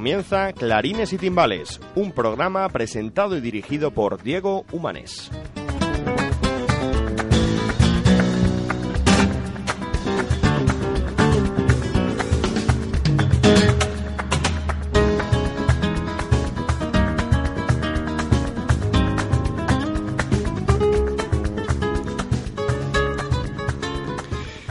Comienza 0.00 0.54
Clarines 0.54 1.12
y 1.12 1.18
Timbales, 1.18 1.78
un 1.94 2.12
programa 2.12 2.66
presentado 2.70 3.36
y 3.36 3.42
dirigido 3.42 3.90
por 3.90 4.22
Diego 4.22 4.64
Humanes. 4.72 5.30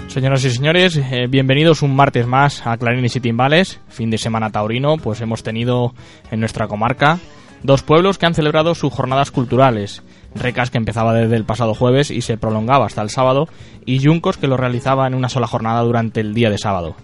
Señoras 0.10 0.44
y 0.44 0.50
señores, 0.50 0.98
eh, 0.98 1.28
bienvenidos 1.30 1.82
un 1.84 1.96
martes 1.96 2.26
más 2.26 2.66
a 2.66 2.78
Clarines 2.78 3.16
y 3.16 3.20
Timbales, 3.20 3.80
fin 3.90 4.10
de 4.10 4.18
semana 4.18 4.50
taurino, 4.50 4.98
pues 4.98 5.22
hemos 5.22 5.44
tenido 5.44 5.94
en 6.32 6.40
nuestra 6.40 6.68
comarca 6.68 7.20
dos 7.62 7.84
pueblos 7.84 8.18
que 8.18 8.26
han 8.26 8.34
celebrado 8.34 8.74
sus 8.74 8.92
jornadas 8.92 9.30
culturales. 9.32 10.02
Recas 10.34 10.72
que 10.72 10.78
empezaba 10.80 11.14
desde 11.14 11.36
el 11.36 11.46
pasado 11.46 11.76
jueves 11.76 12.10
y 12.10 12.22
se 12.22 12.38
prolongaba 12.38 12.88
hasta 12.88 13.02
el 13.04 13.10
sábado, 13.10 13.48
y 13.86 14.00
Yuncos 14.00 14.38
que 14.38 14.48
lo 14.48 14.58
realizaba 14.58 15.06
en 15.08 15.14
una 15.14 15.30
sola 15.30 15.48
jornada 15.48 15.82
durante 15.82 16.22
el 16.22 16.34
día 16.34 16.50
de 16.50 16.58
sábado. 16.58 16.96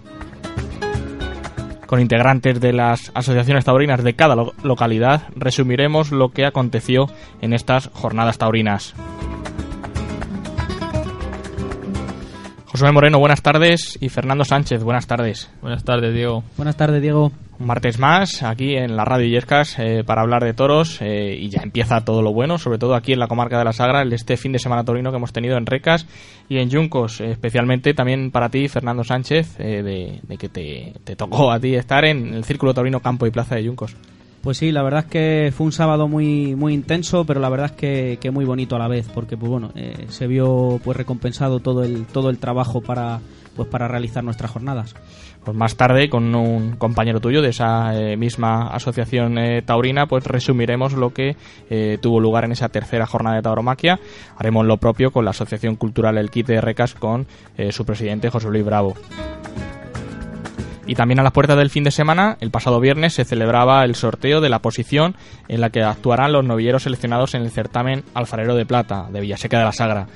Con 1.86 2.00
integrantes 2.00 2.60
de 2.60 2.72
las 2.72 3.12
asociaciones 3.14 3.64
taurinas 3.64 4.02
de 4.02 4.14
cada 4.14 4.34
lo- 4.34 4.52
localidad, 4.64 5.28
resumiremos 5.36 6.10
lo 6.10 6.30
que 6.30 6.44
aconteció 6.44 7.08
en 7.40 7.52
estas 7.52 7.88
jornadas 7.92 8.38
taurinas. 8.38 8.94
José 12.78 12.92
Moreno, 12.92 13.18
buenas 13.18 13.40
tardes. 13.40 13.96
Y 14.02 14.10
Fernando 14.10 14.44
Sánchez, 14.44 14.82
buenas 14.82 15.06
tardes. 15.06 15.50
Buenas 15.62 15.82
tardes, 15.82 16.12
Diego. 16.12 16.44
Buenas 16.58 16.76
tardes, 16.76 17.00
Diego. 17.00 17.32
Un 17.58 17.66
martes 17.66 17.98
más 17.98 18.42
aquí 18.42 18.76
en 18.76 18.96
la 18.96 19.06
radio 19.06 19.26
Illescas 19.26 19.78
eh, 19.78 20.04
para 20.04 20.20
hablar 20.20 20.44
de 20.44 20.52
toros 20.52 21.00
eh, 21.00 21.38
y 21.40 21.48
ya 21.48 21.62
empieza 21.62 22.04
todo 22.04 22.20
lo 22.20 22.34
bueno, 22.34 22.58
sobre 22.58 22.76
todo 22.76 22.94
aquí 22.94 23.14
en 23.14 23.18
la 23.18 23.28
comarca 23.28 23.56
de 23.56 23.64
la 23.64 23.72
Sagra, 23.72 24.02
el 24.02 24.12
este 24.12 24.36
fin 24.36 24.52
de 24.52 24.58
semana 24.58 24.84
torino 24.84 25.10
que 25.10 25.16
hemos 25.16 25.32
tenido 25.32 25.56
en 25.56 25.64
Recas 25.64 26.06
y 26.50 26.58
en 26.58 26.68
Yuncos, 26.68 27.22
eh, 27.22 27.30
especialmente 27.30 27.94
también 27.94 28.30
para 28.30 28.50
ti, 28.50 28.68
Fernando 28.68 29.04
Sánchez, 29.04 29.58
eh, 29.58 29.82
de, 29.82 30.20
de 30.22 30.36
que 30.36 30.50
te, 30.50 30.92
te 31.02 31.16
tocó 31.16 31.50
a 31.52 31.58
ti 31.58 31.76
estar 31.76 32.04
en 32.04 32.34
el 32.34 32.44
Círculo 32.44 32.74
Taurino 32.74 33.00
Campo 33.00 33.26
y 33.26 33.30
Plaza 33.30 33.54
de 33.54 33.64
Yuncos. 33.64 33.96
Pues 34.46 34.58
sí, 34.58 34.70
la 34.70 34.84
verdad 34.84 35.00
es 35.00 35.10
que 35.10 35.52
fue 35.52 35.66
un 35.66 35.72
sábado 35.72 36.06
muy 36.06 36.54
muy 36.54 36.72
intenso, 36.72 37.24
pero 37.24 37.40
la 37.40 37.48
verdad 37.48 37.72
es 37.72 37.72
que, 37.72 38.18
que 38.20 38.30
muy 38.30 38.44
bonito 38.44 38.76
a 38.76 38.78
la 38.78 38.86
vez, 38.86 39.08
porque 39.12 39.36
pues 39.36 39.50
bueno, 39.50 39.72
eh, 39.74 40.06
se 40.08 40.28
vio 40.28 40.80
pues 40.84 40.96
recompensado 40.96 41.58
todo 41.58 41.82
el 41.82 42.06
todo 42.06 42.30
el 42.30 42.38
trabajo 42.38 42.80
para 42.80 43.18
pues 43.56 43.68
para 43.68 43.88
realizar 43.88 44.22
nuestras 44.22 44.52
jornadas. 44.52 44.94
Pues 45.44 45.56
más 45.56 45.74
tarde, 45.76 46.08
con 46.08 46.32
un 46.36 46.76
compañero 46.76 47.18
tuyo 47.18 47.42
de 47.42 47.48
esa 47.48 48.00
eh, 48.00 48.16
misma 48.16 48.68
asociación 48.68 49.36
eh, 49.36 49.62
taurina, 49.62 50.06
pues 50.06 50.22
resumiremos 50.22 50.92
lo 50.92 51.12
que 51.12 51.34
tuvo 52.00 52.20
lugar 52.20 52.44
en 52.44 52.52
esa 52.52 52.68
tercera 52.68 53.04
jornada 53.04 53.34
de 53.34 53.42
tauromaquia. 53.42 53.98
Haremos 54.36 54.64
lo 54.64 54.76
propio 54.76 55.10
con 55.10 55.24
la 55.24 55.32
Asociación 55.32 55.74
Cultural 55.74 56.18
El 56.18 56.30
Quite 56.30 56.52
de 56.52 56.60
Recas 56.60 56.94
con 56.94 57.26
su 57.70 57.84
presidente 57.84 58.30
José 58.30 58.48
Luis 58.48 58.64
Bravo. 58.64 58.94
Y 60.86 60.94
también 60.94 61.18
a 61.18 61.22
las 61.22 61.32
puertas 61.32 61.56
del 61.56 61.70
fin 61.70 61.84
de 61.84 61.90
semana, 61.90 62.36
el 62.40 62.50
pasado 62.50 62.80
viernes 62.80 63.14
se 63.14 63.24
celebraba 63.24 63.84
el 63.84 63.96
sorteo 63.96 64.40
de 64.40 64.48
la 64.48 64.60
posición 64.60 65.16
en 65.48 65.60
la 65.60 65.70
que 65.70 65.82
actuarán 65.82 66.32
los 66.32 66.44
novilleros 66.44 66.84
seleccionados 66.84 67.34
en 67.34 67.42
el 67.42 67.50
certamen 67.50 68.04
Alfarero 68.14 68.54
de 68.54 68.66
Plata 68.66 69.08
de 69.10 69.20
Villaseca 69.20 69.58
de 69.58 69.64
la 69.64 69.72
Sagra. 69.72 70.06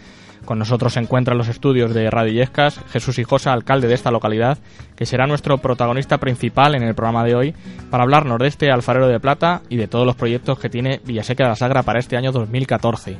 Con 0.45 0.59
nosotros 0.59 0.95
se 0.95 1.01
encuentran 1.01 1.37
los 1.37 1.49
estudios 1.49 1.93
de 1.93 2.09
Radio 2.09 2.33
Illescas, 2.33 2.81
Jesús 2.93 3.19
Hijosa, 3.19 3.53
alcalde 3.53 3.89
de 3.89 3.95
esta 3.95 4.11
localidad, 4.11 4.59
que 4.97 5.07
será 5.07 5.27
nuestro 5.27 5.59
protagonista 5.59 6.19
principal 6.19 6.75
en 6.75 6.83
el 6.83 6.95
programa 6.95 7.25
de 7.25 7.35
hoy 7.35 7.55
para 7.91 8.05
hablarnos 8.05 8.39
de 8.39 8.47
este 8.47 8.71
Alfarero 8.71 9.09
de 9.09 9.21
Plata 9.21 9.63
y 9.69 9.77
de 9.77 9.89
todos 9.89 10.07
los 10.07 10.17
proyectos 10.17 10.59
que 10.59 10.71
tiene 10.71 11.01
Villaseca 11.05 11.45
de 11.45 11.51
la 11.51 11.57
Sagra 11.57 11.83
para 11.83 11.99
este 11.99 12.17
año 12.17 12.33
2014. 12.33 13.19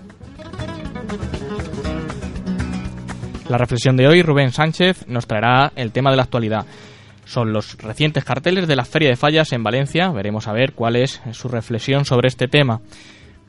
La 3.49 3.59
reflexión 3.59 3.97
de 3.97 4.07
hoy, 4.07 4.23
Rubén 4.23 4.53
Sánchez, 4.53 5.09
nos 5.09 5.27
traerá 5.27 5.73
el 5.75 5.91
tema 5.91 6.11
de 6.11 6.17
la 6.17 6.23
actualidad. 6.23 6.67
Son 7.31 7.53
los 7.53 7.79
recientes 7.79 8.25
carteles 8.25 8.67
de 8.67 8.75
la 8.75 8.85
Feria 8.85 9.09
de 9.09 9.15
Fallas 9.15 9.53
en 9.53 9.63
Valencia. 9.63 10.11
Veremos 10.11 10.49
a 10.49 10.53
ver 10.53 10.73
cuál 10.73 10.97
es 10.97 11.23
su 11.31 11.47
reflexión 11.47 12.05
sobre 12.05 12.27
este 12.27 12.49
tema. 12.49 12.81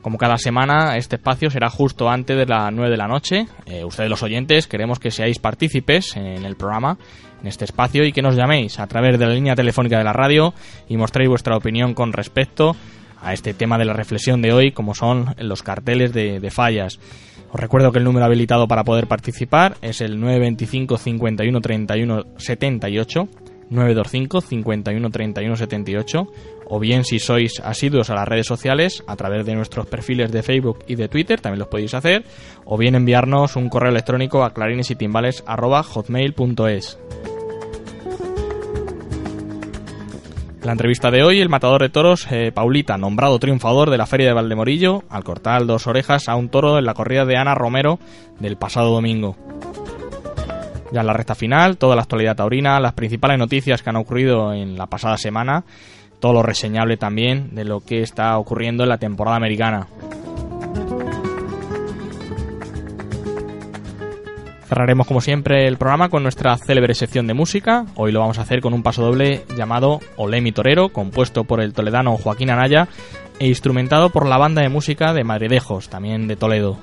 Como 0.00 0.18
cada 0.18 0.38
semana, 0.38 0.96
este 0.96 1.16
espacio 1.16 1.50
será 1.50 1.68
justo 1.68 2.08
antes 2.08 2.36
de 2.36 2.46
las 2.46 2.72
9 2.72 2.92
de 2.92 2.96
la 2.96 3.08
noche. 3.08 3.48
Eh, 3.66 3.84
ustedes 3.84 4.08
los 4.08 4.22
oyentes 4.22 4.68
queremos 4.68 5.00
que 5.00 5.10
seáis 5.10 5.40
partícipes 5.40 6.16
en 6.16 6.44
el 6.44 6.54
programa, 6.54 6.96
en 7.40 7.48
este 7.48 7.64
espacio, 7.64 8.04
y 8.04 8.12
que 8.12 8.22
nos 8.22 8.36
llaméis 8.36 8.78
a 8.78 8.86
través 8.86 9.18
de 9.18 9.26
la 9.26 9.34
línea 9.34 9.56
telefónica 9.56 9.98
de 9.98 10.04
la 10.04 10.12
radio 10.12 10.54
y 10.88 10.96
mostréis 10.96 11.28
vuestra 11.28 11.56
opinión 11.56 11.92
con 11.92 12.12
respecto 12.12 12.76
a 13.20 13.32
este 13.32 13.52
tema 13.52 13.78
de 13.78 13.86
la 13.86 13.94
reflexión 13.94 14.42
de 14.42 14.52
hoy, 14.52 14.70
como 14.70 14.94
son 14.94 15.34
los 15.38 15.64
carteles 15.64 16.12
de, 16.12 16.38
de 16.38 16.50
fallas. 16.52 17.00
Os 17.50 17.58
recuerdo 17.58 17.90
que 17.90 17.98
el 17.98 18.04
número 18.04 18.26
habilitado 18.26 18.68
para 18.68 18.84
poder 18.84 19.08
participar 19.08 19.74
es 19.82 20.00
el 20.00 20.20
925 20.20 20.98
51 20.98 21.60
31 21.60 22.24
78 22.36 23.28
925 23.72 24.40
51 24.40 25.10
31 25.10 25.56
78 25.56 26.28
o 26.66 26.78
bien 26.78 27.04
si 27.04 27.18
sois 27.18 27.58
asiduos 27.60 28.10
a 28.10 28.14
las 28.14 28.28
redes 28.28 28.46
sociales 28.46 29.02
a 29.06 29.16
través 29.16 29.44
de 29.44 29.54
nuestros 29.54 29.86
perfiles 29.86 30.30
de 30.30 30.42
Facebook 30.42 30.84
y 30.86 30.94
de 30.94 31.08
Twitter 31.08 31.40
también 31.40 31.58
los 31.58 31.68
podéis 31.68 31.94
hacer 31.94 32.24
o 32.64 32.78
bien 32.78 32.94
enviarnos 32.94 33.56
un 33.56 33.68
correo 33.68 33.90
electrónico 33.90 34.44
a 34.44 34.54
clarinesytimbales@hotmail.es. 34.54 36.98
La 40.62 40.72
entrevista 40.72 41.10
de 41.10 41.24
hoy, 41.24 41.40
el 41.40 41.48
matador 41.48 41.82
de 41.82 41.88
toros, 41.88 42.28
eh, 42.30 42.52
Paulita, 42.54 42.96
nombrado 42.96 43.40
triunfador 43.40 43.90
de 43.90 43.98
la 43.98 44.06
Feria 44.06 44.28
de 44.28 44.32
Valdemorillo, 44.32 45.02
al 45.08 45.24
cortar 45.24 45.66
dos 45.66 45.88
orejas 45.88 46.28
a 46.28 46.36
un 46.36 46.50
toro 46.50 46.78
en 46.78 46.84
la 46.84 46.94
corrida 46.94 47.24
de 47.24 47.36
Ana 47.36 47.56
Romero 47.56 47.98
del 48.38 48.56
pasado 48.56 48.92
domingo. 48.92 49.36
Ya 50.92 51.00
en 51.00 51.06
la 51.06 51.14
recta 51.14 51.34
final, 51.34 51.78
toda 51.78 51.96
la 51.96 52.02
actualidad 52.02 52.36
taurina, 52.36 52.78
las 52.78 52.92
principales 52.92 53.38
noticias 53.38 53.82
que 53.82 53.90
han 53.90 53.96
ocurrido 53.96 54.52
en 54.52 54.76
la 54.76 54.86
pasada 54.86 55.16
semana, 55.16 55.64
todo 56.20 56.34
lo 56.34 56.42
reseñable 56.42 56.98
también 56.98 57.54
de 57.54 57.64
lo 57.64 57.80
que 57.80 58.02
está 58.02 58.36
ocurriendo 58.38 58.82
en 58.82 58.90
la 58.90 58.98
temporada 58.98 59.36
americana. 59.36 59.86
Cerraremos 64.68 65.06
como 65.06 65.20
siempre 65.20 65.66
el 65.66 65.76
programa 65.76 66.08
con 66.08 66.22
nuestra 66.22 66.56
célebre 66.56 66.94
sección 66.94 67.26
de 67.26 67.34
música. 67.34 67.84
Hoy 67.94 68.10
lo 68.10 68.20
vamos 68.20 68.38
a 68.38 68.42
hacer 68.42 68.60
con 68.60 68.72
un 68.72 68.82
paso 68.82 69.02
doble 69.02 69.44
llamado 69.54 70.00
Olé 70.16 70.40
mi 70.40 70.52
torero, 70.52 70.90
compuesto 70.90 71.44
por 71.44 71.60
el 71.60 71.74
toledano 71.74 72.16
Joaquín 72.16 72.50
Anaya 72.50 72.88
e 73.38 73.48
instrumentado 73.48 74.08
por 74.08 74.26
la 74.26 74.38
banda 74.38 74.62
de 74.62 74.70
música 74.70 75.12
de 75.12 75.24
Madridejos, 75.24 75.90
también 75.90 76.26
de 76.26 76.36
Toledo. 76.36 76.78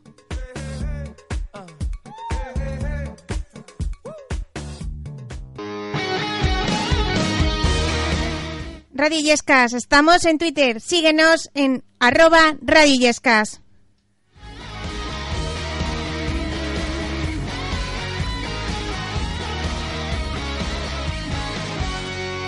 Radio 8.94 9.20
Illescas, 9.20 9.74
estamos 9.74 10.24
en 10.24 10.38
Twitter. 10.38 10.80
Síguenos 10.80 11.50
en 11.54 11.84
arroba 12.00 12.56
Radio 12.62 12.94
Illescas. 12.94 13.62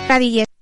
Radio 0.08 0.26
Illescas. 0.26 0.54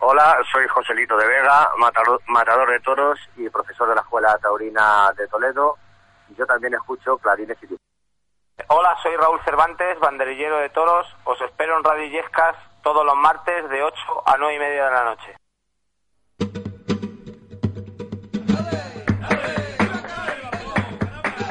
Hola, 0.00 0.38
soy 0.50 0.66
Joselito 0.68 1.16
de 1.16 1.26
Vega, 1.26 1.68
matador, 1.78 2.20
matador 2.26 2.70
de 2.70 2.80
toros 2.80 3.18
y 3.36 3.48
profesor 3.50 3.88
de 3.88 3.94
la 3.94 4.00
Escuela 4.00 4.38
Taurina 4.38 5.12
de 5.16 5.28
Toledo. 5.28 5.76
Yo 6.36 6.46
también 6.46 6.74
escucho 6.74 7.18
clarines 7.18 7.56
y. 7.62 7.76
Hola, 8.68 8.96
soy 9.02 9.16
Raúl 9.16 9.40
Cervantes, 9.44 9.98
banderillero 10.00 10.58
de 10.58 10.70
toros. 10.70 11.06
Os 11.24 11.40
espero 11.40 11.76
en 11.76 11.84
Radio 11.84 12.04
Illescas 12.04 12.56
todos 12.82 13.04
los 13.04 13.16
martes 13.16 13.68
de 13.68 13.82
8 13.82 14.22
a 14.26 14.36
9 14.36 14.54
y 14.54 14.58
media 14.58 14.84
de 14.86 14.90
la 14.90 15.04
noche. 15.04 15.39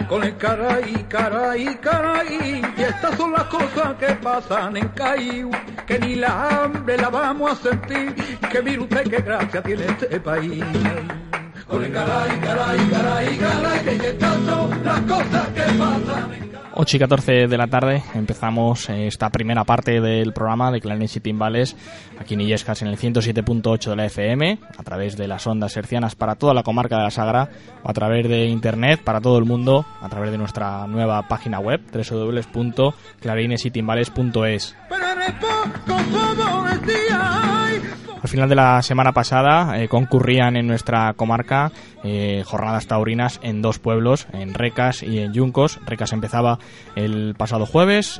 Con 0.09 0.23
el 0.23 0.35
caray, 0.37 1.05
caray, 1.07 1.75
caray, 1.75 2.63
y 2.75 2.81
estas 2.81 3.15
son 3.15 3.31
las 3.31 3.43
cosas 3.43 3.93
que 3.99 4.07
pasan 4.15 4.75
en 4.75 4.87
Caíu, 4.89 5.51
que 5.85 5.99
ni 5.99 6.15
la 6.15 6.63
hambre 6.63 6.97
la 6.97 7.09
vamos 7.09 7.51
a 7.51 7.55
sentir, 7.55 8.15
que 8.51 8.59
mire 8.63 8.79
usted 8.79 9.03
qué 9.03 9.21
gracia 9.21 9.61
tiene 9.61 9.85
este 9.85 10.19
país. 10.19 10.63
Con 11.67 11.83
el 11.83 11.91
caray, 11.91 12.39
caray, 12.39 12.89
caray, 12.89 13.37
caray, 13.37 13.99
que 13.99 14.07
estas 14.07 14.35
son 14.47 14.83
las 14.83 14.99
cosas 15.01 15.47
que 15.49 15.61
pasan 15.61 16.33
en 16.33 16.48
8 16.81 16.95
y 16.95 16.99
14 17.01 17.47
de 17.47 17.57
la 17.57 17.67
tarde 17.67 18.01
empezamos 18.13 18.89
eh, 18.89 19.07
esta 19.07 19.29
primera 19.29 19.65
parte 19.65 19.99
del 19.99 20.31
programa 20.31 20.71
de 20.71 20.79
Clarines 20.79 21.13
y 21.17 21.19
Timbales 21.19 21.75
aquí 22.17 22.35
en 22.35 22.41
Illescas 22.41 22.81
en 22.81 22.87
el 22.87 22.97
107.8 22.97 23.89
de 23.89 23.95
la 23.97 24.05
FM 24.05 24.59
a 24.77 24.83
través 24.83 25.17
de 25.17 25.27
las 25.27 25.45
ondas 25.45 25.75
hercianas 25.75 26.15
para 26.15 26.35
toda 26.35 26.53
la 26.53 26.63
comarca 26.63 26.95
de 26.95 27.03
la 27.03 27.11
Sagra 27.11 27.49
o 27.83 27.89
a 27.89 27.93
través 27.93 28.29
de 28.29 28.45
internet 28.45 29.01
para 29.03 29.19
todo 29.19 29.37
el 29.37 29.43
mundo 29.43 29.85
a 29.99 30.07
través 30.07 30.31
de 30.31 30.37
nuestra 30.37 30.87
nueva 30.87 31.27
página 31.27 31.59
web 31.59 31.81
www.clarinesytimbales.es 31.91 34.77
Al 38.21 38.27
final 38.27 38.49
de 38.49 38.55
la 38.55 38.81
semana 38.81 39.13
pasada 39.13 39.81
eh, 39.81 39.87
concurrían 39.87 40.57
en 40.57 40.67
nuestra 40.67 41.13
comarca 41.13 41.71
eh, 42.03 42.43
jornadas 42.45 42.85
taurinas 42.85 43.39
en 43.41 43.61
dos 43.61 43.79
pueblos, 43.79 44.27
en 44.33 44.53
Recas 44.53 45.03
y 45.03 45.19
en 45.19 45.33
Yuncos. 45.33 45.79
Recas 45.85 46.11
empezaba 46.11 46.59
el 46.95 47.33
pasado 47.37 47.65
jueves 47.65 48.19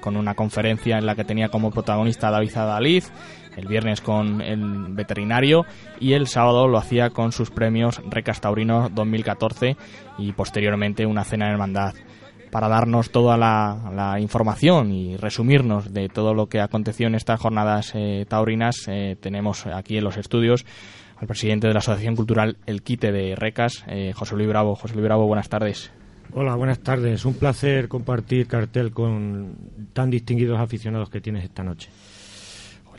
con 0.00 0.16
una 0.16 0.34
conferencia 0.34 0.98
en 0.98 1.06
la 1.06 1.14
que 1.14 1.24
tenía 1.24 1.48
como 1.48 1.70
protagonista 1.70 2.30
David 2.30 2.56
Adaliz, 2.56 3.12
el 3.56 3.66
viernes 3.66 4.00
con 4.00 4.40
el 4.40 4.88
veterinario 4.90 5.64
y 6.00 6.14
el 6.14 6.26
sábado 6.26 6.66
lo 6.66 6.78
hacía 6.78 7.10
con 7.10 7.32
sus 7.32 7.50
premios 7.50 8.00
Recas 8.10 8.40
Taurinos 8.40 8.94
2014 8.94 9.76
y 10.18 10.32
posteriormente 10.32 11.06
una 11.06 11.24
cena 11.24 11.46
de 11.46 11.52
hermandad 11.52 11.94
para 12.50 12.68
darnos 12.68 13.10
toda 13.10 13.36
la, 13.36 14.18
información 14.20 14.92
y 14.92 15.16
resumirnos 15.16 15.92
de 15.92 16.08
todo 16.08 16.34
lo 16.34 16.48
que 16.48 16.60
aconteció 16.60 17.06
en 17.06 17.14
estas 17.14 17.40
jornadas 17.40 17.92
eh, 17.94 18.26
taurinas, 18.28 18.86
eh, 18.88 19.16
tenemos 19.20 19.66
aquí 19.66 19.98
en 19.98 20.04
los 20.04 20.16
estudios 20.16 20.64
al 21.16 21.26
presidente 21.26 21.66
de 21.66 21.74
la 21.74 21.80
Asociación 21.80 22.16
Cultural 22.16 22.56
El 22.66 22.82
Quite 22.82 23.12
de 23.12 23.36
Recas, 23.36 23.84
eh, 23.86 24.12
José 24.14 24.36
Luis 24.36 24.48
Bravo. 24.48 24.74
José 24.74 24.94
Luis 24.94 25.04
Bravo, 25.04 25.26
buenas 25.26 25.48
tardes. 25.48 25.92
Hola, 26.32 26.54
buenas 26.54 26.78
tardes. 26.78 27.24
Un 27.24 27.34
placer 27.34 27.88
compartir 27.88 28.46
cartel 28.46 28.92
con 28.92 29.54
tan 29.92 30.10
distinguidos 30.10 30.60
aficionados 30.60 31.10
que 31.10 31.20
tienes 31.20 31.44
esta 31.44 31.62
noche. 31.62 31.90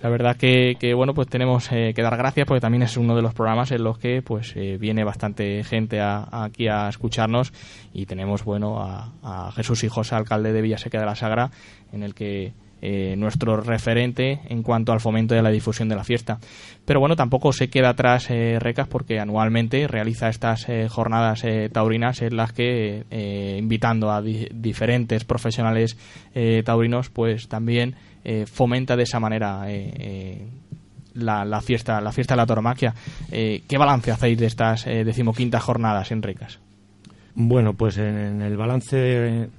La 0.02 0.10
verdad 0.10 0.36
que, 0.36 0.78
que, 0.80 0.96
bueno, 0.96 1.14
pues 1.14 1.28
tenemos 1.28 1.72
eh, 1.72 1.94
que 1.96 2.02
dar 2.02 2.18
gracias 2.18 2.48
porque 2.48 2.60
también 2.62 2.82
es 2.82 2.98
uno 2.98 3.16
de 3.16 3.22
los 3.22 3.36
programas 3.36 3.72
en 3.72 3.84
los 3.84 4.00
que 4.00 4.24
pues 4.24 4.54
eh, 4.56 4.78
viene 4.80 5.04
bastante 5.04 5.64
gente 5.64 6.00
a- 6.02 6.28
aquí 6.32 6.68
a 6.68 6.90
escucharnos 6.90 7.54
y 7.94 8.08
tenemos 8.08 8.44
bueno 8.44 8.82
a, 8.82 9.12
a 9.22 9.52
Jesús 9.52 9.84
Hijos, 9.84 10.12
alcalde 10.12 10.54
de 10.54 10.62
Villaseca 10.64 11.00
de 11.00 11.06
la 11.06 11.16
Sagra, 11.16 11.52
en 11.94 12.02
el 12.02 12.16
que 12.16 12.54
eh, 12.82 13.14
nuestro 13.16 13.58
referente 13.62 14.40
en 14.50 14.64
cuanto 14.64 14.92
al 14.92 15.02
fomento 15.02 15.36
de 15.36 15.44
la 15.44 15.52
difusión 15.52 15.88
de 15.88 15.96
la 15.96 16.04
fiesta. 16.04 16.40
Pero 16.84 17.00
bueno, 17.00 17.16
tampoco 17.16 17.54
se 17.54 17.70
queda 17.70 17.90
atrás 17.90 18.28
Recas 18.28 18.88
porque 18.88 19.20
anualmente 19.20 19.88
realiza 19.88 20.30
estas 20.30 20.66
jornadas 20.90 21.46
taurinas 21.72 22.24
en 22.24 22.38
las 22.38 22.54
que, 22.54 23.04
invitando 23.60 24.10
a 24.10 24.24
di- 24.24 24.48
diferentes 24.52 25.26
profesionales 25.26 25.96
taurinos, 26.66 27.10
pues 27.12 27.48
también 27.48 27.94
eh, 28.24 28.46
fomenta 28.46 28.96
de 28.96 29.04
esa 29.04 29.20
manera 29.20 29.70
eh, 29.72 29.94
eh, 29.98 30.48
la, 31.16 31.44
la 31.44 31.62
fiesta 31.62 32.00
la 32.02 32.12
fiesta 32.12 32.36
de 32.36 32.38
la 32.38 32.46
tauromaquia. 32.46 32.94
Eh, 33.32 33.64
¿Qué 33.68 33.78
balance 33.78 34.12
hacéis 34.12 34.38
de 34.38 34.46
estas 34.46 34.86
decimoquintas 34.86 35.64
jornadas 35.64 36.12
en 36.12 36.22
Recas? 36.22 36.60
Bueno, 37.34 37.74
pues 37.74 37.98
en, 37.98 38.42
el 38.42 38.58
balance, 38.58 39.50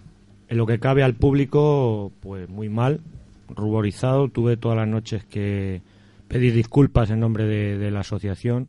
en 0.48 0.58
lo 0.58 0.66
que 0.66 0.78
cabe 0.78 1.02
al 1.02 1.14
público, 1.14 2.12
pues 2.20 2.48
muy 2.48 2.68
mal, 2.68 3.00
ruborizado. 3.48 4.28
Tuve 4.28 4.56
todas 4.56 4.76
las 4.76 4.88
noches 4.88 5.24
que 5.24 5.80
pedir 6.28 6.54
disculpas 6.54 7.10
en 7.10 7.20
nombre 7.20 7.46
de, 7.46 7.90
la 7.90 8.00
asociación 8.00 8.68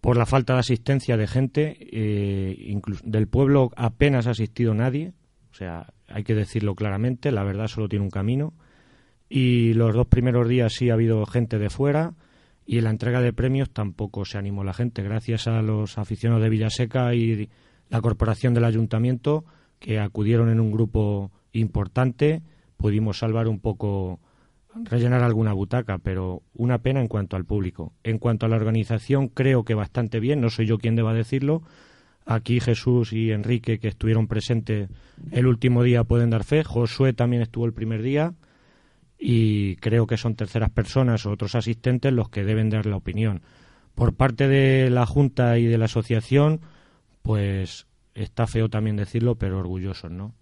por 0.00 0.16
la 0.16 0.26
falta 0.26 0.54
de 0.54 0.60
asistencia 0.60 1.16
de 1.16 1.26
gente. 1.26 1.76
incluso 2.66 3.02
del 3.04 3.26
pueblo 3.26 3.70
apenas 3.76 4.26
ha 4.26 4.30
asistido 4.30 4.74
nadie. 4.74 5.12
O 5.50 5.54
sea, 5.54 5.92
hay 6.08 6.24
que 6.24 6.34
decirlo 6.34 6.74
claramente, 6.74 7.32
la 7.32 7.42
verdad 7.42 7.66
solo 7.66 7.88
tiene 7.88 8.04
un 8.04 8.10
camino. 8.10 8.52
Y 9.28 9.74
los 9.74 9.94
dos 9.94 10.06
primeros 10.06 10.48
días 10.48 10.72
sí 10.72 10.90
ha 10.90 10.94
habido 10.94 11.24
gente 11.26 11.58
de 11.58 11.70
fuera 11.70 12.14
y 12.68 12.78
en 12.78 12.84
la 12.84 12.90
entrega 12.90 13.20
de 13.20 13.32
premios 13.32 13.70
tampoco 13.70 14.24
se 14.24 14.38
animó 14.38 14.62
la 14.62 14.74
gente. 14.74 15.02
Gracias 15.02 15.46
a 15.48 15.62
los 15.62 15.96
aficionados 15.98 16.42
de 16.42 16.50
Villaseca 16.50 17.14
y 17.14 17.48
la 17.88 18.00
corporación 18.00 18.54
del 18.54 18.64
ayuntamiento 18.64 19.46
que 19.78 19.98
acudieron 19.98 20.50
en 20.50 20.60
un 20.60 20.70
grupo 20.70 21.30
importante, 21.52 22.42
pudimos 22.76 23.18
salvar 23.18 23.48
un 23.48 23.60
poco, 23.60 24.20
rellenar 24.84 25.22
alguna 25.22 25.52
butaca, 25.52 25.98
pero 25.98 26.42
una 26.54 26.78
pena 26.78 27.00
en 27.00 27.08
cuanto 27.08 27.36
al 27.36 27.44
público. 27.44 27.94
En 28.02 28.18
cuanto 28.18 28.44
a 28.44 28.48
la 28.48 28.56
organización, 28.56 29.28
creo 29.28 29.64
que 29.64 29.74
bastante 29.74 30.20
bien, 30.20 30.40
no 30.40 30.50
soy 30.50 30.66
yo 30.66 30.78
quien 30.78 30.94
deba 30.94 31.14
decirlo. 31.14 31.62
Aquí 32.26 32.60
Jesús 32.60 33.14
y 33.14 33.30
Enrique, 33.30 33.78
que 33.78 33.88
estuvieron 33.88 34.26
presentes 34.26 34.90
el 35.30 35.46
último 35.46 35.82
día, 35.82 36.04
pueden 36.04 36.28
dar 36.28 36.44
fe. 36.44 36.64
Josué 36.64 37.14
también 37.14 37.40
estuvo 37.40 37.64
el 37.64 37.72
primer 37.72 38.02
día 38.02 38.34
y 39.18 39.76
creo 39.76 40.06
que 40.06 40.16
son 40.16 40.36
terceras 40.36 40.70
personas 40.70 41.26
o 41.26 41.32
otros 41.32 41.54
asistentes 41.54 42.12
los 42.12 42.28
que 42.28 42.44
deben 42.44 42.70
dar 42.70 42.86
la 42.86 42.96
opinión. 42.96 43.42
Por 43.94 44.14
parte 44.14 44.46
de 44.46 44.90
la 44.90 45.06
Junta 45.06 45.58
y 45.58 45.66
de 45.66 45.76
la 45.76 45.86
asociación, 45.86 46.60
pues 47.22 47.86
está 48.14 48.46
feo 48.46 48.68
también 48.68 48.96
decirlo, 48.96 49.34
pero 49.34 49.58
orgullosos, 49.58 50.10
¿no? 50.10 50.34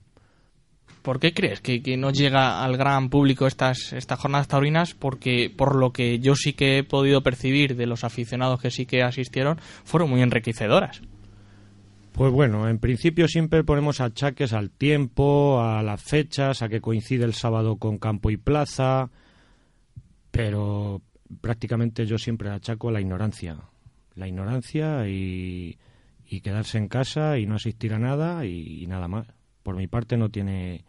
¿Por 1.01 1.21
qué 1.21 1.33
crees 1.33 1.61
que, 1.61 1.83
que 1.83 1.97
no 1.97 2.11
llega 2.11 2.65
al 2.65 2.77
gran 2.77 3.11
público 3.11 3.47
estas, 3.47 3.93
estas 3.93 4.19
jornadas 4.19 4.49
taurinas? 4.49 4.95
Porque 4.95 5.53
por 5.57 5.77
lo 5.77 5.93
que 5.93 6.19
yo 6.19 6.35
sí 6.35 6.53
que 6.53 6.79
he 6.79 6.85
podido 6.85 7.23
percibir 7.23 7.77
de 7.77 7.87
los 7.87 8.03
aficionados 8.03 8.61
que 8.61 8.73
sí 8.73 8.87
que 8.87 9.03
asistieron, 9.03 9.59
fueron 9.85 10.11
muy 10.11 10.21
enriquecedoras. 10.21 11.03
Pues 12.17 12.33
bueno, 12.33 12.67
en 12.67 12.79
principio 12.79 13.29
siempre 13.29 13.63
ponemos 13.63 14.01
achaques 14.01 14.55
al 14.55 14.71
tiempo, 14.71 15.61
a 15.61 15.83
las 15.83 16.03
fechas, 16.03 16.63
a 16.63 16.69
que 16.71 16.81
coincide 16.81 17.25
el 17.25 17.35
sábado 17.35 17.77
con 17.77 17.99
campo 17.99 18.31
y 18.31 18.39
plaza, 18.39 19.11
pero 20.31 21.03
prácticamente 21.43 22.07
yo 22.07 22.17
siempre 22.17 22.49
achaco 22.49 22.89
a 22.89 22.93
la 22.93 23.03
ignorancia. 23.03 23.59
La 24.15 24.27
ignorancia 24.27 25.07
y, 25.07 25.77
y 26.27 26.41
quedarse 26.41 26.79
en 26.79 26.89
casa 26.89 27.39
y 27.39 27.45
no 27.45 27.57
asistir 27.57 27.93
a 27.93 27.99
nada 27.99 28.47
y, 28.47 28.83
y 28.83 28.87
nada 28.87 29.09
más. 29.09 29.27
Por 29.63 29.77
mi 29.77 29.87
parte 29.87 30.17
no 30.17 30.31
tiene 30.31 30.87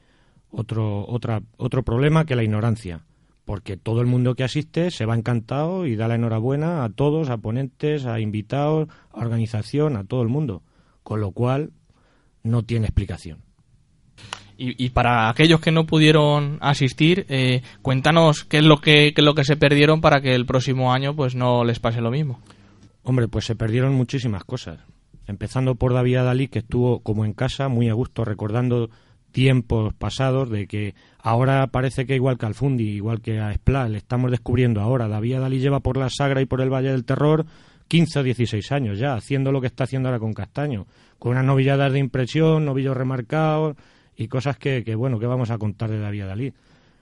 otro, 0.49 1.05
otra, 1.09 1.41
otro 1.57 1.83
problema 1.83 2.25
que 2.25 2.37
la 2.37 2.43
ignorancia. 2.43 3.03
porque 3.47 3.77
todo 3.77 4.01
el 4.01 4.07
mundo 4.07 4.35
que 4.35 4.43
asiste 4.43 4.91
se 4.91 5.05
va 5.05 5.15
encantado 5.15 5.85
y 5.85 5.95
da 5.95 6.09
la 6.09 6.15
enhorabuena 6.15 6.83
a 6.83 6.89
todos, 6.89 7.29
a 7.29 7.37
ponentes, 7.37 8.05
a 8.05 8.19
invitados, 8.19 8.89
a 9.11 9.19
organización, 9.21 9.95
a 9.95 10.03
todo 10.03 10.21
el 10.21 10.27
mundo, 10.27 10.63
con 11.07 11.21
lo 11.21 11.31
cual 11.31 11.71
no 12.43 12.63
tiene 12.63 12.87
explicación. 12.87 13.39
Y, 14.57 14.83
y 14.83 14.89
para 14.89 15.29
aquellos 15.29 15.61
que 15.61 15.71
no 15.71 15.85
pudieron 15.85 16.57
asistir, 16.59 17.25
eh, 17.29 17.61
cuéntanos 17.81 18.43
qué 18.43 18.57
es 18.57 18.65
lo 18.65 18.81
que 18.81 19.13
qué 19.13 19.21
es 19.21 19.23
lo 19.23 19.33
que 19.33 19.45
se 19.45 19.55
perdieron 19.55 20.01
para 20.01 20.19
que 20.19 20.35
el 20.35 20.45
próximo 20.45 20.91
año 20.91 21.15
pues 21.15 21.33
no 21.33 21.63
les 21.63 21.79
pase 21.79 22.01
lo 22.01 22.11
mismo. 22.11 22.41
Hombre, 23.03 23.29
pues 23.29 23.45
se 23.45 23.55
perdieron 23.55 23.93
muchísimas 23.93 24.43
cosas. 24.43 24.81
Empezando 25.27 25.75
por 25.75 25.93
David 25.93 26.17
Dalí, 26.17 26.49
que 26.49 26.59
estuvo 26.59 26.99
como 26.99 27.23
en 27.23 27.31
casa, 27.31 27.69
muy 27.69 27.87
a 27.87 27.93
gusto, 27.93 28.25
recordando 28.25 28.89
tiempos 29.31 29.93
pasados 29.93 30.49
de 30.49 30.67
que 30.67 30.93
ahora 31.19 31.67
parece 31.67 32.05
que 32.05 32.15
igual 32.15 32.37
que 32.37 32.47
al 32.47 32.53
Fundi, 32.53 32.89
igual 32.89 33.21
que 33.21 33.39
a 33.39 33.53
Splat, 33.53 33.91
le 33.91 33.97
estamos 33.97 34.29
descubriendo 34.29 34.81
ahora. 34.81 35.07
David 35.07 35.39
Dalí 35.39 35.59
lleva 35.59 35.79
por 35.79 35.95
la 35.95 36.09
Sagra 36.09 36.41
y 36.41 36.45
por 36.45 36.59
el 36.59 36.69
Valle 36.69 36.91
del 36.91 37.05
Terror 37.05 37.45
15 37.87 38.19
o 38.19 38.23
16 38.23 38.71
años 38.71 38.99
ya, 38.99 39.13
haciendo 39.13 39.51
lo 39.51 39.61
que 39.61 39.67
está 39.67 39.85
haciendo 39.85 40.09
ahora 40.09 40.19
con 40.19 40.33
Castaño, 40.33 40.87
con 41.19 41.31
unas 41.31 41.45
novilladas 41.45 41.91
de 41.93 41.99
impresión, 41.99 42.65
novillos 42.65 42.95
remarcados 42.95 43.75
y 44.15 44.27
cosas 44.27 44.57
que, 44.57 44.83
bueno, 44.95 45.19
que 45.19 45.27
vamos 45.27 45.51
a 45.51 45.57
contar 45.57 45.89
de 45.89 45.99
David 45.99 46.25
Dalí. 46.25 46.53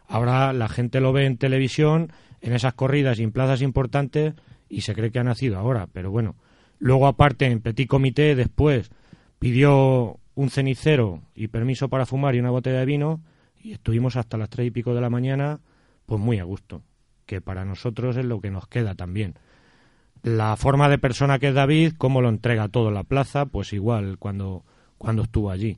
Ahora 0.08 0.54
la 0.54 0.70
gente 0.70 1.00
lo 1.00 1.14
ve 1.14 1.26
en 1.26 1.38
televisión, 1.38 2.12
en 2.42 2.54
esas 2.54 2.74
corridas 2.74 3.20
y 3.20 3.24
en 3.24 3.32
plazas 3.32 3.62
importantes 3.62 4.34
y 4.70 4.82
se 4.82 4.94
cree 4.94 5.12
que 5.12 5.20
ha 5.20 5.24
nacido 5.24 5.58
ahora, 5.58 5.88
pero 5.92 6.12
bueno. 6.12 6.36
Luego 6.78 7.08
aparte 7.08 7.46
en 7.46 7.62
Petit 7.62 7.88
Comité 7.88 8.36
después 8.36 8.92
pidió 9.40 10.20
un 10.36 10.50
cenicero 10.50 11.22
y 11.34 11.48
permiso 11.48 11.90
para 11.90 12.06
fumar 12.06 12.36
y 12.36 12.40
una 12.40 12.52
botella 12.52 12.80
de 12.80 12.86
vino 12.86 13.22
y 13.64 13.72
estuvimos 13.72 14.18
hasta 14.18 14.38
las 14.38 14.50
tres 14.50 14.68
y 14.68 14.72
pico 14.72 14.94
de 14.94 15.02
la 15.02 15.10
mañana 15.10 15.60
pues 16.06 16.22
muy 16.22 16.40
a 16.40 16.44
gusto, 16.44 16.84
que 17.26 17.42
para 17.42 17.66
nosotros 17.66 18.18
es 18.18 18.26
lo 18.26 18.40
que 18.42 18.52
nos 18.52 18.68
queda 18.68 18.94
también. 18.94 19.36
La 20.26 20.56
forma 20.56 20.90
de 20.90 20.98
persona 20.98 21.38
que 21.38 21.50
es 21.50 21.54
David, 21.54 21.94
cómo 22.00 22.20
lo 22.20 22.30
entrega 22.30 22.68
todo 22.68 22.88
en 22.88 22.96
la 22.96 23.04
plaza, 23.04 23.46
pues 23.46 23.74
igual 23.74 24.18
cuando, 24.18 24.64
cuando 24.98 25.22
estuvo 25.22 25.52
allí. 25.52 25.78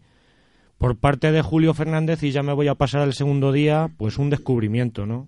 Por 0.78 0.96
parte 0.96 1.34
de 1.34 1.42
Julio 1.42 1.74
Fernández, 1.74 2.24
y 2.24 2.32
ya 2.32 2.44
me 2.44 2.54
voy 2.54 2.70
a 2.70 2.76
pasar 2.76 3.02
al 3.02 3.14
segundo 3.14 3.52
día, 3.52 3.90
pues 3.98 4.18
un 4.18 4.30
descubrimiento, 4.30 5.06
¿no? 5.06 5.28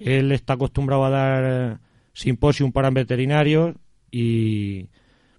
Él 0.00 0.32
está 0.32 0.54
acostumbrado 0.54 1.04
a 1.04 1.10
dar 1.10 1.44
eh, 1.46 1.76
simposium 2.12 2.72
para 2.72 2.90
veterinarios 2.90 3.76
y 4.10 4.88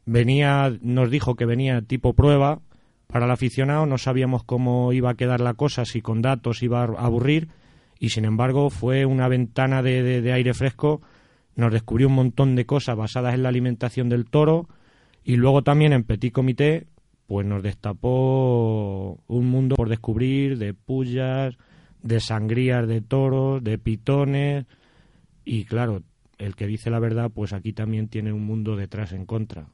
venía, 0.06 0.74
nos 0.80 1.12
dijo 1.12 1.36
que 1.36 1.46
venía 1.46 1.82
tipo 1.82 2.14
prueba 2.14 2.62
para 3.08 3.26
el 3.26 3.32
aficionado, 3.32 3.86
no 3.88 3.98
sabíamos 3.98 4.46
cómo 4.46 4.94
iba 4.94 5.10
a 5.10 5.16
quedar 5.16 5.42
la 5.42 5.56
cosa, 5.56 5.84
si 5.84 6.02
con 6.02 6.22
datos 6.22 6.64
iba 6.64 6.84
a 6.84 6.86
aburrir, 6.86 7.50
y 8.00 8.12
sin 8.12 8.24
embargo 8.24 8.70
fue 8.70 9.06
una 9.06 9.28
ventana 9.28 9.82
de, 9.82 10.32
aire 10.32 10.54
fresco, 10.54 11.02
nos 11.56 11.72
descubrió 11.72 12.08
un 12.08 12.16
montón 12.16 12.56
de 12.56 12.66
cosas 12.66 12.96
basadas 12.96 13.34
en 13.34 13.44
la 13.44 13.50
alimentación 13.50 14.10
del 14.10 14.26
toro, 14.26 14.68
y 15.24 15.36
luego 15.36 15.62
también 15.62 15.94
en 15.94 16.04
Petit 16.04 16.34
Comité, 16.34 16.88
pues 17.28 17.46
nos 17.46 17.64
destapó 17.64 19.20
un 19.28 19.48
mundo 19.48 19.76
por 19.76 19.90
descubrir 19.90 20.58
de 20.58 20.74
pullas, 20.74 21.56
de 22.02 22.20
sangrías 22.20 22.88
de 22.88 23.02
toros, 23.02 23.64
de 23.64 23.78
pitones, 23.78 24.66
y 25.46 25.66
claro, 25.66 26.04
el 26.38 26.56
que 26.56 26.68
dice 26.68 26.90
la 26.90 27.00
verdad, 27.00 27.32
pues 27.34 27.54
aquí 27.54 27.74
también 27.74 28.08
tiene 28.08 28.34
un 28.34 28.46
mundo 28.46 28.76
detrás 28.76 29.12
en 29.14 29.26
contra. 29.26 29.68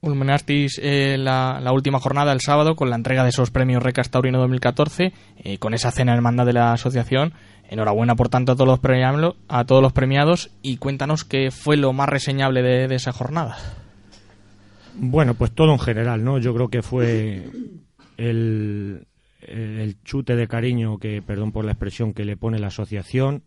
Culminastis 0.00 0.78
eh, 0.82 1.16
la, 1.18 1.60
última 1.72 1.98
jornada 1.98 2.32
el 2.32 2.40
sábado 2.40 2.76
con 2.76 2.88
la 2.90 2.96
entrega 2.96 3.24
de 3.24 3.30
esos 3.30 3.50
premios 3.50 3.82
Recas 3.82 4.10
Taurino 4.10 4.38
2014, 4.38 5.12
eh, 5.38 5.58
con 5.58 5.74
esa 5.74 5.90
cena 5.90 6.14
hermandad 6.14 6.46
de 6.46 6.52
la 6.52 6.72
asociación. 6.72 7.32
Enhorabuena, 7.68 8.14
por 8.14 8.28
tanto, 8.28 8.52
a 8.52 8.54
todos 8.54 8.68
los, 8.68 8.80
premiam- 8.80 9.34
a 9.48 9.64
todos 9.64 9.82
los 9.82 9.92
premiados 9.92 10.50
y 10.62 10.76
cuéntanos 10.78 11.24
qué 11.24 11.50
fue 11.50 11.76
lo 11.76 11.92
más 11.92 12.08
reseñable 12.08 12.62
de, 12.62 12.88
de 12.88 12.94
esa 12.94 13.12
jornada. 13.12 13.56
Bueno, 14.94 15.34
pues 15.34 15.50
todo 15.52 15.72
en 15.72 15.78
general, 15.78 16.24
¿no? 16.24 16.38
Yo 16.38 16.54
creo 16.54 16.68
que 16.68 16.82
fue 16.82 17.50
el, 18.16 19.06
el 19.42 19.96
chute 20.04 20.34
de 20.36 20.48
cariño 20.48 20.98
que, 20.98 21.22
perdón 21.22 21.52
por 21.52 21.64
la 21.64 21.72
expresión, 21.72 22.14
que 22.14 22.24
le 22.24 22.36
pone 22.36 22.58
la 22.58 22.68
asociación. 22.68 23.42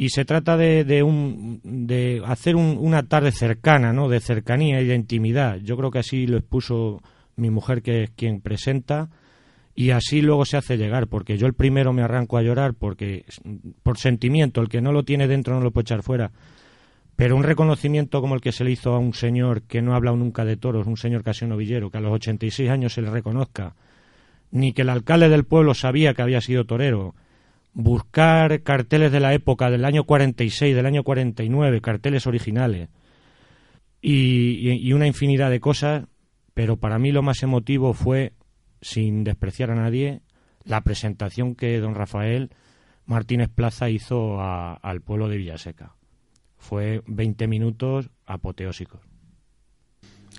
Y 0.00 0.10
se 0.10 0.24
trata 0.24 0.56
de, 0.56 0.84
de, 0.84 1.02
un, 1.02 1.60
de 1.64 2.22
hacer 2.24 2.54
un- 2.54 2.78
una 2.80 3.02
tarde 3.02 3.32
cercana, 3.32 3.92
¿no? 3.92 4.08
De 4.08 4.20
cercanía 4.20 4.80
y 4.80 4.86
de 4.86 4.94
intimidad. 4.94 5.56
Yo 5.56 5.76
creo 5.76 5.90
que 5.90 5.98
así 5.98 6.26
lo 6.28 6.38
expuso 6.38 7.02
mi 7.34 7.50
mujer, 7.50 7.82
que 7.82 8.04
es 8.04 8.10
quien 8.10 8.40
presenta, 8.40 9.10
y 9.74 9.90
así 9.90 10.22
luego 10.22 10.44
se 10.44 10.56
hace 10.56 10.76
llegar, 10.76 11.08
porque 11.08 11.36
yo 11.36 11.48
el 11.48 11.54
primero 11.54 11.92
me 11.92 12.02
arranco 12.02 12.36
a 12.38 12.42
llorar, 12.42 12.74
porque 12.74 13.24
por 13.82 13.98
sentimiento, 13.98 14.60
el 14.60 14.68
que 14.68 14.80
no 14.80 14.92
lo 14.92 15.02
tiene 15.04 15.26
dentro 15.26 15.54
no 15.56 15.60
lo 15.62 15.72
puede 15.72 15.82
echar 15.82 16.02
fuera. 16.04 16.30
Pero 17.16 17.34
un 17.34 17.42
reconocimiento 17.42 18.20
como 18.20 18.36
el 18.36 18.40
que 18.40 18.52
se 18.52 18.62
le 18.62 18.70
hizo 18.70 18.94
a 18.94 18.98
un 19.00 19.14
señor 19.14 19.62
que 19.62 19.82
no 19.82 19.92
ha 19.92 19.96
hablado 19.96 20.16
nunca 20.16 20.44
de 20.44 20.56
toros, 20.56 20.86
un 20.86 20.96
señor 20.96 21.24
casi 21.24 21.44
un 21.44 21.50
novillero, 21.50 21.90
que 21.90 21.98
a 21.98 22.00
los 22.00 22.12
86 22.12 22.70
años 22.70 22.92
se 22.92 23.02
le 23.02 23.10
reconozca, 23.10 23.74
ni 24.52 24.72
que 24.72 24.82
el 24.82 24.90
alcalde 24.90 25.28
del 25.28 25.42
pueblo 25.44 25.74
sabía 25.74 26.14
que 26.14 26.22
había 26.22 26.40
sido 26.40 26.64
torero, 26.64 27.16
buscar 27.80 28.64
carteles 28.64 29.12
de 29.12 29.20
la 29.20 29.32
época 29.34 29.70
del 29.70 29.84
año 29.84 30.02
46, 30.02 30.74
del 30.74 30.84
año 30.84 31.04
49, 31.04 31.80
carteles 31.80 32.26
originales, 32.26 32.88
y, 34.02 34.92
una 34.92 35.06
infinidad 35.06 35.48
de 35.48 35.60
cosas, 35.60 36.06
pero 36.54 36.76
para 36.76 36.98
mí 36.98 37.12
lo 37.12 37.22
más 37.22 37.40
emotivo 37.44 37.94
fue, 37.94 38.32
sin 38.80 39.22
despreciar 39.22 39.70
a 39.70 39.76
nadie, 39.76 40.22
la 40.64 40.80
presentación 40.80 41.54
que 41.54 41.78
don 41.78 41.94
Rafael 41.94 42.50
Martínez 43.06 43.48
Plaza 43.48 43.88
hizo 43.90 44.40
a- 44.40 44.74
al 44.74 45.00
pueblo 45.00 45.28
de 45.28 45.36
Villaseca. 45.36 45.94
Fue 46.56 47.02
20 47.06 47.46
minutos 47.46 48.10
apoteósicos. 48.26 49.00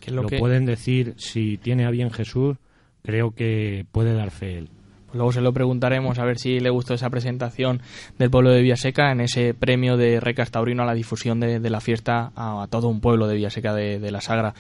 Que 0.02 0.10
es 0.10 0.14
lo 0.14 0.24
lo 0.24 0.28
que- 0.30 0.40
pueden 0.40 0.66
decir, 0.66 1.16
si 1.18 1.58
tiene 1.58 1.86
a 1.86 1.90
bien 1.90 2.12
Jesús, 2.12 2.58
creo 3.02 3.32
que 3.32 3.86
puede 3.94 4.14
dar 4.14 4.30
fe 4.32 4.58
él. 4.58 4.70
Luego 5.14 5.32
se 5.32 5.42
lo 5.42 5.54
preguntaremos 5.54 6.20
a 6.20 6.26
ver 6.26 6.38
si 6.38 6.60
le 6.60 6.70
gustó 6.70 6.94
esa 6.94 7.10
presentación 7.10 7.82
del 8.18 8.30
pueblo 8.30 8.52
de 8.52 8.62
Villaseca 8.62 9.12
en 9.12 9.22
ese 9.22 9.54
premio 9.54 9.98
de 9.98 10.20
Recas 10.20 10.52
Taurino 10.52 10.84
a 10.84 10.86
la 10.86 10.94
difusión 10.94 11.40
de, 11.40 11.60
la 11.70 11.82
fiesta 11.82 12.32
a, 12.36 12.68
todo 12.70 12.88
un 12.88 13.02
pueblo 13.02 13.28
de 13.28 13.36
Villaseca 13.36 13.74
de, 13.74 14.00
de 14.00 14.12
la 14.12 14.22
Sagra. 14.22 14.54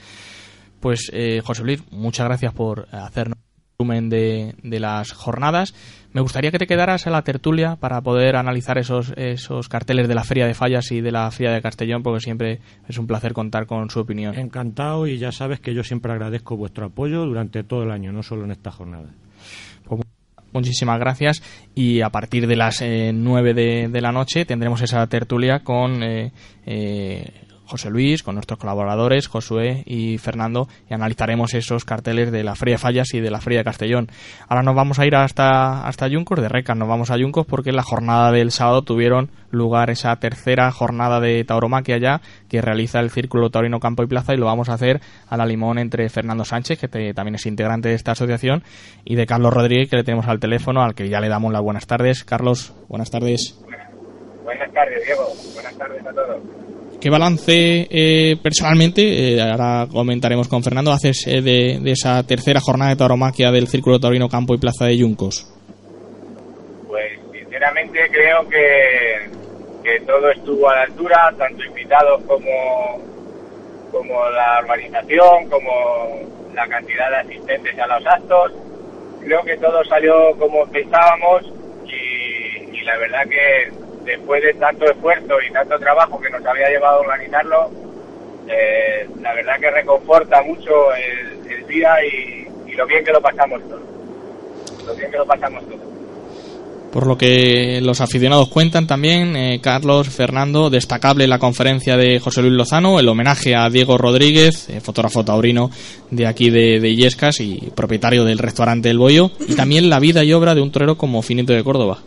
Pues 0.79 1.11
eh, 1.13 1.41
José 1.43 1.63
Luis, 1.63 1.83
muchas 1.91 2.25
gracias 2.25 2.53
por 2.53 2.87
hacernos 2.91 3.37
un 3.37 3.87
resumen 3.87 4.09
de, 4.09 4.79
las 4.79 5.11
jornadas. 5.11 5.73
Me 6.13 6.21
gustaría 6.21 6.51
que 6.51 6.57
te 6.57 6.67
quedaras 6.67 7.05
a 7.05 7.11
la 7.11 7.23
tertulia 7.23 7.75
para 7.75 8.01
poder 8.01 8.35
analizar 8.35 8.77
esos, 8.77 9.13
esos 9.17 9.67
carteles 9.67 10.07
de 10.07 10.15
la 10.15 10.23
Feria 10.23 10.47
de 10.47 10.53
Fallas 10.53 10.91
y 10.91 11.01
de 11.01 11.11
la 11.11 11.29
Feria 11.31 11.53
de 11.53 11.61
Castellón, 11.61 12.01
porque 12.01 12.21
siempre 12.21 12.59
es 12.87 12.97
un 12.97 13.07
placer 13.07 13.33
contar 13.33 13.67
con 13.67 13.89
su 13.89 13.99
opinión. 13.99 14.37
Encantado 14.37 15.05
y 15.05 15.17
ya 15.17 15.31
sabes 15.31 15.59
que 15.59 15.73
yo 15.73 15.83
siempre 15.83 16.11
agradezco 16.11 16.55
vuestro 16.55 16.87
apoyo 16.87 17.25
durante 17.25 17.63
todo 17.63 17.83
el 17.83 17.91
año, 17.91 18.11
no 18.11 18.23
solo 18.23 18.45
en 18.45 18.51
esta 18.51 18.71
jornada. 18.71 19.09
Muchísimas 20.51 20.99
gracias. 20.99 21.41
Y 21.75 22.01
a 22.01 22.09
partir 22.09 22.47
de 22.47 22.55
las 22.55 22.81
eh, 22.81 23.11
9 23.13 23.53
de, 23.53 23.87
de 23.89 24.01
la 24.01 24.11
noche 24.11 24.45
tendremos 24.45 24.81
esa 24.81 25.05
tertulia 25.07 25.59
con 25.59 26.03
eh, 26.03 26.31
eh, 26.65 27.48
José 27.69 27.89
Luis, 27.89 28.23
con 28.23 28.35
nuestros 28.35 28.59
colaboradores 28.59 29.27
Josué 29.27 29.83
y 29.85 30.17
Fernando 30.17 30.67
y 30.89 30.93
analizaremos 30.93 31.53
esos 31.53 31.85
carteles 31.85 32.31
de 32.31 32.43
la 32.43 32.55
Feria 32.55 32.77
Fallas 32.77 33.13
y 33.13 33.19
de 33.19 33.29
la 33.29 33.41
Feria 33.41 33.63
Castellón. 33.63 34.07
Ahora 34.47 34.63
nos 34.63 34.75
vamos 34.75 34.99
a 34.99 35.05
ir 35.05 35.15
hasta, 35.15 35.87
hasta 35.87 36.07
Yuncos, 36.07 36.41
de 36.41 36.49
Recas 36.49 36.75
nos 36.75 36.89
vamos 36.89 37.11
a 37.11 37.17
Yuncos 37.17 37.45
porque 37.45 37.69
en 37.69 37.75
la 37.75 37.83
jornada 37.83 38.31
del 38.31 38.51
sábado 38.51 38.81
tuvieron 38.81 39.29
lugar 39.51 39.89
esa 39.91 40.15
tercera 40.15 40.71
jornada 40.71 41.19
de 41.19 41.43
tauromaquia 41.43 41.97
ya 41.97 42.21
que 42.49 42.61
realiza 42.61 42.99
el 42.99 43.11
Círculo 43.11 43.49
Taurino 43.49 43.79
Campo 43.79 44.03
y 44.03 44.07
Plaza 44.07 44.33
y 44.33 44.37
lo 44.37 44.47
vamos 44.47 44.69
a 44.69 44.73
hacer 44.73 45.01
a 45.27 45.37
la 45.37 45.45
limón 45.45 45.77
entre 45.77 46.09
Fernando 46.09 46.45
Sánchez, 46.45 46.79
que 46.79 47.13
también 47.13 47.35
es 47.35 47.45
integrante 47.45 47.89
de 47.89 47.95
esta 47.95 48.11
asociación, 48.13 48.63
y 49.05 49.15
de 49.15 49.25
Carlos 49.25 49.53
Rodríguez, 49.53 49.89
que 49.89 49.97
le 49.97 50.03
tenemos 50.03 50.27
al 50.27 50.39
teléfono, 50.39 50.81
al 50.81 50.95
que 50.95 51.07
ya 51.07 51.19
le 51.19 51.29
damos 51.29 51.53
las 51.53 51.61
buenas 51.61 51.85
tardes. 51.85 52.23
Carlos, 52.23 52.73
buenas 52.87 53.11
tardes. 53.11 53.59
Buenas 54.43 54.73
tardes, 54.73 55.05
Diego. 55.05 55.27
Buenas 55.53 55.77
tardes 55.77 56.05
a 56.05 56.11
todos. 56.11 56.78
¿Qué 56.99 57.09
balance 57.09 57.87
eh, 57.89 58.35
personalmente, 58.43 59.01
eh, 59.01 59.41
ahora 59.41 59.87
comentaremos 59.89 60.49
con 60.49 60.61
Fernando, 60.61 60.91
haces 60.91 61.25
eh, 61.27 61.41
de, 61.41 61.79
de 61.81 61.91
esa 61.91 62.21
tercera 62.23 62.59
jornada 62.59 62.91
de 62.91 62.97
tauromaquia 62.97 63.51
del 63.51 63.69
Círculo 63.69 64.01
Taurino 64.01 64.27
Campo 64.27 64.53
y 64.53 64.57
Plaza 64.57 64.83
de 64.85 64.97
Yuncos? 64.97 65.47
Pues 66.89 67.17
sinceramente 67.31 67.99
creo 68.11 68.49
que, 68.49 69.29
que 69.81 70.05
todo 70.05 70.29
estuvo 70.29 70.69
a 70.69 70.75
la 70.75 70.81
altura, 70.81 71.33
tanto 71.37 71.63
invitados 71.63 72.21
como, 72.25 72.99
como 73.91 74.29
la 74.31 74.59
organización, 74.59 75.49
como 75.49 76.19
la 76.53 76.67
cantidad 76.67 77.11
de 77.11 77.15
asistentes 77.15 77.79
a 77.79 77.87
los 77.87 78.05
actos. 78.05 78.51
Creo 79.23 79.41
que 79.43 79.55
todo 79.55 79.85
salió 79.85 80.35
como 80.37 80.65
pensábamos 80.69 81.43
y, 81.85 82.77
y 82.77 82.81
la 82.81 82.97
verdad 82.97 83.23
que 83.29 83.88
después 84.03 84.43
de 84.43 84.53
tanto 84.55 84.85
esfuerzo 84.85 85.35
y 85.47 85.51
tanto 85.51 85.77
trabajo 85.79 86.19
que 86.19 86.29
nos 86.29 86.45
había 86.45 86.69
llevado 86.69 86.97
a 86.97 87.01
organizarlo, 87.01 87.71
eh, 88.47 89.07
la 89.21 89.33
verdad 89.33 89.59
que 89.59 89.71
reconforta 89.71 90.41
mucho 90.43 90.93
el, 90.93 91.39
día 91.67 92.03
y, 92.03 92.47
y 92.65 92.73
lo 92.73 92.87
bien 92.87 93.03
que 93.05 93.11
lo 93.11 93.21
pasamos 93.21 93.61
todos. 93.69 93.81
Lo 94.87 94.95
bien 94.95 95.11
que 95.11 95.17
lo 95.17 95.25
pasamos 95.25 95.63
todos. 95.67 95.89
Por 96.91 97.05
lo 97.05 97.17
que 97.17 97.79
los 97.81 98.01
aficionados 98.01 98.49
cuentan 98.49 98.87
también, 98.87 99.35
eh, 99.35 99.59
Carlos, 99.61 100.09
Fernando, 100.09 100.71
destacable 100.71 101.27
la 101.27 101.37
conferencia 101.37 101.95
de 101.97 102.19
José 102.19 102.41
Luis 102.41 102.53
Lozano, 102.53 102.99
el 102.99 103.07
homenaje 103.07 103.55
a 103.55 103.69
Diego 103.69 103.97
Rodríguez, 103.97 104.69
eh, 104.69 104.81
fotógrafo 104.81 105.23
taurino 105.23 105.69
de 106.09 106.25
aquí 106.25 106.49
de, 106.49 106.79
de 106.79 106.89
Illescas 106.89 107.41
y 107.41 107.71
propietario 107.75 108.25
del 108.25 108.39
restaurante 108.39 108.89
El 108.89 108.97
Bollo, 108.97 109.31
y 109.47 109.53
también 109.53 109.89
la 109.89 109.99
vida 109.99 110.23
y 110.23 110.33
obra 110.33 110.55
de 110.55 110.61
un 110.61 110.71
torero 110.71 110.97
como 110.97 111.21
Finito 111.21 111.53
de 111.53 111.63
Córdoba. 111.63 111.99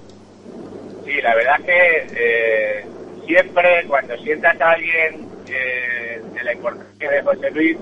La 1.22 1.34
verdad 1.34 1.60
que 1.64 2.06
eh, 2.16 2.84
siempre 3.26 3.84
cuando 3.86 4.16
sientas 4.18 4.60
a 4.60 4.72
alguien 4.72 5.28
eh, 5.48 6.20
de 6.34 6.44
la 6.44 6.52
importancia 6.52 7.10
de 7.10 7.22
José 7.22 7.50
Luis, 7.52 7.76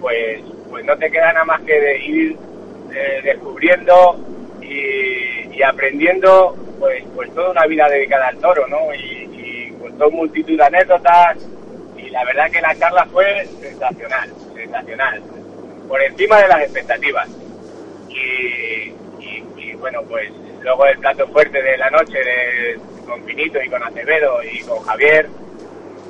pues, 0.00 0.40
pues 0.68 0.84
no 0.84 0.96
te 0.96 1.10
queda 1.10 1.32
nada 1.32 1.44
más 1.44 1.60
que 1.62 1.80
de 1.80 1.98
ir 2.04 2.36
eh, 2.92 3.20
descubriendo 3.22 4.18
y, 4.60 5.62
aprendiendo 5.62 6.56
pues, 6.78 7.04
pues 7.14 7.32
toda 7.32 7.52
una 7.52 7.66
vida 7.66 7.88
dedicada 7.88 8.28
al 8.28 8.38
toro, 8.38 8.66
¿no? 8.66 8.92
Y, 8.94 9.68
y 9.68 9.74
contó 9.80 10.10
multitud 10.10 10.56
de 10.56 10.64
anécdotas 10.64 11.38
y 11.96 12.10
la 12.10 12.24
verdad 12.24 12.50
que 12.50 12.60
la 12.60 12.74
charla 12.76 13.06
fue 13.06 13.46
sensacional, 13.60 14.30
sensacional, 14.54 15.22
por 15.88 16.02
encima 16.02 16.40
de 16.40 16.48
las 16.48 16.62
expectativas. 16.62 17.28
Y, 18.08 18.92
bueno, 19.78 20.02
pues 20.08 20.30
luego 20.64 20.86
el 20.86 20.98
plato 20.98 21.28
fuerte 21.28 21.62
de 21.62 21.76
la 21.76 21.90
noche 21.90 22.18
con 23.06 23.22
Pinito 23.22 23.62
y 23.62 23.68
con 23.68 23.82
Acevedo 23.82 24.42
y 24.42 24.60
con 24.62 24.80
Javier, 24.80 25.28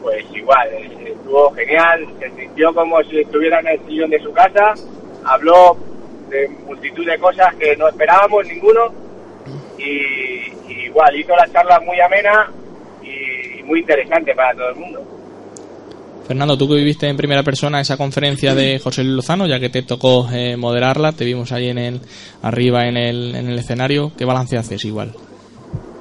pues 0.01 0.25
igual, 0.33 0.69
eh, 0.73 1.13
estuvo 1.13 1.53
genial, 1.55 2.07
se 2.21 2.31
sintió 2.31 2.73
como 2.73 3.03
si 3.03 3.21
estuviera 3.21 3.59
en 3.61 3.67
el 3.67 3.87
sillón 3.87 4.11
de 4.11 4.21
su 4.21 4.33
casa, 4.33 4.75
habló 5.25 5.77
de 6.29 6.49
multitud 6.67 7.05
de 7.05 7.19
cosas 7.19 7.55
que 7.57 7.77
no 7.77 7.89
esperábamos 7.89 8.47
ninguno 8.47 8.95
y, 9.77 10.53
y 10.69 10.85
igual 10.87 11.17
hizo 11.17 11.35
la 11.35 11.49
charla 11.49 11.81
muy 11.81 12.01
amena 12.01 12.51
y 13.03 13.63
muy 13.65 13.81
interesante 13.81 14.35
para 14.35 14.55
todo 14.55 14.69
el 14.69 14.77
mundo. 14.77 15.14
Fernando, 16.27 16.57
tú 16.57 16.69
que 16.69 16.77
viviste 16.77 17.07
en 17.07 17.17
primera 17.17 17.43
persona 17.43 17.81
esa 17.81 17.99
conferencia 17.99 18.55
de 18.55 18.79
José 18.79 19.05
Luis 19.05 19.17
Lozano, 19.17 19.47
ya 19.47 19.61
que 19.61 19.69
te 19.69 19.83
tocó 19.83 20.27
eh, 20.33 20.57
moderarla, 20.57 21.13
te 21.13 21.25
vimos 21.25 21.53
ahí 21.53 21.69
en 21.69 21.77
el, 21.77 22.01
arriba 22.41 22.89
en 22.89 22.97
el, 22.97 23.35
en 23.35 23.49
el 23.49 23.59
escenario, 23.59 24.13
¿qué 24.17 24.25
balance 24.25 24.57
haces 24.57 24.85
igual? 24.87 25.13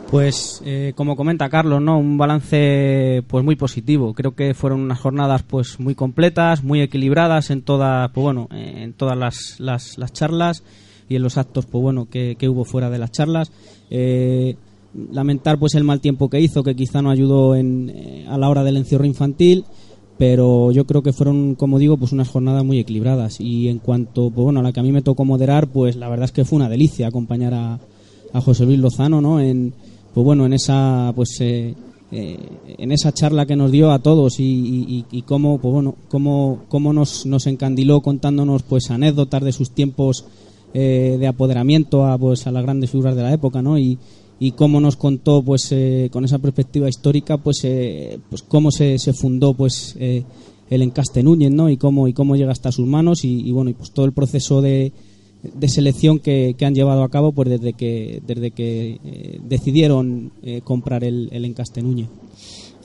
Pues 0.09 0.61
eh, 0.63 0.93
como 0.95 1.15
comenta 1.15 1.49
Carlos, 1.49 1.81
¿no? 1.81 1.97
Un 1.97 2.17
balance 2.19 3.23
pues 3.27 3.43
muy 3.43 3.55
positivo. 3.55 4.13
Creo 4.13 4.35
que 4.35 4.53
fueron 4.53 4.81
unas 4.81 4.99
jornadas 4.99 5.41
pues 5.41 5.79
muy 5.79 5.95
completas, 5.95 6.63
muy 6.63 6.81
equilibradas 6.81 7.49
en 7.49 7.63
todas, 7.63 8.11
pues 8.11 8.23
bueno, 8.23 8.47
en 8.51 8.93
todas 8.93 9.17
las, 9.17 9.55
las, 9.59 9.97
las 9.97 10.13
charlas 10.13 10.63
y 11.09 11.15
en 11.15 11.23
los 11.23 11.39
actos, 11.39 11.65
pues 11.65 11.81
bueno, 11.81 12.07
que, 12.09 12.35
que 12.37 12.47
hubo 12.47 12.63
fuera 12.63 12.91
de 12.91 12.99
las 12.99 13.11
charlas. 13.11 13.51
Eh, 13.89 14.55
lamentar 15.11 15.57
pues 15.57 15.73
el 15.75 15.83
mal 15.83 15.99
tiempo 15.99 16.29
que 16.29 16.39
hizo, 16.39 16.63
que 16.63 16.75
quizá 16.75 17.01
no 17.01 17.09
ayudó 17.09 17.55
en, 17.55 18.25
a 18.29 18.37
la 18.37 18.49
hora 18.49 18.63
del 18.63 18.77
encierro 18.77 19.05
infantil, 19.05 19.65
pero 20.17 20.71
yo 20.71 20.85
creo 20.85 21.01
que 21.01 21.13
fueron, 21.13 21.55
como 21.55 21.79
digo, 21.79 21.97
pues 21.97 22.11
unas 22.11 22.29
jornadas 22.29 22.63
muy 22.63 22.79
equilibradas. 22.79 23.39
Y 23.39 23.67
en 23.67 23.79
cuanto, 23.79 24.29
pues 24.29 24.43
bueno, 24.43 24.59
a 24.59 24.63
la 24.63 24.71
que 24.71 24.79
a 24.79 24.83
mí 24.83 24.91
me 24.91 25.01
tocó 25.01 25.25
moderar, 25.25 25.67
pues 25.67 25.95
la 25.95 26.09
verdad 26.09 26.25
es 26.25 26.31
que 26.31 26.45
fue 26.45 26.57
una 26.57 26.69
delicia 26.69 27.07
acompañar 27.07 27.53
a, 27.53 27.79
a 28.33 28.41
José 28.41 28.65
Luis 28.65 28.79
Lozano, 28.79 29.21
¿no? 29.21 29.39
En, 29.39 29.73
pues 30.13 30.23
bueno, 30.23 30.45
en 30.45 30.53
esa, 30.53 31.11
pues 31.15 31.39
eh, 31.41 31.73
eh, 32.11 32.37
en 32.77 32.91
esa 32.91 33.11
charla 33.11 33.47
que 33.47 33.55
nos 33.55 33.71
dio 33.71 33.91
a 33.91 33.99
todos 33.99 34.39
y, 34.39 35.05
y, 35.09 35.21
cómo, 35.23 35.57
pues 35.57 35.73
bueno, 35.73 35.95
cómo, 36.09 36.61
cómo 36.67 36.93
nos, 36.93 37.25
nos 37.25 37.47
encandiló 37.47 38.01
contándonos 38.01 38.61
pues 38.61 38.91
anécdotas 38.91 39.43
de 39.43 39.51
sus 39.51 39.71
tiempos 39.71 40.25
eh, 40.75 41.17
de 41.19 41.27
apoderamiento 41.27 42.05
a 42.05 42.17
pues 42.17 42.45
a 42.45 42.51
las 42.51 42.61
grandes 42.61 42.91
figuras 42.91 43.15
de 43.15 43.23
la 43.23 43.33
época, 43.33 43.63
¿no? 43.63 43.79
Y, 43.79 43.97
y 44.43 44.51
cómo 44.51 44.81
nos 44.81 44.97
contó 44.97 45.41
pues 45.41 45.71
eh, 45.71 46.09
con 46.11 46.25
esa 46.25 46.37
perspectiva 46.37 46.89
histórica 46.89 47.37
pues 47.37 47.63
eh, 47.63 48.19
pues 48.29 48.41
cómo 48.41 48.71
se, 48.71 48.99
se 48.99 49.13
fundó 49.13 49.53
pues 49.53 49.95
eh, 49.97 50.25
el 50.69 50.81
encaste 50.81 51.23
Núñez 51.23 51.49
no 51.49 51.69
y 51.69 51.77
cómo 51.77 52.09
y 52.09 52.13
cómo 52.13 52.35
llega 52.35 52.51
hasta 52.51 52.73
sus 52.73 52.85
manos 52.85 53.23
y, 53.23 53.49
bueno 53.53 53.69
y 53.69 53.73
pues 53.73 53.91
todo 53.91 54.05
el 54.05 54.11
proceso 54.11 54.61
de, 54.61 54.91
de 55.43 55.69
selección 55.69 56.19
que, 56.19 56.55
que 56.57 56.65
han 56.65 56.75
llevado 56.75 57.03
a 57.03 57.09
cabo 57.09 57.31
pues 57.31 57.51
desde 57.51 57.71
que 57.71 58.21
desde 58.27 58.51
que 58.51 59.39
decidieron 59.47 60.33
comprar 60.65 61.05
el, 61.05 61.29
el 61.31 61.45
encaste 61.45 61.81
Núñez 61.81 62.09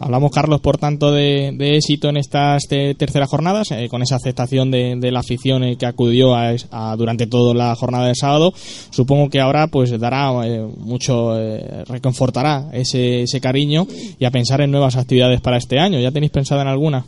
Hablamos, 0.00 0.30
Carlos, 0.30 0.60
por 0.60 0.78
tanto, 0.78 1.10
de, 1.12 1.48
éxito 1.76 2.08
en 2.08 2.16
estas 2.18 2.62
te- 2.68 2.94
terceras 2.94 3.28
jornadas, 3.28 3.72
eh, 3.72 3.88
con 3.90 4.00
esa 4.02 4.16
aceptación 4.16 4.70
de, 4.70 4.94
de 4.96 5.10
la 5.10 5.20
afición 5.20 5.64
eh, 5.64 5.76
que 5.76 5.86
acudió 5.86 6.34
a, 6.36 6.52
a- 6.70 6.94
durante 6.96 7.26
toda 7.26 7.52
la 7.54 7.74
jornada 7.74 8.06
de 8.06 8.14
sábado. 8.14 8.52
Supongo 8.54 9.28
que 9.28 9.40
ahora 9.40 9.66
pues 9.66 9.98
dará 9.98 10.30
eh, 10.46 10.60
mucho, 10.78 11.38
eh, 11.40 11.84
reconfortará 11.88 12.66
ese, 12.72 13.22
ese 13.22 13.40
cariño 13.40 13.86
y 14.18 14.24
a 14.24 14.30
pensar 14.30 14.60
en 14.60 14.70
nuevas 14.70 14.96
actividades 14.96 15.40
para 15.40 15.56
este 15.56 15.78
año. 15.80 15.98
¿Ya 15.98 16.12
tenéis 16.12 16.30
pensado 16.32 16.60
en 16.62 16.68
alguna? 16.68 17.04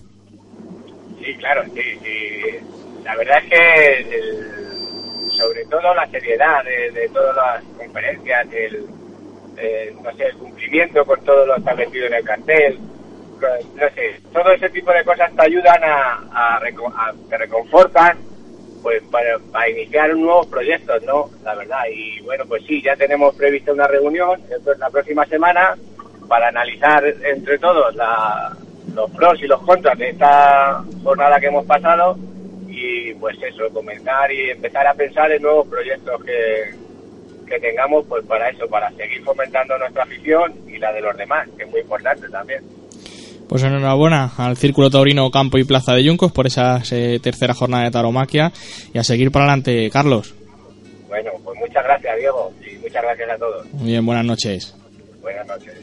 Sí, 1.24 1.32
claro, 1.38 1.62
sí. 1.74 1.80
La 3.04 3.16
verdad 3.16 3.38
es 3.44 3.50
que 3.50 4.20
sobre 5.38 5.64
todo 5.66 5.94
la 5.94 6.06
seriedad 6.10 6.62
de, 6.64 7.00
de 7.00 7.08
todas 7.08 7.34
las 7.36 7.64
conferencias, 7.78 8.46
el, 8.52 8.84
eh, 9.60 9.94
no 10.02 10.12
sé, 10.16 10.24
el 10.26 10.34
cumplimiento 10.36 11.04
con 11.04 11.20
todo 11.24 11.46
lo 11.46 11.56
establecido 11.56 12.06
en 12.06 12.14
el 12.14 12.24
cartel, 12.24 12.78
no 13.40 13.88
sé, 13.94 14.20
todo 14.32 14.50
ese 14.52 14.68
tipo 14.70 14.92
de 14.92 15.04
cosas 15.04 15.30
te 15.34 15.42
ayudan 15.42 15.82
a, 15.82 16.12
a, 16.32 16.56
a- 16.56 17.14
te 17.28 17.38
reconfortan 17.38 18.18
pues 18.82 19.02
para, 19.10 19.38
para 19.52 19.68
iniciar 19.68 20.14
nuevos 20.16 20.46
proyectos, 20.46 21.02
¿no? 21.04 21.30
La 21.44 21.54
verdad, 21.54 21.82
y 21.92 22.20
bueno, 22.22 22.44
pues 22.46 22.64
sí, 22.66 22.82
ya 22.82 22.96
tenemos 22.96 23.34
prevista 23.34 23.72
una 23.72 23.86
reunión 23.86 24.40
la 24.78 24.88
próxima 24.90 25.26
semana 25.26 25.76
para 26.28 26.48
analizar 26.48 27.04
entre 27.24 27.58
todos 27.58 27.94
la, 27.94 28.56
los 28.94 29.10
pros 29.10 29.42
y 29.42 29.46
los 29.46 29.60
contras 29.62 29.98
de 29.98 30.10
esta 30.10 30.82
jornada 31.02 31.38
que 31.40 31.46
hemos 31.48 31.66
pasado 31.66 32.16
y 32.68 33.12
pues 33.14 33.36
eso, 33.42 33.68
comenzar 33.72 34.32
y 34.32 34.50
empezar 34.50 34.86
a 34.86 34.94
pensar 34.94 35.30
en 35.32 35.42
nuevos 35.42 35.66
proyectos 35.68 36.22
que, 36.24 36.74
que 37.50 37.58
tengamos 37.58 38.06
pues 38.08 38.24
para 38.24 38.48
eso, 38.48 38.66
para 38.68 38.90
seguir 38.92 39.22
fomentando 39.22 39.76
nuestra 39.76 40.04
afición 40.04 40.54
y 40.66 40.78
la 40.78 40.92
de 40.92 41.02
los 41.02 41.16
demás, 41.16 41.48
que 41.56 41.64
es 41.64 41.70
muy 41.70 41.80
importante 41.80 42.28
también. 42.28 42.62
Pues 43.48 43.64
enhorabuena 43.64 44.30
al 44.38 44.56
Círculo 44.56 44.88
Taurino 44.90 45.28
Campo 45.30 45.58
y 45.58 45.64
Plaza 45.64 45.92
de 45.92 46.04
Yuncos 46.04 46.30
por 46.30 46.46
esa 46.46 46.80
eh, 46.92 47.18
tercera 47.20 47.52
jornada 47.52 47.84
de 47.84 47.90
taromaquia 47.90 48.52
y 48.94 48.98
a 48.98 49.02
seguir 49.02 49.32
para 49.32 49.46
adelante, 49.46 49.90
Carlos. 49.90 50.34
Bueno, 51.08 51.32
pues 51.42 51.58
muchas 51.58 51.82
gracias 51.82 52.16
Diego 52.16 52.52
y 52.64 52.76
muchas 52.78 53.02
gracias 53.02 53.30
a 53.30 53.36
todos. 53.36 53.66
Muy 53.72 53.90
bien, 53.90 54.06
buenas 54.06 54.24
noches. 54.24 54.76
Buenas 55.20 55.46
noches. 55.48 55.74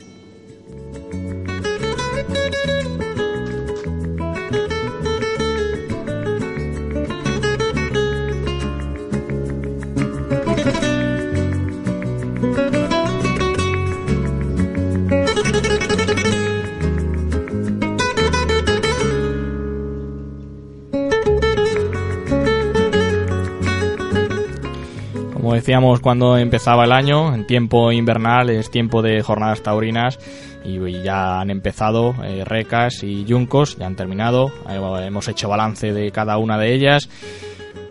Como 25.48 25.56
decíamos 25.56 26.02
cuando 26.02 26.38
empezaba 26.38 26.84
el 26.84 26.92
año, 26.92 27.34
en 27.34 27.48
tiempo 27.48 27.90
invernal 27.94 28.50
es 28.50 28.70
tiempo 28.70 29.02
de 29.02 29.22
jornadas 29.22 29.64
taurinas 29.64 30.20
y 30.66 30.78
ya 31.04 31.40
han 31.40 31.50
empezado 31.52 32.14
eh, 32.22 32.44
Recas 32.44 33.02
y 33.02 33.24
Yuncos, 33.24 33.78
ya 33.78 33.86
han 33.86 33.96
terminado, 33.96 34.52
eh, 34.70 35.06
hemos 35.06 35.30
hecho 35.30 35.48
balance 35.48 35.94
de 35.94 36.12
cada 36.12 36.38
una 36.38 36.58
de 36.58 36.74
ellas. 36.74 37.08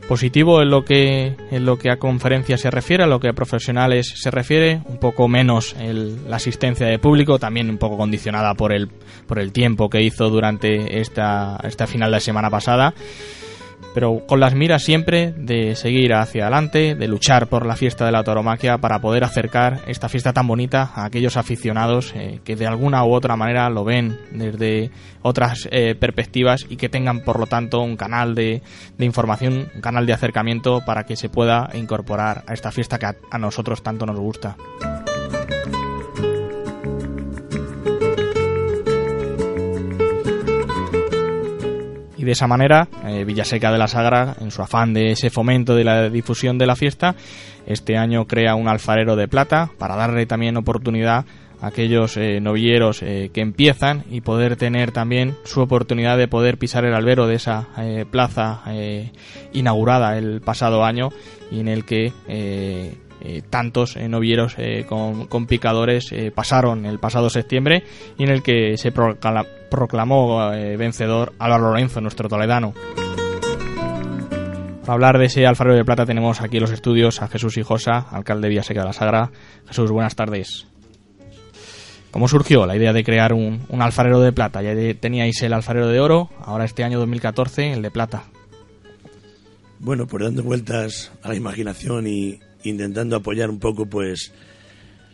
Positivo 0.06 0.60
en 0.60 0.68
lo 0.68 0.84
que 0.84 1.34
en 1.50 1.64
lo 1.64 1.78
que 1.78 1.90
a 1.90 1.96
conferencias 1.96 2.60
se 2.60 2.70
refiere, 2.70 3.04
a 3.04 3.06
lo 3.06 3.20
que 3.20 3.30
a 3.30 3.32
profesionales 3.32 4.12
se 4.16 4.30
refiere, 4.30 4.82
un 4.84 4.98
poco 4.98 5.26
menos 5.26 5.74
el- 5.80 6.28
la 6.28 6.36
asistencia 6.36 6.86
de 6.86 6.98
público, 6.98 7.38
también 7.38 7.70
un 7.70 7.78
poco 7.78 7.96
condicionada 7.96 8.52
por 8.52 8.74
el 8.74 8.88
por 9.26 9.38
el 9.38 9.50
tiempo 9.52 9.88
que 9.88 10.02
hizo 10.02 10.28
durante 10.28 11.00
esta 11.00 11.58
esta 11.64 11.86
final 11.86 12.12
de 12.12 12.20
semana 12.20 12.50
pasada 12.50 12.92
pero 13.96 14.26
con 14.26 14.40
las 14.40 14.54
miras 14.54 14.82
siempre 14.82 15.32
de 15.32 15.74
seguir 15.74 16.12
hacia 16.12 16.42
adelante, 16.42 16.94
de 16.94 17.08
luchar 17.08 17.46
por 17.46 17.64
la 17.64 17.76
fiesta 17.76 18.04
de 18.04 18.12
la 18.12 18.22
tauromaquia 18.22 18.76
para 18.76 18.98
poder 18.98 19.24
acercar 19.24 19.80
esta 19.86 20.10
fiesta 20.10 20.34
tan 20.34 20.46
bonita 20.46 20.90
a 20.94 21.06
aquellos 21.06 21.38
aficionados 21.38 22.12
eh, 22.14 22.40
que 22.44 22.56
de 22.56 22.66
alguna 22.66 23.06
u 23.06 23.14
otra 23.14 23.36
manera 23.36 23.70
lo 23.70 23.84
ven 23.84 24.20
desde 24.32 24.90
otras 25.22 25.66
eh, 25.70 25.94
perspectivas 25.94 26.66
y 26.68 26.76
que 26.76 26.90
tengan 26.90 27.20
por 27.20 27.40
lo 27.40 27.46
tanto 27.46 27.80
un 27.80 27.96
canal 27.96 28.34
de, 28.34 28.60
información, 28.98 29.70
un 29.74 29.80
canal 29.80 30.04
de 30.04 30.12
acercamiento 30.12 30.82
para 30.84 31.04
que 31.04 31.16
se 31.16 31.30
pueda 31.30 31.70
incorporar 31.72 32.44
a 32.46 32.52
esta 32.52 32.70
fiesta 32.70 32.98
que 32.98 33.06
a 33.06 33.38
nosotros 33.38 33.82
tanto 33.82 34.04
nos 34.04 34.18
gusta. 34.18 34.58
De 42.26 42.32
esa 42.32 42.48
manera, 42.48 42.88
eh, 43.06 43.24
Villaseca 43.24 43.70
de 43.70 43.78
la 43.78 43.86
Sagra, 43.86 44.34
en 44.40 44.50
su 44.50 44.60
afán 44.60 44.92
de 44.92 45.12
ese 45.12 45.30
fomento 45.30 45.76
de 45.76 45.84
la 45.84 46.10
difusión 46.10 46.58
de 46.58 46.66
la 46.66 46.74
fiesta, 46.74 47.14
este 47.66 47.96
año 47.96 48.26
crea 48.26 48.56
un 48.56 48.66
alfarero 48.66 49.14
de 49.14 49.28
plata 49.28 49.70
para 49.78 49.94
darle 49.94 50.26
también 50.26 50.56
oportunidad 50.56 51.24
a 51.60 51.68
aquellos 51.68 52.16
eh, 52.16 52.40
novilleros 52.40 53.00
eh, 53.02 53.30
que 53.32 53.42
empiezan 53.42 54.04
y 54.10 54.22
poder 54.22 54.56
tener 54.56 54.90
también 54.90 55.36
su 55.44 55.60
oportunidad 55.60 56.18
de 56.18 56.26
poder 56.26 56.58
pisar 56.58 56.84
el 56.84 56.94
albero 56.94 57.28
de 57.28 57.36
esa 57.36 57.68
plaza 58.10 58.62
inaugurada 59.52 60.18
el 60.18 60.40
pasado 60.40 60.84
año 60.84 61.10
y 61.52 61.60
en 61.60 61.68
el 61.68 61.84
que 61.84 62.12
eh, 63.20 63.42
tantos 63.48 63.96
eh, 63.96 64.08
novilleros 64.08 64.54
eh, 64.58 64.84
con, 64.88 65.46
picadores 65.46 66.10
pasaron 66.34 66.86
el 66.86 66.98
pasado 66.98 67.30
septiembre 67.30 67.84
y 68.18 68.24
en 68.24 68.30
el 68.30 68.42
que 68.42 68.76
se 68.76 68.92
procla- 68.92 69.46
proclamó 69.70 70.50
vencedor 70.50 71.32
Álvaro 71.38 71.70
Lorenzo, 71.70 72.00
nuestro 72.00 72.28
toledano. 72.28 72.72
Para 74.82 74.94
hablar 74.94 75.18
de 75.18 75.26
ese 75.26 75.46
alfarero 75.46 75.76
de 75.76 75.84
plata 75.84 76.06
tenemos 76.06 76.40
aquí 76.40 76.58
en 76.58 76.62
los 76.62 76.70
estudios 76.70 77.20
a 77.20 77.28
Jesús 77.28 77.56
Hijosa, 77.56 77.98
alcalde 78.10 78.42
de 78.42 78.50
Villaseca 78.50 78.80
de 78.80 78.86
la 78.86 78.92
Sagra. 78.92 79.30
Jesús, 79.66 79.90
buenas 79.90 80.14
tardes. 80.14 80.66
¿Cómo 82.12 82.28
surgió 82.28 82.64
la 82.66 82.76
idea 82.76 82.92
de 82.92 83.04
crear 83.04 83.32
un, 83.32 83.62
un 83.68 83.82
alfarero 83.82 84.20
de 84.20 84.32
plata? 84.32 84.62
Ya 84.62 84.72
teníais 84.98 85.42
el 85.42 85.52
alfarero 85.52 85.88
de 85.88 86.00
oro, 86.00 86.30
ahora 86.40 86.64
este 86.64 86.84
año 86.84 86.98
2014 87.00 87.72
el 87.72 87.82
de 87.82 87.90
plata. 87.90 88.24
Bueno, 89.80 90.06
pues 90.06 90.24
dando 90.24 90.42
vueltas 90.42 91.12
a 91.22 91.28
la 91.28 91.34
imaginación 91.34 92.06
y 92.06 92.38
intentando 92.68 93.16
apoyar 93.16 93.50
un 93.50 93.58
poco, 93.58 93.86
pues, 93.86 94.32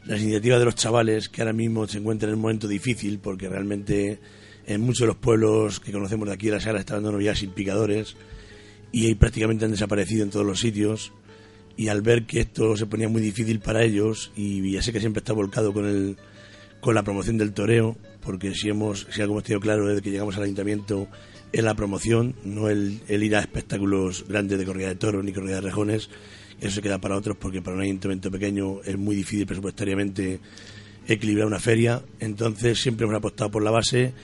las 0.04 0.20
iniciativas 0.20 0.58
de 0.58 0.64
los 0.64 0.74
chavales 0.74 1.28
que 1.28 1.42
ahora 1.42 1.52
mismo 1.52 1.86
se 1.86 1.98
encuentran 1.98 2.30
en 2.30 2.36
un 2.36 2.42
momento 2.42 2.68
difícil, 2.68 3.18
porque 3.18 3.48
realmente 3.48 4.18
en 4.66 4.80
muchos 4.80 5.00
de 5.00 5.06
los 5.06 5.16
pueblos 5.16 5.80
que 5.80 5.92
conocemos 5.92 6.28
de 6.28 6.34
aquí 6.34 6.46
de 6.46 6.52
la 6.52 6.60
Sala 6.60 6.80
están 6.80 7.02
dando 7.02 7.20
ya 7.20 7.34
sin 7.34 7.50
picadores 7.50 8.16
y 8.92 9.06
ahí 9.06 9.14
prácticamente 9.14 9.64
han 9.64 9.70
desaparecido 9.70 10.22
en 10.22 10.30
todos 10.30 10.46
los 10.46 10.60
sitios. 10.60 11.12
Y 11.76 11.88
al 11.88 12.02
ver 12.02 12.26
que 12.26 12.40
esto 12.40 12.76
se 12.76 12.86
ponía 12.86 13.08
muy 13.08 13.22
difícil 13.22 13.60
para 13.60 13.82
ellos, 13.82 14.30
y 14.36 14.70
ya 14.70 14.82
sé 14.82 14.92
que 14.92 15.00
siempre 15.00 15.20
está 15.20 15.32
volcado 15.32 15.72
con 15.72 15.86
el 15.86 16.16
con 16.82 16.96
la 16.96 17.04
promoción 17.04 17.38
del 17.38 17.52
toreo, 17.52 17.96
porque 18.22 18.56
si 18.56 18.68
hemos, 18.68 19.06
si 19.08 19.22
algo 19.22 19.34
hemos 19.34 19.44
tenido 19.44 19.60
claro 19.60 19.86
desde 19.86 20.02
que 20.02 20.10
llegamos 20.10 20.36
al 20.36 20.42
ayuntamiento 20.42 21.06
es 21.52 21.62
la 21.62 21.74
promoción, 21.74 22.34
no 22.44 22.68
el, 22.68 23.00
el 23.06 23.22
ir 23.22 23.36
a 23.36 23.40
espectáculos 23.40 24.24
grandes 24.28 24.58
de 24.58 24.64
corrida 24.64 24.88
de 24.88 24.96
toros 24.96 25.24
ni 25.24 25.32
corrida 25.32 25.56
de 25.56 25.60
rejones, 25.60 26.10
eso 26.62 26.76
se 26.76 26.82
queda 26.82 26.98
para 27.00 27.16
otros 27.16 27.36
porque 27.36 27.60
para 27.60 27.76
un 27.76 27.82
ayuntamiento 27.82 28.30
pequeño 28.30 28.82
es 28.84 28.96
muy 28.96 29.16
difícil 29.16 29.46
presupuestariamente 29.46 30.38
equilibrar 31.08 31.48
una 31.48 31.58
feria, 31.58 32.02
entonces 32.20 32.80
siempre 32.80 33.04
hemos 33.04 33.16
apostado 33.16 33.50
por 33.50 33.64
la 33.64 33.72
base 33.72 34.14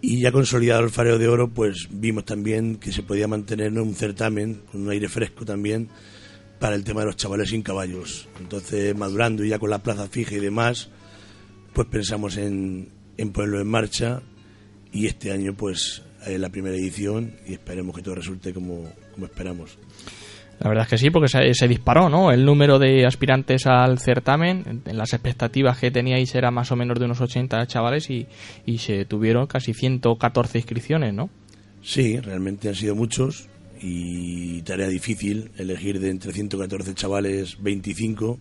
y 0.00 0.20
ya 0.20 0.30
consolidado 0.30 0.84
el 0.84 0.90
fareo 0.90 1.18
de 1.18 1.26
oro, 1.26 1.48
pues 1.48 1.88
vimos 1.90 2.24
también 2.24 2.76
que 2.76 2.92
se 2.92 3.02
podía 3.02 3.26
mantener 3.26 3.72
un 3.72 3.94
certamen 3.96 4.62
con 4.70 4.82
un 4.82 4.90
aire 4.90 5.08
fresco 5.08 5.44
también 5.44 5.88
para 6.60 6.76
el 6.76 6.84
tema 6.84 7.00
de 7.00 7.06
los 7.06 7.16
chavales 7.16 7.50
sin 7.50 7.62
caballos. 7.62 8.28
Entonces, 8.38 8.96
madurando 8.96 9.44
y 9.44 9.48
ya 9.48 9.58
con 9.58 9.70
la 9.70 9.82
plaza 9.82 10.06
fija 10.06 10.36
y 10.36 10.40
demás, 10.40 10.90
pues 11.72 11.88
pensamos 11.88 12.36
en, 12.36 12.90
en 13.16 13.32
ponerlo 13.32 13.60
en 13.60 13.66
marcha 13.66 14.22
y 14.92 15.06
este 15.06 15.32
año 15.32 15.54
pues 15.54 16.02
es 16.24 16.38
la 16.38 16.50
primera 16.50 16.76
edición 16.76 17.34
y 17.48 17.54
esperemos 17.54 17.96
que 17.96 18.02
todo 18.02 18.14
resulte 18.14 18.54
como 18.54 18.92
esperamos. 19.24 19.76
La 20.60 20.68
verdad 20.68 20.84
es 20.84 20.90
que 20.90 20.98
sí, 20.98 21.10
porque 21.10 21.28
se, 21.28 21.52
se 21.54 21.68
disparó, 21.68 22.08
¿no? 22.08 22.30
El 22.30 22.44
número 22.44 22.78
de 22.78 23.06
aspirantes 23.06 23.66
al 23.66 23.98
certamen, 23.98 24.82
en, 24.86 24.96
las 24.96 25.12
expectativas 25.12 25.78
que 25.78 25.90
teníais 25.90 26.34
era 26.34 26.50
más 26.50 26.70
o 26.72 26.76
menos 26.76 26.98
de 26.98 27.04
unos 27.04 27.20
80 27.20 27.66
chavales 27.66 28.08
y, 28.10 28.26
y 28.64 28.78
se 28.78 29.04
tuvieron 29.04 29.46
casi 29.46 29.74
114 29.74 30.58
inscripciones, 30.58 31.12
¿no? 31.12 31.30
Sí, 31.82 32.18
realmente 32.18 32.68
han 32.68 32.74
sido 32.74 32.94
muchos 32.94 33.48
y 33.80 34.62
tarea 34.62 34.88
difícil 34.88 35.50
elegir 35.58 36.00
de 36.00 36.10
entre 36.10 36.32
114 36.32 36.94
chavales 36.94 37.62
25 37.62 38.38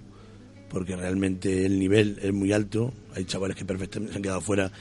porque 0.69 0.95
realmente 0.95 1.65
el 1.65 1.78
nivel 1.78 2.19
es 2.21 2.34
muy 2.34 2.52
alto. 2.52 2.93
Hay 3.15 3.26
chavales 3.26 3.56
que 3.56 3.63
perfectamente 3.63 4.12
se 4.12 4.17
han 4.17 4.23
quedado 4.23 4.41
fuera 4.41 4.71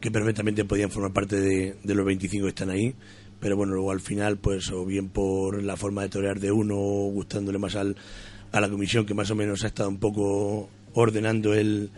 que 0.00 0.10
perfectamente 0.10 0.64
podían 0.64 0.90
formar 0.90 1.12
parte 1.12 1.36
de 1.82 1.94
los 1.94 2.06
25 2.06 2.44
que 2.44 2.48
están 2.50 2.70
ahí. 2.70 2.94
Pero 3.40 3.56
bueno, 3.56 3.74
luego 3.74 3.90
al 3.90 4.00
final, 4.00 4.36
pues 4.36 4.70
o 4.70 4.84
bien 4.84 5.08
por 5.08 5.62
la 5.62 5.76
forma 5.76 6.02
de 6.02 6.10
torear 6.10 6.38
de 6.38 6.52
uno, 6.52 6.76
gustándole 6.76 7.58
más 7.58 7.74
al, 7.74 7.96
a 8.52 8.60
la 8.60 8.68
comisión 8.68 9.06
que 9.06 9.14
más 9.14 9.30
o 9.30 9.34
menos 9.34 9.64
ha 9.64 9.68
estado 9.68 9.88
un 9.88 9.98
poco 9.98 10.68
ordenando 10.94 11.54
el, 11.54 11.90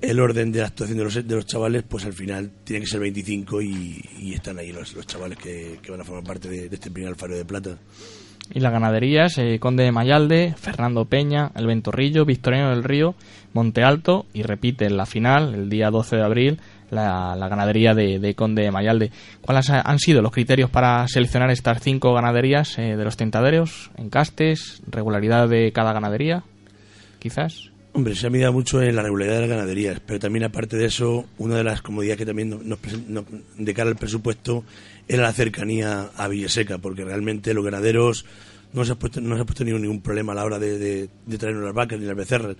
el 0.00 0.20
orden 0.20 0.52
de 0.52 0.60
la 0.60 0.66
actuación 0.66 0.98
de 0.98 1.04
los, 1.04 1.14
de 1.14 1.34
los 1.34 1.46
chavales, 1.46 1.82
pues 1.84 2.04
al 2.04 2.12
final 2.12 2.50
tiene 2.64 2.80
que 2.80 2.90
ser 2.90 3.00
25 3.00 3.62
y, 3.62 4.04
y 4.18 4.34
están 4.34 4.58
ahí 4.58 4.72
los, 4.72 4.94
los 4.94 5.06
chavales 5.06 5.38
que, 5.38 5.78
que 5.82 5.90
van 5.90 6.00
a 6.00 6.04
formar 6.04 6.24
parte 6.24 6.48
de, 6.48 6.66
este 6.66 6.90
primer 6.90 7.10
alfarero 7.10 7.38
de 7.38 7.44
plata. 7.44 7.78
Y 8.52 8.60
las 8.60 8.72
ganaderías, 8.72 9.38
eh, 9.38 9.58
Conde 9.58 9.84
de 9.84 9.92
Mayalde, 9.92 10.54
Fernando 10.58 11.06
Peña, 11.06 11.50
El 11.54 11.66
Ventorrillo, 11.66 12.26
Victoriano 12.26 12.70
del 12.70 12.84
Río, 12.84 13.14
Monte 13.54 13.82
Alto 13.82 14.26
y 14.34 14.42
repite 14.42 14.84
en 14.84 14.98
la 14.98 15.06
final, 15.06 15.54
el 15.54 15.70
día 15.70 15.90
12 15.90 16.16
de 16.16 16.22
abril, 16.22 16.60
la, 16.90 17.36
ganadería 17.48 17.94
de, 17.94 18.18
de 18.18 18.34
Conde 18.34 18.62
de 18.62 18.70
Mayalde. 18.70 19.10
¿Cuáles 19.40 19.70
ha- 19.70 19.80
han 19.80 19.98
sido 19.98 20.22
los 20.22 20.32
criterios 20.32 20.70
para 20.70 21.06
seleccionar 21.08 21.50
estas 21.50 21.82
cinco 21.82 22.12
ganaderías 22.14 22.78
eh, 22.78 22.96
de 22.96 23.04
los 23.04 23.16
tentaderos? 23.16 23.90
¿Encastes? 23.96 24.82
¿Regularidad 24.90 25.48
de 25.48 25.72
cada 25.72 25.92
ganadería? 25.92 26.44
Quizás. 27.18 27.70
Hombre, 27.92 28.14
se 28.16 28.26
ha 28.26 28.30
mirado 28.30 28.52
mucho 28.52 28.82
en 28.82 28.96
la 28.96 29.02
regularidad 29.02 29.34
de 29.36 29.40
las 29.42 29.50
ganaderías, 29.50 30.00
pero 30.04 30.18
también 30.18 30.44
aparte 30.44 30.76
de 30.76 30.86
eso, 30.86 31.26
una 31.38 31.56
de 31.56 31.64
las 31.64 31.80
comodidades 31.80 32.18
que 32.18 32.26
también 32.26 32.50
nos, 32.50 32.64
nos- 33.08 33.24
de 33.56 33.74
cara 33.74 33.88
al 33.90 33.96
presupuesto 33.96 34.64
era 35.06 35.22
la 35.22 35.32
cercanía 35.32 36.10
a 36.16 36.26
Villaseca, 36.28 36.78
porque 36.78 37.04
realmente 37.04 37.54
los 37.54 37.64
ganaderos 37.64 38.26
no 38.72 38.84
se 38.84 38.92
ha 38.92 38.94
puesto, 38.96 39.20
no 39.20 39.36
se 39.36 39.42
ha 39.42 39.44
puesto 39.44 39.62
ningún, 39.64 39.82
ningún 39.82 40.00
problema 40.00 40.32
a 40.32 40.34
la 40.34 40.44
hora 40.44 40.58
de, 40.58 40.76
de, 40.78 41.08
de 41.24 41.38
traernos 41.38 41.64
las 41.64 41.74
vacas 41.74 42.00
ni 42.00 42.06
las 42.06 42.16
becerras. 42.16 42.56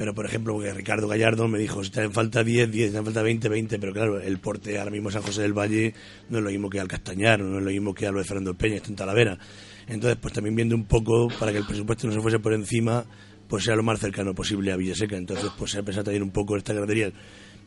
Pero, 0.00 0.14
por 0.14 0.24
ejemplo, 0.24 0.54
porque 0.54 0.72
Ricardo 0.72 1.08
Gallardo 1.08 1.46
me 1.46 1.58
dijo, 1.58 1.84
si 1.84 1.90
te 1.90 2.00
hacen 2.00 2.14
falta 2.14 2.42
10, 2.42 2.70
10, 2.70 2.86
si 2.86 2.90
te 2.90 2.96
hacen 2.96 3.04
falta 3.04 3.22
20, 3.22 3.50
20, 3.50 3.78
pero 3.78 3.92
claro, 3.92 4.18
el 4.18 4.38
porte 4.38 4.78
ahora 4.78 4.90
mismo 4.90 5.10
San 5.10 5.20
José 5.20 5.42
del 5.42 5.52
Valle 5.52 5.92
no 6.30 6.38
es 6.38 6.44
lo 6.44 6.48
mismo 6.48 6.70
que 6.70 6.80
al 6.80 6.88
Castañar, 6.88 7.40
no 7.40 7.58
es 7.58 7.62
lo 7.62 7.70
mismo 7.70 7.92
que 7.92 8.06
a 8.06 8.10
lo 8.10 8.16
de 8.16 8.24
Fernando 8.24 8.54
Peña, 8.54 8.76
está 8.76 8.88
en 8.88 8.96
Talavera. 8.96 9.38
Entonces, 9.86 10.16
pues 10.18 10.32
también 10.32 10.56
viendo 10.56 10.74
un 10.74 10.86
poco, 10.86 11.28
para 11.38 11.52
que 11.52 11.58
el 11.58 11.66
presupuesto 11.66 12.06
no 12.06 12.14
se 12.14 12.20
fuese 12.22 12.38
por 12.38 12.54
encima, 12.54 13.04
pues 13.46 13.64
sea 13.64 13.76
lo 13.76 13.82
más 13.82 14.00
cercano 14.00 14.34
posible 14.34 14.72
a 14.72 14.76
Villaseca. 14.76 15.18
Entonces, 15.18 15.50
pues 15.58 15.72
se 15.72 15.80
ha 15.80 15.82
pensado 15.82 16.04
también 16.04 16.22
un 16.22 16.30
poco 16.30 16.56
esta 16.56 16.72
ganadería 16.72 17.12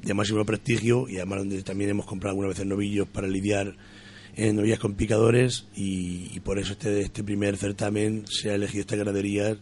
de 0.02 0.14
máximo 0.16 0.44
prestigio 0.44 1.08
y 1.08 1.18
además 1.18 1.38
donde 1.38 1.62
también 1.62 1.92
hemos 1.92 2.08
comprado 2.08 2.32
algunas 2.32 2.56
veces 2.56 2.66
novillos 2.66 3.08
para 3.10 3.28
lidiar 3.28 3.76
en 4.36 4.56
novillas 4.56 4.80
con 4.80 4.96
picadores 4.96 5.68
y, 5.76 6.40
por 6.40 6.58
eso 6.58 6.72
este, 6.72 7.00
este 7.02 7.24
primer 7.24 7.58
certamen 7.58 8.26
se 8.26 8.50
ha 8.50 8.56
elegido 8.56 8.82
esta 8.82 8.96
ganadería 8.96 9.56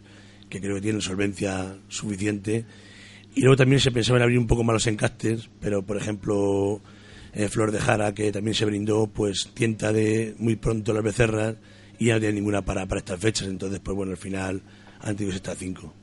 que 0.52 0.60
creo 0.60 0.74
que 0.74 0.82
tienen 0.82 1.00
solvencia 1.00 1.78
suficiente. 1.88 2.66
Y 3.34 3.40
luego 3.40 3.56
también 3.56 3.80
se 3.80 3.90
pensaba 3.90 4.18
en 4.18 4.24
abrir 4.24 4.38
un 4.38 4.46
poco 4.46 4.64
más 4.64 4.74
los 4.74 4.86
encastes, 4.86 5.48
pero 5.60 5.80
por 5.80 5.96
ejemplo 5.96 6.82
eh, 7.32 7.48
Flor 7.48 7.72
de 7.72 7.80
Jara, 7.80 8.12
que 8.12 8.30
también 8.30 8.54
se 8.54 8.66
brindó, 8.66 9.06
pues 9.06 9.48
tienta 9.54 9.94
de 9.94 10.34
muy 10.36 10.56
pronto 10.56 10.92
las 10.92 11.02
becerras 11.02 11.56
y 11.98 12.06
ya 12.06 12.14
no 12.14 12.20
tiene 12.20 12.34
ninguna 12.34 12.60
para, 12.60 12.84
para 12.84 12.98
estas 12.98 13.18
fechas. 13.18 13.48
Entonces, 13.48 13.80
pues 13.80 13.96
bueno, 13.96 14.12
al 14.12 14.18
final 14.18 14.60
han 15.00 15.16
tenido 15.16 15.34
hasta 15.34 15.54
cinco. 15.54 15.94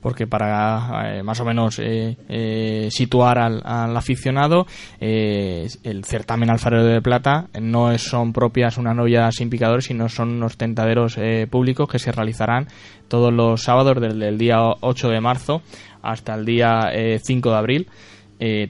Porque 0.00 0.26
para 0.26 1.18
eh, 1.18 1.22
más 1.22 1.40
o 1.40 1.44
menos 1.44 1.78
eh, 1.78 2.16
eh, 2.28 2.88
situar 2.90 3.38
al, 3.38 3.62
al 3.64 3.96
aficionado, 3.96 4.66
eh, 5.00 5.66
el 5.82 6.04
certamen 6.04 6.50
alfarero 6.50 6.84
de 6.84 7.00
plata 7.02 7.48
no 7.60 7.90
es- 7.92 8.02
son 8.02 8.32
propias 8.32 8.78
una 8.78 8.94
novia 8.94 9.30
sin 9.32 9.50
picadores, 9.50 9.86
sino 9.86 10.08
son 10.08 10.30
unos 10.30 10.56
tentaderos 10.56 11.18
públicos 11.50 11.88
que 11.88 11.98
se 11.98 12.12
realizarán 12.12 12.68
todos 13.08 13.32
los 13.32 13.62
sábados 13.62 14.00
desde 14.00 14.28
el 14.28 14.38
día 14.38 14.58
8 14.80 15.08
de 15.08 15.20
marzo 15.20 15.62
hasta 16.02 16.34
el 16.34 16.44
día 16.44 16.90
eh, 16.92 17.18
5 17.24 17.50
de 17.50 17.56
abril, 17.56 17.88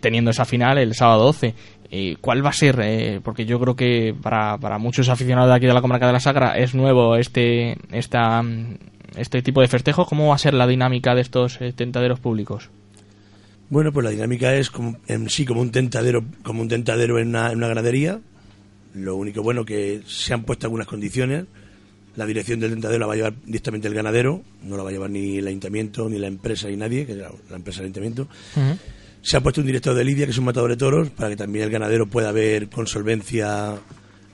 teniendo 0.01 0.31
esa 0.31 0.45
final 0.45 0.79
el 0.79 0.95
sábado 0.95 1.25
12. 1.25 1.55
Eh, 1.91 2.17
¿Cuál 2.21 2.45
va 2.45 2.51
a 2.51 2.53
ser? 2.53 2.81
Eh, 2.83 3.21
porque 3.23 3.45
yo 3.47 3.61
creo 3.61 3.77
que 3.77 4.12
para, 4.21 4.59
para 4.59 4.77
muchos 4.79 5.09
aficionados 5.09 5.51
de 5.51 5.57
aquí 5.57 5.67
de 5.67 5.73
la 5.75 5.81
comarca 5.81 6.07
de 6.09 6.12
la 6.15 6.21
Sagra 6.21 6.57
es 6.59 6.75
nuevo 6.75 7.15
este 7.17 7.77
esta, 7.93 8.43
este 9.17 9.43
tipo 9.43 9.61
de 9.61 9.69
festejos. 9.69 10.09
¿Cómo 10.09 10.29
va 10.29 10.35
a 10.35 10.39
ser 10.39 10.55
la 10.55 10.67
dinámica 10.67 11.15
de 11.15 11.23
estos 11.23 11.61
eh, 11.61 11.73
tentaderos 11.73 12.21
públicos? 12.21 12.71
Bueno, 13.69 13.93
pues 13.93 14.05
la 14.05 14.11
dinámica 14.11 14.55
es 14.55 14.71
como, 14.71 14.97
en 15.09 15.29
sí 15.29 15.45
como 15.45 15.61
un 15.61 15.71
tentadero, 15.73 16.25
como 16.43 16.63
un 16.63 16.69
tentadero 16.69 17.19
en 17.19 17.29
una, 17.29 17.51
en 17.51 17.59
una 17.59 17.69
ganadería. 17.69 18.21
Lo 18.95 19.17
único 19.17 19.43
bueno 19.43 19.65
que 19.65 20.03
se 20.07 20.33
han 20.33 20.45
puesto 20.45 20.67
algunas 20.67 20.87
condiciones. 20.87 21.45
La 22.15 22.25
dirección 22.25 22.61
del 22.61 22.71
tentadero 22.71 23.01
la 23.01 23.07
va 23.07 23.13
a 23.13 23.17
llevar 23.17 23.35
directamente 23.45 23.89
el 23.89 23.95
ganadero, 23.95 24.43
no 24.63 24.77
la 24.77 24.83
va 24.83 24.89
a 24.89 24.93
llevar 24.93 25.11
ni 25.11 25.37
el 25.37 25.47
ayuntamiento, 25.47 26.09
ni 26.09 26.19
la 26.19 26.29
empresa, 26.29 26.69
ni 26.69 26.77
nadie, 26.77 27.05
que 27.05 27.13
es 27.13 27.19
la, 27.19 27.31
la 27.51 27.57
empresa 27.57 27.81
del 27.81 27.87
ayuntamiento. 27.87 28.29
Se 29.21 29.37
ha 29.37 29.41
puesto 29.43 29.61
un 29.61 29.67
director 29.67 29.95
de 29.95 30.05
lidia, 30.05 30.25
que 30.25 30.31
es 30.31 30.39
un 30.39 30.47
matador 30.47 30.71
de 30.71 30.77
toros, 30.77 31.11
para 31.11 31.29
que 31.29 31.37
también 31.37 31.65
el 31.65 31.71
ganadero 31.71 32.07
pueda 32.07 32.33
ver 32.33 32.71
con 32.71 32.87
solvencia 32.87 33.75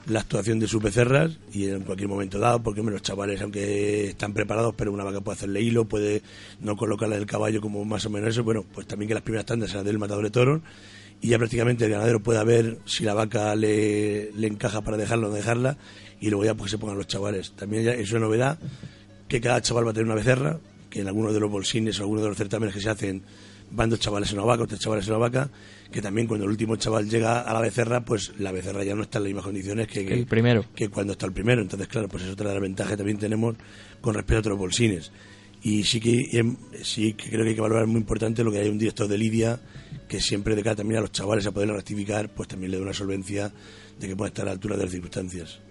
la 0.07 0.19
actuación 0.19 0.59
de 0.59 0.67
sus 0.67 0.81
becerras 0.81 1.37
y 1.51 1.69
en 1.69 1.81
cualquier 1.81 2.09
momento 2.09 2.39
dado, 2.39 2.61
porque 2.61 2.81
hombre, 2.81 2.93
los 2.93 3.01
chavales, 3.01 3.41
aunque 3.41 4.09
están 4.09 4.33
preparados, 4.33 4.73
pero 4.75 4.91
una 4.91 5.03
vaca 5.03 5.21
puede 5.21 5.37
hacerle 5.37 5.61
hilo, 5.61 5.85
puede 5.85 6.21
no 6.59 6.75
colocarle 6.75 7.15
el 7.15 7.25
caballo 7.25 7.61
como 7.61 7.85
más 7.85 8.05
o 8.05 8.09
menos 8.09 8.29
eso, 8.29 8.43
bueno, 8.43 8.65
pues 8.73 8.87
también 8.87 9.07
que 9.07 9.13
las 9.13 9.23
primeras 9.23 9.45
tandas 9.45 9.71
sean 9.71 9.85
del 9.85 9.99
matador 9.99 10.23
de 10.23 10.31
toros 10.31 10.61
y 11.21 11.29
ya 11.29 11.37
prácticamente 11.37 11.85
el 11.85 11.91
ganadero 11.91 12.21
pueda 12.21 12.43
ver 12.43 12.79
si 12.85 13.03
la 13.03 13.13
vaca 13.13 13.55
le, 13.55 14.31
le 14.33 14.47
encaja 14.47 14.81
para 14.81 14.97
dejarla 14.97 15.27
o 15.27 15.29
no 15.29 15.35
dejarla 15.35 15.77
y 16.19 16.29
luego 16.29 16.45
ya 16.45 16.53
pues 16.53 16.71
se 16.71 16.77
pongan 16.77 16.97
los 16.97 17.07
chavales. 17.07 17.53
También 17.53 17.83
ya 17.83 17.91
es 17.93 18.11
una 18.11 18.21
novedad 18.21 18.59
que 19.27 19.39
cada 19.39 19.61
chaval 19.61 19.85
va 19.87 19.91
a 19.91 19.93
tener 19.93 20.05
una 20.05 20.15
becerra, 20.15 20.59
que 20.89 21.01
en 21.01 21.07
algunos 21.07 21.33
de 21.33 21.39
los 21.39 21.49
bolsines 21.49 21.97
o 21.99 22.03
algunos 22.03 22.23
de 22.23 22.29
los 22.29 22.37
certámenes 22.37 22.75
que 22.75 22.81
se 22.81 22.89
hacen 22.89 23.23
van 23.71 23.89
dos 23.89 23.99
chavales 23.99 24.31
en 24.31 24.39
una 24.39 24.47
vaca 24.47 24.63
o 24.63 24.67
tres 24.67 24.79
chavales 24.79 25.07
en 25.07 25.13
una 25.13 25.19
vaca, 25.19 25.49
que 25.93 26.01
también 26.01 26.27
cuando 26.27 26.45
el 26.45 26.51
último 26.51 26.75
chaval 26.75 27.07
llega 27.09 27.41
a 27.41 27.53
la 27.53 27.61
becerra, 27.61 28.03
pues 28.03 28.33
la 28.39 28.51
becerra 28.51 28.83
ya 28.83 28.95
no 28.95 29.03
está 29.03 29.19
en 29.19 29.23
las 29.25 29.29
mismas 29.29 29.45
condiciones 29.45 29.87
que, 29.87 30.05
Que 30.05 30.13
el 30.15 30.25
primero. 30.25 30.65
que 30.75 30.89
cuando 30.89 31.13
está 31.13 31.27
el 31.27 31.33
primero. 31.33 31.61
Entonces, 31.61 31.87
claro, 31.87 32.09
pues 32.09 32.23
es 32.23 32.29
otra 32.31 32.49
de 32.49 32.55
las 32.55 32.61
ventajas 32.61 32.91
que 32.91 32.97
también 32.97 33.19
tenemos 33.19 33.55
con 34.01 34.15
respecto 34.15 34.37
a 34.37 34.39
otros 34.39 34.57
bolsines. 34.57 35.11
Y 35.61 35.83
sí 35.83 36.01
que, 36.01 36.55
sí 36.81 37.13
que 37.13 37.29
creo 37.29 37.43
que 37.43 37.49
hay 37.51 37.55
que 37.55 37.61
valorar 37.61 37.87
muy 37.87 38.01
importante 38.01 38.43
lo 38.43 38.51
que 38.51 38.59
hay 38.59 38.67
un 38.67 38.77
director 38.77 39.07
de 39.07 39.17
Lidia 39.17 39.61
que 40.09 40.19
siempre 40.19 40.55
de 40.55 40.63
cara 40.63 40.75
también 40.75 40.97
a 40.97 41.01
los 41.01 41.11
chavales 41.11 41.45
a 41.47 41.51
poder 41.51 41.69
rectificar, 41.69 42.33
pues 42.33 42.49
también 42.49 42.71
le 42.71 42.77
da 42.77 42.83
una 42.83 42.93
solvencia 42.93 43.53
de 43.97 44.07
que 44.07 44.15
pueda 44.15 44.27
estar 44.27 44.43
a 44.43 44.47
la 44.47 44.51
altura 44.51 44.75
de 44.75 44.83
las 44.83 44.91
circunstancias. 44.91 45.61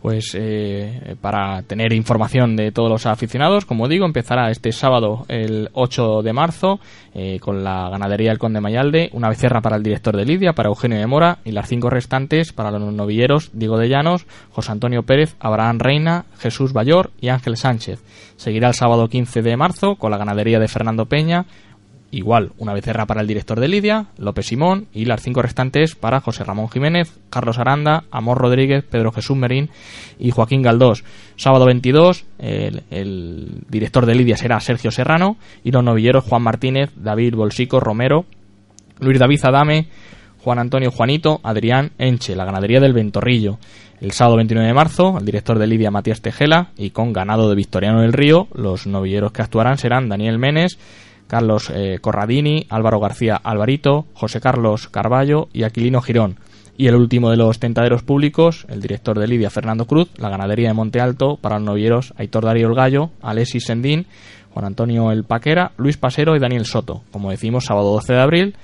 Pues 0.00 0.36
eh, 0.38 1.16
para 1.20 1.62
tener 1.62 1.92
información 1.92 2.54
de 2.54 2.70
todos 2.70 2.88
los 2.88 3.06
aficionados, 3.06 3.64
como 3.64 3.88
digo, 3.88 4.06
empezará 4.06 4.48
este 4.48 4.70
sábado 4.70 5.26
el 5.26 5.70
8 5.72 6.22
de 6.22 6.32
marzo 6.32 6.78
eh, 7.14 7.40
con 7.40 7.64
la 7.64 7.88
ganadería 7.90 8.30
del 8.30 8.38
Conde 8.38 8.60
Mayalde, 8.60 9.10
una 9.12 9.28
becerra 9.28 9.60
para 9.60 9.74
el 9.74 9.82
director 9.82 10.16
de 10.16 10.24
Lidia, 10.24 10.52
para 10.52 10.68
Eugenio 10.68 10.98
de 10.98 11.06
Mora 11.08 11.38
y 11.44 11.50
las 11.50 11.68
cinco 11.68 11.90
restantes 11.90 12.52
para 12.52 12.70
los 12.70 12.92
novilleros 12.92 13.50
Diego 13.52 13.76
de 13.76 13.88
Llanos, 13.88 14.24
José 14.52 14.70
Antonio 14.70 15.02
Pérez, 15.02 15.34
Abraham 15.40 15.80
Reina, 15.80 16.26
Jesús 16.38 16.72
Bayor 16.72 17.10
y 17.20 17.30
Ángel 17.30 17.56
Sánchez. 17.56 18.00
Seguirá 18.36 18.68
el 18.68 18.74
sábado 18.74 19.08
15 19.08 19.42
de 19.42 19.56
marzo 19.56 19.96
con 19.96 20.12
la 20.12 20.18
ganadería 20.18 20.60
de 20.60 20.68
Fernando 20.68 21.06
Peña, 21.06 21.46
Igual, 22.10 22.52
una 22.56 22.72
becerra 22.72 23.04
para 23.04 23.20
el 23.20 23.26
director 23.26 23.60
de 23.60 23.68
Lidia, 23.68 24.06
López 24.16 24.46
Simón, 24.46 24.86
y 24.94 25.04
las 25.04 25.22
cinco 25.22 25.42
restantes 25.42 25.94
para 25.94 26.20
José 26.20 26.42
Ramón 26.42 26.70
Jiménez, 26.70 27.18
Carlos 27.28 27.58
Aranda, 27.58 28.04
Amor 28.10 28.38
Rodríguez, 28.38 28.82
Pedro 28.82 29.12
Jesús 29.12 29.36
Merín 29.36 29.68
y 30.18 30.30
Joaquín 30.30 30.62
Galdós. 30.62 31.04
Sábado 31.36 31.66
22, 31.66 32.24
el, 32.38 32.82
el 32.90 33.60
director 33.68 34.06
de 34.06 34.14
Lidia 34.14 34.38
será 34.38 34.58
Sergio 34.60 34.90
Serrano, 34.90 35.36
y 35.62 35.70
los 35.70 35.84
novilleros 35.84 36.24
Juan 36.24 36.42
Martínez, 36.42 36.90
David 36.96 37.34
Bolsico, 37.34 37.78
Romero, 37.78 38.24
Luis 39.00 39.18
David 39.18 39.40
Adame, 39.44 39.88
Juan 40.42 40.58
Antonio 40.58 40.90
Juanito, 40.90 41.40
Adrián 41.42 41.92
Enche, 41.98 42.34
la 42.34 42.46
ganadería 42.46 42.80
del 42.80 42.94
Ventorrillo. 42.94 43.58
El 44.00 44.12
sábado 44.12 44.36
29 44.36 44.66
de 44.66 44.74
marzo, 44.74 45.18
el 45.18 45.26
director 45.26 45.58
de 45.58 45.66
Lidia 45.66 45.90
Matías 45.90 46.22
Tejela 46.22 46.70
y 46.76 46.90
con 46.90 47.12
ganado 47.12 47.50
de 47.50 47.56
Victoriano 47.56 48.00
del 48.00 48.12
Río, 48.12 48.46
los 48.54 48.86
novilleros 48.86 49.32
que 49.32 49.42
actuarán 49.42 49.76
serán 49.76 50.08
Daniel 50.08 50.38
Menes, 50.38 50.78
Carlos 51.28 51.70
eh, 51.72 51.98
Corradini, 52.00 52.66
Álvaro 52.68 52.98
García 52.98 53.36
Alvarito, 53.36 54.06
José 54.14 54.40
Carlos 54.40 54.88
Carballo 54.88 55.48
y 55.52 55.62
Aquilino 55.62 56.00
Girón. 56.00 56.36
Y 56.76 56.86
el 56.86 56.94
último 56.94 57.30
de 57.30 57.36
los 57.36 57.58
tentaderos 57.58 58.02
públicos, 58.02 58.64
el 58.68 58.80
director 58.80 59.18
de 59.18 59.26
Lidia 59.26 59.50
Fernando 59.50 59.84
Cruz, 59.86 60.08
la 60.16 60.28
ganadería 60.28 60.68
de 60.68 60.74
Monte 60.74 61.00
Alto 61.00 61.36
para 61.36 61.58
los 61.58 61.66
novilleros 61.66 62.14
Aitor 62.16 62.44
Darío 62.44 62.68
El 62.68 62.74
Gallo, 62.74 63.10
Alessis 63.20 63.64
Sendín, 63.64 64.06
Juan 64.54 64.64
Antonio 64.64 65.10
El 65.10 65.24
Paquera, 65.24 65.72
Luis 65.76 65.96
Pasero 65.96 66.36
y 66.36 66.38
Daniel 66.38 66.66
Soto. 66.66 67.02
Como 67.10 67.30
decimos, 67.30 67.64
sábado 67.64 67.92
12 67.92 68.12
de 68.12 68.20
abril, 68.20 68.56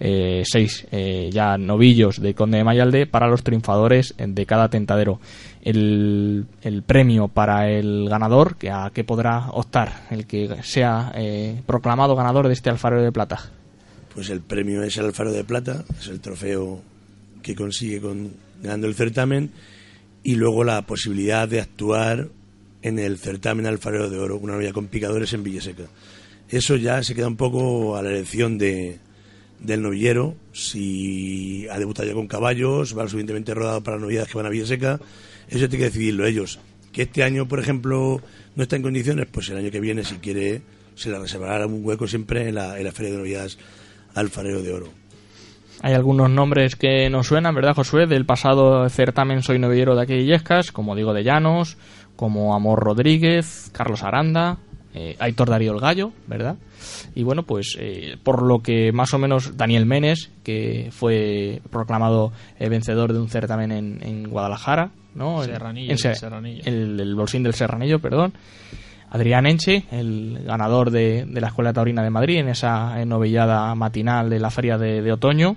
eh, 0.00 0.42
seis 0.44 0.86
eh, 0.90 1.30
ya 1.32 1.56
novillos 1.56 2.20
de 2.20 2.34
Conde 2.34 2.58
de 2.58 2.64
Mayalde 2.64 3.06
para 3.06 3.28
los 3.28 3.42
triunfadores 3.42 4.14
de 4.18 4.46
cada 4.46 4.68
tentadero. 4.68 5.20
El, 5.62 6.46
premio 6.86 7.28
para 7.28 7.70
el 7.70 8.08
ganador, 8.08 8.56
que 8.56 8.70
a 8.70 8.90
qué 8.92 9.04
podrá 9.04 9.48
optar 9.50 10.06
el 10.10 10.26
que 10.26 10.56
sea 10.62 11.12
eh, 11.14 11.62
proclamado 11.66 12.16
ganador 12.16 12.48
de 12.48 12.54
este 12.54 12.68
alfarero 12.68 13.02
de 13.02 13.12
plata. 13.12 13.50
Pues 14.14 14.28
el 14.28 14.40
premio 14.40 14.82
es 14.82 14.96
el 14.98 15.06
Alfaro 15.06 15.32
de 15.32 15.44
Plata, 15.44 15.84
es 15.98 16.08
el 16.08 16.20
trofeo 16.20 16.82
que 17.42 17.54
consigue 17.54 18.00
con, 18.00 18.32
ganando 18.62 18.86
el 18.86 18.94
certamen, 18.94 19.50
y 20.22 20.34
luego 20.34 20.64
la 20.64 20.82
posibilidad 20.82 21.48
de 21.48 21.60
actuar 21.60 22.28
en 22.82 22.98
el 22.98 23.18
certamen 23.18 23.66
Alfarero 23.66 24.10
de 24.10 24.18
Oro, 24.18 24.36
una 24.36 24.54
novia 24.54 24.72
con 24.72 24.88
picadores 24.88 25.32
en 25.32 25.42
Villaseca. 25.42 25.84
Eso 26.48 26.76
ya 26.76 27.02
se 27.02 27.14
queda 27.14 27.28
un 27.28 27.36
poco 27.36 27.96
a 27.96 28.02
la 28.02 28.10
elección 28.10 28.58
de, 28.58 28.98
del 29.60 29.80
novillero, 29.80 30.34
si 30.52 31.66
ha 31.68 31.78
debutado 31.78 32.08
ya 32.08 32.14
con 32.14 32.26
caballos, 32.26 32.96
va 32.96 33.04
suficientemente 33.04 33.54
rodado 33.54 33.82
para 33.82 33.98
novedades 33.98 34.28
que 34.28 34.36
van 34.36 34.46
a 34.46 34.50
Villaseca, 34.50 35.00
eso 35.48 35.68
tiene 35.68 35.78
que 35.78 35.90
decidirlo 35.90 36.26
ellos. 36.26 36.58
Que 36.92 37.02
este 37.02 37.22
año, 37.22 37.48
por 37.48 37.58
ejemplo, 37.58 38.20
no 38.54 38.62
está 38.62 38.76
en 38.76 38.82
condiciones, 38.82 39.26
pues 39.30 39.48
el 39.50 39.56
año 39.56 39.70
que 39.70 39.80
viene, 39.80 40.04
si 40.04 40.16
quiere, 40.16 40.62
se 40.94 41.10
le 41.10 41.18
reservará 41.18 41.66
un 41.66 41.84
hueco 41.84 42.06
siempre 42.06 42.48
en 42.48 42.54
la, 42.56 42.78
en 42.78 42.84
la 42.84 42.92
Feria 42.92 43.12
de 43.12 43.18
Novedades 43.18 43.58
Alfarero 44.14 44.62
de 44.62 44.72
Oro. 44.72 44.88
Hay 45.80 45.94
algunos 45.94 46.30
nombres 46.30 46.76
que 46.76 47.10
nos 47.10 47.26
suenan, 47.26 47.54
¿verdad, 47.54 47.74
Josué? 47.74 48.06
Del 48.06 48.24
pasado 48.24 48.88
certamen 48.88 49.42
Soy 49.42 49.58
Novillero 49.58 49.96
de 49.96 50.02
aquí 50.02 50.14
de 50.14 50.70
como 50.70 50.94
Diego 50.94 51.12
de 51.12 51.24
Llanos, 51.24 51.76
como 52.14 52.54
Amor 52.54 52.78
Rodríguez, 52.80 53.70
Carlos 53.72 54.04
Aranda, 54.04 54.58
eh, 54.94 55.16
Aitor 55.18 55.48
Darío 55.50 55.72
el 55.72 55.80
Gallo, 55.80 56.12
¿verdad? 56.26 56.56
Y 57.14 57.22
bueno, 57.22 57.42
pues 57.44 57.76
eh, 57.78 58.16
por 58.22 58.42
lo 58.42 58.60
que 58.60 58.92
más 58.92 59.12
o 59.14 59.18
menos 59.18 59.56
Daniel 59.56 59.86
Menes, 59.86 60.30
que 60.42 60.88
fue 60.92 61.60
proclamado 61.70 62.32
eh, 62.58 62.68
vencedor 62.68 63.12
de 63.12 63.20
un 63.20 63.28
certamen 63.28 63.70
en, 63.72 63.98
en 64.02 64.28
Guadalajara, 64.30 64.90
¿no? 65.14 65.42
Serranillo, 65.44 65.92
En 65.92 65.98
Se- 65.98 66.14
Serranillo. 66.14 66.62
El, 66.64 66.98
el 66.98 67.14
bolsín 67.14 67.42
del 67.42 67.54
Serranillo, 67.54 67.98
perdón. 68.00 68.32
Adrián 69.10 69.46
Enche, 69.46 69.84
el 69.92 70.40
ganador 70.44 70.90
de, 70.90 71.26
de 71.26 71.40
la 71.40 71.48
Escuela 71.48 71.72
Taurina 71.74 72.02
de 72.02 72.08
Madrid 72.08 72.38
en 72.38 72.48
esa 72.48 73.04
novillada 73.04 73.74
matinal 73.74 74.30
de 74.30 74.40
la 74.40 74.50
Feria 74.50 74.78
de, 74.78 75.02
de 75.02 75.12
Otoño. 75.12 75.56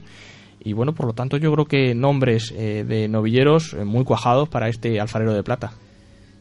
Y 0.61 0.73
bueno, 0.73 0.93
por 0.93 1.05
lo 1.05 1.13
tanto, 1.13 1.37
yo 1.37 1.53
creo 1.53 1.65
que 1.65 1.95
nombres 1.95 2.51
eh, 2.57 2.83
de 2.85 3.07
novilleros 3.07 3.73
eh, 3.73 3.85
muy 3.85 4.03
cuajados 4.03 4.49
para 4.49 4.67
este 4.67 4.99
alfarero 4.99 5.33
de 5.33 5.43
plata. 5.43 5.71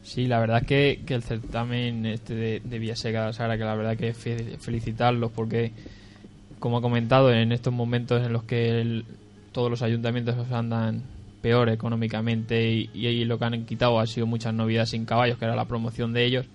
Sí, 0.05 0.27
la 0.27 0.39
verdad 0.39 0.63
que, 0.65 1.01
que 1.07 1.15
el 1.15 1.23
certamen 1.23 2.05
este 2.05 2.35
de, 2.35 2.61
de 2.63 2.79
Villaseca, 2.79 3.33
Sara, 3.33 3.57
que 3.57 3.65
la 3.65 3.75
verdad 3.75 3.97
que 3.97 4.13
fe- 4.13 4.59
felicitarlos 4.61 5.33
porque, 5.33 5.73
como 6.59 6.77
ha 6.79 6.83
comentado, 6.83 7.33
en 7.33 7.53
estos 7.53 7.73
momentos 7.73 8.25
en 8.25 8.33
los 8.33 8.45
que 8.45 9.03
todos 9.53 9.71
los 9.71 9.81
ayuntamientos 9.83 10.37
andan 10.53 11.03
peor 11.41 11.71
económicamente 11.71 12.71
y, 12.71 12.91
y 12.95 13.25
lo 13.25 13.39
que 13.39 13.45
han 13.47 13.65
quitado 13.65 13.99
ha 13.99 14.07
sido 14.07 14.27
muchas 14.27 14.53
novedades 14.53 14.91
sin 14.91 15.07
caballos, 15.07 15.39
que 15.39 15.47
era 15.47 15.57
la 15.57 15.65
promoción 15.65 16.13
de 16.13 16.25
ellos, 16.27 16.47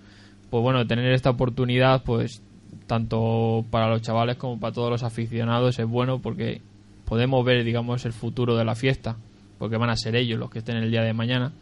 pues 0.48 0.62
bueno, 0.62 0.86
tener 0.86 1.12
esta 1.12 1.30
oportunidad, 1.30 2.02
pues 2.04 2.42
tanto 2.86 3.64
para 3.70 3.88
los 3.88 4.02
chavales 4.02 4.36
como 4.36 4.58
para 4.60 4.72
todos 4.72 4.90
los 4.90 5.02
aficionados 5.02 5.78
es 5.78 5.86
bueno 5.86 6.20
porque 6.20 6.60
podemos 7.04 7.44
ver, 7.44 7.64
digamos, 7.64 8.04
el 8.04 8.12
futuro 8.12 8.56
de 8.56 8.64
la 8.64 8.76
fiesta, 8.76 9.16
porque 9.58 9.76
van 9.76 9.90
a 9.90 9.96
ser 9.96 10.14
ellos 10.14 10.38
los 10.38 10.50
que 10.50 10.60
estén 10.60 10.76
el 10.76 10.90
día 10.90 11.02
de 11.02 11.12
mañana 11.12 11.52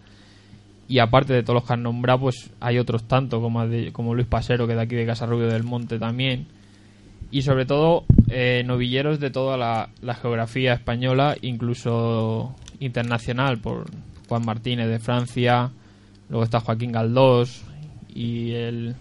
y 0.88 0.98
aparte 1.01 1.33
de 1.35 1.42
todos 1.42 1.55
los 1.57 1.64
que 1.64 1.74
han 1.74 1.83
nombrado, 1.83 2.20
pues 2.20 2.51
hay 2.61 2.79
otros 2.79 3.05
tantos, 3.05 3.40
como, 3.40 3.66
de- 3.68 3.92
como 3.92 4.14
Luis 4.14 4.27
Pasero, 4.27 4.66
que 4.66 4.74
de 4.74 4.81
aquí 4.81 4.94
de 4.96 5.07
Casarrubio 5.07 5.48
del 5.48 5.62
Monte 5.64 5.98
también. 5.98 6.46
Y 7.31 7.42
sobre 7.42 7.66
todo, 7.66 8.05
eh, 8.29 8.62
novilleros 8.64 9.20
de 9.20 9.31
toda 9.31 9.57
la, 9.59 9.90
la 10.01 10.14
geografía 10.14 10.72
española, 10.72 11.37
incluso 11.42 12.55
internacional, 12.81 13.59
por 13.59 13.85
Juan 14.29 14.44
Martínez 14.46 14.88
de 14.88 14.98
Francia, 14.98 15.70
luego 16.31 16.44
está 16.44 16.61
Joaquín 16.61 16.92
Galdós 16.92 17.62
y 18.14 18.53
el, 18.53 18.94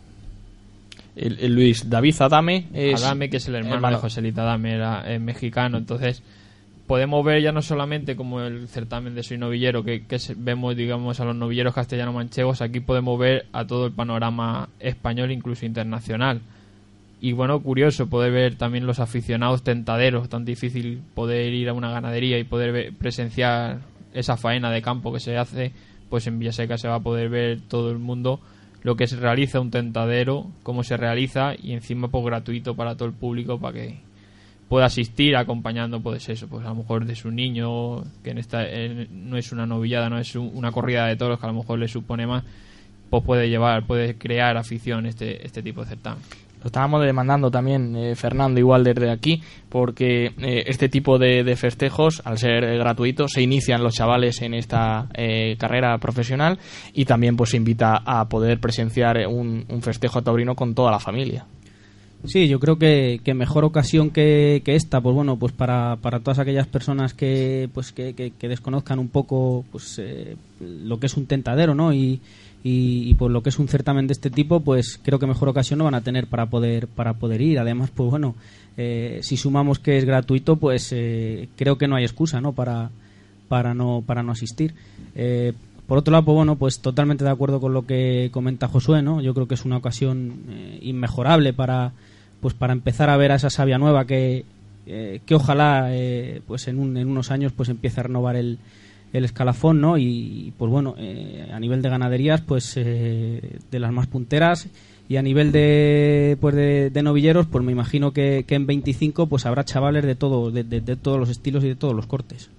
El, 1.16 1.40
el 1.40 1.54
Luis 1.56 1.90
David 1.90 2.16
Adame 2.20 2.66
es 2.74 3.02
Adame, 3.04 3.30
que 3.30 3.38
es 3.38 3.48
el 3.48 3.56
hermano, 3.56 3.76
hermano. 3.76 3.96
de 3.98 4.02
Joselita 4.02 4.42
Adame, 4.44 4.74
era 4.76 5.10
eh, 5.12 5.20
mexicano. 5.20 5.78
Entonces, 5.78 6.22
podemos 6.88 7.24
ver 7.24 7.42
ya 7.42 7.52
no 7.52 7.62
solamente 7.62 8.16
como 8.16 8.42
el 8.42 8.68
certamen 8.70 9.14
de 9.14 9.24
Soy 9.24 9.38
Novillero, 9.38 9.84
que, 9.84 10.04
vemos, 10.38 10.76
digamos, 10.76 11.20
a 11.20 11.26
los 11.26 11.36
novilleros 11.36 11.76
castellano-manchegos, 11.76 12.62
aquí 12.62 12.80
podemos 12.80 13.20
ver 13.20 13.46
a 13.52 13.68
todo 13.68 13.88
el 13.88 13.92
panorama 13.92 14.70
español, 14.80 15.32
incluso 15.32 15.66
internacional. 15.66 16.42
Y 17.20 17.34
bueno, 17.34 17.60
curioso 17.60 18.08
poder 18.08 18.32
ver 18.32 18.56
también 18.56 18.86
los 18.86 19.00
aficionados 19.00 19.64
tentaderos, 19.64 20.30
tan 20.30 20.46
difícil 20.46 21.02
poder 21.14 21.54
ir 21.54 21.68
a 21.70 21.74
una 21.74 21.92
ganadería 21.92 22.40
y 22.40 22.44
poder 22.44 22.72
ver- 22.72 22.94
presenciar 22.94 23.80
esa 24.14 24.38
faena 24.38 24.72
de 24.72 24.82
campo 24.82 25.12
que 25.12 25.20
se 25.20 25.38
hace, 25.38 25.74
pues 26.10 26.26
en 26.28 26.40
Villaseca 26.40 26.78
se 26.78 26.88
va 26.88 26.96
a 26.96 27.00
poder 27.02 27.30
ver 27.30 27.60
todo 27.68 27.92
el 27.92 27.98
mundo 27.98 28.40
lo 28.84 28.96
que 28.96 29.08
se 29.08 29.18
realiza 29.18 29.60
un 29.60 29.72
tentadero, 29.72 30.48
cómo 30.64 30.84
se 30.84 30.96
realiza 30.96 31.54
y 31.62 31.74
encima 31.74 32.08
pues 32.08 32.24
gratuito 32.24 32.76
para 32.76 32.96
todo 32.96 33.10
el 33.10 33.14
público 33.14 33.60
para 33.60 33.74
que 33.74 34.07
pueda 34.70 34.86
asistir 34.86 35.36
acompañando 35.36 36.02
pues 36.02 36.28
eso, 36.30 36.48
pues 36.48 36.66
a 36.66 36.70
lo 36.70 36.76
mejor 36.76 37.06
de 37.06 37.16
su 37.16 37.32
niño, 37.32 38.04
que 38.24 38.32
en 38.32 38.38
esta 38.38 38.64
no 39.12 39.38
es 39.38 39.52
una 39.52 39.66
novillada, 39.66 40.10
no 40.10 40.20
es 40.20 40.36
un- 40.36 40.52
una 40.54 40.72
corrida 40.72 41.06
de 41.08 41.16
toros 41.16 41.40
que 41.40 41.46
a 41.46 41.50
lo 41.52 41.56
mejor 41.60 41.80
le 41.80 41.88
supone 41.88 42.28
más, 42.28 42.44
pues 43.10 43.24
puede 43.24 43.50
llevar, 43.50 43.86
puede 43.88 44.18
crear 44.18 44.58
afición 44.58 45.06
este 45.06 45.46
este 45.46 45.64
tipo 45.64 45.82
de 45.84 45.88
certamen. 45.90 46.20
Lo 46.60 46.66
estábamos 46.68 47.06
demandando 47.06 47.52
también, 47.52 47.96
eh, 47.96 48.16
Fernando, 48.16 48.60
igual 48.60 48.84
desde 48.84 49.12
aquí, 49.12 49.42
porque 49.70 50.32
eh, 50.40 50.64
este 50.66 50.90
tipo 50.90 51.20
de, 51.20 51.56
festejos, 51.56 52.22
al 52.26 52.40
ser 52.40 52.64
eh, 52.64 52.78
gratuitos, 52.80 53.32
se 53.34 53.44
inician 53.44 53.84
los 53.84 53.94
chavales 53.94 54.42
en 54.42 54.56
esta 54.56 55.08
eh, 55.14 55.56
carrera 55.60 55.96
profesional 56.00 56.58
y 56.94 57.06
también 57.06 57.38
pues 57.38 57.52
se 57.52 57.58
invita 57.58 58.02
a 58.04 58.28
poder 58.28 58.60
presenciar 58.60 59.28
un, 59.28 59.66
un 59.70 59.82
festejo 59.84 60.24
taurino 60.24 60.56
con 60.56 60.74
toda 60.74 60.90
la 60.90 61.00
familia. 61.00 61.46
Sí, 62.26 62.48
yo 62.48 62.60
creo 62.60 62.78
que, 62.78 63.22
que 63.24 63.34
mejor 63.34 63.64
ocasión 63.64 64.10
que, 64.10 64.62
que, 64.66 64.76
esta, 64.76 65.00
pues 65.02 65.16
bueno, 65.16 65.38
pues 65.38 65.54
para, 65.54 65.98
para 65.98 66.20
todas 66.20 66.40
aquellas 66.40 66.68
personas 66.68 67.14
que 67.14 67.70
pues 67.74 67.92
que, 67.92 68.14
que 68.14 68.48
desconozcan 68.48 69.00
un 69.00 69.08
poco 69.08 69.64
pues 69.72 70.00
eh, 70.00 70.36
lo 70.60 71.00
que 71.00 71.06
es 71.06 71.16
un 71.16 71.28
tentadero, 71.28 71.76
¿no? 71.76 71.94
Y, 71.94 72.20
y, 72.64 73.10
y, 73.10 73.14
por 73.14 73.32
lo 73.32 73.44
que 73.44 73.50
es 73.50 73.60
un 73.60 73.68
certamen 73.68 74.08
de 74.08 74.14
este 74.14 74.30
tipo, 74.30 74.60
pues 74.62 75.00
creo 75.02 75.20
que 75.20 75.28
mejor 75.28 75.48
ocasión 75.48 75.78
no 75.78 75.86
van 75.86 75.94
a 75.94 76.02
tener 76.02 76.28
para 76.28 76.48
poder 76.48 76.88
para 76.88 77.14
poder 77.14 77.40
ir. 77.42 77.60
Además, 77.60 77.92
pues 77.96 78.10
bueno, 78.10 78.36
eh, 78.78 79.20
si 79.22 79.38
sumamos 79.38 79.80
que 79.80 79.98
es 79.98 80.06
gratuito, 80.06 80.58
pues 80.58 80.92
eh, 80.92 81.50
creo 81.56 81.78
que 81.78 81.88
no 81.88 81.96
hay 81.96 82.04
excusa, 82.04 82.42
¿no? 82.42 82.54
Para 82.54 82.90
para 83.48 83.74
no 83.74 84.04
para 84.06 84.24
no 84.24 84.32
asistir. 84.32 84.74
Eh, 85.16 85.54
por 85.88 86.00
otro 86.00 86.12
lado, 86.12 86.26
pues 86.26 86.36
bueno, 86.36 86.58
pues 86.58 86.82
totalmente 86.82 87.24
de 87.24 87.30
acuerdo 87.30 87.62
con 87.62 87.74
lo 87.74 87.86
que 87.86 88.30
comenta 88.34 88.68
Josué, 88.68 89.02
¿no? 89.02 89.22
Yo 89.22 89.34
creo 89.34 89.48
que 89.48 89.54
es 89.54 89.64
una 89.64 89.78
ocasión 89.78 90.44
eh, 90.50 90.80
inmejorable 90.82 91.54
para 91.54 91.94
pues 92.42 92.54
para 92.54 92.74
empezar 92.74 93.10
a 93.10 93.18
ver 93.18 93.32
a 93.32 93.36
esa 93.36 93.50
savia 93.50 93.78
nueva 93.78 94.06
que 94.06 94.46
eh, 94.86 95.20
que 95.26 95.36
ojalá 95.36 95.90
eh, 95.92 96.42
pues 96.48 96.68
en, 96.68 96.80
un, 96.80 96.96
en 96.98 97.10
unos 97.10 97.30
años 97.32 97.52
pues 97.52 97.68
empiece 97.70 98.00
a 98.00 98.04
renovar 98.04 98.38
el, 98.38 98.58
el 99.14 99.26
escalafón, 99.26 99.82
¿no? 99.82 99.98
Y, 99.98 100.54
pues 100.58 100.72
bueno, 100.72 100.96
eh, 100.98 101.50
a 101.52 101.60
nivel 101.60 101.82
de 101.82 101.90
ganaderías, 101.90 102.42
pues 102.42 102.74
eh, 102.76 103.60
de 103.70 103.80
las 103.80 103.92
más 103.92 104.08
punteras 104.08 104.68
y 105.10 105.16
a 105.16 105.22
nivel 105.22 105.52
de 105.52 106.38
pues 106.42 106.54
de, 106.56 107.02
novilleros, 107.02 107.48
pues 107.48 107.64
me 107.64 107.72
imagino 107.72 108.12
que, 108.12 108.44
que, 108.46 108.56
en 108.56 108.66
25 108.66 109.28
pues 109.28 109.46
habrá 109.46 109.64
chavales 109.64 110.04
de 110.04 110.16
todo, 110.16 110.52
de, 110.52 110.64
de 110.64 110.96
todos 110.98 111.18
los 111.18 111.30
estilos 111.30 111.64
y 111.64 111.70
de 111.70 111.76
todos 111.76 111.96
los 111.96 112.08
cortes 112.08 112.50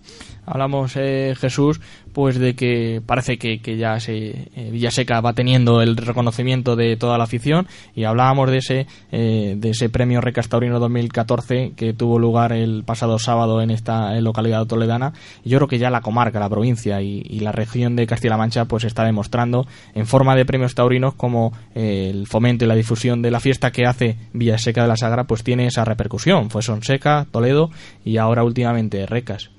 hablamos 0.49 0.97
eh, 0.97 1.35
Jesús 1.39 1.81
pues 2.13 2.39
de 2.39 2.55
que 2.55 3.01
parece 3.05 3.39
que, 3.39 3.61
que 3.61 3.77
ya 3.77 4.01
se 4.01 4.49
eh, 4.57 4.71
Villaseca 4.73 5.21
va 5.21 5.35
teniendo 5.35 5.83
el 5.83 5.97
reconocimiento 5.97 6.75
de 6.75 6.97
toda 6.97 7.19
la 7.19 7.25
afición 7.25 7.69
y 7.95 8.05
hablábamos 8.05 8.51
de 8.51 8.59
ese 8.59 8.87
eh, 9.13 9.55
de 9.57 9.71
ese 9.71 9.89
premio 9.89 10.21
Recastaurino 10.21 10.81
2014 10.81 11.73
que 11.77 11.93
tuvo 11.93 12.19
lugar 12.19 12.53
el 12.53 12.83
pasado 12.85 13.19
sábado 13.19 13.61
en 13.61 13.71
esta 13.71 14.19
localidad 14.21 14.67
toledana. 14.67 15.13
Yo 15.45 15.59
creo 15.59 15.69
que 15.69 15.79
ya 15.79 15.91
la 15.91 16.01
comarca 16.01 16.41
la 16.41 16.49
provincia 16.49 17.01
y, 17.03 17.23
y 17.29 17.41
la 17.41 17.53
región 17.53 17.95
de 17.95 18.07
Castilla-La 18.07 18.37
Mancha 18.37 18.65
pues 18.65 18.85
está 18.85 19.05
demostrando 19.05 19.67
en 19.95 20.07
forma 20.07 20.35
de 20.35 20.45
premios 20.45 20.75
taurinos 20.75 21.15
como 21.15 21.53
eh, 21.75 22.11
el 22.11 22.27
fomento 22.27 22.65
y 22.65 22.69
la 22.69 22.75
difusión 22.75 23.23
de 23.23 23.31
la 23.31 23.41
fiesta 23.41 23.71
que 23.71 23.87
hace 23.87 24.17
Villaseca 24.33 24.83
de 24.83 24.89
la 24.89 24.97
Sagra 24.97 25.25
pues 25.25 25.45
tiene 25.45 25.67
esa 25.67 25.85
repercusión. 25.85 26.51
Fue 26.51 26.63
Sonseca 26.63 27.27
Toledo 27.31 27.71
y 28.05 28.17
ahora 28.17 28.45
últimamente 28.45 29.07
Recas 29.07 29.51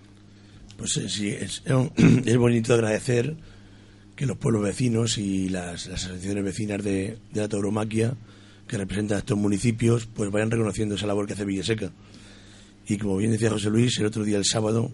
pues 0.79 0.95
eh, 0.97 1.09
sí, 1.09 1.29
es, 1.29 1.61
es, 2.25 2.37
bonito 2.37 2.73
agradecer 2.73 3.35
que 4.15 4.25
los 4.25 4.37
pueblos 4.37 4.63
vecinos 4.63 5.17
y 5.17 5.49
las, 5.49 5.87
las 5.87 6.05
asociaciones 6.05 6.43
vecinas 6.43 6.83
de, 6.83 7.17
de, 7.31 7.41
la 7.41 7.49
tauromaquia 7.49 8.15
que 8.65 8.77
representan 8.77 9.17
a 9.17 9.19
estos 9.19 9.37
municipios 9.37 10.07
pues 10.07 10.31
vayan 10.31 10.49
reconociendo 10.49 10.95
esa 10.95 11.05
labor 11.05 11.27
que 11.27 11.33
hace 11.33 11.45
Villaseca. 11.45 11.91
Y 12.87 12.97
como 12.97 13.17
bien 13.17 13.31
decía 13.31 13.49
José 13.49 13.69
Luis, 13.69 13.99
el 13.99 14.05
otro 14.05 14.23
día, 14.23 14.37
el 14.37 14.45
sábado, 14.45 14.91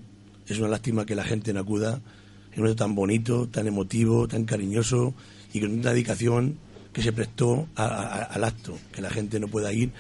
es 0.48 0.58
una 0.58 0.70
lástima 0.70 1.06
que 1.06 1.16
la 1.16 1.24
gente 1.24 1.54
no 1.54 1.62
acuda 1.62 2.02
en 2.54 2.62
un 2.62 2.68
acto 2.68 2.84
tan 2.84 2.96
bonito, 2.96 3.48
tan 3.48 3.68
emotivo, 3.68 4.28
tan 4.28 4.46
cariñoso 4.46 5.14
y 5.54 5.62
con 5.62 5.72
una 5.72 5.92
dedicación 5.92 6.58
que 6.92 7.04
se 7.04 7.14
prestó 7.14 7.68
a, 7.76 7.86
al 8.24 8.44
acto, 8.44 8.78
que 8.92 9.02
la 9.02 9.10
gente 9.12 9.40
no 9.40 9.48
pueda 9.48 9.72
ir 9.72 9.92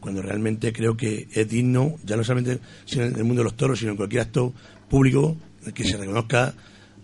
cuando 0.00 0.22
realmente 0.22 0.72
creo 0.72 0.96
que 0.96 1.28
es 1.32 1.48
digno, 1.48 1.96
ya 2.04 2.16
no 2.16 2.24
solamente 2.24 2.60
en 2.92 3.16
el 3.16 3.24
mundo 3.24 3.40
de 3.40 3.44
los 3.44 3.56
toros, 3.56 3.78
sino 3.78 3.92
en 3.92 3.96
cualquier 3.96 4.22
acto 4.22 4.52
público 4.88 5.36
que 5.74 5.84
se 5.84 5.96
reconozca 5.96 6.54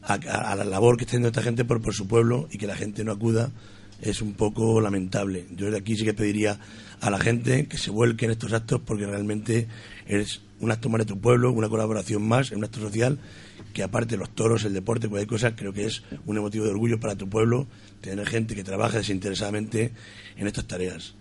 a, 0.02 0.54
la 0.56 0.64
labor 0.64 0.96
que 0.96 1.04
está 1.04 1.12
haciendo 1.12 1.28
esta 1.28 1.42
gente 1.42 1.64
por, 1.64 1.80
por 1.80 1.94
su 1.94 2.06
pueblo 2.06 2.48
y 2.50 2.58
que 2.58 2.66
la 2.66 2.76
gente 2.76 3.04
no 3.04 3.12
acuda 3.12 3.50
es 4.02 4.20
un 4.20 4.34
poco 4.34 4.80
lamentable. 4.80 5.46
Yo 5.50 5.66
desde 5.66 5.78
aquí 5.78 5.96
sí 5.96 6.04
que 6.04 6.14
pediría 6.14 6.58
a 7.00 7.10
la 7.10 7.18
gente 7.18 7.66
que 7.66 7.78
se 7.78 7.90
vuelque 7.90 8.26
en 8.26 8.32
estos 8.32 8.52
actos 8.52 8.80
porque 8.84 9.06
realmente 9.06 9.68
es 10.06 10.42
un 10.60 10.70
acto 10.70 10.88
más 10.88 11.00
de 11.00 11.06
tu 11.06 11.20
pueblo, 11.20 11.52
una 11.52 11.68
colaboración 11.68 12.26
más, 12.26 12.50
un 12.50 12.64
acto 12.64 12.80
social 12.80 13.18
que 13.72 13.82
aparte 13.82 14.16
los 14.16 14.30
toros, 14.30 14.64
el 14.64 14.72
deporte, 14.72 15.08
cualquier 15.08 15.28
cosa, 15.28 15.56
creo 15.56 15.72
que 15.72 15.86
es 15.86 16.02
un 16.26 16.38
motivo 16.38 16.64
de 16.64 16.70
orgullo 16.70 17.00
para 17.00 17.16
tu 17.16 17.28
pueblo 17.28 17.66
tener 18.00 18.26
gente 18.26 18.54
que 18.54 18.62
trabaja 18.62 18.98
desinteresadamente 18.98 19.92
en 20.36 20.46
estas 20.46 20.66
tareas 20.66 21.14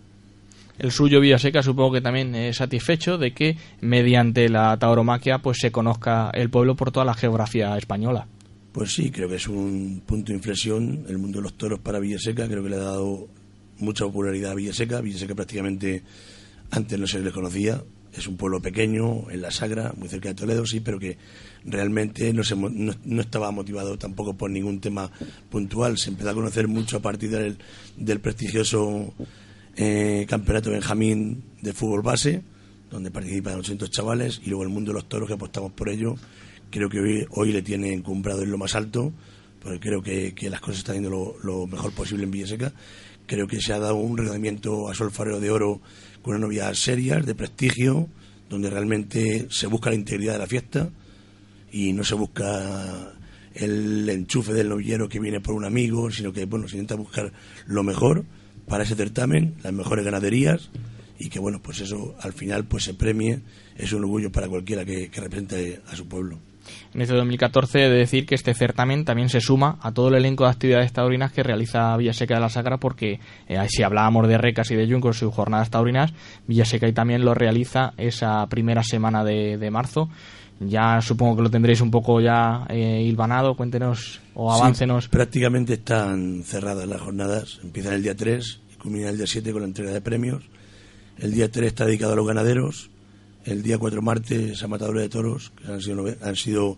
el 0.80 0.92
suyo 0.92 1.20
Villaseca 1.20 1.62
supongo 1.62 1.94
que 1.94 2.02
también 2.02 2.34
es 2.36 2.58
satisfecho 2.58 3.18
de 3.18 3.34
que 3.34 3.58
mediante 3.82 4.50
la 4.50 4.78
tauromaquia 4.78 5.40
pues 5.40 5.58
se 5.60 5.72
conozca 5.72 6.30
el 6.34 6.50
pueblo 6.50 6.76
por 6.76 6.92
toda 6.92 7.06
la 7.06 7.14
geografía 7.14 7.78
española. 7.78 8.28
Pues 8.72 8.94
sí, 8.94 9.12
creo 9.12 9.30
que 9.30 9.36
es 9.36 9.48
un 9.48 10.02
punto 10.06 10.32
de 10.32 10.38
inflexión 10.38 11.06
el 11.08 11.20
mundo 11.20 11.40
de 11.40 11.44
los 11.44 11.54
toros 11.54 11.80
para 11.80 12.00
Villaseca, 12.00 12.48
creo 12.48 12.64
que 12.64 12.70
le 12.70 12.78
ha 12.78 12.80
dado 12.80 13.28
mucha 13.80 14.06
popularidad 14.06 14.52
a 14.52 14.56
Villaseca, 14.56 15.02
Villaseca 15.02 15.36
prácticamente 15.36 16.04
antes 16.72 17.00
no 17.00 17.06
se 17.06 17.20
le 17.20 17.32
conocía, 17.32 17.84
es 18.16 18.28
un 18.28 18.38
pueblo 18.38 18.62
pequeño 18.62 19.30
en 19.32 19.42
la 19.42 19.52
Sagra, 19.52 19.94
muy 19.98 20.08
cerca 20.08 20.30
de 20.30 20.36
Toledo, 20.36 20.66
sí, 20.66 20.80
pero 20.80 21.00
que 21.00 21.18
realmente 21.66 22.32
no, 22.34 22.44
se, 22.44 22.56
no, 22.56 22.94
no, 23.04 23.22
estaba 23.22 23.52
motivado 23.52 23.98
tampoco 23.98 24.36
por 24.36 24.52
ningún 24.52 24.80
tema 24.80 25.10
puntual. 25.50 25.98
Se 25.98 26.10
empezó 26.10 26.30
a 26.30 26.34
conocer 26.34 26.68
mucho 26.68 26.98
a 26.98 27.02
partir 27.02 27.32
del, 27.32 27.58
del 27.98 28.20
prestigioso 28.20 29.14
eh, 29.76 30.26
Campeonato 30.30 30.72
Benjamín 30.72 31.44
de 31.62 31.74
fútbol 31.74 32.02
base, 32.02 32.44
donde 32.92 33.12
participan 33.12 33.56
800 33.56 33.90
chavales, 33.90 34.42
y 34.44 34.50
luego 34.50 34.64
el 34.64 34.70
mundo 34.70 34.92
de 34.92 34.96
los 34.96 35.10
toros, 35.10 35.28
que 35.28 35.34
apostamos 35.34 35.72
por 35.72 35.90
ello. 35.90 36.16
Creo 36.70 36.90
que 36.90 37.00
hoy, 37.00 37.26
hoy 37.32 37.52
le 37.52 37.62
tiene 37.62 37.94
encumbrado 37.94 38.44
en 38.44 38.52
lo 38.52 38.58
más 38.58 38.76
alto, 38.76 39.12
porque 39.62 39.80
creo 39.80 40.02
que, 40.02 40.34
que 40.34 40.50
las 40.50 40.60
cosas 40.60 40.80
están 40.80 40.96
yendo 40.96 41.10
lo, 41.10 41.36
lo, 41.42 41.68
mejor 41.68 41.92
posible 41.94 42.24
en 42.24 42.32
Villaseca. 42.32 42.74
Creo 43.26 43.48
que 43.48 43.62
se 43.62 43.74
ha 43.74 43.80
dado 43.80 43.96
un 43.96 44.18
reconocimiento 44.18 44.90
a 44.90 44.94
Sol 44.94 45.12
Farero 45.12 45.40
de 45.40 45.50
Oro 45.50 45.82
con 46.22 46.36
una 46.36 46.46
novia 46.46 46.74
seria, 46.76 47.20
de 47.20 47.36
prestigio, 47.36 48.10
donde 48.50 48.70
realmente 48.70 49.48
se 49.50 49.68
busca 49.68 49.90
la 49.90 49.96
integridad 49.96 50.34
de 50.34 50.40
la 50.40 50.48
fiesta 50.48 50.90
y 51.72 51.94
no 51.94 52.04
se 52.04 52.16
busca 52.16 53.14
el 53.56 54.08
enchufe 54.10 54.54
del 54.54 54.70
novillero 54.70 55.10
que 55.10 55.20
viene 55.20 55.40
por 55.40 55.56
un 55.56 55.66
amigo, 55.66 56.12
sino 56.12 56.34
que 56.34 56.46
bueno, 56.46 56.68
se 56.68 56.76
intenta 56.76 56.96
buscar 56.96 57.32
lo 57.66 57.84
mejor 57.84 58.26
para 58.68 58.84
ese 58.84 58.96
certamen, 58.96 59.56
las 59.64 59.74
mejores 59.74 60.06
ganaderías 60.06 60.70
y 61.20 61.30
que 61.30 61.40
bueno, 61.40 61.62
pues 61.62 61.80
eso 61.82 62.16
al 62.22 62.34
final 62.34 62.66
pues 62.66 62.84
se 62.84 62.94
premie, 62.94 63.42
es 63.78 63.94
un 63.94 64.04
orgullo 64.04 64.32
para 64.32 64.48
cualquiera 64.48 64.84
que, 64.86 65.10
que 65.10 65.22
represente 65.22 65.82
a 65.88 65.96
su 65.96 66.08
pueblo. 66.08 66.40
En 66.94 67.02
este 67.02 67.16
2014 67.16 67.86
he 67.86 67.90
de 67.90 67.98
decir 67.98 68.26
que 68.26 68.36
este 68.36 68.54
certamen 68.54 69.06
también 69.06 69.30
se 69.30 69.42
suma 69.42 69.78
a 69.82 69.92
todo 69.92 70.10
el 70.10 70.16
elenco 70.16 70.46
de 70.46 70.52
actividades 70.52 70.94
taurinas 70.94 71.32
que 71.32 71.44
realiza 71.44 71.96
Villaseca 71.98 72.36
de 72.36 72.40
la 72.42 72.50
Sagra 72.50 72.78
porque 72.78 73.20
eh, 73.48 73.58
si 73.68 73.84
hablábamos 73.84 74.28
de 74.28 74.38
recas 74.38 74.72
y 74.72 74.76
de 74.76 74.88
yuncos 74.88 75.18
y 75.18 75.20
sus 75.20 75.34
jornadas 75.34 75.70
taurinas, 75.70 76.14
Villaseca 76.48 76.88
y 76.88 76.94
también 76.94 77.26
lo 77.26 77.34
realiza 77.34 77.94
esa 77.98 78.48
primera 78.48 78.84
semana 78.84 79.24
de, 79.24 79.58
de 79.58 79.72
marzo 79.72 80.10
ya 80.60 81.02
supongo 81.02 81.38
que 81.38 81.42
lo 81.44 81.50
tendréis 81.50 81.82
un 81.82 81.92
poco 81.92 82.22
ya 82.22 82.66
eh, 82.70 83.04
hilvanado, 83.04 83.56
cuéntenos 83.56 84.22
o 84.34 84.52
aváncenos. 84.52 85.06
Sí, 85.06 85.10
prácticamente 85.10 85.74
están 85.74 86.44
cerradas 86.44 86.88
las 86.88 87.02
jornadas, 87.02 87.60
empiezan 87.64 87.94
el 87.94 88.04
día 88.04 88.16
3 88.16 88.62
y 88.74 88.76
culminan 88.78 89.10
el 89.10 89.18
día 89.18 89.28
7 89.28 89.52
con 89.52 89.62
la 89.62 89.68
entrega 89.68 89.92
de 89.92 90.02
premios. 90.02 90.44
El 91.18 91.34
día 91.34 91.52
3 91.52 91.68
está 91.68 91.86
dedicado 91.86 92.14
a 92.14 92.16
los 92.16 92.28
ganaderos, 92.28 92.90
el 93.46 93.62
día 93.62 93.78
4 93.78 94.02
martes 94.02 94.64
a 94.64 94.68
matadores 94.68 95.04
de 95.04 95.10
toros, 95.10 95.52
que 95.52 95.72
han 95.72 95.82
sido, 95.82 96.06
han 96.22 96.36
sido 96.36 96.78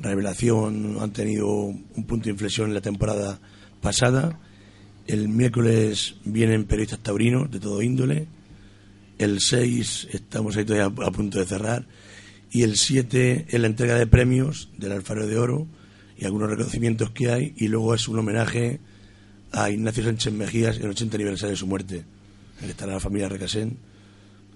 revelación, 0.00 0.98
han 1.00 1.12
tenido 1.12 1.48
un 1.48 2.04
punto 2.06 2.24
de 2.24 2.30
inflexión 2.30 2.68
en 2.68 2.74
la 2.74 2.80
temporada 2.80 3.38
pasada. 3.80 4.38
El 5.06 5.28
miércoles 5.28 6.16
vienen 6.24 6.64
periodistas 6.64 7.00
taurinos 7.00 7.50
de 7.50 7.60
todo 7.60 7.82
índole. 7.82 8.26
El 9.18 9.40
6 9.40 10.08
estamos 10.12 10.56
ahí 10.56 10.64
todavía 10.64 11.04
a 11.04 11.10
punto 11.10 11.38
de 11.38 11.46
cerrar 11.46 11.86
y 12.50 12.62
el 12.62 12.76
7 12.76 13.46
es 13.48 13.60
la 13.60 13.66
entrega 13.66 13.96
de 13.96 14.06
premios 14.06 14.70
del 14.78 14.92
Alfaro 14.92 15.26
de 15.26 15.38
Oro 15.38 15.66
y 16.16 16.24
algunos 16.24 16.50
reconocimientos 16.50 17.10
que 17.10 17.30
hay 17.30 17.54
y 17.56 17.68
luego 17.68 17.94
es 17.94 18.08
un 18.08 18.18
homenaje 18.18 18.80
a 19.52 19.70
Ignacio 19.70 20.04
Sánchez 20.04 20.32
Mejías 20.32 20.76
en 20.76 20.84
el 20.84 20.90
80 20.90 21.16
aniversario 21.16 21.50
de 21.52 21.56
su 21.56 21.66
muerte. 21.66 22.04
Él 22.62 22.70
estará 22.70 22.92
la 22.92 23.00
familia 23.00 23.28
Recasén 23.28 23.76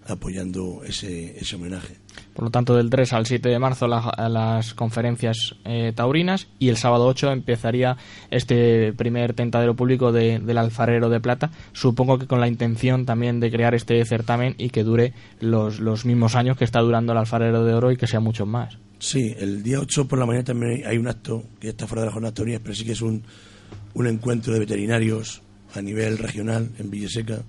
apoyando 0.06 0.82
ese, 0.84 1.38
ese 1.38 1.56
homenaje. 1.56 1.96
Por 2.34 2.44
lo 2.44 2.50
tanto, 2.50 2.76
del 2.76 2.90
3 2.90 3.12
al 3.12 3.26
7 3.26 3.48
de 3.48 3.58
marzo 3.58 3.86
la, 3.86 4.12
las 4.28 4.74
conferencias 4.74 5.54
eh, 5.64 5.92
taurinas 5.94 6.48
y 6.58 6.68
el 6.68 6.76
sábado 6.76 7.06
8 7.06 7.32
empezaría 7.32 7.96
este 8.30 8.92
primer 8.92 9.34
tentadero 9.34 9.74
público 9.76 10.12
de, 10.12 10.38
del 10.38 10.58
alfarero 10.58 11.08
de 11.08 11.20
plata, 11.20 11.50
supongo 11.72 12.18
que 12.18 12.26
con 12.26 12.40
la 12.40 12.48
intención 12.48 13.06
también 13.06 13.40
de 13.40 13.50
crear 13.50 13.74
este 13.74 14.04
certamen 14.04 14.54
y 14.58 14.70
que 14.70 14.84
dure 14.84 15.12
los, 15.40 15.80
los 15.80 16.04
mismos 16.04 16.34
años 16.34 16.56
que 16.56 16.64
está 16.64 16.80
durando 16.80 17.12
el 17.12 17.18
alfarero 17.18 17.64
de 17.64 17.74
oro 17.74 17.92
y 17.92 17.96
que 17.96 18.06
sea 18.06 18.20
mucho 18.20 18.46
más. 18.46 18.78
Sí, 18.98 19.34
el 19.38 19.62
día 19.62 19.80
8 19.80 20.06
por 20.06 20.18
la 20.18 20.26
mañana 20.26 20.44
también 20.44 20.86
hay 20.86 20.96
un 20.96 21.08
acto 21.08 21.44
que 21.60 21.70
está 21.70 21.86
fuera 21.86 22.02
de 22.02 22.06
la 22.06 22.12
jornada 22.12 22.34
taurina, 22.34 22.60
pero 22.62 22.74
sí 22.74 22.84
que 22.84 22.92
es 22.92 23.02
un, 23.02 23.22
un 23.94 24.06
encuentro 24.06 24.52
de 24.52 24.60
veterinarios 24.60 25.42
a 25.74 25.82
nivel 25.82 26.18
regional 26.18 26.70
en 26.78 26.90
Villaseca 26.90 27.42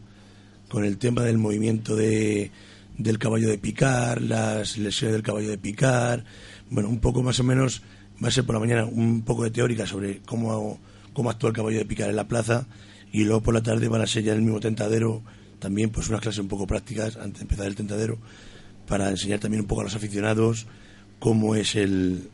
con 0.74 0.86
el 0.86 0.98
tema 0.98 1.22
del 1.22 1.38
movimiento 1.38 1.96
de, 1.96 2.50
del 2.98 3.20
caballo 3.20 3.48
de 3.48 3.60
picar, 3.60 4.24
las 4.24 4.76
lesiones 4.80 5.14
del 5.14 5.22
caballo 5.22 5.48
de 5.50 5.60
picar, 5.60 6.24
bueno, 6.72 6.90
un 6.90 6.98
poco 7.00 7.22
más 7.22 7.40
o 7.40 7.44
menos, 7.44 7.84
va 8.24 8.30
a 8.30 8.32
ser 8.32 8.44
por 8.44 8.56
la 8.56 8.60
mañana 8.60 8.86
un 8.86 9.22
poco 9.22 9.44
de 9.44 9.52
teórica 9.52 9.86
sobre 9.86 10.22
cómo, 10.26 10.80
cómo 11.14 11.30
actúa 11.30 11.50
el 11.52 11.56
caballo 11.56 11.78
de 11.78 11.86
picar 11.86 12.10
en 12.10 12.16
la 12.16 12.28
plaza 12.28 12.66
y 13.12 13.24
luego 13.24 13.42
por 13.44 13.54
la 13.54 13.62
tarde 13.62 13.88
van 13.88 14.02
a 14.02 14.08
ser 14.08 14.24
ya 14.24 14.32
en 14.32 14.40
el 14.40 14.44
mismo 14.46 14.60
tentadero 14.60 15.22
también 15.60 15.92
pues 15.92 16.10
unas 16.10 16.22
clases 16.22 16.40
un 16.40 16.48
poco 16.48 16.66
prácticas 16.66 17.18
antes 17.18 17.36
de 17.36 17.42
empezar 17.44 17.68
el 17.68 17.76
tentadero 17.76 18.18
para 18.88 19.12
enseñar 19.12 19.38
también 19.40 19.62
un 19.62 19.68
poco 19.68 19.82
a 19.82 19.84
los 19.84 19.96
aficionados 19.96 20.66
cómo 21.20 21.54
es 21.56 21.76
el, 21.76 22.30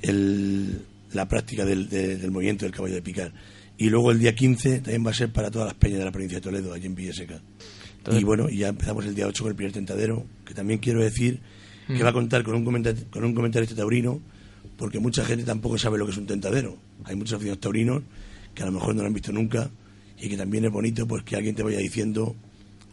el 0.00 0.86
la 1.12 1.28
práctica 1.28 1.66
del, 1.66 1.90
de- 1.90 2.16
del 2.16 2.30
movimiento 2.30 2.64
del 2.64 2.74
caballo 2.74 2.94
de 2.94 3.02
picar. 3.02 3.32
Y 3.78 3.90
luego 3.90 4.10
el 4.10 4.18
día 4.18 4.34
15 4.34 4.80
también 4.80 5.06
va 5.06 5.10
a 5.10 5.14
ser 5.14 5.32
para 5.32 5.50
todas 5.50 5.66
las 5.68 5.74
peñas 5.74 6.00
de 6.00 6.04
la 6.04 6.10
provincia 6.12 6.38
de 6.38 6.42
Toledo, 6.42 6.72
allí 6.74 6.86
en 6.86 6.94
Villaseca. 6.94 7.40
Entonces- 7.98 8.20
y 8.20 8.24
bueno, 8.24 8.48
y 8.50 8.58
ya 8.58 8.68
empezamos 8.68 9.04
el 9.06 9.14
día 9.14 9.26
8 9.26 9.44
con 9.44 9.50
el 9.50 9.56
primer 9.56 9.72
tentadero, 9.72 10.26
que 10.44 10.52
también 10.54 10.78
quiero 10.80 11.00
decir 11.02 11.40
que 11.86 11.94
Mm. 11.94 12.04
va 12.04 12.08
a 12.10 12.12
contar 12.12 12.42
con 12.42 12.54
un, 12.54 12.64
con 13.10 13.24
un 13.24 13.34
comentarista 13.34 13.74
taurino, 13.74 14.20
porque 14.76 14.98
mucha 14.98 15.24
gente 15.24 15.44
tampoco 15.44 15.78
sabe 15.78 15.96
lo 15.98 16.04
que 16.06 16.12
es 16.12 16.18
un 16.18 16.26
tentadero. 16.26 16.76
Hay 17.04 17.16
muchos 17.16 17.34
aficionados 17.34 17.60
taurinos 17.60 18.02
que 18.54 18.62
a 18.62 18.66
lo 18.66 18.72
mejor 18.72 18.94
no 18.94 19.02
lo 19.02 19.06
han 19.08 19.14
visto 19.14 19.32
nunca 19.32 19.70
y 20.20 20.28
que 20.28 20.36
también 20.36 20.64
es 20.64 20.70
bonito 20.72 21.06
pues 21.06 21.22
que 21.22 21.36
alguien 21.36 21.54
te 21.54 21.62
vaya 21.62 21.78
diciendo 21.78 22.34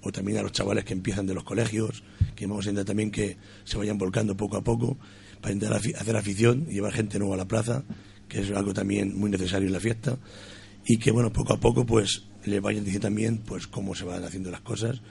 o 0.01 0.11
también 0.11 0.37
a 0.37 0.43
los 0.43 0.51
chavales 0.51 0.83
que 0.85 0.93
empiezan 0.93 1.25
de 1.25 1.33
los 1.33 1.43
colegios, 1.43 2.03
que 2.35 2.45
vamos 2.45 2.65
a 2.67 2.69
intentar 2.69 2.85
también 2.85 3.09
que 3.11 3.37
se 3.63 3.77
vayan 3.77 3.97
volcando 3.97 4.37
poco 4.37 4.57
a 4.57 4.63
poco 4.63 4.97
para 5.41 5.53
intentar 5.53 5.77
hacer 5.77 6.15
afición 6.15 6.67
y 6.69 6.73
llevar 6.75 6.93
gente 6.93 7.17
nueva 7.17 7.33
a 7.35 7.37
la 7.37 7.45
plaza, 7.47 7.83
que 8.29 8.41
es 8.41 8.51
algo 8.51 8.73
también 8.73 9.17
muy 9.17 9.29
necesario 9.31 9.67
en 9.67 9.73
la 9.73 9.79
fiesta, 9.79 10.17
y 10.85 10.97
que 10.97 11.11
bueno, 11.11 11.33
poco 11.33 11.53
a 11.53 11.59
poco 11.59 11.85
pues 11.85 12.23
le 12.45 12.59
vayan 12.59 12.83
diciendo 12.83 13.07
también 13.07 13.39
pues 13.39 13.67
cómo 13.67 13.95
se 13.95 14.05
van 14.05 14.23
haciendo 14.23 14.51
las 14.51 14.61
cosas 14.61 15.01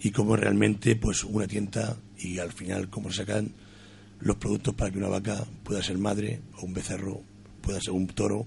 y 0.00 0.12
cómo 0.12 0.36
realmente 0.36 0.94
pues 0.96 1.24
una 1.24 1.48
tienda 1.48 1.96
y 2.16 2.38
al 2.38 2.52
final 2.52 2.88
cómo 2.88 3.12
sacan 3.12 3.52
los 4.20 4.36
productos 4.36 4.74
para 4.74 4.90
que 4.90 4.98
una 4.98 5.08
vaca 5.08 5.44
pueda 5.64 5.82
ser 5.82 5.98
madre 5.98 6.40
o 6.58 6.66
un 6.66 6.74
becerro 6.74 7.22
pueda 7.60 7.80
ser 7.80 7.94
un 7.94 8.06
toro 8.06 8.46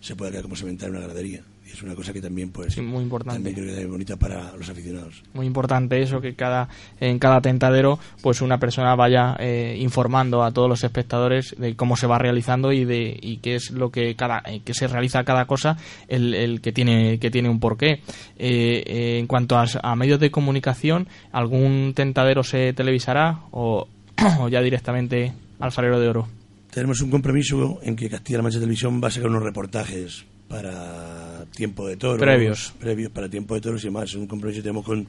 se 0.00 0.16
pueda 0.16 0.30
quedar 0.30 0.44
como 0.44 0.56
semental 0.56 0.90
en 0.90 0.96
una 0.96 1.06
ganadería 1.06 1.44
y 1.68 1.72
es 1.72 1.82
una 1.82 1.94
cosa 1.94 2.12
que 2.12 2.20
también 2.22 2.50
pues 2.50 2.74
Sí, 2.74 2.80
muy 2.80 3.02
importante. 3.02 3.34
también 3.36 3.54
creo 3.54 3.74
que 3.74 3.82
es 3.82 3.88
bonita 3.88 4.16
para 4.16 4.56
los 4.56 4.68
aficionados. 4.68 5.22
Muy 5.34 5.46
importante 5.46 6.00
eso 6.00 6.20
que 6.20 6.34
cada 6.34 6.68
en 6.98 7.18
cada 7.18 7.40
tentadero 7.40 7.98
pues 8.22 8.40
una 8.40 8.58
persona 8.58 8.94
vaya 8.94 9.36
eh, 9.38 9.76
informando 9.78 10.42
a 10.42 10.50
todos 10.50 10.68
los 10.68 10.82
espectadores 10.82 11.54
de 11.58 11.76
cómo 11.76 11.96
se 11.96 12.06
va 12.06 12.18
realizando 12.18 12.72
y 12.72 12.84
de 12.84 13.18
y 13.20 13.38
qué 13.38 13.56
es 13.56 13.70
lo 13.70 13.90
que 13.90 14.14
cada 14.16 14.42
eh, 14.46 14.62
que 14.64 14.72
se 14.72 14.86
realiza 14.88 15.24
cada 15.24 15.44
cosa 15.46 15.76
el, 16.08 16.34
el 16.34 16.60
que 16.60 16.72
tiene 16.72 17.18
que 17.18 17.30
tiene 17.30 17.48
un 17.50 17.60
porqué. 17.60 18.00
Eh, 18.38 19.18
en 19.18 19.26
cuanto 19.26 19.58
a, 19.58 19.66
a 19.82 19.94
medios 19.96 20.20
de 20.20 20.30
comunicación 20.30 21.08
algún 21.32 21.92
tentadero 21.94 22.42
se 22.42 22.72
televisará 22.72 23.40
o, 23.50 23.88
o 24.40 24.48
ya 24.48 24.62
directamente 24.62 25.32
alfarero 25.60 26.00
de 26.00 26.08
oro 26.08 26.28
tenemos 26.70 27.00
un 27.00 27.10
compromiso 27.10 27.80
en 27.82 27.96
que 27.96 28.08
Castilla-La 28.08 28.42
Mancha 28.42 28.58
Televisión 28.60 29.00
va 29.02 29.08
a 29.08 29.10
sacar 29.10 29.30
unos 29.30 29.42
reportajes 29.42 30.24
para 30.48 31.27
Tiempo 31.58 31.88
de 31.88 31.96
Toros. 31.96 32.20
Previos. 32.20 32.72
Previos 32.78 33.10
para 33.10 33.28
Tiempo 33.28 33.56
de 33.56 33.60
Toros 33.60 33.82
y 33.82 33.88
demás. 33.88 34.10
Es 34.10 34.14
un 34.14 34.28
compromiso 34.28 34.58
que 34.58 34.62
tenemos 34.62 34.84
con, 34.84 35.08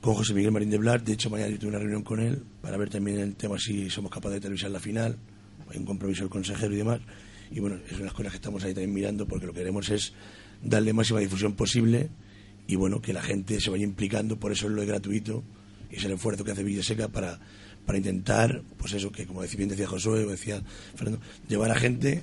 con 0.00 0.14
José 0.14 0.32
Miguel 0.32 0.52
Marín 0.52 0.70
de 0.70 0.78
Blas. 0.78 1.04
De 1.04 1.12
hecho, 1.12 1.28
mañana 1.28 1.50
yo 1.50 1.58
tuve 1.58 1.68
una 1.68 1.78
reunión 1.78 2.02
con 2.02 2.18
él 2.18 2.42
para 2.62 2.78
ver 2.78 2.88
también 2.88 3.18
el 3.20 3.36
tema 3.36 3.58
si 3.58 3.90
somos 3.90 4.10
capaces 4.10 4.36
de 4.36 4.40
televisar 4.40 4.70
la 4.70 4.80
final. 4.80 5.18
Hay 5.70 5.76
un 5.76 5.84
compromiso 5.84 6.22
del 6.22 6.30
consejero 6.30 6.72
y 6.72 6.78
demás. 6.78 7.00
Y 7.50 7.60
bueno, 7.60 7.76
es 7.90 8.00
unas 8.00 8.14
cosas 8.14 8.32
que 8.32 8.36
estamos 8.36 8.64
ahí 8.64 8.72
también 8.72 8.94
mirando 8.94 9.26
porque 9.26 9.44
lo 9.44 9.52
que 9.52 9.58
queremos 9.58 9.90
es 9.90 10.14
darle 10.62 10.94
máxima 10.94 11.20
difusión 11.20 11.52
posible 11.52 12.08
y 12.66 12.76
bueno, 12.76 13.02
que 13.02 13.12
la 13.12 13.20
gente 13.20 13.60
se 13.60 13.68
vaya 13.68 13.84
implicando. 13.84 14.38
Por 14.38 14.52
eso 14.52 14.66
es 14.66 14.72
lo 14.72 14.80
de 14.80 14.86
gratuito 14.86 15.44
y 15.90 15.96
es 15.96 16.04
el 16.06 16.12
esfuerzo 16.12 16.42
que 16.42 16.52
hace 16.52 16.64
Villaseca 16.64 17.08
para, 17.08 17.38
para 17.84 17.98
intentar, 17.98 18.62
pues 18.78 18.94
eso, 18.94 19.12
que 19.12 19.26
como 19.26 19.42
decía, 19.42 19.58
bien 19.58 19.68
decía 19.68 19.86
Josué, 19.86 20.24
o 20.24 20.30
decía 20.30 20.62
Fernando, 20.94 21.20
llevar 21.50 21.70
a 21.70 21.74
gente 21.74 22.22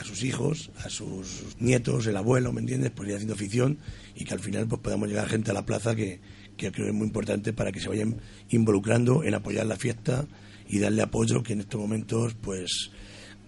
a 0.00 0.04
sus 0.04 0.24
hijos, 0.24 0.70
a 0.84 0.88
sus 0.88 1.56
nietos, 1.58 2.06
el 2.06 2.16
abuelo, 2.16 2.52
¿me 2.52 2.60
entiendes? 2.60 2.90
Pues 2.90 3.08
ir 3.08 3.14
haciendo 3.14 3.34
afición 3.34 3.78
y 4.14 4.24
que 4.24 4.32
al 4.32 4.40
final 4.40 4.66
pues 4.66 4.80
podamos 4.80 5.08
llegar 5.08 5.28
gente 5.28 5.50
a 5.50 5.54
la 5.54 5.66
plaza 5.66 5.94
que, 5.94 6.20
que 6.56 6.72
creo 6.72 6.86
que 6.86 6.90
es 6.90 6.96
muy 6.96 7.06
importante 7.06 7.52
para 7.52 7.70
que 7.70 7.80
se 7.80 7.88
vayan 7.88 8.16
involucrando 8.48 9.22
en 9.24 9.34
apoyar 9.34 9.66
la 9.66 9.76
fiesta 9.76 10.26
y 10.68 10.78
darle 10.78 11.02
apoyo 11.02 11.42
que 11.42 11.52
en 11.52 11.60
estos 11.60 11.80
momentos 11.80 12.34
pues 12.40 12.90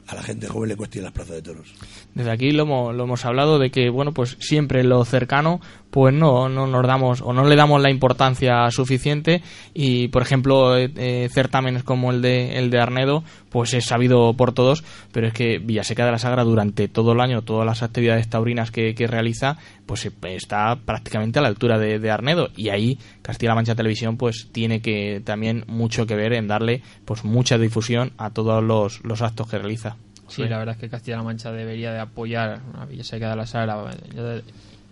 a 0.09 0.15
la 0.15 0.23
gente 0.23 0.49
joven 0.49 0.69
le 0.69 0.77
cueste 0.77 0.99
ir 0.99 1.05
a 1.05 1.07
las 1.07 1.13
plazas 1.13 1.37
de 1.37 1.43
toros. 1.43 1.75
Desde 2.15 2.31
aquí 2.31 2.51
lo 2.51 2.65
hemos, 2.65 2.95
lo 2.95 3.05
hemos 3.05 3.25
hablado 3.25 3.59
de 3.59 3.71
que, 3.71 3.89
bueno, 3.89 4.13
pues 4.13 4.37
siempre 4.41 4.83
lo 4.85 5.05
cercano, 5.05 5.61
pues 5.91 6.13
no, 6.15 6.49
no 6.49 6.67
nos 6.67 6.87
damos 6.87 7.23
o 7.23 7.33
no 7.33 7.45
le 7.45 7.57
damos 7.57 7.81
la 7.81 7.91
importancia 7.91 8.71
suficiente 8.71 9.43
y, 9.75 10.09
por 10.09 10.23
ejemplo, 10.23 10.77
eh, 10.77 10.91
eh, 10.97 11.29
certámenes 11.33 11.85
como 11.85 12.11
el 12.11 12.21
de, 12.21 12.59
el 12.59 12.71
de 12.71 12.81
Arnedo, 12.81 13.25
pues 13.53 13.75
es 13.75 13.85
sabido 13.85 14.35
por 14.35 14.53
todos, 14.53 14.83
pero 15.13 15.27
es 15.27 15.35
que 15.35 15.59
Villaseca 15.59 16.05
de 16.07 16.13
la 16.13 16.19
Sagra 16.19 16.43
durante 16.45 16.89
todo 16.89 17.13
el 17.13 17.21
año, 17.21 17.43
todas 17.43 17.67
las 17.67 17.83
actividades 17.83 18.29
taurinas 18.29 18.71
que, 18.71 18.95
que 18.95 19.07
realiza, 19.07 19.59
pues 19.87 20.11
está 20.23 20.77
prácticamente 20.77 21.39
a 21.39 21.43
la 21.43 21.49
altura 21.49 21.79
de, 21.79 22.11
Arnedo 22.11 22.49
y 22.57 22.71
ahí 22.71 22.99
Castilla-La 23.23 23.55
Mancha 23.55 23.75
Televisión 23.75 24.17
pues 24.17 24.49
tiene 24.53 24.81
que 24.81 25.23
también 25.25 25.65
mucho 25.67 26.07
que 26.07 26.17
ver 26.17 26.33
en 26.33 26.49
darle 26.49 26.83
pues 27.05 27.25
mucha 27.25 27.59
difusión 27.59 28.13
a 28.19 28.31
todos 28.31 28.63
los, 28.65 29.05
los 29.05 29.23
actos 29.23 29.49
que 29.49 29.59
realiza. 29.59 29.97
Sí, 30.29 30.45
la 30.45 30.59
verdad 30.59 30.75
es 30.77 30.81
que 30.81 30.89
Castilla-La 30.89 31.23
Mancha 31.23 31.53
debería 31.53 31.93
de 31.93 32.01
apoyar 32.01 32.61
a 32.75 32.87
Villaseca 32.87 33.31
de 33.31 33.37
la 33.37 33.45
de- 33.45 34.43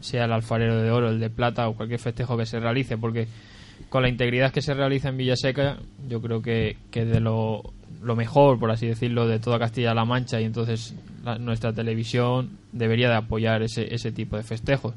sea 0.00 0.24
el 0.24 0.32
alfarero 0.32 0.80
de 0.82 0.90
oro, 0.90 1.10
el 1.10 1.20
de 1.20 1.30
plata 1.30 1.68
o 1.68 1.74
cualquier 1.74 2.00
festejo 2.00 2.36
que 2.36 2.46
se 2.46 2.58
realice, 2.58 2.96
porque 2.96 3.28
con 3.88 4.02
la 4.02 4.08
integridad 4.08 4.52
que 4.52 4.62
se 4.62 4.74
realiza 4.74 5.08
en 5.08 5.16
Villaseca, 5.16 5.78
yo 6.08 6.20
creo 6.20 6.42
que, 6.42 6.76
que 6.90 7.04
de 7.04 7.20
lo, 7.20 7.62
lo 8.02 8.16
mejor, 8.16 8.58
por 8.58 8.70
así 8.70 8.86
decirlo, 8.86 9.26
de 9.26 9.38
toda 9.38 9.58
Castilla-La 9.58 10.04
Mancha 10.04 10.40
y 10.40 10.44
entonces 10.44 10.94
la- 11.24 11.38
nuestra 11.38 11.72
televisión 11.72 12.50
debería 12.72 13.08
de 13.08 13.16
apoyar 13.16 13.62
ese, 13.62 13.92
ese 13.94 14.12
tipo 14.12 14.36
de 14.36 14.42
festejos. 14.42 14.94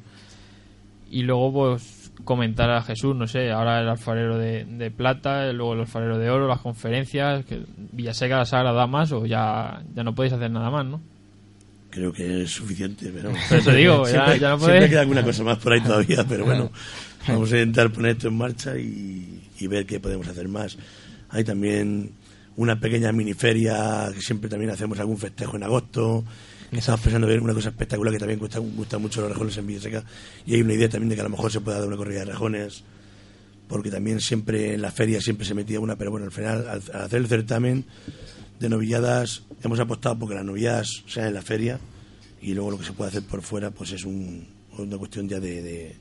Y 1.10 1.22
luego, 1.24 1.52
pues, 1.54 2.12
comentar 2.24 2.70
a 2.72 2.82
Jesús, 2.82 3.16
no 3.16 3.28
sé, 3.28 3.52
ahora 3.52 3.82
el 3.82 3.90
alfarero 3.90 4.38
de, 4.38 4.66
de 4.66 4.90
plata, 4.92 5.52
luego 5.54 5.74
el 5.74 5.82
alfarero 5.82 6.18
de 6.18 6.30
oro, 6.30 6.48
las 6.48 6.60
conferencias, 6.62 7.46
que 7.46 7.62
Villaseca 7.92 8.38
la 8.38 8.46
Sagra 8.46 8.72
da 8.74 8.88
más 8.88 9.12
o 9.12 9.26
ya, 9.26 9.82
ya 9.96 10.04
no 10.04 10.16
podéis 10.16 10.34
hacer 10.34 10.50
nada 10.50 10.70
más, 10.72 10.86
¿no? 10.86 11.02
Creo 11.92 12.12
que 12.12 12.42
es 12.44 12.50
suficiente, 12.52 13.12
pero... 13.14 13.30
Digo, 13.76 14.04
ya- 14.08 14.10
siempre, 14.10 14.40
ya 14.40 14.50
no 14.50 14.58
siempre 14.58 14.74
podéis. 14.78 14.90
queda 14.90 15.02
alguna 15.02 15.24
cosa 15.24 15.44
más 15.44 15.58
por 15.60 15.74
ahí 15.74 15.82
todavía, 15.82 16.26
pero 16.28 16.46
bueno, 16.46 16.72
vamos 17.28 17.52
a 17.52 17.58
intentar 17.58 17.92
poner 17.92 18.12
esto 18.12 18.28
en 18.28 18.36
marcha 18.36 18.78
y, 18.78 19.40
ver 19.68 19.86
qué 19.86 19.98
podemos 19.98 20.28
hacer 20.28 20.50
más. 20.50 20.78
Hay 21.30 21.46
también 21.46 22.12
una 22.58 22.80
pequeña 22.82 23.14
miniferia 23.14 24.12
que 24.14 24.20
siempre 24.20 24.50
también 24.50 24.72
hacemos 24.72 25.00
algún 25.00 25.18
festejo 25.18 25.56
en 25.56 25.64
agosto. 25.64 26.26
Estamos 26.70 27.00
pensando 27.00 27.28
ver 27.28 27.40
una 27.40 27.54
cosa 27.54 27.70
espectacular 27.70 28.12
que 28.12 28.20
también 28.20 28.40
gusta, 28.40 28.98
mucho 28.98 29.22
los 29.22 29.30
rejones 29.30 29.56
en 29.58 29.68
Villaseca 29.68 30.04
y 30.46 30.56
hay 30.56 30.62
una 30.62 30.74
idea 30.74 30.90
también 30.90 31.10
de 31.10 31.16
que 31.16 31.22
a 31.22 31.24
lo 31.24 31.30
mejor 31.30 31.50
se 31.50 31.62
pueda 31.62 31.80
dar 31.80 31.88
una 31.88 31.96
corrida 31.96 32.20
de 32.20 32.26
rejones 32.26 32.84
porque 33.70 33.90
también 33.90 34.20
siempre 34.20 34.74
en 34.74 34.82
la 34.82 34.92
feria 34.92 35.22
siempre 35.22 35.46
se 35.46 35.54
metía 35.54 35.80
una, 35.80 35.96
pero 35.96 36.12
bueno, 36.12 36.26
al 36.26 36.32
final, 36.34 36.68
al, 36.68 36.82
al 36.94 37.02
hacer 37.04 37.22
el 37.22 37.28
certamen 37.28 37.86
de 38.60 38.70
novilladas, 38.70 39.44
hemos 39.64 39.80
apostado 39.80 40.20
porque 40.20 40.36
las 40.36 40.44
novilladas 40.44 41.04
sean 41.08 41.28
en 41.28 41.36
la 41.36 41.42
feria 41.42 41.80
y 42.42 42.54
luego 42.54 42.72
lo 42.72 42.78
que 42.78 42.86
se 42.86 42.92
puede 42.92 43.10
hacer 43.10 43.24
por 43.24 43.42
fuera, 43.42 43.72
pues 43.72 43.92
es 43.94 44.04
un, 44.04 44.46
una 44.78 44.98
cuestión 44.98 45.30
ya 45.30 45.40
de, 45.40 45.62
de, 45.62 45.96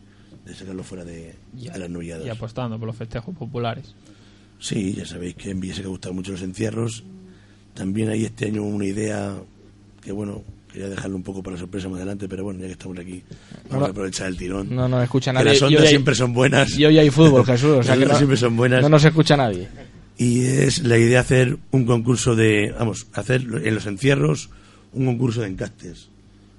de 0.45 0.55
sacarlo 0.55 0.83
fuera 0.83 1.05
de, 1.05 1.35
de 1.53 1.79
las 1.79 1.89
novilladas. 1.91 2.27
Y 2.27 2.31
apostando 2.31 2.79
por 2.79 2.87
los 2.89 2.97
festejos 2.97 3.35
populares. 3.37 3.95
Sí, 4.59 4.95
ya 4.95 5.05
sabéis 5.07 5.35
que 5.35 5.51
en 5.51 5.61
Villaseca 5.61 5.89
gustan 5.89 6.15
mucho 6.15 6.33
los 6.33 6.43
encierros. 6.43 7.05
También 7.75 8.09
hay 8.11 8.25
este 8.25 8.47
año 8.47 8.63
una 8.63 8.85
idea 8.85 9.35
que, 10.01 10.13
bueno, 10.13 10.43
quería 10.73 10.89
dejarlo 10.89 11.17
un 11.17 11.23
poco 11.23 11.43
para 11.43 11.57
sorpresa 11.57 11.89
más 11.89 11.97
adelante, 11.99 12.29
pero 12.29 12.45
bueno, 12.45 12.61
ya 12.61 12.67
que 12.67 12.73
estamos 12.73 12.99
aquí, 12.99 13.23
vamos 13.69 13.81
No, 13.81 13.87
a 13.87 13.89
aprovechar 13.91 14.29
el 14.29 14.37
tirón. 14.37 14.75
No 14.75 14.89
nos 14.89 15.03
escucha 15.03 15.31
Que 15.31 15.35
nadie. 15.35 15.51
las 15.53 15.61
Y 15.63 15.65
ondas 15.65 15.83
hay- 15.83 15.89
siempre 15.89 16.15
son 16.15 16.33
buenas. 16.33 16.79
Y 16.79 16.85
hoy 16.85 16.99
hay 16.99 17.11
fútbol, 17.11 17.45
Jesús. 17.45 17.71
O 17.79 17.83
sea 17.83 17.95
Las 17.95 17.99
que 17.99 18.03
ondas 18.05 18.13
no, 18.13 18.19
siempre 18.19 18.37
son 18.37 18.57
buenas. 18.57 18.83
no 18.83 18.89
nos 18.89 19.05
escucha 19.05 19.37
nadie. 19.37 19.69
Y 20.19 20.45
es 20.45 20.83
la 20.85 20.99
idea 20.99 21.21
hacer 21.21 21.57
un 21.71 21.85
concurso 21.87 22.37
de, 22.37 22.73
vamos, 22.79 23.07
hacer 23.15 23.41
en 23.65 23.75
los 23.75 23.87
encierros 23.87 24.51
un 24.93 25.07
concurso 25.07 25.41
de 25.41 25.49
encastes. 25.49 26.09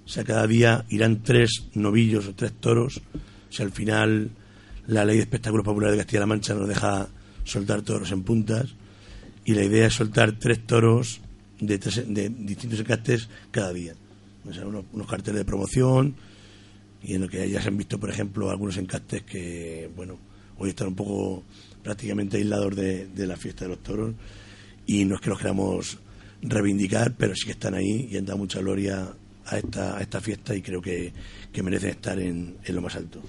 O 0.05 0.09
sea, 0.09 0.23
cada 0.23 0.45
día 0.47 0.83
irán 0.89 1.21
tres 1.23 1.67
novillos 1.73 2.27
o 2.27 2.33
tres 2.33 2.51
toros. 2.53 3.01
Sea, 3.53 3.65
al 3.65 3.71
final 3.71 4.31
la 4.87 5.05
ley 5.05 5.17
de 5.17 5.23
espectáculos 5.23 5.63
populares 5.65 5.95
de 5.97 6.03
Castilla-La 6.03 6.25
Mancha 6.25 6.53
nos 6.53 6.67
deja 6.67 7.07
soltar 7.43 7.81
toros 7.81 8.11
en 8.11 8.23
puntas. 8.23 8.73
Y 9.45 9.53
la 9.53 9.63
idea 9.63 9.87
es 9.87 9.93
soltar 9.93 10.39
tres 10.39 10.65
toros 10.65 11.19
de, 11.59 11.77
tres- 11.77 12.05
de 12.07 12.29
distintos 12.29 12.79
encastes 12.79 13.29
cada 13.51 13.73
día. 13.73 13.93
O 14.47 14.53
sea, 14.53 14.65
unos, 14.65 14.85
unos 14.93 15.07
carteles 15.07 15.39
de 15.39 15.45
promoción 15.45 16.15
y 17.01 17.15
en 17.15 17.21
lo 17.21 17.27
que 17.29 17.49
ya 17.49 17.61
se 17.61 17.67
han 17.67 17.77
visto, 17.77 17.99
por 17.99 18.09
ejemplo, 18.09 18.49
algunos 18.49 18.77
encastes 18.77 19.23
que, 19.23 19.89
bueno, 19.95 20.17
hoy 20.57 20.69
están 20.69 20.87
un 20.87 20.95
poco 20.95 21.43
prácticamente 21.83 22.37
aislados 22.37 22.75
de, 22.75 23.07
de 23.07 23.27
la 23.27 23.35
fiesta 23.35 23.65
de 23.65 23.69
los 23.69 23.83
toros 23.83 24.13
y 24.85 25.03
no 25.05 25.15
es 25.15 25.21
que 25.21 25.29
los 25.29 25.39
queramos 25.39 25.97
reivindicar, 26.41 27.13
pero 27.17 27.35
sí 27.35 27.45
que 27.45 27.51
están 27.51 27.73
ahí 27.73 28.07
y 28.09 28.17
han 28.17 28.25
dado 28.25 28.37
mucha 28.37 28.59
gloria 28.59 29.09
a 29.47 29.57
esta, 29.57 29.97
a 29.97 30.01
esta 30.01 30.21
fiesta 30.21 30.55
y 30.55 30.61
creo 30.61 30.81
que, 30.81 31.13
que 31.51 31.63
merecen 31.63 31.91
estar 31.91 32.19
en, 32.19 32.57
en 32.63 32.75
lo 32.75 32.81
más 32.81 32.95
alto. 32.95 33.21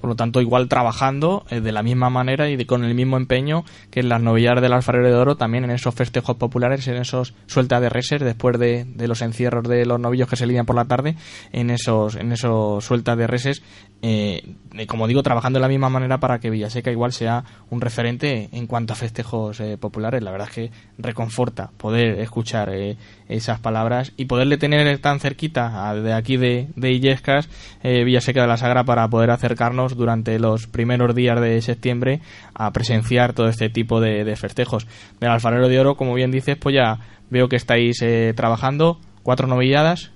Por 0.00 0.10
lo 0.10 0.16
tanto 0.16 0.40
igual 0.40 0.68
trabajando 0.68 1.44
eh, 1.50 1.60
de 1.60 1.72
la 1.72 1.82
misma 1.82 2.10
manera 2.10 2.48
y 2.48 2.56
de, 2.56 2.66
con 2.66 2.84
el 2.84 2.94
mismo 2.94 3.16
empeño 3.16 3.64
que 3.90 4.00
en 4.00 4.08
las 4.08 4.20
novillas 4.22 4.60
del 4.60 4.72
alfarero 4.72 5.06
de 5.06 5.14
oro, 5.14 5.36
también 5.36 5.64
en 5.64 5.70
esos 5.70 5.94
festejos 5.94 6.36
populares, 6.36 6.86
en 6.88 6.96
esos 6.96 7.34
sueltas 7.46 7.80
de 7.80 7.88
reses 7.88 8.20
después 8.20 8.58
de, 8.58 8.84
de 8.84 9.08
los 9.08 9.22
encierros 9.22 9.64
de 9.68 9.84
los 9.86 10.00
novillos 10.00 10.28
que 10.28 10.36
se 10.36 10.46
lidian 10.46 10.66
por 10.66 10.76
la 10.76 10.86
tarde, 10.86 11.16
en 11.52 11.70
esos, 11.70 12.16
en 12.16 12.32
esos 12.32 12.84
sueltas 12.84 13.16
de 13.18 13.26
reses, 13.26 13.62
eh, 14.02 14.54
como 14.88 15.06
digo, 15.06 15.22
trabajando 15.22 15.58
de 15.58 15.62
la 15.62 15.68
misma 15.68 15.90
manera 15.90 16.18
para 16.20 16.38
que 16.38 16.48
Villaseca 16.50 16.90
igual 16.90 17.12
sea 17.12 17.44
un 17.68 17.80
referente 17.80 18.48
en 18.52 18.66
cuanto 18.66 18.92
a 18.94 18.96
festejos 18.96 19.60
eh, 19.60 19.76
populares. 19.78 20.22
La 20.22 20.30
verdad 20.30 20.48
es 20.48 20.54
que 20.54 20.70
reconforta 20.98 21.70
poder 21.76 22.18
escuchar 22.20 22.70
eh, 22.72 22.96
esas 23.28 23.58
palabras 23.60 24.12
y 24.16 24.24
poderle 24.24 24.56
tener 24.56 24.98
tan 24.98 25.20
cerquita 25.20 25.88
a- 25.90 25.94
de 25.94 26.12
aquí 26.12 26.36
de, 26.36 26.68
de 26.76 26.92
Illescas, 26.92 27.48
eh, 27.82 28.04
Villaseca 28.04 28.40
de 28.42 28.46
la 28.48 28.56
Sagra, 28.56 28.84
para 28.84 29.06
poder 29.08 29.30
acercarnos 29.30 29.89
durante 29.96 30.38
los 30.38 30.66
primeros 30.66 31.14
días 31.14 31.40
de 31.40 31.60
septiembre 31.62 32.20
a 32.54 32.72
presenciar 32.72 33.32
todo 33.32 33.48
este 33.48 33.68
tipo 33.68 34.00
de, 34.00 34.36
festejos. 34.36 34.86
Del 35.20 35.30
alfarero 35.30 35.68
de 35.68 35.80
oro, 35.80 35.96
como 35.96 36.14
bien 36.14 36.30
dices, 36.30 36.56
pues 36.56 36.74
ya 36.74 36.98
veo 37.30 37.48
que 37.48 37.56
estáis 37.56 38.00
eh, 38.02 38.32
trabajando, 38.34 39.00
cuatro 39.22 39.46
novilladas, 39.46 40.10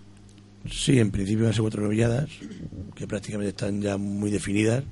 Sí, 0.70 0.98
en 0.98 1.10
principio 1.10 1.44
van 1.44 1.50
a 1.50 1.52
ser 1.52 1.62
cuatro 1.62 1.82
novilladas, 1.82 2.30
que 2.94 3.06
prácticamente 3.06 3.50
están 3.50 3.82
ya 3.82 3.98
muy 3.98 4.30
definidas. 4.30 4.82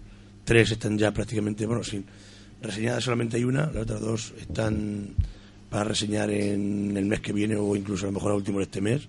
Tres 0.45 0.71
están 0.73 0.99
ya 0.99 1.13
prácticamente, 1.13 1.65
bueno, 1.67 1.83
sin 1.83 2.05
reseñadas 2.61 3.05
solamente 3.05 3.37
hay 3.37 3.45
una, 3.45 3.67
las 3.67 3.83
otras 3.83 4.01
dos 4.01 4.35
están 4.41 5.15
para 5.71 5.85
reseñar 5.85 6.31
en 6.31 6.97
el 6.97 7.07
mes 7.07 7.21
que 7.21 7.33
viene 7.33 7.57
o 7.57 7.75
incluso 7.75 8.05
a 8.05 8.09
lo 8.09 8.13
mejor 8.13 8.33
a 8.33 8.35
último 8.35 8.59
de 8.59 8.65
este 8.65 8.81
mes, 8.81 9.09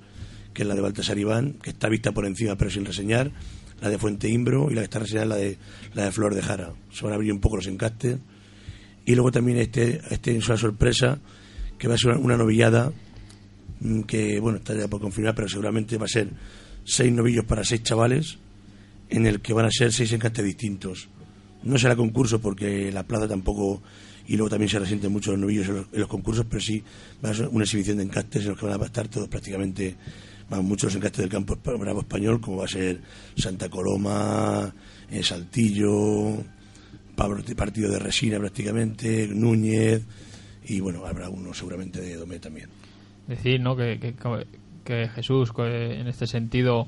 que 0.53 0.61
es 0.61 0.67
la 0.67 0.75
de 0.75 0.81
Baltasar 0.81 1.17
Iván, 1.17 1.53
que 1.61 1.71
está 1.71 1.89
vista 1.89 2.13
por 2.13 2.25
encima 2.25 2.55
pero 2.55 2.71
sin 2.71 2.85
reseñar, 2.85 3.31
la 3.83 3.89
de 3.89 3.97
Fuente 3.97 4.29
Imbro 4.29 4.71
y 4.71 4.75
la 4.75 4.81
que 4.81 4.85
está 4.85 4.99
reseñada 4.99 5.25
es 5.25 5.29
la 5.29 5.35
de, 5.35 5.57
la 5.93 6.05
de 6.05 6.11
Flor 6.13 6.33
de 6.33 6.41
Jara. 6.41 6.73
Se 6.89 7.03
van 7.03 7.11
a 7.11 7.15
abrir 7.15 7.33
un 7.33 7.41
poco 7.41 7.57
los 7.57 7.67
encastes. 7.67 8.17
Y 9.05 9.13
luego 9.13 9.29
también 9.29 9.57
este, 9.57 9.99
este 10.09 10.37
es 10.37 10.47
una 10.47 10.57
sorpresa, 10.57 11.19
que 11.77 11.89
va 11.89 11.95
a 11.95 11.97
ser 11.97 12.11
una, 12.11 12.19
una 12.19 12.37
novillada 12.37 12.93
mm, 13.81 14.03
que 14.03 14.39
bueno 14.39 14.59
está 14.59 14.73
ya 14.73 14.87
por 14.87 15.01
confirmar 15.01 15.35
pero 15.35 15.49
seguramente 15.49 15.97
va 15.97 16.05
a 16.05 16.07
ser 16.07 16.29
seis 16.85 17.11
novillos 17.11 17.43
para 17.43 17.65
seis 17.65 17.83
chavales 17.83 18.37
en 19.09 19.25
el 19.25 19.41
que 19.41 19.51
van 19.51 19.65
a 19.65 19.69
ser 19.69 19.91
seis 19.91 20.13
encastes 20.13 20.45
distintos 20.45 21.09
no 21.63 21.77
será 21.77 21.97
concurso 21.97 22.39
porque 22.39 22.89
la 22.89 23.03
plaza 23.03 23.27
tampoco 23.27 23.83
y 24.27 24.37
luego 24.37 24.51
también 24.51 24.69
se 24.69 24.79
resienten 24.79 25.11
mucho 25.11 25.31
los 25.31 25.41
novillos 25.41 25.67
en 25.67 25.75
los, 25.75 25.87
en 25.91 25.99
los 25.99 26.07
concursos 26.07 26.45
pero 26.49 26.61
sí 26.61 26.81
va 27.23 27.31
a 27.31 27.33
ser 27.33 27.49
una 27.49 27.65
exhibición 27.65 27.97
de 27.97 28.03
encastes 28.03 28.43
en 28.43 28.49
los 28.51 28.57
que 28.57 28.65
van 28.65 28.81
a 28.81 28.85
estar 28.85 29.09
todos 29.09 29.27
prácticamente 29.27 29.97
muchos 30.61 30.93
los 30.93 30.95
encastes 30.95 31.21
del 31.21 31.29
campo 31.29 31.57
bravo 31.77 32.01
español 32.01 32.39
como 32.41 32.57
va 32.57 32.65
a 32.65 32.67
ser 32.67 32.99
Santa 33.35 33.69
Coloma 33.69 34.73
eh, 35.09 35.23
Saltillo 35.23 36.37
Pablo- 37.15 37.43
partido 37.55 37.91
de 37.91 37.99
Resina 37.99 38.39
prácticamente 38.39 39.27
Núñez 39.27 40.03
y 40.65 40.79
bueno 40.79 41.05
habrá 41.05 41.29
uno 41.29 41.53
seguramente 41.53 42.01
de 42.01 42.15
Domé 42.15 42.39
también 42.39 42.69
decir 43.27 43.59
¿no? 43.61 43.75
que, 43.75 43.99
que, 43.99 44.13
que 44.83 45.07
Jesús 45.09 45.51
en 45.57 46.07
este 46.07 46.27
sentido 46.27 46.87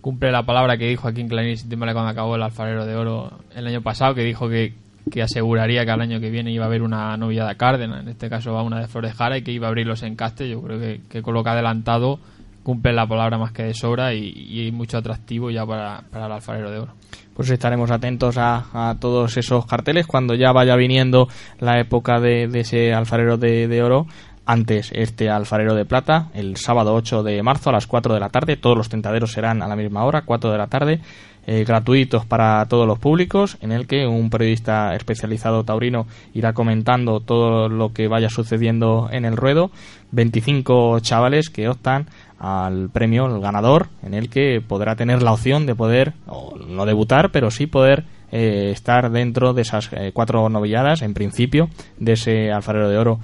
cumple 0.00 0.32
la 0.32 0.44
palabra 0.44 0.76
que 0.76 0.88
dijo 0.88 1.06
aquí 1.08 1.20
en 1.20 1.28
Clarín 1.28 1.56
Timbale 1.68 1.92
cuando 1.92 2.10
acabó 2.10 2.34
el 2.36 2.42
alfarero 2.42 2.86
de 2.86 2.96
oro 2.96 3.38
el 3.54 3.66
año 3.66 3.82
pasado 3.82 4.14
que 4.14 4.22
dijo 4.24 4.48
que, 4.48 4.74
que 5.10 5.22
aseguraría 5.22 5.84
que 5.84 5.90
al 5.92 6.00
año 6.00 6.18
que 6.20 6.30
viene 6.30 6.50
iba 6.52 6.64
a 6.64 6.66
haber 6.68 6.82
una 6.82 7.16
novillada 7.16 7.54
cárdena 7.56 8.00
en 8.00 8.08
este 8.08 8.28
caso 8.28 8.52
va 8.52 8.62
una 8.62 8.80
de 8.80 8.88
Flores 8.88 9.14
Jara 9.14 9.38
y 9.38 9.42
que 9.42 9.52
iba 9.52 9.66
a 9.66 9.70
abrir 9.70 9.86
los 9.86 10.02
encastes 10.02 10.50
yo 10.50 10.60
creo 10.62 10.80
que, 10.80 11.00
que 11.08 11.22
con 11.22 11.34
lo 11.34 11.44
que 11.44 11.50
ha 11.50 11.52
adelantado 11.52 12.18
cumple 12.62 12.92
la 12.92 13.06
palabra 13.06 13.38
más 13.38 13.52
que 13.52 13.64
de 13.64 13.74
sobra 13.74 14.14
y, 14.14 14.32
y 14.34 14.64
hay 14.64 14.72
mucho 14.72 14.98
atractivo 14.98 15.50
ya 15.50 15.66
para, 15.66 16.02
para 16.10 16.26
el 16.26 16.32
alfarero 16.32 16.70
de 16.70 16.78
oro 16.78 16.94
pues 17.34 17.50
estaremos 17.50 17.90
atentos 17.90 18.36
a, 18.38 18.90
a 18.90 18.96
todos 19.00 19.36
esos 19.36 19.66
carteles 19.66 20.06
cuando 20.06 20.34
ya 20.34 20.52
vaya 20.52 20.76
viniendo 20.76 21.28
la 21.60 21.80
época 21.80 22.20
de, 22.20 22.44
ese 22.54 22.92
alfarero 22.92 23.36
de, 23.38 23.68
de 23.68 23.82
oro. 23.82 24.06
Antes 24.44 24.90
este 24.92 25.30
alfarero 25.30 25.74
de 25.74 25.84
plata, 25.84 26.28
el 26.34 26.56
sábado 26.56 26.94
8 26.94 27.22
de 27.22 27.42
marzo 27.42 27.70
a 27.70 27.74
las 27.74 27.86
4 27.86 28.12
de 28.12 28.20
la 28.20 28.28
tarde. 28.28 28.56
Todos 28.56 28.76
los 28.76 28.88
tentaderos 28.88 29.32
serán 29.32 29.62
a 29.62 29.68
la 29.68 29.76
misma 29.76 30.04
hora, 30.04 30.22
4 30.22 30.50
de 30.50 30.58
la 30.58 30.66
tarde. 30.66 31.00
eh, 31.46 31.64
gratuitos 31.64 32.24
para 32.24 32.64
todos 32.66 32.86
los 32.86 32.98
públicos, 32.98 33.56
en 33.60 33.72
el 33.72 33.86
que 33.86 34.06
un 34.06 34.30
periodista 34.30 34.94
especializado 34.94 35.64
taurino 35.64 36.06
irá 36.34 36.52
comentando 36.52 37.20
todo 37.20 37.68
lo 37.68 37.92
que 37.92 38.08
vaya 38.08 38.28
sucediendo 38.28 39.08
en 39.10 39.24
el 39.24 39.36
ruedo. 39.36 39.70
25 40.12 41.00
chavales 41.00 41.50
que 41.50 41.68
optan 41.68 42.06
al 42.42 42.90
premio, 42.90 43.26
el 43.26 43.40
ganador, 43.40 43.86
en 44.02 44.14
el 44.14 44.28
que 44.28 44.60
podrá 44.60 44.96
tener 44.96 45.22
la 45.22 45.32
opción 45.32 45.64
de 45.64 45.76
poder, 45.76 46.14
o 46.26 46.56
no 46.58 46.86
debutar, 46.86 47.30
pero 47.30 47.52
sí 47.52 47.68
poder 47.68 48.04
eh, 48.32 48.72
estar 48.72 49.12
dentro 49.12 49.54
de 49.54 49.62
esas 49.62 49.88
eh, 49.92 50.10
cuatro 50.12 50.48
novilladas, 50.48 51.02
en 51.02 51.14
principio, 51.14 51.70
de 51.98 52.14
ese 52.14 52.50
alfarero 52.50 52.88
de 52.88 52.98
oro. 52.98 53.20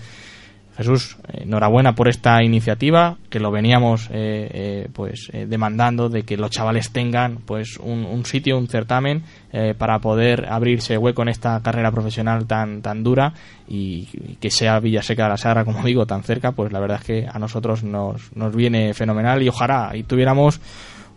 Jesús, 0.78 1.16
enhorabuena 1.32 1.96
por 1.96 2.06
esta 2.06 2.40
iniciativa, 2.44 3.16
que 3.30 3.40
lo 3.40 3.50
veníamos 3.50 4.06
eh, 4.12 4.48
eh, 4.52 4.88
pues 4.92 5.28
eh, 5.32 5.44
demandando 5.44 6.08
de 6.08 6.22
que 6.22 6.36
los 6.36 6.52
chavales 6.52 6.92
tengan 6.92 7.38
pues 7.44 7.78
un, 7.78 8.04
un 8.04 8.24
sitio, 8.24 8.56
un 8.56 8.68
certamen 8.68 9.24
eh, 9.52 9.74
para 9.76 9.98
poder 9.98 10.46
abrirse 10.48 10.96
hueco 10.96 11.22
en 11.22 11.30
esta 11.30 11.60
carrera 11.64 11.90
profesional 11.90 12.46
tan 12.46 12.80
tan 12.80 13.02
dura 13.02 13.34
y, 13.66 14.06
que 14.40 14.52
sea 14.52 14.78
Villaseca 14.78 15.24
de 15.24 15.30
la 15.30 15.36
Sagra, 15.36 15.64
como 15.64 15.82
digo, 15.82 16.06
tan 16.06 16.22
cerca, 16.22 16.52
pues 16.52 16.70
la 16.70 16.78
verdad 16.78 16.98
es 17.00 17.04
que 17.04 17.26
a 17.28 17.40
nosotros 17.40 17.82
nos, 17.82 18.30
nos 18.36 18.54
viene 18.54 18.94
fenomenal 18.94 19.42
y 19.42 19.48
ojalá 19.48 19.96
y 19.96 20.04
tuviéramos 20.04 20.60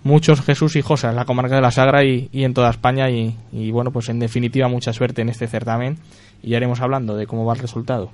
muchos 0.04 0.42
Jesús 0.42 0.76
y 0.76 0.82
José 0.82 1.10
en 1.10 1.16
la 1.16 1.26
comarca 1.26 1.54
de 1.54 1.62
la 1.62 1.70
Sagra 1.70 2.04
y, 2.04 2.30
y 2.32 2.46
en 2.46 2.56
toda 2.56 2.72
España 2.72 3.12
y, 3.12 3.38
y 3.52 3.70
bueno, 3.70 3.92
pues 3.92 4.10
en 4.10 4.18
definitiva 4.18 4.68
mucha 4.68 4.92
suerte 4.92 5.22
en 5.22 5.30
este 5.30 5.46
certamen 5.46 6.00
y 6.42 6.50
ya 6.50 6.58
iremos 6.58 6.82
hablando 6.82 7.16
de 7.16 7.28
cómo 7.28 7.46
va 7.46 7.54
el 7.54 7.60
resultado. 7.60 8.10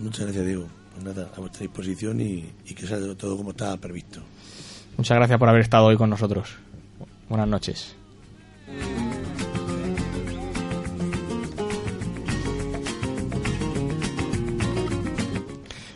Muchas 0.00 0.24
gracias, 0.24 0.46
Diego. 0.46 0.77
Pues 1.00 1.16
nada, 1.16 1.28
a 1.36 1.40
vuestra 1.40 1.60
disposición 1.60 2.20
y, 2.20 2.42
que 2.74 2.84
sea 2.84 2.98
todo 3.16 3.36
como 3.36 3.50
estaba 3.50 3.76
previsto. 3.76 4.20
Muchas 4.96 5.16
gracias 5.16 5.38
por 5.38 5.48
haber 5.48 5.60
estado 5.60 5.86
hoy 5.86 5.96
con 5.96 6.10
nosotros. 6.10 6.56
Buenas 7.28 7.46
noches. 7.46 7.94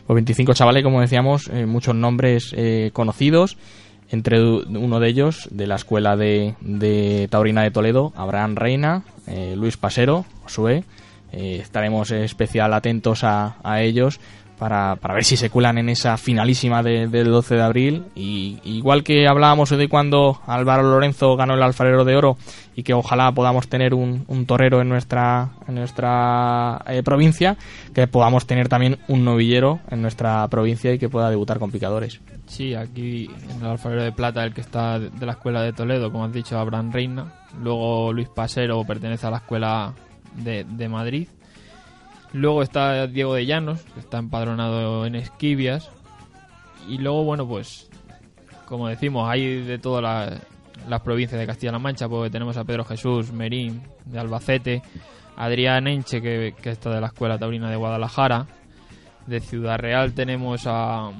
Pues 0.06 0.14
25 0.14 0.54
chavales, 0.54 0.84
como 0.84 1.00
decíamos, 1.00 1.48
eh, 1.48 1.66
muchos 1.66 1.96
nombres 1.96 2.54
eh, 2.56 2.90
conocidos. 2.92 3.56
Entre 4.08 4.40
uno 4.40 5.00
de 5.00 5.08
ellos, 5.08 5.48
de 5.50 5.66
la 5.66 5.76
escuela 5.76 6.16
de, 6.16 6.54
de 6.60 7.26
Taurina 7.28 7.62
de 7.62 7.72
Toledo, 7.72 8.12
Abraham 8.14 8.54
Reina, 8.54 9.02
eh, 9.26 9.54
Luis 9.56 9.76
Pasero. 9.76 10.26
Eh, 11.32 11.58
estaremos 11.60 12.10
especial 12.10 12.74
atentos 12.74 13.24
a 13.24 13.80
ellos 13.80 14.20
para, 14.62 14.94
para 14.94 15.14
ver 15.14 15.24
si 15.24 15.36
se 15.36 15.50
cuelan 15.50 15.76
en 15.78 15.88
esa 15.88 16.16
finalísima 16.16 16.84
de- 16.84 17.08
del 17.08 17.32
12 17.32 17.56
de 17.56 17.62
abril. 17.62 18.04
Y 18.14 18.60
igual 18.62 19.02
que 19.02 19.26
hablábamos 19.26 19.70
de 19.70 19.88
cuando 19.88 20.40
Álvaro 20.46 20.84
Lorenzo 20.84 21.34
ganó 21.36 21.54
el 21.54 21.62
alfarero 21.64 22.04
de 22.04 22.14
oro 22.14 22.36
y 22.76 22.84
que 22.84 22.94
ojalá 22.94 23.32
podamos 23.32 23.66
tener 23.66 23.92
un, 23.92 24.24
un 24.28 24.46
torero 24.46 24.80
en 24.80 24.88
nuestra, 24.88 25.48
en 25.66 25.74
nuestra 25.74 26.80
eh, 26.86 27.02
provincia, 27.02 27.56
que 27.92 28.06
podamos 28.06 28.46
tener 28.46 28.68
también 28.68 28.98
un 29.08 29.24
novillero 29.24 29.80
en 29.90 30.00
nuestra 30.00 30.46
provincia 30.46 30.92
y 30.92 30.98
que 31.00 31.08
pueda 31.08 31.28
debutar 31.28 31.58
con 31.58 31.72
picadores. 31.72 32.20
Sí, 32.46 32.72
aquí 32.76 33.28
en 33.50 33.62
el 33.62 33.66
alfarero 33.66 34.04
de 34.04 34.12
plata, 34.12 34.44
el 34.44 34.54
que 34.54 34.60
está 34.60 35.00
de 35.00 35.26
la 35.26 35.32
escuela 35.32 35.62
de 35.62 35.72
Toledo, 35.72 36.12
como 36.12 36.24
has 36.24 36.32
dicho, 36.32 36.56
Abraham 36.56 36.92
Reina. 36.92 37.32
Luego 37.60 38.12
Luis 38.12 38.28
Pasero 38.28 38.84
pertenece 38.84 39.26
a 39.26 39.30
la 39.30 39.38
escuela 39.38 39.92
de, 40.36 40.62
de 40.62 40.88
Madrid. 40.88 41.26
Luego 42.32 42.62
está 42.62 43.06
Diego 43.06 43.34
de 43.34 43.44
Llanos, 43.46 43.82
que 43.94 44.00
está 44.00 44.18
empadronado 44.18 45.04
en 45.06 45.14
Esquivias. 45.16 45.90
Y 46.88 46.98
luego, 46.98 47.24
bueno, 47.24 47.46
pues, 47.46 47.90
como 48.66 48.88
decimos, 48.88 49.28
hay 49.30 49.62
de 49.62 49.78
todas 49.78 50.02
las, 50.02 50.40
las 50.88 51.00
provincias 51.02 51.38
de 51.38 51.46
Castilla-La 51.46 51.78
Mancha, 51.78 52.08
porque 52.08 52.30
tenemos 52.30 52.56
a 52.56 52.64
Pedro 52.64 52.84
Jesús 52.84 53.32
Merín, 53.32 53.82
de 54.06 54.18
Albacete, 54.18 54.82
Adrián 55.36 55.86
Enche, 55.86 56.20
que, 56.22 56.54
que 56.60 56.70
está 56.70 56.90
de 56.90 57.00
la 57.00 57.08
Escuela 57.08 57.38
Taurina 57.38 57.70
de 57.70 57.76
Guadalajara. 57.76 58.46
De 59.26 59.38
Ciudad 59.40 59.78
Real 59.78 60.12
tenemos 60.14 60.62
a... 60.66 61.10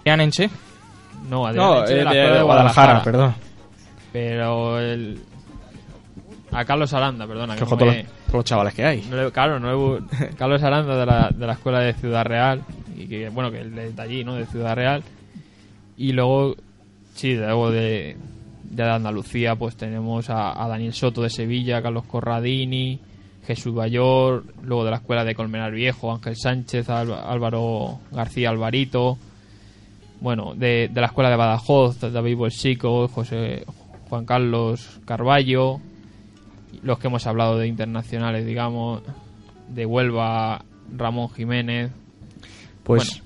¿Adrián 0.00 0.20
Enche? 0.20 0.50
No, 1.28 1.46
Adrián 1.46 1.66
No, 1.66 1.80
Enche 1.80 1.94
de 1.94 2.04
la 2.04 2.10
de 2.12 2.18
Escuela 2.18 2.36
de 2.38 2.42
Guadalajara, 2.44 2.86
Guadalajara, 3.00 3.04
perdón. 3.04 3.34
Pero 4.12 4.78
el... 4.80 5.20
A 6.52 6.64
Carlos 6.64 6.92
Aranda, 6.94 7.26
perdona. 7.26 7.54
Que 7.56 7.64
que 7.64 7.70
no 7.70 7.76
me- 7.86 8.06
los, 8.32 8.44
chavales 8.44 8.74
que 8.74 8.84
hay. 8.84 9.02
le- 9.02 9.30
claro, 9.32 9.58
le- 9.58 10.34
Carlos 10.36 10.62
Aranda 10.62 10.96
de 10.98 11.06
la, 11.06 11.30
de 11.30 11.46
la 11.46 11.52
escuela 11.54 11.80
de 11.80 11.94
Ciudad 11.94 12.24
Real. 12.24 12.62
Y 12.96 13.06
que, 13.06 13.28
bueno, 13.28 13.50
que 13.50 13.60
es 13.60 13.96
de 13.96 14.02
allí, 14.02 14.24
¿no? 14.24 14.34
De 14.34 14.46
Ciudad 14.46 14.74
Real. 14.74 15.02
Y 15.96 16.12
luego, 16.12 16.54
sí, 17.14 17.34
luego 17.34 17.70
de, 17.70 18.16
de 18.64 18.82
Andalucía, 18.82 19.54
pues 19.56 19.76
tenemos 19.76 20.30
a, 20.30 20.62
a 20.62 20.68
Daniel 20.68 20.92
Soto 20.92 21.22
de 21.22 21.30
Sevilla, 21.30 21.80
Carlos 21.82 22.04
Corradini, 22.04 22.98
Jesús 23.46 23.74
Bayor, 23.74 24.44
luego 24.62 24.84
de 24.84 24.90
la 24.90 24.96
escuela 24.98 25.24
de 25.24 25.34
Colmenar 25.34 25.72
Viejo, 25.72 26.12
Ángel 26.12 26.36
Sánchez, 26.36 26.88
Álva- 26.90 27.30
Álvaro 27.30 27.98
García 28.12 28.50
Alvarito. 28.50 29.16
Bueno, 30.20 30.54
de, 30.54 30.88
de 30.92 31.00
la 31.00 31.06
escuela 31.06 31.30
de 31.30 31.36
Badajoz, 31.36 32.00
David 32.00 32.36
Bolsico, 32.36 33.06
José, 33.08 33.64
Juan 34.08 34.24
Carlos 34.24 35.00
Carballo, 35.04 35.80
los 36.82 36.98
que 36.98 37.06
hemos 37.08 37.26
hablado 37.26 37.58
de 37.58 37.66
internacionales, 37.66 38.46
digamos, 38.46 39.02
de 39.68 39.86
Huelva, 39.86 40.64
Ramón 40.96 41.28
Jiménez. 41.30 41.90
Pues, 42.84 43.22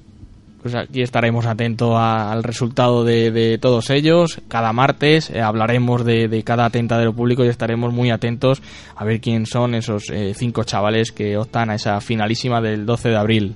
pues 0.61 0.75
aquí 0.75 1.03
estaremos 1.03 1.47
atentos 1.47 1.95
a- 1.95 2.33
al 2.33 2.43
resultado 2.43 3.05
de, 3.05 3.31
de 3.31 3.59
todos 3.59 3.91
ellos. 3.91 4.41
Cada 4.49 4.73
martes 4.73 5.31
eh, 5.31 5.41
hablaremos 5.41 6.05
de, 6.05 6.29
de 6.29 6.43
cada 6.43 6.67
público 7.13 7.45
y 7.45 7.49
estaremos 7.49 7.93
muy 7.93 8.11
atentos 8.11 8.63
a 8.97 9.05
ver 9.05 9.21
quién 9.21 9.47
son 9.47 9.75
esos 9.75 10.05
eh, 10.11 10.33
cinco 10.37 10.65
chavales 10.65 11.13
que 11.13 11.37
optan 11.37 11.71
a 11.71 11.75
esa 11.77 12.01
finalísima 12.01 12.61
del 12.61 12.87
12 12.87 13.09
de 13.11 13.17
abril. 13.17 13.55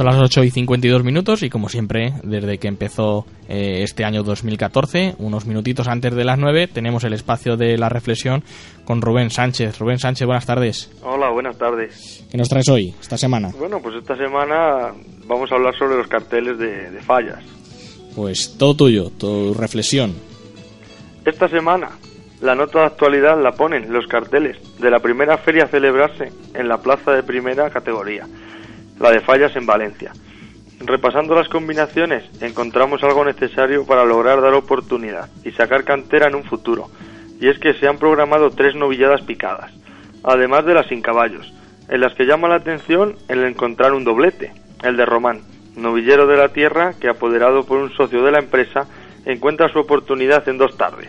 Son 0.00 0.06
las 0.06 0.16
8 0.16 0.44
y 0.44 0.50
52 0.50 1.04
minutos 1.04 1.42
y 1.42 1.50
como 1.50 1.68
siempre, 1.68 2.14
desde 2.22 2.56
que 2.56 2.68
empezó 2.68 3.26
eh, 3.50 3.82
este 3.82 4.02
año 4.06 4.22
2014, 4.22 5.16
unos 5.18 5.44
minutitos 5.44 5.88
antes 5.88 6.14
de 6.14 6.24
las 6.24 6.38
9, 6.38 6.68
tenemos 6.68 7.04
el 7.04 7.12
espacio 7.12 7.58
de 7.58 7.76
la 7.76 7.90
reflexión 7.90 8.42
con 8.86 9.02
Rubén 9.02 9.28
Sánchez. 9.28 9.78
Rubén 9.78 9.98
Sánchez, 9.98 10.24
buenas 10.24 10.46
tardes. 10.46 10.90
Hola, 11.02 11.28
buenas 11.28 11.58
tardes. 11.58 12.26
¿Qué 12.30 12.38
nos 12.38 12.48
traes 12.48 12.70
hoy, 12.70 12.94
esta 12.98 13.18
semana? 13.18 13.50
Bueno, 13.58 13.78
pues 13.82 13.94
esta 13.96 14.16
semana 14.16 14.90
vamos 15.26 15.52
a 15.52 15.56
hablar 15.56 15.76
sobre 15.76 15.98
los 15.98 16.08
carteles 16.08 16.56
de, 16.56 16.90
de 16.90 17.00
fallas. 17.02 17.44
Pues 18.16 18.56
todo 18.56 18.74
tuyo, 18.74 19.10
tu 19.10 19.52
reflexión. 19.52 20.14
Esta 21.26 21.46
semana 21.46 21.90
la 22.40 22.54
nota 22.54 22.78
de 22.78 22.86
actualidad 22.86 23.38
la 23.38 23.52
ponen 23.52 23.92
los 23.92 24.06
carteles 24.06 24.56
de 24.78 24.90
la 24.90 25.00
primera 25.00 25.36
feria 25.36 25.64
a 25.64 25.68
celebrarse 25.68 26.32
en 26.54 26.68
la 26.68 26.78
plaza 26.78 27.12
de 27.12 27.22
primera 27.22 27.68
categoría, 27.68 28.26
la 29.00 29.10
de 29.10 29.20
fallas 29.20 29.56
en 29.56 29.66
Valencia. 29.66 30.12
Repasando 30.78 31.34
las 31.34 31.48
combinaciones, 31.48 32.24
encontramos 32.40 33.02
algo 33.02 33.24
necesario 33.24 33.84
para 33.84 34.04
lograr 34.04 34.40
dar 34.40 34.54
oportunidad 34.54 35.28
y 35.44 35.50
sacar 35.52 35.84
cantera 35.84 36.28
en 36.28 36.34
un 36.34 36.44
futuro. 36.44 36.88
Y 37.40 37.48
es 37.48 37.58
que 37.58 37.74
se 37.74 37.88
han 37.88 37.98
programado 37.98 38.50
tres 38.50 38.74
novilladas 38.74 39.22
picadas, 39.22 39.72
además 40.22 40.64
de 40.66 40.74
las 40.74 40.86
sin 40.86 41.00
caballos, 41.00 41.52
en 41.88 42.00
las 42.00 42.14
que 42.14 42.26
llama 42.26 42.48
la 42.48 42.56
atención 42.56 43.16
el 43.28 43.42
encontrar 43.44 43.94
un 43.94 44.04
doblete, 44.04 44.52
el 44.82 44.96
de 44.96 45.06
Román, 45.06 45.40
novillero 45.76 46.26
de 46.26 46.36
la 46.36 46.48
tierra 46.48 46.94
que, 47.00 47.08
apoderado 47.08 47.64
por 47.64 47.78
un 47.78 47.90
socio 47.92 48.22
de 48.22 48.32
la 48.32 48.38
empresa, 48.38 48.86
encuentra 49.24 49.68
su 49.68 49.78
oportunidad 49.78 50.46
en 50.48 50.58
dos 50.58 50.76
tardes, 50.76 51.08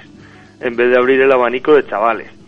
en 0.60 0.76
vez 0.76 0.90
de 0.90 0.98
abrir 0.98 1.22
el 1.22 1.32
abanico 1.32 1.76
de 1.76 1.86
chavales. 1.86 2.41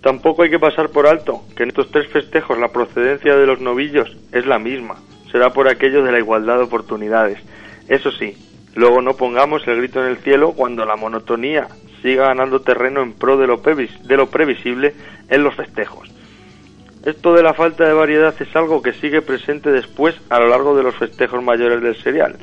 Tampoco 0.00 0.42
hay 0.42 0.50
que 0.50 0.58
pasar 0.58 0.88
por 0.88 1.06
alto 1.06 1.42
que 1.54 1.62
en 1.62 1.70
estos 1.70 1.90
tres 1.90 2.08
festejos 2.08 2.58
la 2.58 2.72
procedencia 2.72 3.36
de 3.36 3.46
los 3.46 3.60
novillos 3.60 4.16
es 4.32 4.46
la 4.46 4.58
misma, 4.58 4.96
será 5.30 5.50
por 5.50 5.68
aquello 5.68 6.02
de 6.02 6.12
la 6.12 6.18
igualdad 6.18 6.56
de 6.56 6.64
oportunidades. 6.64 7.38
Eso 7.86 8.10
sí, 8.10 8.34
luego 8.74 9.02
no 9.02 9.14
pongamos 9.14 9.66
el 9.68 9.76
grito 9.76 10.00
en 10.00 10.10
el 10.10 10.16
cielo 10.18 10.52
cuando 10.52 10.86
la 10.86 10.96
monotonía 10.96 11.68
siga 12.00 12.28
ganando 12.28 12.62
terreno 12.62 13.02
en 13.02 13.12
pro 13.12 13.36
de 13.36 13.46
lo, 13.46 13.60
previsible 13.60 14.94
en 15.28 15.44
los 15.44 15.54
festejos. 15.54 16.10
Esto 17.04 17.34
de 17.34 17.42
la 17.42 17.52
falta 17.52 17.86
de 17.86 17.92
variedad 17.92 18.34
es 18.40 18.56
algo 18.56 18.80
que 18.80 18.94
sigue 18.94 19.20
presente 19.20 19.70
después 19.70 20.14
a 20.30 20.38
lo 20.38 20.48
largo 20.48 20.74
de 20.76 20.82
los 20.82 20.96
festejos 20.96 21.42
mayores 21.42 21.82
del 21.82 21.96
serial, 21.96 22.36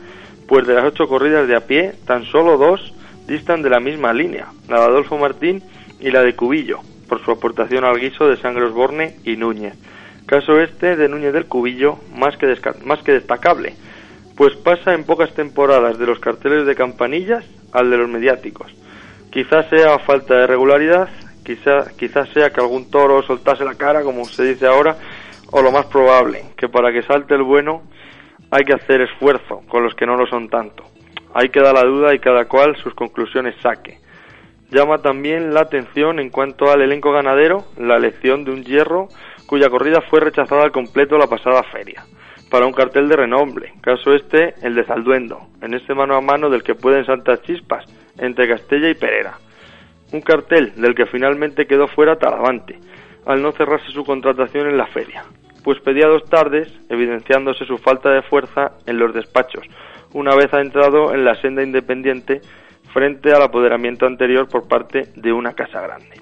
pues 0.48 0.68
de 0.68 0.76
las 0.76 0.86
ocho 0.86 1.08
corridas 1.08 1.48
de 1.48 1.56
a 1.56 1.66
pie, 1.66 1.94
tan 2.06 2.24
solo 2.26 2.58
dos 2.58 2.94
distan 3.28 3.64
de 3.64 3.72
la 3.72 3.80
misma 3.80 4.14
línea, 4.14 4.48
la 4.70 4.80
de 4.80 4.86
Adolfo 4.86 5.18
Martín 5.18 5.64
y 6.00 6.12
la 6.12 6.22
de 6.22 6.36
Cubillo, 6.36 6.82
por 7.08 7.24
su 7.24 7.32
aportación 7.32 7.84
al 7.84 8.00
guiso 8.00 8.28
de 8.28 8.38
Sangre 8.38 8.66
Osborne 8.66 9.16
y 9.24 9.38
Núñez. 9.38 9.74
Caso 10.26 10.60
este 10.60 10.96
de 10.96 11.08
Núñez 11.08 11.34
del 11.34 11.46
Cubillo 11.46 12.00
más 12.16 12.38
que, 12.38 12.54
más 12.84 13.02
que 13.04 13.14
destacable, 13.14 13.76
pues 14.36 14.56
pasa 14.56 14.94
en 14.94 15.04
pocas 15.04 15.34
temporadas 15.34 15.98
de 15.98 16.06
los 16.06 16.20
carteles 16.20 16.66
de 16.66 16.76
campanillas 16.76 17.46
al 17.74 17.90
de 17.90 17.98
los 17.98 18.10
mediáticos. 18.10 18.72
Quizás 19.32 19.70
sea 19.70 19.98
falta 20.00 20.36
de 20.36 20.48
regularidad, 20.48 21.10
quizá, 21.44 21.86
quizás 21.98 22.30
sea 22.30 22.52
que 22.52 22.62
algún 22.62 22.90
toro 22.92 23.24
soltase 23.24 23.64
la 23.64 23.76
cara, 23.76 24.04
como 24.04 24.26
se 24.26 24.44
dice 24.44 24.68
ahora, 24.68 24.98
o 25.52 25.62
lo 25.62 25.72
más 25.72 25.86
probable, 25.86 26.44
que 26.58 26.68
para 26.70 26.92
que 26.92 27.04
salte 27.04 27.36
el 27.36 27.44
bueno 27.44 27.84
hay 28.52 28.64
que 28.64 28.74
hacer 28.74 29.02
esfuerzo 29.02 29.64
con 29.68 29.84
los 29.84 29.96
que 29.96 30.06
no 30.06 30.16
lo 30.16 30.28
son 30.28 30.50
tanto. 30.50 30.84
Ahí 31.34 31.50
queda 31.50 31.74
la 31.74 31.84
duda 31.84 32.14
y 32.14 32.20
cada 32.20 32.46
cual 32.46 32.76
sus 32.78 32.94
conclusiones 32.94 33.56
saque. 33.62 34.00
Llama 34.70 34.98
también 34.98 35.54
la 35.54 35.62
atención 35.62 36.20
en 36.20 36.30
cuanto 36.30 36.70
al 36.70 36.82
elenco 36.82 37.12
ganadero 37.12 37.66
la 37.78 37.96
elección 37.96 38.44
de 38.44 38.52
un 38.52 38.64
hierro 38.64 39.08
cuya 39.46 39.70
corrida 39.70 40.02
fue 40.02 40.20
rechazada 40.20 40.64
al 40.64 40.74
completo 40.74 41.18
la 41.18 41.28
pasada 41.28 41.64
feria, 41.64 42.04
para 42.52 42.66
un 42.66 42.74
cartel 42.74 43.08
de 43.08 43.16
renombre, 43.16 43.74
caso 43.82 44.14
este 44.14 44.56
el 44.62 44.76
de 44.76 44.84
Zalduendo, 44.84 45.48
en 45.62 45.74
este 45.74 45.94
mano 45.94 46.16
a 46.16 46.22
mano 46.22 46.50
del 46.50 46.64
que 46.64 46.76
pueden 46.76 47.06
santas 47.06 47.42
chispas 47.44 47.86
entre 48.18 48.50
Castella 48.50 48.90
y 48.90 48.96
Perera. 48.96 49.38
Un 50.12 50.22
cartel 50.22 50.74
del 50.76 50.96
que 50.96 51.06
finalmente 51.06 51.66
quedó 51.66 51.88
fuera 51.88 52.18
Talavante, 52.18 52.78
al 53.26 53.42
no 53.42 53.54
cerrarse 53.54 53.92
su 53.92 54.04
contratación 54.04 54.68
en 54.68 54.78
la 54.78 54.88
feria, 54.88 55.24
pues 55.64 55.80
pedía 55.80 56.08
dos 56.08 56.26
tardes, 56.30 56.68
evidenciándose 56.90 57.66
su 57.66 57.78
falta 57.78 58.10
de 58.10 58.22
fuerza 58.22 58.74
en 58.86 59.00
los 59.00 59.14
despachos, 59.14 59.66
una 60.14 60.36
vez 60.36 60.54
ha 60.54 60.62
entrado 60.62 61.14
en 61.14 61.24
la 61.24 61.36
senda 61.36 61.64
independiente 61.64 62.42
frente 62.98 63.32
al 63.32 63.44
apoderamiento 63.44 64.08
anterior 64.08 64.50
por 64.50 64.68
parte 64.68 65.10
de 65.16 65.32
una 65.32 65.54
casa 65.54 65.80
grande. 65.82 66.20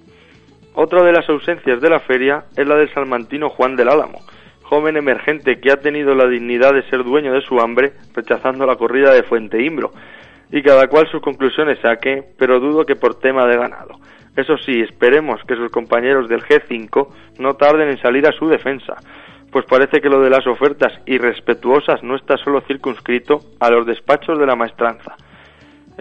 Otra 0.74 1.06
de 1.06 1.14
las 1.14 1.30
ausencias 1.30 1.80
de 1.80 1.90
la 1.90 2.02
feria 2.02 2.48
es 2.58 2.68
la 2.68 2.76
del 2.76 2.94
salmantino 2.94 3.48
Juan 3.48 3.78
del 3.78 3.88
Álamo, 3.88 4.20
joven 4.64 4.98
emergente 4.98 5.62
que 5.62 5.72
ha 5.72 5.78
tenido 5.78 6.14
la 6.16 6.28
dignidad 6.28 6.74
de 6.74 6.84
ser 6.90 7.06
dueño 7.06 7.32
de 7.32 7.40
su 7.40 7.62
hambre, 7.62 7.94
rechazando 8.14 8.66
la 8.66 8.76
corrida 8.76 9.14
de 9.14 9.24
Fuente 9.24 9.64
Imbro, 9.64 9.94
y 10.52 10.62
cada 10.64 10.88
cual 10.88 11.08
sus 11.10 11.22
conclusiones 11.22 11.80
saque, 11.80 12.26
pero 12.38 12.60
dudo 12.60 12.86
que 12.86 12.98
por 12.98 13.20
tema 13.20 13.46
de 13.46 13.56
ganado. 13.56 13.94
Eso 14.36 14.58
sí, 14.58 14.82
esperemos 14.82 15.40
que 15.48 15.56
sus 15.56 15.72
compañeros 15.72 16.28
del 16.28 16.44
G5 16.44 17.08
no 17.40 17.54
tarden 17.54 17.88
en 17.88 18.02
salir 18.02 18.28
a 18.28 18.34
su 18.34 18.50
defensa, 18.50 18.96
pues 19.50 19.64
parece 19.64 20.02
que 20.02 20.10
lo 20.10 20.20
de 20.20 20.30
las 20.30 20.46
ofertas 20.46 20.92
irrespetuosas 21.06 22.04
no 22.04 22.18
está 22.18 22.36
solo 22.36 22.60
circunscrito 22.68 23.40
a 23.62 23.70
los 23.70 23.86
despachos 23.86 24.38
de 24.38 24.46
la 24.46 24.58
maestranza. 24.58 25.16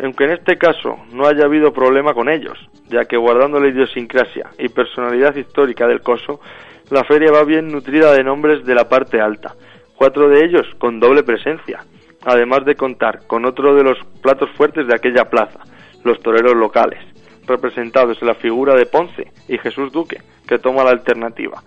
Aunque 0.03 0.25
en 0.25 0.31
este 0.31 0.57
caso 0.57 0.99
no 1.13 1.27
haya 1.27 1.45
habido 1.45 1.73
problema 1.73 2.15
con 2.15 2.29
ellos, 2.29 2.59
ya 2.89 3.05
que 3.05 3.17
guardando 3.17 3.61
la 3.61 3.69
idiosincrasia 3.69 4.51
y 4.59 4.69
personalidad 4.69 5.37
histórica 5.37 5.87
del 5.87 6.01
coso, 6.01 6.41
la 6.91 7.05
feria 7.05 7.31
va 7.33 7.45
bien 7.45 7.69
nutrida 7.69 8.13
de 8.13 8.25
nombres 8.25 8.65
de 8.65 8.75
la 8.75 8.89
parte 8.89 9.21
alta, 9.21 9.55
cuatro 9.97 10.29
de 10.29 10.45
ellos 10.45 10.67
con 10.79 11.01
doble 11.01 11.23
presencia, 11.23 11.85
además 12.25 12.65
de 12.65 12.75
contar 12.75 13.27
con 13.27 13.45
otro 13.45 13.75
de 13.75 13.85
los 13.85 13.99
platos 14.21 14.51
fuertes 14.57 14.87
de 14.87 14.95
aquella 14.95 15.31
plaza, 15.31 15.61
los 16.03 16.21
toreros 16.21 16.55
locales, 16.55 17.01
representados 17.47 18.21
en 18.21 18.29
la 18.29 18.35
figura 18.35 18.75
de 18.75 18.87
Ponce 18.87 19.31
y 19.49 19.59
Jesús 19.59 19.93
Duque, 19.93 20.19
que 20.47 20.59
toma 20.59 20.85
la 20.85 20.91
alternativa, 20.91 21.63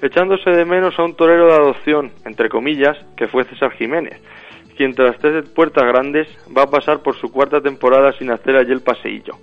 echándose 0.00 0.50
de 0.50 0.64
menos 0.64 0.98
a 0.98 1.04
un 1.04 1.14
torero 1.14 1.46
de 1.46 1.54
adopción, 1.54 2.12
entre 2.24 2.48
comillas, 2.48 2.96
que 3.16 3.28
fue 3.28 3.44
César 3.44 3.72
Jiménez, 3.72 4.22
quien 4.76 4.94
tras 4.94 5.18
tres 5.18 5.48
puertas 5.50 5.84
grandes 5.84 6.28
va 6.56 6.62
a 6.62 6.70
pasar 6.70 7.02
por 7.02 7.16
su 7.16 7.30
cuarta 7.30 7.60
temporada 7.60 8.12
sin 8.12 8.30
hacer 8.30 8.56
allí 8.56 8.72
el 8.72 8.82
paseillo, 8.82 9.34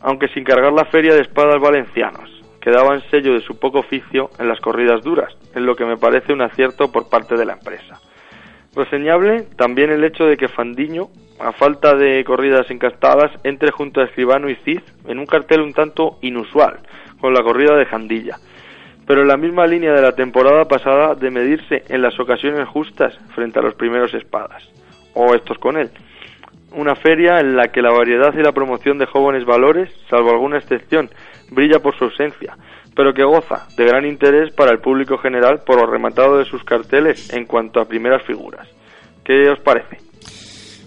aunque 0.00 0.28
sin 0.28 0.44
cargar 0.44 0.72
la 0.72 0.84
feria 0.86 1.14
de 1.14 1.22
espadas 1.22 1.60
valencianos, 1.60 2.30
que 2.60 2.70
daban 2.70 3.02
sello 3.10 3.34
de 3.34 3.40
su 3.40 3.58
poco 3.58 3.80
oficio 3.80 4.30
en 4.38 4.48
las 4.48 4.60
corridas 4.60 5.02
duras, 5.02 5.36
en 5.54 5.66
lo 5.66 5.76
que 5.76 5.84
me 5.84 5.96
parece 5.96 6.32
un 6.32 6.42
acierto 6.42 6.90
por 6.90 7.08
parte 7.08 7.36
de 7.36 7.44
la 7.44 7.54
empresa. 7.54 8.00
Reseñable 8.74 9.42
también 9.56 9.90
el 9.90 10.02
hecho 10.02 10.24
de 10.24 10.36
que 10.36 10.48
Fandiño, 10.48 11.08
a 11.38 11.52
falta 11.52 11.94
de 11.94 12.24
corridas 12.24 12.70
encastadas, 12.70 13.30
entre 13.44 13.70
junto 13.70 14.00
a 14.00 14.04
Escribano 14.04 14.48
y 14.48 14.56
Cid 14.56 14.80
en 15.06 15.18
un 15.18 15.26
cartel 15.26 15.60
un 15.60 15.72
tanto 15.72 16.18
inusual, 16.22 16.80
con 17.20 17.34
la 17.34 17.42
corrida 17.42 17.76
de 17.76 17.86
Jandilla, 17.86 18.38
pero 19.06 19.22
en 19.22 19.28
la 19.28 19.36
misma 19.36 19.66
línea 19.66 19.92
de 19.92 20.02
la 20.02 20.12
temporada 20.12 20.66
pasada 20.66 21.14
de 21.14 21.30
medirse 21.30 21.84
en 21.88 22.02
las 22.02 22.18
ocasiones 22.18 22.68
justas 22.68 23.18
frente 23.34 23.58
a 23.58 23.62
los 23.62 23.74
primeros 23.74 24.14
espadas, 24.14 24.68
o 25.14 25.34
estos 25.34 25.58
con 25.58 25.76
él. 25.76 25.90
Una 26.72 26.96
feria 26.96 27.38
en 27.38 27.56
la 27.56 27.68
que 27.68 27.82
la 27.82 27.92
variedad 27.92 28.34
y 28.34 28.42
la 28.42 28.52
promoción 28.52 28.98
de 28.98 29.06
jóvenes 29.06 29.44
valores, 29.44 29.92
salvo 30.10 30.30
alguna 30.30 30.58
excepción, 30.58 31.10
brilla 31.50 31.78
por 31.80 31.96
su 31.96 32.04
ausencia, 32.04 32.56
pero 32.96 33.14
que 33.14 33.24
goza 33.24 33.66
de 33.76 33.84
gran 33.84 34.06
interés 34.06 34.52
para 34.54 34.72
el 34.72 34.78
público 34.78 35.18
general 35.18 35.62
por 35.64 35.76
lo 35.76 35.86
rematado 35.86 36.38
de 36.38 36.44
sus 36.44 36.64
carteles 36.64 37.32
en 37.32 37.44
cuanto 37.44 37.80
a 37.80 37.88
primeras 37.88 38.22
figuras. 38.22 38.68
¿Qué 39.24 39.48
os 39.50 39.60
parece? 39.60 39.98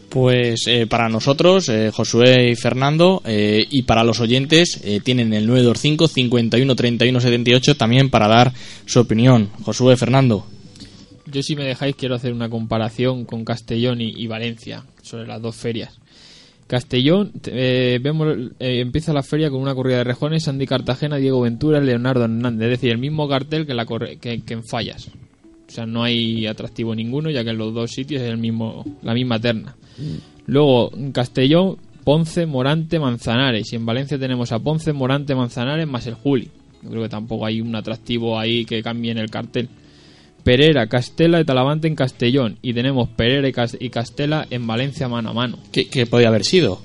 Pues 0.09 0.63
eh, 0.67 0.87
para 0.87 1.09
nosotros, 1.09 1.67
eh, 1.69 1.91
Josué 1.93 2.49
y 2.51 2.55
Fernando, 2.55 3.21
eh, 3.25 3.65
y 3.69 3.81
para 3.83 4.03
los 4.05 4.19
oyentes, 4.21 4.79
eh, 4.83 5.01
tienen 5.03 5.33
el 5.33 5.45
925 5.47 6.07
51 6.07 6.75
31 6.75 7.19
78 7.19 7.75
también 7.75 8.09
para 8.09 8.27
dar 8.27 8.53
su 8.85 8.99
opinión. 9.01 9.49
Josué, 9.63 9.97
Fernando. 9.97 10.45
Yo 11.29 11.43
si 11.43 11.57
me 11.57 11.65
dejáis 11.65 11.95
quiero 11.97 12.15
hacer 12.15 12.31
una 12.31 12.49
comparación 12.49 13.25
con 13.25 13.43
Castellón 13.43 13.99
y, 13.99 14.25
Valencia 14.27 14.85
sobre 15.01 15.27
las 15.27 15.41
dos 15.41 15.57
ferias. 15.57 15.99
Castellón, 16.67 17.33
eh, 17.45 17.99
vemos, 18.01 18.33
eh, 18.59 18.79
empieza 18.79 19.11
la 19.13 19.23
feria 19.23 19.49
con 19.49 19.61
una 19.61 19.75
corrida 19.75 19.97
de 19.97 20.03
rejones, 20.05 20.43
Sandy 20.43 20.65
Cartagena, 20.67 21.17
Diego 21.17 21.41
Ventura, 21.41 21.81
Leonardo 21.81 22.23
Hernández, 22.25 22.65
es 22.65 22.71
decir, 22.79 22.91
el 22.91 22.97
mismo 22.97 23.27
cartel 23.27 23.65
que, 23.65 23.73
la 23.73 23.85
corre- 23.85 24.17
que 24.19 24.41
en 24.47 24.63
Fallas. 24.65 25.09
O 25.67 25.71
sea, 25.71 25.85
no 25.85 26.03
hay 26.03 26.45
atractivo 26.47 26.95
ninguno, 26.95 27.29
ya 27.29 27.43
que 27.43 27.49
en 27.49 27.57
los 27.57 27.73
dos 27.73 27.91
sitios 27.91 28.21
es 28.21 28.29
el 28.29 28.37
mismo, 28.37 28.85
la 29.03 29.13
misma 29.13 29.37
terna. 29.39 29.75
Luego, 30.45 30.91
Castellón, 31.11 31.77
Ponce, 32.03 32.45
Morante, 32.45 32.99
Manzanares. 32.99 33.71
Y 33.73 33.75
en 33.75 33.85
Valencia 33.85 34.17
tenemos 34.17 34.51
a 34.51 34.59
Ponce, 34.59 34.93
Morante, 34.93 35.35
Manzanares 35.35 35.87
más 35.87 36.07
el 36.07 36.13
Juli. 36.15 36.49
Yo 36.83 36.89
creo 36.89 37.03
que 37.03 37.09
tampoco 37.09 37.45
hay 37.45 37.59
un 37.59 37.75
atractivo 37.75 38.39
ahí 38.39 38.63
que 38.65 38.81
cambie 38.81 39.11
en 39.11 39.17
el 39.17 39.29
cartel. 39.29 39.67
Perera, 40.43 40.87
Castela 40.87 41.41
y 41.41 41.43
Talavante 41.43 41.87
en 41.87 41.95
Castellón. 41.95 42.57
Y 42.61 42.73
tenemos 42.73 43.09
Perera 43.09 43.47
y 43.49 43.51
Cas- 43.51 43.75
y 43.79 43.89
Castela 43.89 44.47
en 44.49 44.65
Valencia 44.65 45.07
mano 45.09 45.31
a 45.31 45.33
mano. 45.33 45.57
¿Qué, 45.71 45.87
qué 45.89 46.05
podía 46.05 46.29
haber 46.29 46.45
sido? 46.45 46.81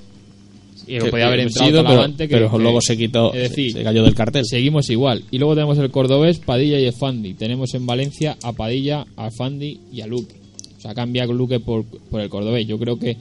Y 0.85 0.97
Que 0.97 1.05
podía 1.05 1.27
haber 1.27 1.39
entrado 1.41 1.67
sido, 1.69 1.79
pero- 1.81 1.89
Talavante 1.91 2.27
que- 2.27 2.33
pero 2.35 2.51
que- 2.51 2.57
luego 2.59 2.81
se 2.81 2.97
quitó, 2.97 3.33
es 3.33 3.49
decir, 3.49 3.71
se 3.71 3.83
cayó 3.83 4.03
del 4.03 4.15
cartel. 4.15 4.43
Seguimos 4.45 4.89
igual. 4.89 5.23
Y 5.31 5.37
luego 5.37 5.55
tenemos 5.55 5.77
el 5.77 5.89
cordobés, 5.91 6.39
Padilla 6.39 6.77
y 6.77 6.85
Efandi. 6.87 7.35
Tenemos 7.35 7.73
en 7.73 7.85
Valencia 7.85 8.35
a 8.43 8.51
Padilla, 8.51 9.05
a 9.15 9.27
Efandi 9.27 9.79
y 9.93 10.01
a 10.01 10.07
Luque. 10.07 10.35
Sea, 10.83 10.93
cambia 10.93 11.25
Luque 11.25 11.61
por, 11.61 11.85
por 11.85 12.19
el 12.19 12.27
cordobés. 12.27 12.67
Yo 12.67 12.77
creo 12.77 12.99
que, 12.99 13.15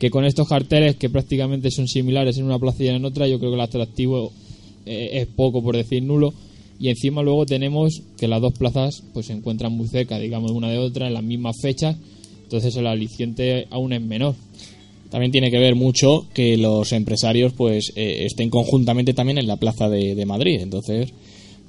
que 0.00 0.10
con 0.10 0.24
estos 0.24 0.48
carteles, 0.48 0.96
que 0.96 1.08
prácticamente 1.08 1.70
son 1.70 1.86
similares 1.86 2.36
en 2.36 2.44
una 2.44 2.58
plaza 2.58 2.82
y 2.82 2.88
en 2.88 3.04
otra, 3.04 3.28
yo 3.28 3.38
creo 3.38 3.52
que 3.52 3.54
el 3.54 3.60
atractivo 3.60 4.32
eh, 4.84 5.10
es 5.12 5.28
poco, 5.28 5.62
por 5.62 5.76
decir 5.76 6.02
nulo. 6.02 6.34
Y 6.80 6.88
encima 6.88 7.22
luego 7.22 7.46
tenemos 7.46 8.02
que 8.18 8.26
las 8.26 8.40
dos 8.40 8.54
plazas 8.54 9.04
pues 9.14 9.26
se 9.26 9.34
encuentran 9.34 9.72
muy 9.72 9.86
cerca, 9.86 10.18
digamos, 10.18 10.50
una 10.50 10.68
de 10.68 10.78
otra, 10.78 11.06
en 11.06 11.14
las 11.14 11.22
mismas 11.22 11.54
fechas. 11.62 11.96
Entonces 12.42 12.74
el 12.74 12.88
aliciente 12.88 13.68
aún 13.70 13.92
es 13.92 14.02
menor. 14.02 14.34
También 15.08 15.30
tiene 15.30 15.52
que 15.52 15.58
ver 15.60 15.76
mucho 15.76 16.26
que 16.34 16.56
los 16.56 16.90
empresarios 16.92 17.52
pues 17.52 17.92
eh, 17.94 18.24
estén 18.26 18.50
conjuntamente 18.50 19.14
también 19.14 19.38
en 19.38 19.46
la 19.46 19.56
plaza 19.56 19.88
de, 19.88 20.16
de 20.16 20.26
Madrid. 20.26 20.58
Entonces, 20.60 21.12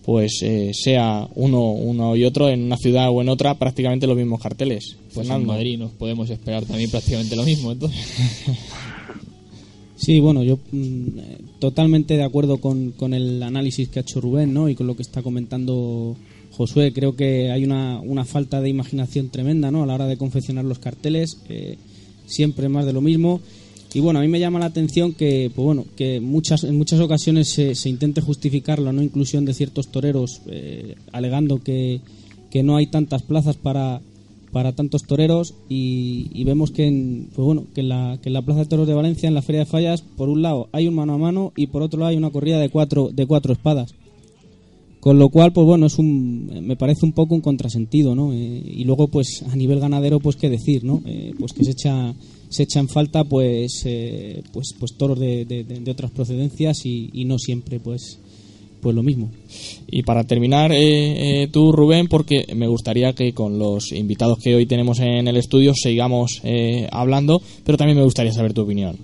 pues 0.08 0.41
eh, 0.41 0.72
sea 0.74 1.28
uno, 1.36 1.74
uno 1.74 2.16
y 2.16 2.24
otro 2.24 2.47
en 2.47 2.64
una 2.64 2.78
ciudad 2.78 3.10
o 3.10 3.22
en 3.22 3.28
otra 3.28 3.55
prácticamente 3.55 4.08
los 4.08 4.16
mismos 4.16 4.41
carteles. 4.41 4.95
Pues 5.14 5.28
en 5.28 5.34
Fernando. 5.34 5.51
Madrid 5.51 5.78
nos 5.78 5.91
podemos 5.91 6.30
esperar 6.30 6.64
también 6.64 6.89
prácticamente 6.89 7.36
lo 7.36 7.43
mismo. 7.43 7.74
Entonces. 7.74 7.99
Sí, 9.99 10.20
bueno, 10.20 10.43
yo 10.43 10.60
mm, 10.72 11.58
totalmente 11.58 12.16
de 12.16 12.24
acuerdo 12.24 12.60
con, 12.60 12.91
con 12.91 13.16
el 13.16 13.41
análisis 13.41 13.89
que 13.89 13.97
ha 13.97 14.03
hecho 14.03 14.22
Rubén 14.22 14.53
¿no? 14.53 14.70
y 14.70 14.76
con 14.76 14.86
lo 14.86 14.95
que 14.95 15.01
está 15.01 15.24
comentando 15.24 16.16
Josué. 16.51 16.93
Creo 16.93 17.16
que 17.16 17.49
hay 17.51 17.64
una, 17.64 17.99
una 17.99 18.24
falta 18.24 18.62
de 18.62 18.70
imaginación 18.70 19.30
tremenda 19.30 19.72
¿no? 19.72 19.82
a 19.82 19.88
la 19.88 19.95
hora 19.95 20.05
de 20.05 20.16
confeccionar 20.16 20.66
los 20.66 20.78
carteles, 20.78 21.39
eh, 21.49 21.78
siempre 22.28 22.70
más 22.70 22.86
de 22.86 22.93
lo 22.93 23.01
mismo. 23.01 23.41
Y 23.93 23.99
bueno, 23.99 24.19
a 24.19 24.21
mí 24.21 24.27
me 24.27 24.39
llama 24.39 24.59
la 24.59 24.65
atención 24.65 25.13
que, 25.13 25.49
pues 25.53 25.65
bueno, 25.65 25.85
que 25.95 26.19
muchas, 26.19 26.63
en 26.63 26.77
muchas 26.77 26.99
ocasiones 26.99 27.49
se, 27.49 27.73
se 27.73 27.89
intente 27.89 28.21
justificar 28.21 28.79
la 28.79 28.91
no 28.91 29.01
inclusión 29.01 29.45
de 29.45 29.53
ciertos 29.53 29.88
toreros, 29.88 30.41
eh, 30.47 30.95
alegando 31.11 31.59
que, 31.59 32.01
que 32.51 32.63
no 32.63 32.75
hay 32.75 32.88
tantas 32.88 33.23
plazas 33.23 33.55
para, 33.55 34.01
para 34.51 34.73
tantos 34.73 35.03
toreros 35.03 35.53
y, 35.69 36.29
y 36.33 36.43
vemos 36.43 36.71
que 36.71 36.88
en, 36.88 37.29
pues 37.33 37.45
bueno, 37.45 37.65
que 37.73 37.81
en, 37.81 37.89
la, 37.89 38.19
que 38.21 38.29
en 38.29 38.33
la 38.33 38.41
Plaza 38.41 38.61
de 38.61 38.65
Toros 38.65 38.88
de 38.88 38.93
Valencia, 38.93 39.27
en 39.27 39.35
la 39.35 39.41
Feria 39.41 39.61
de 39.61 39.65
Fallas, 39.65 40.01
por 40.01 40.29
un 40.29 40.41
lado 40.41 40.69
hay 40.71 40.88
un 40.88 40.95
mano 40.95 41.13
a 41.13 41.17
mano 41.17 41.53
y 41.55 41.67
por 41.67 41.81
otro 41.81 41.99
lado 41.99 42.09
hay 42.09 42.17
una 42.17 42.31
corrida 42.31 42.59
de 42.59 42.69
cuatro, 42.69 43.09
de 43.11 43.25
cuatro 43.25 43.53
espadas. 43.53 43.93
Con 44.99 45.19
lo 45.19 45.29
cual, 45.29 45.53
pues 45.53 45.65
bueno, 45.65 45.85
es 45.85 45.99
un, 45.99 46.65
me 46.65 46.75
parece 46.75 47.05
un 47.05 47.13
poco 47.13 47.35
un 47.35 47.41
contrasentido, 47.41 48.15
¿no? 48.15 48.33
Eh, 48.33 48.61
y 48.65 48.83
luego, 48.83 49.07
pues 49.07 49.43
a 49.47 49.55
nivel 49.55 49.79
ganadero, 49.79 50.19
pues 50.19 50.35
qué 50.35 50.49
decir, 50.49 50.83
¿no? 50.83 51.01
Eh, 51.05 51.33
pues 51.39 51.53
que 51.53 51.63
se 51.63 51.71
echa, 51.71 52.13
se 52.50 52.64
echa 52.64 52.80
en 52.80 52.88
falta, 52.89 53.24
pues, 53.24 53.84
eh, 53.86 54.41
pues, 54.54 54.74
pues 54.80 54.95
toros 54.98 55.20
de, 55.20 55.45
de- 55.45 55.64
de- 55.64 55.80
de 55.80 55.91
otras 55.91 56.12
procedencias 56.12 56.86
y, 56.86 57.10
y 57.14 57.26
no 57.26 57.38
siempre, 57.39 57.80
pues, 57.80 58.20
pues 58.82 58.95
lo 58.95 59.04
mismo. 59.04 59.32
Y 59.88 60.04
para 60.04 60.24
terminar, 60.24 60.72
eh, 60.72 61.43
eh, 61.43 61.48
tú, 61.52 61.72
Rubén, 61.72 62.08
porque 62.08 62.45
me 62.56 62.68
gustaría 62.68 63.14
que 63.14 63.34
con 63.34 63.58
los 63.60 63.91
invitados 63.91 64.38
que 64.39 64.56
hoy 64.56 64.66
tenemos 64.66 65.00
en 65.00 65.28
el 65.28 65.36
estudio 65.38 65.74
sigamos 65.74 66.41
eh, 66.43 66.88
hablando, 66.91 67.41
pero 67.66 67.78
también 67.78 67.98
me 67.98 68.04
gustaría 68.04 68.32
saber 68.32 68.54
tu 68.54 68.62
opinión. 68.62 68.98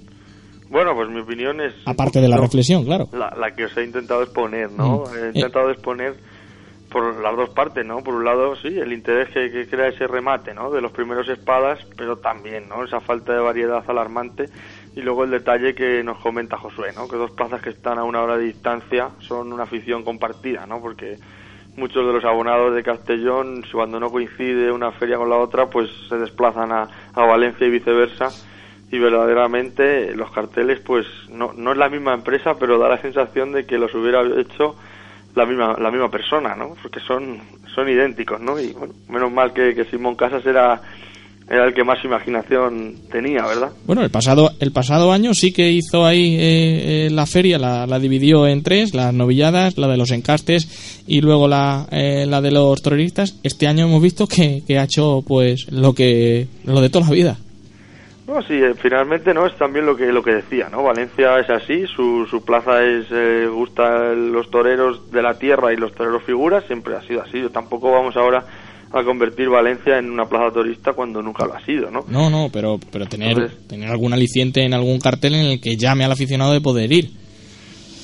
Bueno, 0.69 0.91
pues 0.95 1.07
mi 1.09 1.19
opinión 1.19 1.61
es... 1.61 1.73
Aparte 1.85 2.19
de 2.19 2.27
la 2.27 2.37
reflexión, 2.37 2.83
claro. 2.85 3.07
La, 3.13 3.35
la 3.39 3.55
que 3.55 3.65
os 3.65 3.77
he 3.77 3.83
intentado 3.83 4.23
exponer, 4.23 4.71
¿no? 4.71 5.03
Mm. 5.03 5.25
He 5.25 5.27
intentado 5.37 5.69
exponer 5.69 6.15
por 6.93 7.19
las 7.19 7.35
dos 7.35 7.49
partes, 7.49 7.83
¿no? 7.83 8.03
Por 8.03 8.13
un 8.13 8.23
lado, 8.23 8.55
sí, 8.55 8.67
el 8.67 8.93
interés 8.93 9.29
que, 9.29 9.67
crea 9.67 9.87
ese 9.87 10.05
remate, 10.05 10.53
¿no? 10.53 10.69
De 10.69 10.79
los 10.79 10.91
primeros 10.91 11.27
espadas, 11.27 11.79
pero 11.97 12.17
también, 12.17 12.69
¿no? 12.69 12.83
Esa 12.83 13.01
falta 13.01 13.33
de 13.33 13.39
variedad 13.39 13.83
alarmante. 13.87 14.45
Y 14.95 15.01
luego 15.01 15.23
el 15.23 15.31
detalle 15.31 15.73
que 15.73 16.03
nos 16.03 16.19
comenta 16.19 16.55
Josué, 16.55 16.91
¿no? 16.95 17.07
Que 17.07 17.15
dos 17.15 17.31
plazas 17.31 17.61
que 17.63 17.71
están 17.71 17.97
a 17.97 18.03
una 18.03 18.21
hora 18.21 18.37
de 18.37 18.45
distancia 18.45 19.09
son 19.19 19.51
una 19.51 19.63
afición 19.63 20.03
compartida, 20.03 20.67
¿no? 20.67 20.79
Porque 20.81 21.17
muchos 21.75 22.05
de 22.05 22.13
los 22.13 22.23
abonados 22.23 22.75
de 22.75 22.83
Castellón, 22.83 23.63
cuando 23.71 23.99
no 23.99 24.11
coincide 24.11 24.71
una 24.71 24.91
feria 24.91 25.17
con 25.17 25.31
la 25.31 25.37
otra, 25.37 25.71
pues 25.71 25.89
se 26.07 26.17
desplazan 26.17 26.71
a, 26.71 26.87
a 27.15 27.25
Valencia 27.25 27.65
y 27.65 27.71
viceversa 27.71 28.29
y 28.91 28.99
verdaderamente 28.99 30.15
los 30.15 30.29
carteles 30.29 30.79
pues 30.79 31.07
no, 31.27 31.53
no 31.53 31.71
es 31.71 31.77
la 31.79 31.89
misma 31.89 32.13
empresa 32.13 32.59
pero 32.59 32.77
da 32.77 32.87
la 32.87 33.01
sensación 33.01 33.51
de 33.51 33.65
que 33.65 33.79
los 33.79 33.91
hubiera 33.95 34.21
hecho 34.39 34.75
la 35.35 35.45
misma 35.45 35.75
la 35.79 35.91
misma 35.91 36.09
persona 36.09 36.55
no 36.55 36.75
porque 36.81 36.99
son 36.99 37.39
son 37.73 37.89
idénticos 37.89 38.39
no 38.39 38.59
y 38.59 38.71
bueno 38.73 38.93
menos 39.09 39.31
mal 39.31 39.53
que, 39.53 39.73
que 39.73 39.85
Simón 39.85 40.15
Casas 40.15 40.45
era 40.45 40.81
era 41.49 41.65
el 41.65 41.73
que 41.73 41.83
más 41.83 42.03
imaginación 42.03 42.95
tenía 43.11 43.45
verdad 43.45 43.71
Bueno, 43.85 44.03
el 44.03 44.09
pasado, 44.09 44.51
el 44.59 44.71
pasado 44.71 45.11
año 45.11 45.33
sí 45.33 45.51
que 45.51 45.69
hizo 45.69 46.05
ahí 46.05 46.35
eh, 46.35 47.05
eh, 47.05 47.09
la 47.11 47.25
feria, 47.25 47.57
la, 47.57 47.85
la 47.85 47.99
dividió 47.99 48.47
en 48.47 48.63
tres, 48.63 48.93
las 48.93 49.13
novilladas, 49.13 49.77
la 49.77 49.87
de 49.87 49.97
los 49.97 50.11
encastes 50.11 51.03
y 51.05 51.21
luego 51.21 51.47
la, 51.47 51.87
eh, 51.91 52.25
la 52.27 52.41
de 52.41 52.51
los 52.51 52.81
toreristas. 52.81 53.39
Este 53.43 53.67
año 53.67 53.85
hemos 53.85 54.01
visto 54.01 54.25
que, 54.25 54.63
que 54.65 54.79
ha 54.79 54.85
hecho 54.85 55.21
pues 55.27 55.71
lo 55.71 55.93
que 55.93 56.47
lo 56.63 56.79
de 56.81 56.89
toda 56.89 57.05
la 57.07 57.11
vida. 57.11 57.37
No, 58.27 58.41
sí, 58.43 58.53
eh, 58.53 58.73
finalmente 58.75 59.33
no 59.33 59.45
es 59.45 59.55
también 59.57 59.85
lo 59.85 59.97
que 59.97 60.05
lo 60.13 60.23
que 60.23 60.35
decía, 60.35 60.69
¿no? 60.69 60.81
Valencia 60.83 61.39
es 61.39 61.49
así, 61.49 61.85
su, 61.87 62.25
su 62.29 62.43
plaza 62.45 62.81
es 62.83 63.05
eh, 63.11 63.47
gusta 63.51 64.13
los 64.13 64.49
toreros 64.49 65.11
de 65.11 65.21
la 65.21 65.37
tierra 65.37 65.73
y 65.73 65.77
los 65.77 65.93
toreros 65.93 66.23
figuras, 66.23 66.63
siempre 66.65 66.95
ha 66.95 67.01
sido 67.01 67.21
así. 67.21 67.41
Yo 67.41 67.49
tampoco 67.49 67.91
vamos 67.91 68.15
ahora 68.15 68.45
a 68.93 69.03
convertir 69.03 69.49
Valencia 69.49 69.97
en 69.97 70.09
una 70.09 70.25
plaza 70.25 70.53
turista 70.53 70.93
cuando 70.93 71.21
nunca 71.21 71.45
lo 71.45 71.53
ha 71.55 71.65
sido, 71.65 71.91
¿no? 71.91 72.05
No, 72.07 72.29
no, 72.29 72.47
pero, 72.53 72.79
pero 72.91 73.05
tener, 73.07 73.31
Entonces- 73.31 73.67
tener 73.67 73.89
algún 73.89 74.13
aliciente 74.13 74.63
en 74.63 74.73
algún 74.73 74.99
cartel 74.99 75.35
en 75.35 75.45
el 75.47 75.59
que 75.61 75.75
llame 75.75 76.05
al 76.05 76.11
aficionado 76.13 76.53
de 76.53 76.61
poder 76.61 76.91
ir. 76.93 77.09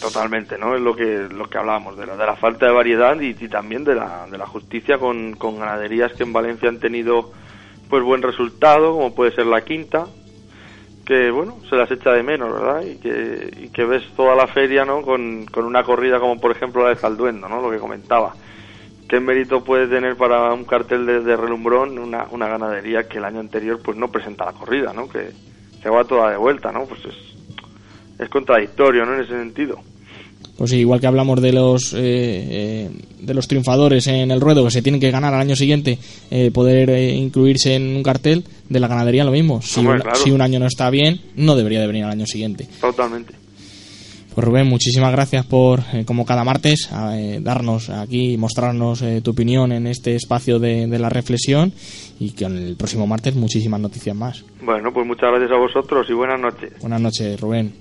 Totalmente, 0.01 0.57
¿no? 0.57 0.75
Es 0.75 0.81
lo 0.81 0.95
que 0.95 1.27
lo 1.29 1.45
que 1.49 1.57
hablábamos 1.57 1.97
de 1.97 2.05
la, 2.05 2.15
de 2.15 2.25
la 2.25 2.35
falta 2.35 2.65
de 2.65 2.71
variedad 2.73 3.19
y, 3.19 3.29
y 3.39 3.47
también 3.49 3.83
de 3.83 3.95
la, 3.95 4.25
de 4.31 4.37
la 4.37 4.45
justicia 4.47 4.97
con, 4.97 5.33
con 5.35 5.59
ganaderías 5.59 6.11
que 6.13 6.23
en 6.23 6.31
Valencia 6.33 6.69
han 6.69 6.79
tenido 6.79 7.31
pues 7.89 8.03
buen 8.03 8.21
resultado, 8.21 8.93
como 8.93 9.15
puede 9.15 9.31
ser 9.31 9.47
la 9.47 9.61
quinta, 9.61 10.05
que 11.05 11.31
bueno, 11.31 11.57
se 11.67 11.75
las 11.75 11.89
echa 11.89 12.11
de 12.11 12.21
menos, 12.21 12.53
¿verdad? 12.53 12.83
Y 12.83 12.97
que, 12.97 13.51
y 13.63 13.69
que 13.69 13.83
ves 13.83 14.03
toda 14.15 14.35
la 14.35 14.45
feria, 14.47 14.85
¿no? 14.85 15.01
Con, 15.01 15.45
con 15.47 15.65
una 15.65 15.83
corrida 15.83 16.19
como 16.19 16.39
por 16.39 16.51
ejemplo 16.51 16.83
la 16.83 16.89
de 16.89 16.95
Zalduendo, 16.95 17.49
¿no? 17.49 17.61
Lo 17.61 17.71
que 17.71 17.79
comentaba. 17.79 18.35
¿Qué 19.07 19.19
mérito 19.19 19.63
puede 19.63 19.87
tener 19.87 20.15
para 20.17 20.53
un 20.53 20.65
cartel 20.65 21.07
de, 21.07 21.35
relumbrón 21.35 21.97
una, 21.97 22.27
una 22.29 22.47
ganadería 22.47 23.07
que 23.07 23.17
el 23.17 23.25
año 23.25 23.39
anterior 23.39 23.81
pues 23.83 23.97
no 23.97 24.11
presenta 24.11 24.45
la 24.45 24.53
corrida, 24.53 24.93
¿no? 24.93 25.09
Que 25.09 25.31
se 25.81 25.89
va 25.89 26.03
toda 26.03 26.29
de 26.29 26.37
vuelta, 26.37 26.71
¿no? 26.71 26.85
Pues 26.85 27.03
es, 27.05 27.15
es 28.19 28.29
contradictorio, 28.29 29.03
¿no? 29.07 29.15
En 29.15 29.21
ese 29.21 29.31
sentido. 29.31 29.79
Pues 30.57 30.71
sí, 30.71 30.77
igual 30.77 30.99
que 30.99 31.07
hablamos 31.07 31.41
de 31.41 31.53
los 31.53 31.93
eh, 31.93 31.97
eh, 32.01 32.89
de 33.21 33.33
los 33.33 33.47
triunfadores 33.47 34.07
en 34.07 34.31
el 34.31 34.41
ruedo 34.41 34.63
que 34.65 34.71
se 34.71 34.81
tienen 34.81 34.99
que 34.99 35.11
ganar 35.11 35.33
al 35.33 35.41
año 35.41 35.55
siguiente, 35.55 35.97
eh, 36.31 36.51
poder 36.51 36.89
eh, 36.89 37.13
incluirse 37.13 37.75
en 37.75 37.95
un 37.95 38.03
cartel 38.03 38.43
de 38.67 38.79
la 38.79 38.87
ganadería 38.87 39.23
lo 39.23 39.31
mismo. 39.31 39.61
Si, 39.61 39.79
Hombre, 39.79 39.95
un, 39.95 40.01
claro. 40.01 40.17
si 40.17 40.31
un 40.31 40.41
año 40.41 40.59
no 40.59 40.65
está 40.67 40.89
bien, 40.89 41.21
no 41.35 41.55
debería 41.55 41.79
de 41.81 41.87
venir 41.87 42.03
al 42.03 42.11
año 42.11 42.25
siguiente. 42.25 42.67
Totalmente. 42.81 43.33
Pues 44.33 44.45
Rubén, 44.45 44.67
muchísimas 44.67 45.11
gracias 45.11 45.45
por, 45.45 45.81
eh, 45.91 46.05
como 46.05 46.25
cada 46.25 46.43
martes, 46.43 46.91
a, 46.91 47.19
eh, 47.19 47.39
darnos 47.41 47.89
aquí, 47.89 48.37
mostrarnos 48.37 49.01
eh, 49.01 49.21
tu 49.21 49.31
opinión 49.31 49.71
en 49.71 49.87
este 49.87 50.15
espacio 50.15 50.59
de, 50.59 50.87
de 50.87 50.99
la 50.99 51.09
reflexión 51.09 51.73
y 52.19 52.31
que 52.31 52.45
el 52.45 52.75
próximo 52.77 53.07
martes 53.07 53.35
muchísimas 53.35 53.79
noticias 53.79 54.15
más. 54.15 54.45
Bueno, 54.61 54.93
pues 54.93 55.05
muchas 55.05 55.31
gracias 55.31 55.51
a 55.51 55.57
vosotros 55.57 56.07
y 56.09 56.13
buenas 56.13 56.39
noches. 56.39 56.71
Buenas 56.79 57.01
noches, 57.01 57.39
Rubén. 57.41 57.73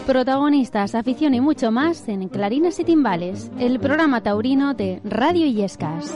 Protagonistas, 0.06 0.96
afición 0.96 1.34
y 1.34 1.42
mucho 1.42 1.72
más 1.72 2.08
en 2.08 2.30
Clarines 2.30 2.80
y 2.80 2.86
Timbales, 2.86 3.52
el 3.60 3.80
programa 3.80 4.22
taurino 4.24 4.74
de 4.74 5.02
Radio 5.04 5.46
Illescas. 5.46 6.16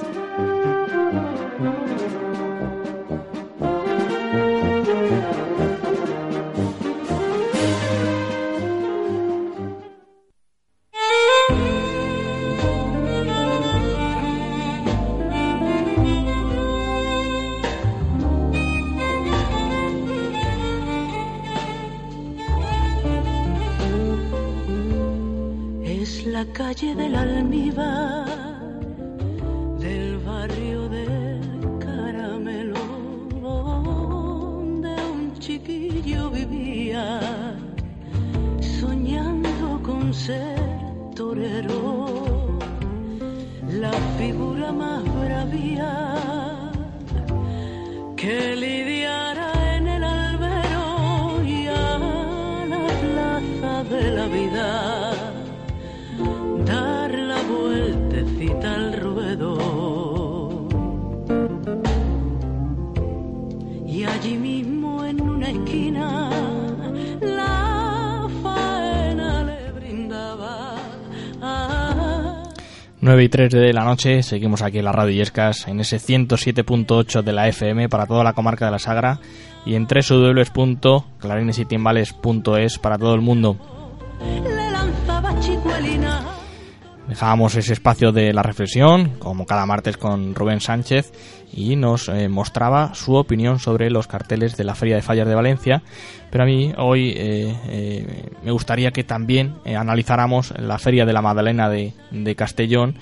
Calle 26.76 26.93
del 26.93 27.15
almíbar 27.15 28.34
y 73.26 73.30
3 73.30 73.51
de 73.51 73.73
la 73.73 73.84
noche, 73.84 74.21
seguimos 74.21 74.61
aquí 74.61 74.78
en 74.78 74.86
la 74.86 74.91
Radio 74.91 75.15
Yescas, 75.15 75.67
en 75.67 75.80
ese 75.80 75.97
107.8 75.97 77.23
de 77.23 77.34
la 77.34 77.47
FM 77.47 77.89
para 77.89 78.05
toda 78.05 78.23
la 78.23 78.34
comarca 78.34 78.65
de 78.65 78.71
la 78.71 78.78
Sagra 78.78 79.19
y 79.65 79.73
en 79.73 79.88
www.clarinesitimbales.es 79.88 82.78
para 82.78 82.99
todo 82.99 83.15
el 83.15 83.21
mundo. 83.21 83.57
Dejábamos 87.07 87.55
ese 87.55 87.73
espacio 87.73 88.11
de 88.11 88.33
la 88.33 88.41
reflexión, 88.41 89.11
como 89.19 89.45
cada 89.45 89.65
martes 89.65 89.97
con 89.97 90.33
Rubén 90.33 90.59
Sánchez, 90.59 91.11
y 91.53 91.75
nos 91.75 92.09
eh, 92.09 92.27
mostraba 92.29 92.95
su 92.95 93.13
opinión 93.15 93.59
sobre 93.59 93.89
los 93.89 94.07
carteles 94.07 94.57
de 94.57 94.63
la 94.63 94.75
Feria 94.75 94.95
de 94.95 95.01
Fallas 95.01 95.27
de 95.27 95.35
Valencia. 95.35 95.83
Pero 96.31 96.43
a 96.43 96.47
mí 96.47 96.73
hoy 96.77 97.13
eh, 97.15 97.55
eh, 97.69 98.29
me 98.43 98.51
gustaría 98.51 98.91
que 98.91 99.03
también 99.03 99.55
eh, 99.65 99.75
analizáramos 99.75 100.53
la 100.59 100.79
Feria 100.79 101.05
de 101.05 101.13
la 101.13 101.21
Magdalena 101.21 101.69
de, 101.69 101.93
de 102.11 102.35
Castellón 102.35 102.95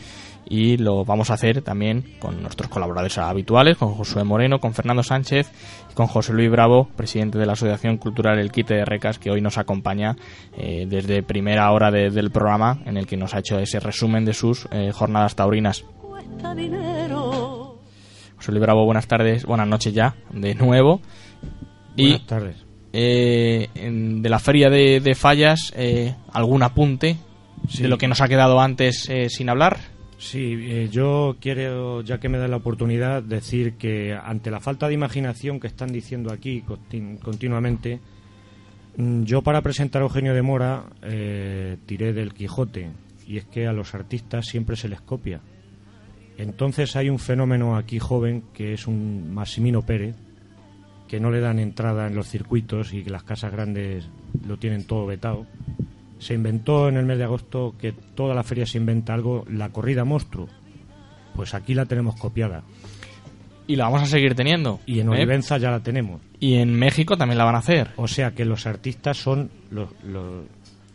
y 0.45 0.77
lo 0.77 1.05
vamos 1.05 1.29
a 1.29 1.35
hacer 1.35 1.61
también 1.61 2.03
con 2.19 2.41
nuestros 2.41 2.69
colaboradores 2.69 3.17
habituales, 3.17 3.77
con 3.77 3.93
Josué 3.93 4.23
Moreno, 4.23 4.59
con 4.59 4.73
Fernando 4.73 5.03
Sánchez 5.03 5.51
y 5.91 5.93
con 5.93 6.07
José 6.07 6.33
Luis 6.33 6.49
Bravo, 6.51 6.89
presidente 6.95 7.37
de 7.37 7.45
la 7.45 7.53
Asociación 7.53 7.97
Cultural 7.97 8.37
El 8.39 8.51
Quite 8.51 8.73
de 8.75 8.85
Recas, 8.85 9.19
que 9.19 9.31
hoy 9.31 9.41
nos 9.41 9.57
acompaña 9.57 10.15
eh, 10.57 10.85
desde 10.87 11.23
primera 11.23 11.71
hora 11.71 11.91
de- 11.91 12.09
del 12.09 12.31
programa 12.31 12.79
en 12.85 12.97
el 12.97 13.07
que 13.07 13.17
nos 13.17 13.33
ha 13.35 13.39
hecho 13.39 13.57
ese 13.59 13.79
resumen 13.79 14.25
de 14.25 14.33
sus 14.33 14.67
eh, 14.71 14.91
jornadas 14.93 15.35
taurinas. 15.35 15.85
José 18.35 18.51
Luis 18.51 18.61
Bravo, 18.61 18.85
buenas 18.85 19.07
tardes, 19.07 19.45
buenas 19.45 19.67
noches 19.67 19.93
ya, 19.93 20.15
de 20.31 20.55
nuevo. 20.55 20.99
Y, 21.95 22.09
Buenas 22.09 22.27
tardes. 22.27 22.65
eh, 22.91 23.69
en- 23.75 24.21
de 24.21 24.29
la 24.29 24.39
feria 24.39 24.69
de, 24.69 24.99
de 24.99 25.15
fallas, 25.15 25.71
eh, 25.75 26.15
¿algún 26.33 26.63
apunte 26.63 27.17
Sí. 27.69 27.83
de 27.83 27.87
lo 27.87 27.97
que 27.97 28.07
nos 28.09 28.19
ha 28.19 28.27
quedado 28.27 28.59
antes 28.59 29.07
eh, 29.09 29.29
sin 29.29 29.49
hablar? 29.49 29.77
Sí, 30.25 30.53
eh, 30.57 30.87
yo 30.89 31.35
quiero, 31.41 32.01
ya 32.01 32.17
que 32.17 32.29
me 32.29 32.37
da 32.37 32.47
la 32.47 32.55
oportunidad, 32.55 33.21
decir 33.21 33.73
que 33.73 34.13
ante 34.13 34.51
la 34.51 34.61
falta 34.61 34.87
de 34.87 34.93
imaginación 34.93 35.59
que 35.59 35.67
están 35.67 35.91
diciendo 35.91 36.31
aquí 36.31 36.63
contin- 36.65 37.19
continuamente, 37.19 37.99
mm, 38.95 39.23
yo 39.23 39.41
para 39.41 39.61
presentar 39.61 40.01
a 40.01 40.05
Eugenio 40.05 40.33
de 40.33 40.41
Mora 40.41 40.85
eh, 41.01 41.75
tiré 41.85 42.13
del 42.13 42.33
Quijote 42.33 42.89
y 43.27 43.35
es 43.37 43.43
que 43.45 43.67
a 43.67 43.73
los 43.73 43.93
artistas 43.95 44.45
siempre 44.45 44.77
se 44.77 44.87
les 44.87 45.01
copia. 45.01 45.41
Entonces 46.37 46.95
hay 46.95 47.09
un 47.09 47.19
fenómeno 47.19 47.75
aquí 47.75 47.99
joven 47.99 48.45
que 48.53 48.71
es 48.73 48.87
un 48.87 49.33
Massimino 49.33 49.81
Pérez, 49.81 50.15
que 51.09 51.19
no 51.19 51.31
le 51.31 51.41
dan 51.41 51.59
entrada 51.59 52.07
en 52.07 52.15
los 52.15 52.29
circuitos 52.29 52.93
y 52.93 53.03
que 53.03 53.09
las 53.09 53.23
casas 53.23 53.51
grandes 53.51 54.07
lo 54.47 54.57
tienen 54.57 54.85
todo 54.87 55.05
vetado. 55.05 55.45
Se 56.23 56.33
inventó 56.33 56.87
en 56.87 56.97
el 56.97 57.05
mes 57.05 57.17
de 57.17 57.25
agosto 57.25 57.75
que 57.77 57.91
toda 57.91 58.33
la 58.33 58.43
feria 58.43 58.65
se 58.65 58.77
inventa 58.77 59.13
algo, 59.13 59.45
la 59.49 59.69
corrida 59.69 60.05
monstruo. 60.05 60.47
Pues 61.35 61.53
aquí 61.53 61.73
la 61.73 61.85
tenemos 61.85 62.15
copiada. 62.15 62.63
Y 63.67 63.75
la 63.75 63.85
vamos 63.85 64.03
a 64.03 64.05
seguir 64.05 64.33
teniendo. 64.33 64.79
Y 64.85 64.99
en 64.99 65.07
¿eh? 65.07 65.11
Olivenza 65.11 65.57
ya 65.57 65.69
la 65.69 65.81
tenemos. 65.81 66.21
Y 66.39 66.55
en 66.55 66.73
México 66.73 67.17
también 67.17 67.37
la 67.37 67.45
van 67.45 67.55
a 67.55 67.59
hacer. 67.59 67.89
O 67.97 68.07
sea 68.07 68.31
que 68.31 68.45
los 68.45 68.65
artistas 68.65 69.17
son 69.17 69.51
los, 69.69 69.89
los, 70.03 70.45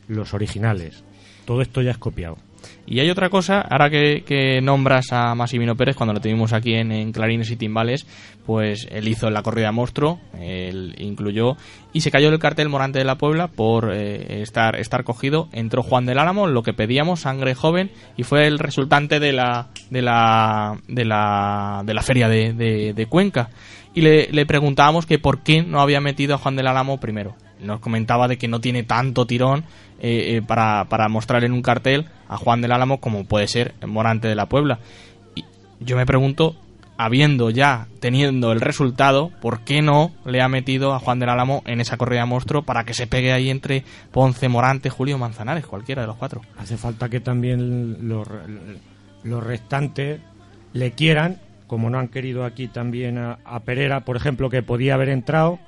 los 0.07 0.35
originales. 0.35 1.05
Todo 1.45 1.61
esto 1.61 1.83
ya 1.83 1.91
es 1.91 1.99
copiado. 1.99 2.39
Y 2.87 3.01
hay 3.01 3.11
otra 3.11 3.29
cosa, 3.29 3.61
ahora 3.61 3.91
que, 3.91 4.61
nombras 4.63 5.13
a 5.13 5.35
Massimino 5.35 5.77
Pérez, 5.77 5.95
cuando 5.95 6.15
lo 6.15 6.21
tuvimos 6.21 6.53
aquí 6.53 6.75
en, 6.75 7.13
Clarines 7.13 7.51
y 7.51 7.57
Timbales, 7.57 8.07
pues 8.47 8.89
él 8.91 9.09
hizo 9.09 9.29
la 9.29 9.43
corrida 9.43 9.73
monstruo, 9.73 10.19
él 10.41 10.95
incluyó, 10.99 11.57
y 11.93 12.01
se 12.01 12.11
cayó 12.11 12.31
del 12.31 12.39
cartel 12.39 12.71
Morante 12.71 12.99
de 12.99 13.05
la 13.05 13.19
Puebla 13.19 13.49
por 13.49 13.93
eh, 13.95 14.41
estar, 14.41 14.77
estar 14.77 15.05
cogido. 15.05 15.49
Entró 15.53 15.83
Juan 15.83 16.07
del 16.07 16.19
Álamo, 16.19 16.47
lo 16.47 16.63
que 16.63 16.73
pedíamos, 16.73 17.21
sangre 17.21 17.55
joven, 17.55 17.91
y 18.17 18.23
fue 18.23 18.47
el 18.47 18.59
resultante 18.59 19.21
de 19.21 19.33
la, 19.33 19.69
de 19.91 20.01
la, 20.01 20.79
de 20.89 21.05
la, 21.05 21.83
de 21.85 21.95
la 21.95 22.03
feria 22.03 22.29
de, 22.29 22.55
de- 22.55 22.95
de 22.95 23.07
Cuenca. 23.07 23.51
Y 23.95 24.01
le, 24.01 24.29
le 24.33 24.47
preguntábamos 24.47 25.05
que 25.07 25.19
por 25.19 25.43
qué 25.43 25.63
no 25.63 25.81
había 25.81 26.01
metido 26.01 26.35
a 26.35 26.39
Juan 26.39 26.57
del 26.57 26.69
Álamo 26.69 26.99
primero. 27.01 27.35
Nos 27.61 27.81
comentaba 27.81 28.29
de 28.29 28.39
que 28.39 28.49
no 28.49 28.61
tiene 28.61 28.83
tanto 28.83 29.27
tirón 29.27 29.65
eh, 30.01 30.37
eh, 30.37 30.43
para, 30.47 30.85
para 30.85 31.09
mostrar 31.09 31.45
en 31.45 31.53
un 31.53 31.63
cartel 31.63 32.07
a 32.29 32.37
Juan 32.37 32.61
del 32.61 32.73
Álamo 32.73 33.01
como 33.01 33.25
puede 33.25 33.49
ser 33.49 33.75
Morante 33.87 34.29
de 34.29 34.35
la 34.35 34.47
Puebla. 34.47 34.79
Y 35.35 35.45
yo 35.81 35.97
me 35.97 36.07
pregunto, 36.07 36.57
habiendo 36.99 37.51
ya 37.51 37.87
teniendo 38.01 38.53
el 38.53 38.61
resultado, 38.61 39.31
¿por 39.41 39.61
qué 39.61 39.83
no 39.83 40.11
le 40.27 40.43
ha 40.43 40.49
metido 40.49 40.93
a 40.93 40.99
Juan 40.99 41.21
del 41.21 41.31
Álamo 41.31 41.63
en 41.65 41.81
esa 41.81 41.97
corrida 41.97 42.27
monstruo 42.27 42.63
para 42.63 42.85
que 42.85 42.93
se 42.93 43.07
pegue 43.07 43.33
ahí 43.33 43.51
entre 43.51 43.85
Ponce, 44.11 44.49
Morante, 44.49 44.91
Julio 44.91 45.17
Manzanares, 45.17 45.67
cualquiera 45.67 46.03
de 46.03 46.09
los 46.09 46.17
cuatro? 46.17 46.43
Hace 46.59 46.77
falta 46.77 47.09
que 47.09 47.21
también 47.21 48.09
los, 48.09 48.27
los 49.23 49.43
restantes 49.45 50.21
le 50.73 50.91
quieran, 50.93 51.41
como 51.69 51.89
no 51.89 51.99
han 51.99 52.09
querido 52.09 52.45
aquí 52.45 52.67
también 52.67 53.17
a, 53.17 53.39
a 53.45 53.61
Pereira, 53.61 54.01
por 54.01 54.17
ejemplo, 54.17 54.51
que 54.51 54.63
podía 54.63 54.95
haber 54.95 55.09
entrado, 55.09 55.61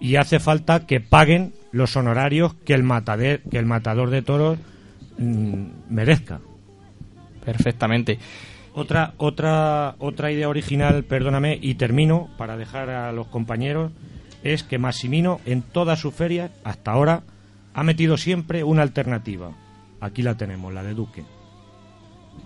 y 0.00 0.16
hace 0.16 0.40
falta 0.40 0.86
que 0.86 1.00
paguen 1.00 1.54
los 1.72 1.96
honorarios 1.96 2.54
que 2.64 2.74
el, 2.74 2.82
matader, 2.82 3.42
que 3.50 3.58
el 3.58 3.66
matador 3.66 4.10
de 4.10 4.22
toros 4.22 4.58
mm, 5.18 5.64
merezca. 5.90 6.40
Perfectamente. 7.44 8.18
Otra, 8.74 9.14
otra, 9.16 9.94
otra 9.98 10.30
idea 10.32 10.48
original, 10.48 11.04
perdóname, 11.04 11.58
y 11.60 11.74
termino 11.76 12.28
para 12.36 12.56
dejar 12.56 12.90
a 12.90 13.12
los 13.12 13.26
compañeros, 13.28 13.92
es 14.42 14.62
que 14.62 14.78
Massimino 14.78 15.40
en 15.46 15.62
todas 15.62 15.98
sus 15.98 16.14
ferias, 16.14 16.50
hasta 16.62 16.92
ahora, 16.92 17.22
ha 17.72 17.82
metido 17.82 18.16
siempre 18.16 18.64
una 18.64 18.82
alternativa. 18.82 19.52
Aquí 20.00 20.22
la 20.22 20.34
tenemos, 20.36 20.74
la 20.74 20.82
de 20.82 20.92
Duque. 20.94 21.24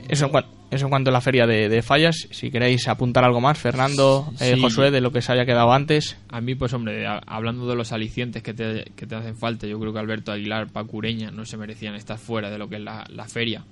Eso 0.09 0.27
en, 0.27 0.33
cua- 0.33 0.47
eso 0.71 0.87
en 0.87 0.91
cuanto 0.91 1.11
a 1.11 1.13
la 1.13 1.21
feria 1.21 1.47
de, 1.47 1.69
de 1.69 1.83
fallas. 1.83 2.29
Si 2.31 2.51
queréis 2.51 2.87
apuntar 2.89 3.25
algo 3.25 3.41
más, 3.41 3.59
Fernando, 3.59 4.29
eh, 4.41 4.55
Sí. 4.55 4.61
Josué, 4.61 4.91
de 4.91 5.01
lo 5.01 5.11
que 5.11 5.21
se 5.23 5.33
haya 5.33 5.45
quedado 5.45 5.73
antes. 5.73 6.17
A 6.31 6.41
mí, 6.41 6.55
pues 6.55 6.73
hombre, 6.75 7.07
a- 7.07 7.21
hablando 7.27 7.67
de 7.67 7.75
los 7.77 7.93
alicientes 7.93 8.43
que 8.43 8.55
te, 8.55 8.85
que 8.97 9.07
te 9.07 9.15
hacen 9.15 9.37
falta, 9.37 9.67
yo 9.67 9.79
creo 9.81 9.93
que 9.93 9.99
Alberto 9.99 10.33
Aguilar, 10.33 10.69
Pacureña, 10.73 11.31
no 11.31 11.45
se 11.45 11.57
merecían 11.57 11.95
estar 11.95 12.19
fuera 12.19 12.51
de 12.51 12.59
lo 12.59 12.69
que 12.69 12.77
es 12.77 12.83
la, 12.83 13.05
la 13.11 13.25
feria. 13.27 13.65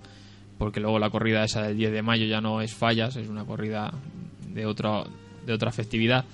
Porque 0.59 0.81
luego 0.81 0.99
la 0.99 1.11
corrida 1.11 1.45
esa 1.45 1.63
del 1.63 1.77
10 1.77 1.93
de 1.93 2.03
mayo 2.03 2.27
ya 2.27 2.41
no 2.41 2.61
es 2.61 2.75
fallas, 2.75 3.15
es 3.17 3.29
una 3.29 3.45
corrida 3.45 3.93
de, 4.53 4.67
otro, 4.67 5.07
de 5.47 5.53
otra 5.53 5.71
festividad. 5.71 6.25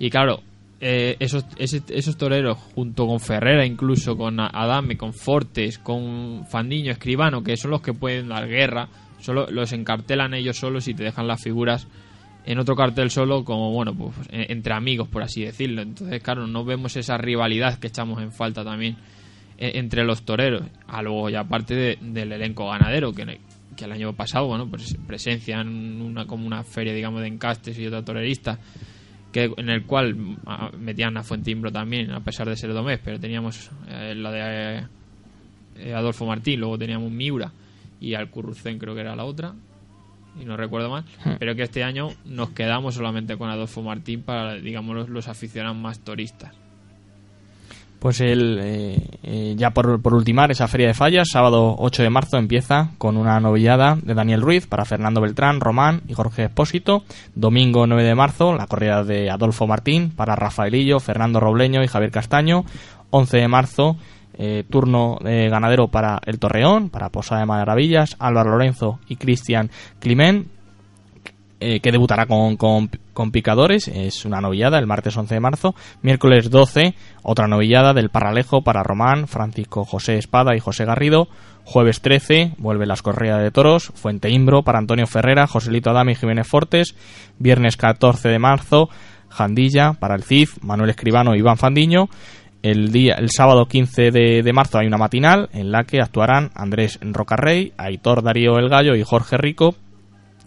Y 0.00 0.10
claro, 0.10 0.40
eh, 0.80 1.14
esos, 1.20 1.44
ese- 1.56 1.82
esos 1.90 2.16
toreros, 2.16 2.58
junto 2.74 3.06
con 3.06 3.20
Ferrera, 3.20 3.64
incluso 3.64 4.16
con 4.16 4.40
Adame, 4.40 4.96
con 4.96 5.12
Fortes, 5.12 5.78
con 5.78 6.46
Fandiño, 6.50 6.90
Escribano, 6.90 7.44
que 7.44 7.56
son 7.56 7.70
los 7.70 7.80
que 7.80 7.92
pueden 7.92 8.28
dar 8.30 8.48
guerra, 8.48 8.88
solo 9.20 9.46
los 9.50 9.72
encartelan 9.72 10.34
ellos 10.34 10.58
solos 10.58 10.88
y 10.88 10.94
te 10.94 11.04
dejan 11.04 11.26
las 11.26 11.42
figuras 11.42 11.86
en 12.46 12.58
otro 12.58 12.74
cartel 12.74 13.10
solo 13.10 13.44
como 13.44 13.70
bueno 13.70 13.94
pues 13.94 14.14
entre 14.30 14.72
amigos 14.74 15.08
por 15.08 15.22
así 15.22 15.42
decirlo. 15.44 15.82
Entonces 15.82 16.22
claro 16.22 16.46
no 16.46 16.64
vemos 16.64 16.96
esa 16.96 17.18
rivalidad 17.18 17.78
que 17.78 17.88
echamos 17.88 18.20
en 18.22 18.32
falta 18.32 18.64
también 18.64 18.96
eh, 19.58 19.72
entre 19.74 20.04
los 20.04 20.22
toreros. 20.22 20.62
A 20.88 21.02
luego 21.02 21.28
y 21.30 21.34
aparte 21.34 21.74
de- 21.74 21.98
del 22.00 22.32
elenco 22.32 22.68
ganadero 22.70 23.12
que, 23.12 23.38
que 23.76 23.84
el 23.84 23.92
año 23.92 24.12
pasado 24.14 24.46
bueno 24.46 24.66
pues 24.68 24.96
presencia 25.06 25.60
en 25.60 26.00
una 26.00 26.26
como 26.26 26.46
una 26.46 26.64
feria 26.64 26.94
digamos 26.94 27.20
de 27.20 27.28
encastes 27.28 27.78
y 27.78 27.86
otra 27.86 28.02
torerista 28.04 28.58
que 29.32 29.52
en 29.58 29.68
el 29.68 29.84
cual 29.84 30.16
ah, 30.46 30.70
metían 30.78 31.16
a 31.16 31.22
Fuentimbro 31.22 31.70
también 31.70 32.10
a 32.10 32.20
pesar 32.20 32.48
de 32.48 32.56
ser 32.56 32.72
domés 32.72 32.98
pero 33.04 33.20
teníamos 33.20 33.70
eh, 33.88 34.14
la 34.16 34.30
de 34.32 34.82
eh, 35.76 35.94
Adolfo 35.94 36.26
Martín 36.26 36.58
luego 36.60 36.76
teníamos 36.78 37.12
Miura 37.12 37.52
y 38.00 38.14
Alcurrucén 38.14 38.78
creo 38.78 38.94
que 38.94 39.00
era 39.02 39.14
la 39.14 39.24
otra 39.24 39.54
y 40.40 40.44
no 40.44 40.56
recuerdo 40.56 40.90
mal, 40.90 41.04
Hmm. 41.24 41.32
pero 41.38 41.54
que 41.56 41.62
este 41.62 41.82
año 41.84 42.08
nos 42.24 42.50
quedamos 42.50 42.94
solamente 42.94 43.36
con 43.36 43.50
Adolfo 43.50 43.82
Martín 43.82 44.22
para, 44.22 44.54
digamos, 44.54 44.94
los, 44.94 45.08
los 45.08 45.28
aficionados 45.28 45.76
más 45.76 45.98
turistas. 46.00 46.54
Pues 47.98 48.22
el, 48.22 48.58
eh, 48.62 49.06
eh, 49.22 49.54
ya 49.58 49.70
por, 49.72 50.00
por 50.00 50.14
ultimar 50.14 50.50
esa 50.50 50.68
feria 50.68 50.86
de 50.86 50.94
fallas, 50.94 51.28
sábado 51.30 51.76
8 51.78 52.02
de 52.02 52.08
marzo 52.08 52.38
empieza 52.38 52.92
con 52.96 53.18
una 53.18 53.38
novillada 53.40 53.98
de 54.02 54.14
Daniel 54.14 54.40
Ruiz 54.40 54.66
para 54.66 54.86
Fernando 54.86 55.20
Beltrán, 55.20 55.60
Román 55.60 56.00
y 56.08 56.14
Jorge 56.14 56.44
Espósito. 56.44 57.04
Domingo 57.34 57.86
9 57.86 58.02
de 58.02 58.14
marzo, 58.14 58.54
la 58.54 58.66
corrida 58.66 59.04
de 59.04 59.30
Adolfo 59.30 59.66
Martín 59.66 60.12
para 60.16 60.34
Rafaelillo, 60.34 60.98
Fernando 60.98 61.40
Robleño 61.40 61.82
y 61.84 61.88
Javier 61.88 62.10
Castaño. 62.10 62.64
11 63.10 63.36
de 63.36 63.48
marzo, 63.48 63.96
eh, 64.42 64.64
turno 64.70 65.18
de 65.22 65.50
ganadero 65.50 65.88
para 65.88 66.18
El 66.24 66.38
Torreón, 66.38 66.88
para 66.88 67.10
Posada 67.10 67.42
de 67.42 67.46
Maravillas, 67.46 68.16
Álvaro 68.18 68.52
Lorenzo 68.52 68.98
y 69.06 69.16
Cristian 69.16 69.70
Climent 69.98 70.46
eh, 71.62 71.80
que 71.80 71.92
debutará 71.92 72.24
con, 72.24 72.56
con, 72.56 72.88
con 73.12 73.32
Picadores, 73.32 73.86
es 73.86 74.24
una 74.24 74.40
novillada 74.40 74.78
el 74.78 74.86
martes 74.86 75.14
11 75.14 75.34
de 75.34 75.40
marzo. 75.40 75.74
Miércoles 76.00 76.48
12, 76.48 76.94
otra 77.22 77.48
novillada 77.48 77.92
del 77.92 78.08
Paralejo 78.08 78.62
para 78.62 78.82
Román, 78.82 79.28
Francisco 79.28 79.84
José 79.84 80.16
Espada 80.16 80.56
y 80.56 80.60
José 80.60 80.86
Garrido. 80.86 81.28
Jueves 81.64 82.00
13, 82.00 82.54
vuelve 82.56 82.86
las 82.86 83.02
corridas 83.02 83.42
de 83.42 83.50
toros, 83.50 83.92
Fuente 83.94 84.30
Imbro 84.30 84.62
para 84.62 84.78
Antonio 84.78 85.06
Ferrera, 85.06 85.46
Joselito 85.46 85.90
Adame 85.90 86.12
y 86.12 86.14
Jiménez 86.14 86.48
Fortes. 86.48 86.94
Viernes 87.38 87.76
14 87.76 88.30
de 88.30 88.38
marzo, 88.38 88.88
Jandilla 89.28 89.92
para 89.92 90.14
el 90.14 90.22
CID, 90.22 90.48
Manuel 90.62 90.88
Escribano 90.88 91.34
y 91.34 91.40
Iván 91.40 91.58
Fandiño. 91.58 92.08
El, 92.62 92.92
día, 92.92 93.14
el 93.18 93.30
sábado 93.30 93.66
15 93.66 94.10
de, 94.10 94.42
de 94.42 94.52
marzo 94.52 94.78
hay 94.78 94.86
una 94.86 94.98
matinal 94.98 95.48
en 95.52 95.72
la 95.72 95.84
que 95.84 96.00
actuarán 96.00 96.50
Andrés 96.54 96.98
Rocarrey, 97.00 97.72
Aitor 97.78 98.22
Darío 98.22 98.58
El 98.58 98.68
Gallo 98.68 98.94
y 98.94 99.02
Jorge 99.02 99.36
Rico. 99.38 99.74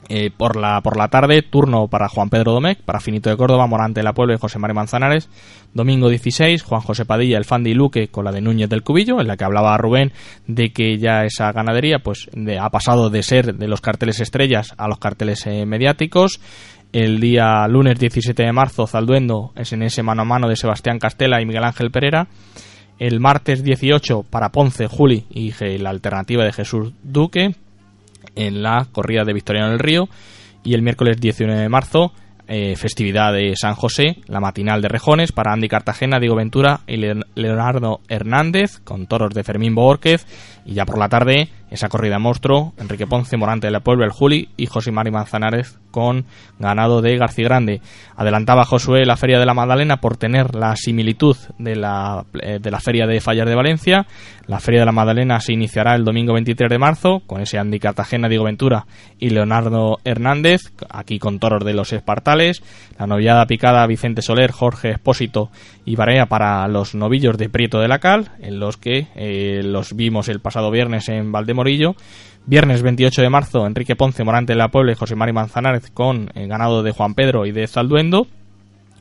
Eh, 0.10 0.32
por, 0.36 0.58
la, 0.58 0.82
por 0.82 0.98
la 0.98 1.08
tarde, 1.08 1.42
turno 1.44 1.88
para 1.88 2.10
Juan 2.10 2.30
Pedro 2.30 2.52
Domecq, 2.52 2.82
para 2.82 3.00
Finito 3.00 3.30
de 3.30 3.38
Córdoba, 3.38 3.68
Morante 3.68 4.02
de 4.02 4.04
la 4.04 4.12
Puebla 4.12 4.36
y 4.36 4.38
José 4.38 4.60
María 4.60 4.74
Manzanares. 4.74 5.30
Domingo 5.74 6.10
16, 6.10 6.62
Juan 6.62 6.82
José 6.82 7.06
Padilla, 7.06 7.38
el 7.38 7.46
Fandi 7.46 7.74
Luque 7.74 8.10
con 8.10 8.26
la 8.26 8.34
de 8.34 8.42
Núñez 8.42 8.70
del 8.70 8.84
Cubillo, 8.84 9.22
en 9.22 9.28
la 9.28 9.38
que 9.38 9.46
hablaba 9.46 9.78
Rubén 9.78 10.12
de 10.46 10.74
que 10.74 10.98
ya 10.98 11.24
esa 11.24 11.54
ganadería 11.54 12.00
pues 12.00 12.30
de- 12.34 12.60
ha 12.60 12.70
pasado 12.70 13.10
de 13.10 13.24
ser 13.24 13.56
de 13.56 13.68
los 13.70 13.80
carteles 13.80 14.20
estrellas 14.20 14.74
a 14.78 14.90
los 14.90 15.00
carteles 15.00 15.48
eh, 15.48 15.66
mediáticos. 15.66 16.42
El 16.94 17.20
día 17.20 17.68
lunes 17.68 18.00
17 18.00 18.44
de 18.44 18.52
marzo, 18.54 18.86
Zalduendo 18.86 19.52
es 19.56 19.74
en 19.74 19.82
ese 19.82 20.04
mano 20.04 20.22
a 20.22 20.26
mano 20.26 20.48
de 20.48 20.56
Sebastián 20.56 21.00
Castela 21.00 21.42
y 21.42 21.46
Miguel 21.46 21.64
Ángel 21.64 21.90
Pereira. 21.92 22.28
El 23.00 23.20
martes 23.20 23.64
18 23.64 24.24
para 24.30 24.50
Ponce, 24.50 24.88
Juli 24.88 25.26
y 25.32 25.52
la 25.80 25.90
alternativa 25.90 26.44
de 26.46 26.54
Jesús 26.54 26.94
Duque 27.02 27.56
en 28.36 28.62
la 28.62 28.88
corrida 28.92 29.24
de 29.26 29.34
Victoriano 29.34 29.70
del 29.72 29.80
Río 29.80 30.08
y 30.64 30.76
el 30.76 30.84
miércoles 30.84 31.20
19 31.20 31.60
de 31.60 31.70
marzo 31.70 32.14
eh, 32.48 32.76
festividad 32.76 33.34
de 33.34 33.54
San 33.56 33.74
José, 33.74 34.18
la 34.28 34.40
matinal 34.40 34.82
de 34.82 34.90
Rejones 34.90 35.32
para 35.32 35.54
Andy 35.54 35.68
Cartagena, 35.70 36.20
Diego 36.20 36.36
Ventura 36.36 36.82
y 36.88 36.98
Le- 36.98 37.22
Leonardo 37.36 38.02
Hernández 38.10 38.80
con 38.84 39.08
toros 39.08 39.34
de 39.34 39.44
Fermín 39.44 39.74
Borquez 39.74 40.28
y 40.66 40.74
ya 40.74 40.86
por 40.86 41.00
la 41.00 41.10
tarde 41.10 41.50
esa 41.74 41.90
corrida 41.90 42.20
monstruo, 42.20 42.72
Enrique 42.78 43.08
Ponce, 43.08 43.36
Morante 43.36 43.66
de 43.66 43.72
la 43.72 43.80
Puebla, 43.80 44.06
el 44.06 44.12
Juli 44.12 44.50
y 44.58 44.68
José 44.68 44.92
Mari 44.92 45.10
Manzanares 45.10 45.80
con 45.90 46.26
ganado 46.60 47.02
de 47.02 47.18
García 47.18 47.46
Grande. 47.46 47.82
Adelantaba 48.16 48.66
Josué 48.66 49.06
la 49.06 49.18
Feria 49.18 49.40
de 49.40 49.46
la 49.46 49.54
Magdalena 49.54 49.98
por 49.98 50.18
tener 50.18 50.56
la 50.56 50.76
similitud 50.76 51.36
de 51.58 51.76
la, 51.76 52.26
eh, 52.42 52.60
de 52.62 52.72
la 52.72 52.80
Feria 52.80 53.08
de 53.08 53.22
Fallas 53.22 53.48
de 53.48 53.56
Valencia. 53.56 54.06
La 54.48 54.60
Feria 54.60 54.82
de 54.82 54.86
la 54.86 54.92
Magdalena 54.92 55.40
se 55.40 55.54
iniciará 55.54 55.96
el 55.96 56.04
domingo 56.04 56.34
23 56.34 56.70
de 56.70 56.78
marzo 56.78 57.22
con 57.26 57.42
ese 57.42 57.58
Andy 57.58 57.80
Cartagena, 57.80 58.28
Diego 58.28 58.44
Ventura 58.44 58.86
y 59.18 59.30
Leonardo 59.30 60.00
Hernández, 60.04 60.74
aquí 60.90 61.18
con 61.18 61.40
toros 61.40 61.64
de 61.64 61.74
los 61.74 61.94
Espartales. 61.94 62.62
La 63.00 63.08
novillada 63.08 63.46
picada 63.46 63.88
Vicente 63.88 64.22
Soler, 64.22 64.52
Jorge 64.52 64.92
Espósito 64.92 65.50
y 65.86 65.96
Barea 65.96 66.28
para 66.28 66.68
los 66.68 66.96
novillos 66.96 67.38
de 67.38 67.50
Prieto 67.50 67.80
de 67.80 67.88
la 67.88 68.00
Cal, 68.00 68.32
en 68.40 68.60
los 68.60 68.78
que 68.78 69.08
eh, 69.16 69.62
los 69.64 69.96
vimos 69.96 70.30
el 70.30 70.40
pasado 70.40 70.72
viernes 70.72 71.10
en 71.10 71.32
Valdemorillo. 71.32 71.96
Viernes 72.46 72.82
28 72.82 73.22
de 73.22 73.30
marzo, 73.30 73.66
Enrique 73.66 73.96
Ponce, 73.96 74.26
Morante 74.26 74.52
de 74.52 74.60
la 74.60 74.68
Puebla 74.68 74.92
y 74.92 74.96
José 74.96 75.16
Mari 75.16 75.32
Manzanares 75.32 75.90
con 75.92 76.30
el 76.36 76.50
ganado 76.50 76.84
de 76.84 76.92
Juan 76.92 77.14
Pedro 77.14 77.46
y 77.46 77.52
de 77.54 77.68
Zalduendo. 77.68 78.28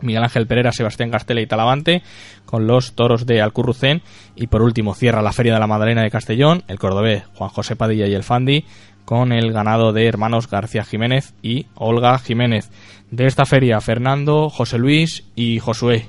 Miguel 0.00 0.22
Ángel 0.22 0.46
Pereira, 0.46 0.72
Sebastián 0.72 1.10
Castela 1.10 1.40
y 1.40 1.46
Talavante 1.46 2.02
con 2.44 2.66
los 2.66 2.94
toros 2.94 3.26
de 3.26 3.40
Alcurrucén. 3.40 4.02
Y 4.36 4.46
por 4.46 4.62
último 4.62 4.94
cierra 4.94 5.22
la 5.22 5.32
Feria 5.32 5.54
de 5.54 5.60
la 5.60 5.66
Madalena 5.66 6.02
de 6.02 6.10
Castellón, 6.10 6.62
el 6.68 6.78
cordobés 6.78 7.24
Juan 7.34 7.50
José 7.50 7.74
Padilla 7.74 8.06
y 8.06 8.14
el 8.14 8.22
Fandi 8.22 8.64
con 9.04 9.32
el 9.32 9.52
ganado 9.52 9.92
de 9.92 10.06
hermanos 10.06 10.48
García 10.48 10.84
Jiménez 10.84 11.34
y 11.42 11.66
Olga 11.74 12.18
Jiménez. 12.18 12.70
De 13.10 13.26
esta 13.26 13.44
feria, 13.44 13.80
Fernando, 13.80 14.48
José 14.50 14.78
Luis 14.78 15.24
y 15.34 15.58
Josué. 15.58 16.06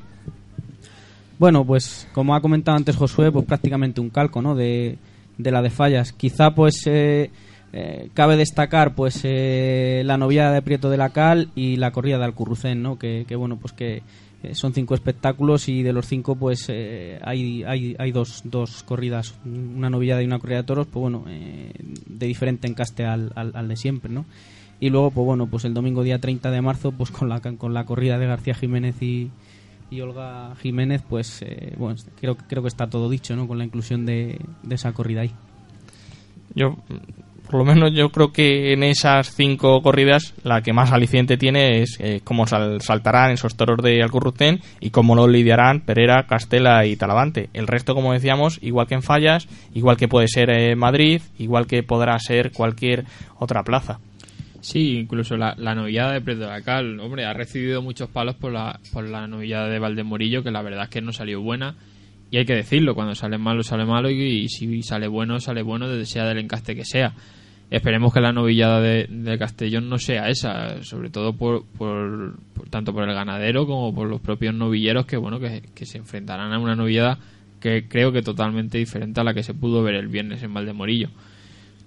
Bueno, 1.40 1.66
pues 1.66 2.08
como 2.14 2.36
ha 2.36 2.42
comentado 2.42 2.78
antes 2.78 2.96
Josué, 2.96 3.32
pues 3.32 3.46
prácticamente 3.46 4.00
un 4.00 4.10
calco, 4.10 4.42
¿no? 4.42 4.56
De, 4.56 4.98
de 5.38 5.52
la 5.52 5.62
de 5.62 5.70
fallas. 5.70 6.14
Quizá 6.14 6.52
pues 6.56 6.86
eh, 6.88 7.32
eh, 7.72 8.10
cabe 8.14 8.38
destacar 8.38 8.96
pues 8.96 9.22
eh, 9.24 10.04
la 10.06 10.18
novia 10.18 10.52
de 10.52 10.62
Prieto 10.62 10.90
de 10.90 10.98
la 10.98 11.10
Cal 11.10 11.50
y 11.56 11.78
la 11.78 11.92
corrida 11.92 12.18
de 12.18 12.26
Alcurrucén, 12.26 12.82
¿no? 12.82 12.98
Que, 12.98 13.26
que, 13.28 13.36
bueno, 13.36 13.58
pues 13.58 13.74
que 13.74 14.04
son 14.54 14.74
cinco 14.74 14.94
espectáculos 14.94 15.70
y 15.70 15.84
de 15.84 15.94
los 15.94 16.06
cinco 16.06 16.36
pues 16.36 16.70
hay, 16.70 17.64
hay, 17.64 17.96
hay 17.98 18.12
dos, 18.12 18.42
dos 18.44 18.84
corridas, 18.84 19.36
una 19.46 19.90
novillada 19.90 20.22
y 20.22 20.26
una 20.26 20.38
corrida 20.38 20.58
de 20.58 20.64
toros, 20.66 20.86
pues 20.88 21.00
bueno, 21.02 21.24
de 21.26 22.28
diferente 22.28 22.68
encaste 22.68 23.06
al, 23.06 23.32
al, 23.36 23.54
al 23.56 23.70
de 23.70 23.78
siempre, 23.78 24.12
¿no? 24.12 24.26
Y 24.82 24.90
luego, 24.90 25.12
pues 25.12 25.26
bueno, 25.26 25.48
pues 25.48 25.64
el 25.64 25.74
domingo 25.74 26.04
día 26.04 26.20
30 26.20 26.52
de 26.52 26.62
marzo, 26.62 26.92
pues 26.92 27.10
con 27.10 27.30
la, 27.30 27.40
con 27.40 27.74
la 27.74 27.86
corrida 27.86 28.18
de 28.18 28.26
García 28.26 28.54
Jiménez 28.54 29.02
y, 29.02 29.32
y 29.90 30.02
Olga 30.02 30.56
Jiménez, 30.62 31.02
pues 31.08 31.42
eh, 31.42 31.74
bueno, 31.78 31.96
creo, 32.20 32.36
creo 32.36 32.62
que 32.62 32.68
está 32.68 32.88
todo 32.88 33.10
dicho, 33.10 33.36
¿no? 33.36 33.48
Con 33.48 33.58
la 33.58 33.66
inclusión 33.66 34.06
de, 34.06 34.40
esa 34.70 34.92
corrida 34.94 35.22
ahí. 35.22 35.32
Yo, 36.56 36.76
por 37.50 37.56
lo 37.60 37.66
menos 37.66 37.92
yo 37.94 38.10
creo 38.10 38.32
que 38.32 38.74
en 38.74 38.84
esas 38.84 39.34
cinco 39.36 39.82
corridas 39.82 40.34
la 40.44 40.62
que 40.62 40.74
más 40.74 40.92
aliciente 40.92 41.38
tiene 41.38 41.82
es 41.82 41.98
eh, 42.00 42.22
cómo 42.24 42.48
sal- 42.48 42.82
saltarán 42.82 43.32
esos 43.32 43.56
toros 43.56 43.78
de 43.84 44.02
Alcurrucén 44.02 44.62
y 44.80 44.90
cómo 44.92 45.16
lo 45.16 45.28
lidiarán 45.28 45.82
Pereira, 45.82 46.26
Castela 46.28 46.86
y 46.86 46.96
Talavante. 46.96 47.50
El 47.54 47.68
resto, 47.68 47.96
como 47.96 48.14
decíamos, 48.14 48.60
igual 48.62 48.88
que 48.88 48.96
en 48.96 49.04
Fallas, 49.04 49.48
igual 49.74 49.98
que 49.98 50.08
puede 50.08 50.28
ser 50.28 50.50
eh, 50.52 50.76
Madrid, 50.76 51.22
igual 51.38 51.68
que 51.68 51.84
podrá 51.84 52.18
ser 52.20 52.52
cualquier 52.52 53.06
otra 53.40 53.64
plaza. 53.64 54.00
Sí, 54.64 54.98
incluso 54.98 55.36
la, 55.36 55.56
la 55.58 55.76
novillada 55.76 56.14
de 56.14 56.22
Prieto 56.22 56.44
de 56.44 56.48
la 56.48 56.62
Cal, 56.62 56.98
hombre, 57.02 57.26
ha 57.26 57.34
recibido 57.34 57.82
muchos 57.82 58.08
palos 58.10 58.36
por 58.36 58.54
la, 58.54 58.80
por 58.94 59.04
la 59.10 59.28
novillada 59.28 59.68
de 59.68 59.78
Valdemorillo, 59.78 60.42
que 60.42 60.52
la 60.52 60.62
verdad 60.62 60.86
es 60.86 60.90
que 60.90 61.02
no 61.02 61.12
salió 61.12 61.42
buena. 61.42 61.76
Y 62.32 62.38
hay 62.38 62.46
que 62.46 62.56
decirlo, 62.56 62.96
cuando 62.96 63.14
sale 63.14 63.38
malo, 63.38 63.62
sale 63.62 63.84
malo, 63.84 64.10
y, 64.10 64.48
si 64.48 64.82
sale 64.82 65.10
bueno, 65.10 65.42
sale 65.42 65.64
bueno, 65.64 65.90
desde 65.90 66.06
sea 66.06 66.24
del 66.24 66.38
encaste 66.38 66.76
que 66.78 66.86
sea. 66.86 67.14
Esperemos 67.72 68.14
que 68.14 68.22
la 68.22 68.32
novillada 68.32 68.80
de, 68.80 69.36
Castellón 69.38 69.90
no 69.90 69.98
sea 69.98 70.30
esa, 70.30 70.82
sobre 70.82 71.10
todo 71.10 71.34
por, 71.34 71.66
por, 71.78 72.38
por- 72.54 72.70
tanto 72.70 72.94
por 72.94 73.04
el 73.08 73.14
ganadero 73.14 73.68
como 73.68 73.94
por 73.94 74.08
los 74.08 74.22
propios 74.22 74.54
novilleros 74.56 75.06
que 75.06 75.18
bueno 75.18 75.40
que, 75.42 75.64
que 75.76 75.86
se 75.86 75.98
enfrentarán 75.98 76.54
a 76.54 76.60
una 76.60 76.76
novillada 76.76 77.18
que 77.60 77.88
creo 77.90 78.12
que 78.12 78.22
totalmente 78.22 78.78
diferente 78.78 79.20
a 79.20 79.24
la 79.24 79.34
que 79.34 79.44
se 79.44 79.54
pudo 79.54 79.84
ver 79.84 79.96
el 79.96 80.08
viernes 80.08 80.42
en 80.44 80.54
Valdemorillo. 80.54 81.10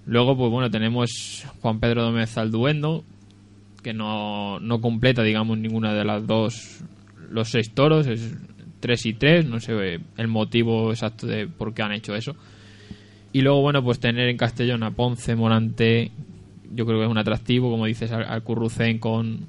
Luego, 0.07 0.37
pues 0.37 0.49
bueno, 0.49 0.71
tenemos 0.71 1.45
Juan 1.61 1.81
Pedro 1.81 2.01
Domez 2.01 2.37
Alduendo, 2.37 3.03
que 3.83 3.93
no, 3.93 4.57
no 4.61 4.79
completa, 4.79 5.21
digamos, 5.21 5.57
ninguna 5.57 5.93
de 5.93 6.05
las 6.05 6.25
dos, 6.25 6.81
los 7.29 7.49
seis 7.49 7.73
toros, 7.73 8.07
es 8.07 8.37
tres 8.79 9.05
y 9.05 9.13
tres, 9.13 9.45
no 9.45 9.59
sé 9.59 9.99
el 10.15 10.27
motivo 10.29 10.91
exacto 10.91 11.27
de 11.27 11.47
por 11.47 11.73
qué 11.73 11.83
han 11.83 11.91
hecho 11.91 12.15
eso. 12.15 12.37
Y 13.33 13.41
luego, 13.41 13.61
bueno, 13.61 13.83
pues 13.83 13.99
tener 13.99 14.29
en 14.29 14.37
Castellón 14.37 14.81
a 14.83 14.91
Ponce, 14.91 15.35
Morante, 15.35 16.11
yo 16.73 16.85
creo 16.85 16.99
que 16.99 17.05
es 17.05 17.11
un 17.11 17.17
atractivo, 17.17 17.69
como 17.69 17.85
dices, 17.85 18.09
al, 18.11 18.43
Currucén 18.43 18.99
con, 18.99 19.45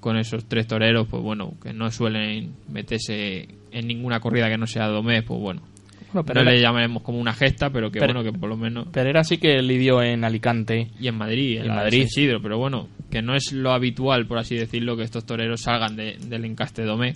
con 0.00 0.16
esos 0.16 0.46
tres 0.46 0.66
toreros, 0.66 1.08
pues 1.08 1.22
bueno, 1.22 1.52
que 1.62 1.74
no 1.74 1.90
suelen 1.90 2.54
meterse 2.72 3.48
en 3.70 3.86
ninguna 3.86 4.18
corrida 4.20 4.48
que 4.48 4.56
no 4.56 4.66
sea 4.66 4.88
Domés, 4.88 5.24
pues 5.24 5.38
bueno. 5.38 5.60
No 6.12 6.24
Pereira- 6.24 6.50
le 6.52 6.60
llamaremos 6.60 7.02
como 7.02 7.18
una 7.20 7.32
gesta, 7.32 7.70
pero 7.70 7.90
que 7.90 8.00
Pere- 8.00 8.12
bueno, 8.14 8.22
que 8.32 8.36
por 8.38 8.48
lo 8.48 8.56
menos... 8.56 8.88
Pereira 8.88 9.22
sí 9.24 9.38
que 9.38 9.62
lidió 9.62 10.02
en 10.02 10.24
Alicante. 10.24 10.88
Y 11.00 11.08
en 11.08 11.16
Madrid, 11.16 11.58
en, 11.58 11.66
en 11.66 11.74
Madrid. 11.74 12.02
Isidro, 12.02 12.40
pero 12.42 12.58
bueno, 12.58 12.88
que 13.10 13.22
no 13.22 13.34
es 13.34 13.52
lo 13.52 13.72
habitual, 13.72 14.26
por 14.26 14.38
así 14.38 14.56
decirlo, 14.56 14.96
que 14.96 15.04
estos 15.04 15.24
toreros 15.24 15.60
salgan 15.62 15.96
de- 15.96 16.16
del 16.26 16.44
encaste 16.44 16.84
Domé. 16.84 17.14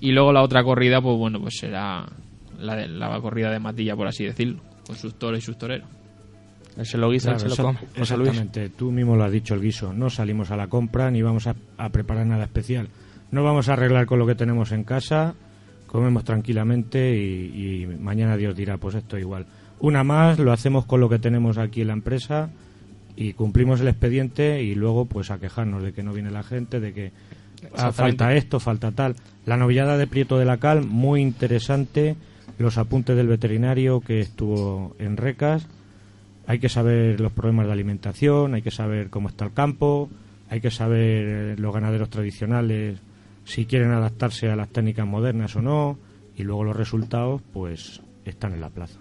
Y 0.00 0.12
luego 0.12 0.32
la 0.32 0.42
otra 0.42 0.62
corrida, 0.64 1.00
pues 1.00 1.16
bueno, 1.18 1.40
pues 1.40 1.58
será 1.58 2.06
la, 2.58 2.76
de- 2.76 2.88
la 2.88 3.20
corrida 3.20 3.50
de 3.50 3.58
Matilla, 3.58 3.94
por 3.96 4.06
así 4.06 4.24
decirlo, 4.24 4.60
con 4.86 4.96
sus 4.96 5.14
toros 5.18 5.38
y 5.38 5.42
sus 5.42 5.58
toreros. 5.58 5.88
Él 6.78 6.86
se 6.86 6.96
lo 6.96 7.10
guisa, 7.10 7.32
él 7.32 7.36
Claro, 7.36 7.54
se 7.54 7.62
lo 7.62 7.68
come. 7.68 7.78
Luis. 7.80 8.10
Exactamente, 8.10 8.68
tú 8.70 8.90
mismo 8.92 9.16
lo 9.16 9.24
has 9.24 9.32
dicho, 9.32 9.54
el 9.54 9.60
guiso. 9.60 9.92
No 9.92 10.08
salimos 10.08 10.50
a 10.50 10.56
la 10.56 10.68
compra 10.68 11.10
ni 11.10 11.20
vamos 11.20 11.46
a, 11.48 11.56
a 11.76 11.88
preparar 11.90 12.24
nada 12.26 12.44
especial. 12.44 12.88
No 13.32 13.42
vamos 13.44 13.68
a 13.68 13.72
arreglar 13.74 14.06
con 14.06 14.18
lo 14.18 14.26
que 14.26 14.34
tenemos 14.36 14.70
en 14.72 14.84
casa, 14.84 15.34
comemos 15.90 16.22
tranquilamente 16.22 17.16
y, 17.16 17.82
y 17.82 17.86
mañana 17.98 18.36
Dios 18.36 18.54
dirá, 18.54 18.76
pues 18.76 18.94
esto 18.94 19.18
igual. 19.18 19.46
Una 19.80 20.04
más, 20.04 20.38
lo 20.38 20.52
hacemos 20.52 20.86
con 20.86 21.00
lo 21.00 21.08
que 21.08 21.18
tenemos 21.18 21.58
aquí 21.58 21.80
en 21.80 21.88
la 21.88 21.94
empresa 21.94 22.50
y 23.16 23.32
cumplimos 23.32 23.80
el 23.80 23.88
expediente 23.88 24.62
y 24.62 24.76
luego 24.76 25.06
pues 25.06 25.32
a 25.32 25.40
quejarnos 25.40 25.82
de 25.82 25.92
que 25.92 26.04
no 26.04 26.12
viene 26.12 26.30
la 26.30 26.44
gente, 26.44 26.78
de 26.78 26.92
que 26.92 27.12
ah, 27.76 27.90
falta 27.90 28.34
esto, 28.34 28.60
falta 28.60 28.92
tal. 28.92 29.16
La 29.46 29.56
novillada 29.56 29.98
de 29.98 30.06
Prieto 30.06 30.38
de 30.38 30.44
la 30.44 30.58
Cal, 30.58 30.86
muy 30.86 31.20
interesante. 31.22 32.14
Los 32.56 32.78
apuntes 32.78 33.16
del 33.16 33.26
veterinario 33.26 34.00
que 34.00 34.20
estuvo 34.20 34.94
en 35.00 35.16
Recas. 35.16 35.66
Hay 36.46 36.60
que 36.60 36.68
saber 36.68 37.20
los 37.20 37.32
problemas 37.32 37.66
de 37.66 37.72
alimentación, 37.72 38.54
hay 38.54 38.62
que 38.62 38.70
saber 38.70 39.10
cómo 39.10 39.28
está 39.28 39.44
el 39.44 39.54
campo, 39.54 40.08
hay 40.48 40.60
que 40.60 40.70
saber 40.70 41.24
eh, 41.26 41.56
los 41.58 41.74
ganaderos 41.74 42.10
tradicionales 42.10 43.00
si 43.50 43.66
quieren 43.66 43.90
adaptarse 43.90 44.48
a 44.48 44.54
las 44.54 44.68
técnicas 44.68 45.06
modernas 45.06 45.56
o 45.56 45.62
no 45.62 45.98
y 46.36 46.44
luego 46.44 46.62
los 46.62 46.76
resultados 46.76 47.42
pues 47.52 48.00
están 48.24 48.52
en 48.52 48.60
la 48.60 48.70
plaza. 48.70 49.00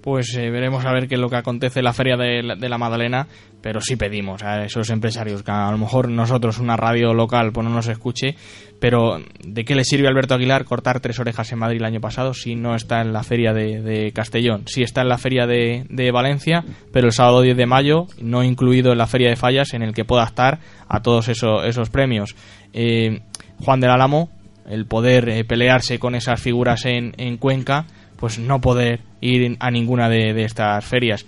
Pues 0.00 0.34
eh, 0.34 0.48
veremos 0.48 0.86
a 0.86 0.92
ver 0.92 1.08
qué 1.08 1.16
es 1.16 1.20
lo 1.20 1.28
que 1.28 1.36
acontece 1.36 1.80
en 1.80 1.84
la 1.84 1.92
Feria 1.92 2.16
de 2.16 2.42
la, 2.42 2.56
de 2.56 2.68
la 2.70 2.78
Magdalena, 2.78 3.26
pero 3.60 3.82
sí 3.82 3.96
pedimos 3.96 4.42
a 4.42 4.64
esos 4.64 4.88
empresarios 4.88 5.42
que 5.42 5.50
a 5.50 5.70
lo 5.70 5.76
mejor 5.76 6.08
nosotros, 6.08 6.58
una 6.58 6.74
radio 6.74 7.12
local, 7.12 7.52
pues 7.52 7.66
no 7.66 7.74
nos 7.74 7.86
escuche, 7.86 8.34
pero 8.80 9.18
¿de 9.44 9.64
qué 9.66 9.74
le 9.74 9.84
sirve 9.84 10.06
a 10.06 10.10
Alberto 10.10 10.32
Aguilar 10.32 10.64
cortar 10.64 11.00
tres 11.00 11.20
orejas 11.20 11.52
en 11.52 11.58
Madrid 11.58 11.80
el 11.80 11.84
año 11.84 12.00
pasado 12.00 12.32
si 12.32 12.54
no 12.54 12.74
está 12.74 13.02
en 13.02 13.12
la 13.12 13.22
Feria 13.22 13.52
de, 13.52 13.82
de 13.82 14.10
Castellón? 14.12 14.62
Sí 14.64 14.82
está 14.82 15.02
en 15.02 15.10
la 15.10 15.18
Feria 15.18 15.46
de, 15.46 15.84
de 15.90 16.10
Valencia, 16.10 16.64
pero 16.92 17.08
el 17.08 17.12
sábado 17.12 17.42
10 17.42 17.58
de 17.58 17.66
mayo, 17.66 18.06
no 18.22 18.42
incluido 18.42 18.92
en 18.92 18.98
la 18.98 19.06
Feria 19.06 19.28
de 19.28 19.36
Fallas, 19.36 19.74
en 19.74 19.82
el 19.82 19.92
que 19.92 20.06
pueda 20.06 20.24
estar 20.24 20.60
a 20.88 21.02
todos 21.02 21.28
esos, 21.28 21.66
esos 21.66 21.90
premios. 21.90 22.34
Eh, 22.72 23.20
Juan 23.64 23.80
del 23.80 23.90
Álamo, 23.90 24.30
el 24.68 24.86
poder 24.86 25.28
eh, 25.28 25.44
pelearse 25.44 25.98
con 25.98 26.14
esas 26.14 26.40
figuras 26.40 26.84
en, 26.86 27.14
en 27.18 27.36
Cuenca, 27.36 27.86
pues 28.16 28.38
no 28.38 28.60
poder 28.60 29.00
ir 29.20 29.56
a 29.60 29.70
ninguna 29.70 30.08
de, 30.08 30.44
estas 30.44 30.84
ferias. 30.84 31.26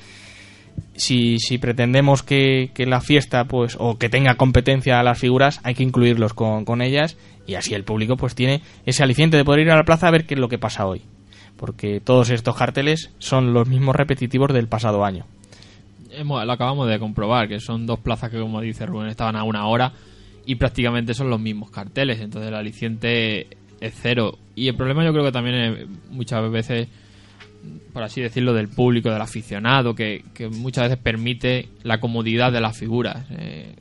Si, 0.95 1.39
si 1.39 1.59
pretendemos 1.59 2.23
que, 2.23 2.71
que 2.75 2.87
la 2.87 3.01
fiesta, 3.01 3.45
pues, 3.45 3.77
o 3.79 3.99
que 3.99 4.09
tenga 4.09 4.37
competencia 4.37 5.01
a 5.01 5.03
las 5.03 5.19
figuras, 5.19 5.61
hay 5.65 5.75
que 5.75 5.83
incluirlos 5.83 6.35
con, 6.35 6.65
con 6.65 6.83
ellas 6.83 7.17
y 7.47 7.55
así 7.55 7.75
el 7.75 7.85
público 7.85 8.17
pues 8.17 8.35
tiene 8.35 8.63
ese 8.87 9.03
aliciente 9.03 9.37
de 9.37 9.45
poder 9.45 9.61
ir 9.61 9.71
a 9.71 9.77
la 9.77 9.85
plaza 9.85 10.09
a 10.09 10.13
ver 10.13 10.27
qué 10.27 10.35
es 10.35 10.41
lo 10.41 10.49
que 10.49 10.59
pasa 10.59 10.87
hoy. 10.87 11.03
Porque 11.57 12.01
todos 12.01 12.31
estos 12.31 12.57
carteles 12.57 13.11
son 13.19 13.53
los 13.53 13.69
mismos 13.69 13.95
repetitivos 13.97 14.53
del 14.53 14.69
pasado 14.69 15.05
año. 15.05 15.27
Lo 16.25 16.53
acabamos 16.53 16.89
de 16.89 16.99
comprobar, 16.99 17.49
que 17.49 17.59
son 17.59 17.87
dos 17.87 17.99
plazas 18.01 18.31
que, 18.31 18.39
como 18.39 18.61
dice 18.61 18.85
Rubén, 18.85 19.09
estaban 19.09 19.37
a 19.37 19.45
una 19.45 19.67
hora 19.67 19.93
y 20.47 20.57
prácticamente 20.57 21.15
son 21.15 21.31
los 21.31 21.41
mismos 21.41 21.71
carteles. 21.71 22.21
Entonces 22.21 22.49
el 22.49 22.55
aliciente 22.55 23.49
es 23.81 23.95
cero. 24.01 24.39
Y 24.55 24.69
el 24.69 24.77
problema 24.77 25.05
yo 25.05 25.13
creo 25.13 25.25
que 25.25 25.33
también 25.33 25.57
es 25.57 25.89
muchas 26.11 26.51
veces, 26.51 26.89
por 27.93 28.03
así 28.03 28.21
decirlo, 28.21 28.53
del 28.53 28.69
público, 28.69 29.11
del 29.11 29.23
aficionado, 29.23 29.95
que, 29.95 30.25
que 30.35 30.49
muchas 30.49 30.85
veces 30.85 30.99
permite 30.99 31.69
la 31.83 32.01
comodidad 32.01 32.53
de 32.53 32.61
las 32.61 32.77
figuras. 32.77 33.27
Eh, 33.31 33.75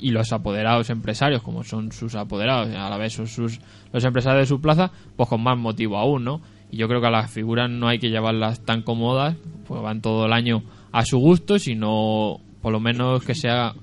y 0.00 0.10
los 0.10 0.32
apoderados 0.32 0.90
empresarios, 0.90 1.42
como 1.42 1.62
son 1.62 1.92
sus 1.92 2.14
apoderados, 2.14 2.74
a 2.74 2.90
la 2.90 2.96
vez 2.96 3.12
son 3.12 3.28
sus, 3.28 3.60
los 3.92 4.04
empresarios 4.04 4.42
de 4.42 4.46
su 4.46 4.60
plaza, 4.60 4.90
pues 5.16 5.28
con 5.28 5.42
más 5.42 5.56
motivo 5.56 5.96
aún, 5.96 6.24
¿no? 6.24 6.40
Y 6.70 6.76
yo 6.76 6.88
creo 6.88 7.00
que 7.00 7.06
a 7.06 7.10
las 7.10 7.30
figuras 7.30 7.70
no 7.70 7.88
hay 7.88 7.98
que 7.98 8.10
llevarlas 8.10 8.64
tan 8.64 8.82
cómodas, 8.82 9.36
pues 9.66 9.80
van 9.80 10.02
todo 10.02 10.26
el 10.26 10.32
año 10.32 10.62
a 10.92 11.04
su 11.04 11.18
gusto, 11.18 11.58
sino 11.58 12.40
por 12.60 12.72
lo 12.72 12.80
menos 12.80 13.24
que 13.24 13.34
sea 13.34 13.74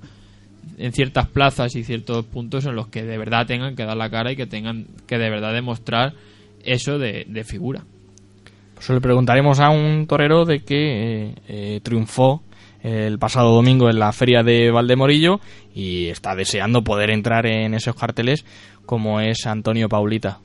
en 0.77 0.91
ciertas 0.91 1.27
plazas 1.27 1.75
y 1.75 1.83
ciertos 1.83 2.25
puntos 2.25 2.65
en 2.65 2.75
los 2.75 2.87
que 2.87 3.03
de 3.03 3.17
verdad 3.17 3.47
tengan 3.47 3.75
que 3.75 3.85
dar 3.85 3.97
la 3.97 4.09
cara 4.09 4.31
y 4.31 4.35
que 4.35 4.45
tengan 4.45 4.87
que 5.07 5.17
de 5.17 5.29
verdad 5.29 5.53
demostrar 5.53 6.13
eso 6.63 6.97
de, 6.97 7.43
figura. 7.45 7.83
Pues 8.73 8.89
le 8.89 9.01
preguntaremos 9.01 9.59
a 9.59 9.69
un 9.69 10.05
torero 10.07 10.45
de 10.45 10.59
que 10.59 10.75
eh, 10.75 11.35
eh, 11.47 11.79
triunfó 11.81 12.43
el 12.83 13.17
pasado 13.17 13.51
domingo 13.51 13.89
en 13.89 13.97
la 13.97 14.11
feria 14.11 14.43
de 14.43 14.69
Valdemorillo 14.69 15.39
y 15.73 16.07
está 16.07 16.35
deseando 16.35 16.83
poder 16.83 17.09
entrar 17.09 17.47
en 17.47 17.73
esos 17.73 17.95
carteles 17.95 18.45
como 18.85 19.21
es 19.21 19.47
Antonio 19.47 19.89
Paulita. 19.89 20.39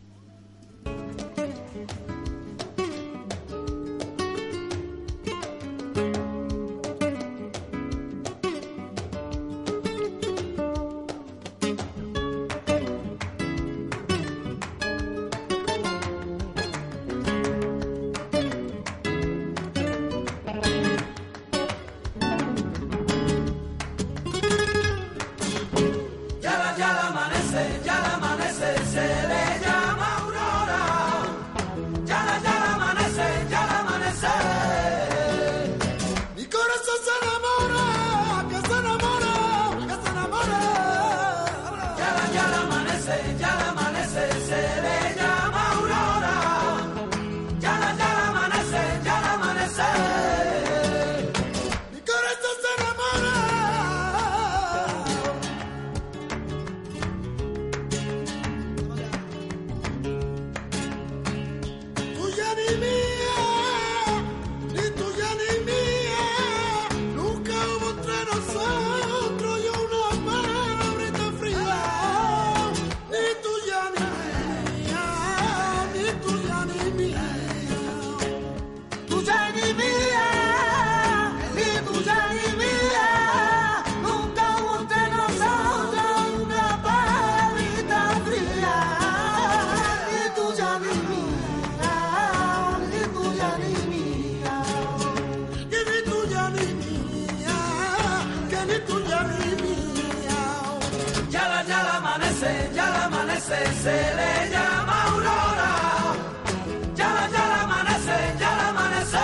Amanece, 103.41 103.73
se 103.83 103.91
le 103.91 104.51
llama 104.51 105.05
aurora. 105.05 105.73
Ya 106.95 107.09
la, 107.09 107.31
ya 107.31 107.49
la 107.49 107.63
amanece, 107.63 108.13
ya 108.39 108.57
la 108.57 108.69
amanece. 108.69 109.19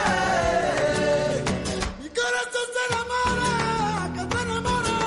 Mi 2.03 2.09
corazón 2.09 2.67
se 2.75 2.83
enamora, 2.93 4.13
que 4.15 4.21
se 4.21 4.43
enamora, 4.43 4.99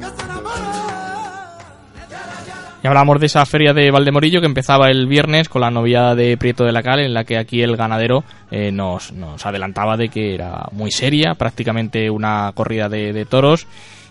que 0.00 0.06
se 0.16 0.24
enamora. 0.24 1.54
Y 2.82 2.86
hablamos 2.86 3.20
de 3.20 3.26
esa 3.26 3.46
feria 3.46 3.72
de 3.72 3.90
Valdemorillo 3.90 4.40
que 4.40 4.46
empezaba 4.46 4.90
el 4.90 5.06
viernes 5.06 5.48
con 5.48 5.62
la 5.62 5.70
novia 5.70 6.14
de 6.14 6.36
Prieto 6.36 6.64
de 6.64 6.72
la 6.72 6.82
Cal, 6.82 7.00
en 7.00 7.14
la 7.14 7.24
que 7.24 7.38
aquí 7.38 7.62
el 7.62 7.76
ganadero 7.76 8.24
eh, 8.50 8.70
nos, 8.72 9.12
nos 9.12 9.44
adelantaba 9.46 9.96
de 9.96 10.08
que 10.08 10.34
era 10.34 10.66
muy 10.72 10.90
seria, 10.90 11.34
prácticamente 11.34 12.10
una 12.10 12.52
corrida 12.54 12.88
de, 12.88 13.12
de 13.12 13.24
toros, 13.24 13.66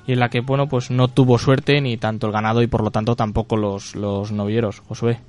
y 0.06 0.14
en 0.14 0.20
la 0.20 0.30
que 0.30 0.42
bueno 0.42 0.68
pues 0.68 0.92
no 0.92 1.08
tuvo 1.08 1.38
suerte 1.38 1.80
ni 1.82 1.98
tanto 1.98 2.28
el 2.28 2.34
ganado 2.34 2.62
y 2.62 2.68
por 2.68 2.84
lo 2.84 2.92
tanto 2.92 3.16
tampoco 3.16 3.58
los, 3.58 3.96
los 3.96 4.32
novilleros. 4.32 4.80
Josué. 4.80 5.20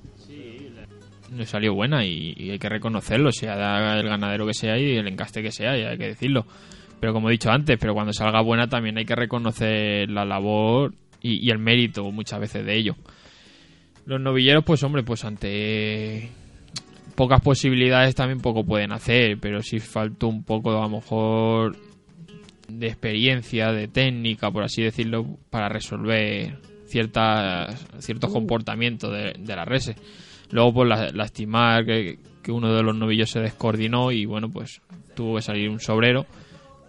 le 1.37 1.47
salió 1.47 1.75
buena 1.75 2.05
y, 2.05 2.51
hay 2.51 2.59
que 2.59 2.69
reconocerlo, 2.69 3.31
sea 3.33 3.99
el 3.99 4.09
ganadero 4.09 4.47
que 4.47 4.55
sea 4.55 4.79
y 4.79 4.97
el 4.97 5.09
encaste 5.09 5.43
que 5.43 5.53
sea, 5.53 5.79
y 5.79 5.83
hay 5.83 5.99
que 5.99 6.09
decirlo. 6.09 6.47
Pero 7.01 7.13
como 7.13 7.29
he 7.29 7.33
dicho 7.33 7.51
antes, 7.51 7.77
pero 7.79 7.95
cuando 7.95 8.13
salga 8.13 8.41
buena 8.41 8.69
también 8.69 8.99
hay 8.99 9.05
que 9.05 9.15
reconocer 9.15 10.11
la 10.11 10.25
labor 10.25 10.95
y, 11.21 11.47
y 11.47 11.51
el 11.51 11.59
mérito 11.59 12.11
muchas 12.11 12.41
veces 12.41 12.65
de 12.65 12.77
ello. 12.77 12.97
Los 14.07 14.21
novilleros, 14.21 14.65
pues 14.65 14.83
hombre, 14.83 15.03
pues 15.03 15.25
ante 15.25 16.31
pocas 17.15 17.41
posibilidades 17.41 18.15
también 18.15 18.41
poco 18.41 18.65
pueden 18.65 18.93
hacer, 18.93 19.39
pero 19.41 19.63
sí 19.63 19.79
faltó 19.79 20.29
un 20.29 20.45
poco 20.45 20.71
a 20.71 20.83
lo 20.83 20.89
mejor 20.89 21.77
de 22.69 22.87
experiencia, 22.87 23.73
de 23.73 23.89
técnica, 23.89 24.51
por 24.51 24.63
así 24.65 24.83
decirlo, 24.83 25.27
para 25.51 25.69
resolver 25.69 26.59
ciertas 26.87 27.87
ciertos 27.99 28.33
comportamientos 28.33 29.13
de, 29.13 29.35
de 29.39 29.57
las 29.57 29.67
reses. 29.67 29.97
Luego, 30.51 30.73
pues 30.75 30.89
la- 30.89 31.11
lastimar 31.11 31.85
que, 31.85 32.19
que 32.43 32.53
uno 32.53 32.73
de 32.75 32.83
los 32.83 32.97
novillos 32.97 33.31
se 33.31 33.41
descoordinó 33.41 34.13
y 34.13 34.25
bueno, 34.27 34.49
pues 34.51 34.81
tuvo 35.15 35.37
que 35.37 35.43
salir 35.43 35.69
un 35.69 35.81
sobrero. 35.81 36.27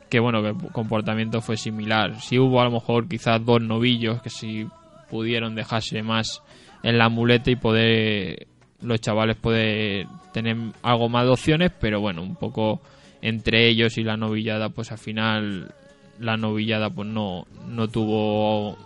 Que 0.10 0.20
bueno, 0.20 0.42
que 0.42 0.50
el 0.50 0.72
comportamiento 0.72 1.42
fue 1.42 1.58
similar. 1.58 2.22
Si 2.22 2.38
hubo 2.38 2.62
a 2.62 2.66
lo 2.66 2.72
mejor 2.72 3.08
quizás 3.08 3.44
dos 3.44 3.62
novillos 3.62 4.22
que 4.22 4.30
si 4.30 4.68
pudieron 5.10 5.56
dejarse 5.56 6.04
más 6.04 6.42
en 6.84 6.98
la 6.98 7.10
muleta 7.10 7.50
y 7.50 7.56
poder 7.56 8.48
los 8.82 9.02
chavales 9.02 9.36
poder 9.38 10.06
tener 10.32 10.58
algo 10.84 11.10
más 11.10 11.26
de 11.26 11.32
opciones, 11.32 11.72
pero 11.80 12.00
bueno, 12.02 12.22
un 12.22 12.36
poco 12.36 12.82
entre 13.28 13.68
ellos 13.68 13.98
y 13.98 14.04
la 14.04 14.18
novillada, 14.18 14.70
pues 14.70 14.92
al 14.92 14.98
final 14.98 15.72
la 16.20 16.38
novillada 16.38 16.90
pues 16.90 17.08
no, 17.08 17.46
no 17.68 17.88
tuvo, 17.88 18.78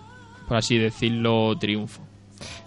por 0.48 0.58
así 0.58 0.78
decirlo, 0.78 1.56
triunfo. 1.60 2.02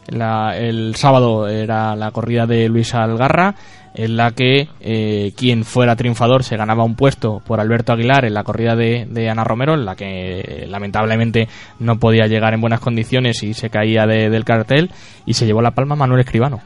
La- 0.09 0.57
el 0.59 0.95
sábado 0.97 1.49
era 1.49 1.97
la 1.97 2.11
corrida 2.11 2.47
de 2.47 2.69
Luis 2.69 2.95
Algarra, 2.95 3.55
en 3.95 4.17
la 4.17 4.31
que 4.33 4.69
eh, 4.81 5.33
quien 5.37 5.65
fuera 5.65 5.97
triunfador 5.97 6.45
se 6.45 6.57
ganaba 6.57 6.83
un 6.85 6.95
puesto 6.97 7.43
por 7.47 7.61
Alberto 7.61 7.93
Aguilar 7.93 8.25
en 8.25 8.35
la 8.35 8.43
corrida 8.45 8.75
de, 8.75 9.07
de 9.09 9.29
Ana 9.31 9.45
Romero, 9.45 9.75
en 9.75 9.85
la 9.85 9.97
que 9.97 10.41
eh, 10.41 10.67
lamentablemente 10.67 11.49
no 11.79 11.99
podía 11.99 12.27
llegar 12.27 12.55
en 12.55 12.61
buenas 12.61 12.81
condiciones 12.81 13.43
y 13.43 13.55
se 13.55 13.71
caía 13.71 14.07
de- 14.07 14.29
del 14.31 14.45
cartel, 14.45 14.91
y 15.27 15.35
se 15.35 15.47
llevó 15.47 15.63
la 15.63 15.73
palma 15.73 15.95
Manuel 15.97 16.21
Escribano. 16.21 16.61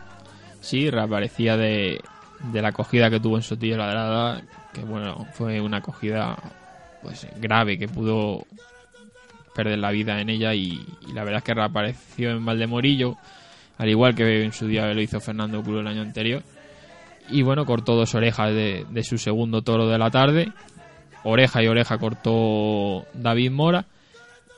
Sí, 0.60 0.88
reaparecía 0.90 1.56
de, 1.56 2.00
de 2.52 2.62
la 2.62 2.68
acogida 2.68 3.10
que 3.10 3.20
tuvo 3.20 3.36
en 3.36 3.42
Sotillo 3.42 3.76
Ladrada, 3.76 4.42
que 4.76 4.84
bueno, 4.84 5.26
fue 5.32 5.58
una 5.58 5.78
acogida 5.78 6.36
pues 7.02 7.26
grave 7.40 7.78
que 7.78 7.88
pudo 7.88 8.44
perder 9.54 9.78
la 9.78 9.90
vida 9.90 10.20
en 10.20 10.28
ella 10.28 10.52
y, 10.52 10.84
la 11.14 11.24
verdad 11.24 11.38
es 11.38 11.44
que 11.44 11.54
reapareció 11.54 12.32
en 12.32 12.44
Valdemorillo, 12.44 13.16
al 13.78 13.88
igual 13.88 14.14
que 14.14 14.44
en 14.44 14.52
su 14.52 14.66
día 14.66 14.92
lo 14.92 15.00
hizo 15.00 15.18
Fernando 15.18 15.62
Culo 15.62 15.80
el 15.80 15.86
año 15.86 16.02
anterior. 16.02 16.42
Y 17.30 17.40
bueno, 17.42 17.64
cortó 17.64 17.94
dos 17.94 18.14
orejas 18.14 18.52
de, 18.52 18.84
de 18.90 19.02
su 19.02 19.16
segundo 19.16 19.62
toro 19.62 19.88
de 19.88 19.98
la 19.98 20.10
tarde. 20.10 20.52
Oreja 21.24 21.62
y 21.62 21.68
oreja 21.68 21.98
cortó 21.98 23.06
David 23.14 23.50
Mora. 23.50 23.86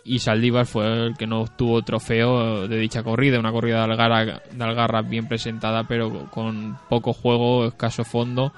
Y 0.04 0.18
Saldívar 0.18 0.66
fue 0.66 1.06
el 1.06 1.16
que 1.16 1.26
no 1.26 1.42
obtuvo 1.42 1.82
trofeo 1.82 2.66
de 2.66 2.76
dicha 2.78 3.02
corrida. 3.02 3.38
Una 3.38 3.52
corrida 3.52 3.78
de 3.78 3.84
Algarra, 3.84 4.24
de 4.24 4.64
Algarra 4.64 5.02
bien 5.02 5.28
presentada, 5.28 5.84
pero 5.84 6.30
con 6.30 6.76
poco 6.88 7.12
juego, 7.12 7.66
escaso 7.66 8.04
fondo 8.04 8.52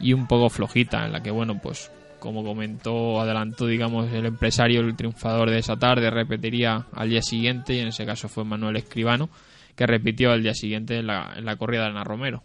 y 0.00 0.12
un 0.12 0.26
poco 0.26 0.48
flojita. 0.48 1.04
En 1.06 1.12
la 1.12 1.22
que, 1.22 1.30
bueno, 1.30 1.58
pues 1.62 1.90
como 2.18 2.42
comentó, 2.44 3.20
adelantó, 3.20 3.66
digamos, 3.66 4.12
el 4.12 4.26
empresario, 4.26 4.80
el 4.80 4.96
triunfador 4.96 5.50
de 5.50 5.58
esa 5.58 5.76
tarde, 5.76 6.10
repetiría 6.10 6.86
al 6.94 7.10
día 7.10 7.22
siguiente. 7.22 7.74
Y 7.74 7.80
en 7.80 7.88
ese 7.88 8.04
caso 8.06 8.28
fue 8.28 8.44
Manuel 8.44 8.76
Escribano, 8.76 9.28
que 9.76 9.86
repitió 9.86 10.32
al 10.32 10.42
día 10.42 10.54
siguiente 10.54 10.98
en 10.98 11.06
la, 11.06 11.34
la 11.40 11.56
corrida 11.56 11.82
de 11.82 11.90
Ana 11.90 12.04
Romero. 12.04 12.42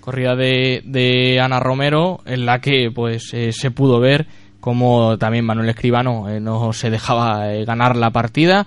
corrida 0.00 0.36
de, 0.36 0.82
de 0.84 1.40
Ana 1.40 1.60
Romero 1.60 2.20
en 2.26 2.44
la 2.44 2.60
que 2.60 2.90
pues 2.94 3.32
eh, 3.32 3.52
se 3.52 3.70
pudo 3.70 4.00
ver 4.00 4.26
como 4.60 5.16
también 5.18 5.46
Manuel 5.46 5.70
Escribano 5.70 6.28
eh, 6.28 6.40
no 6.40 6.72
se 6.74 6.90
dejaba 6.90 7.54
eh, 7.54 7.64
ganar 7.64 7.96
la 7.96 8.10
partida 8.10 8.66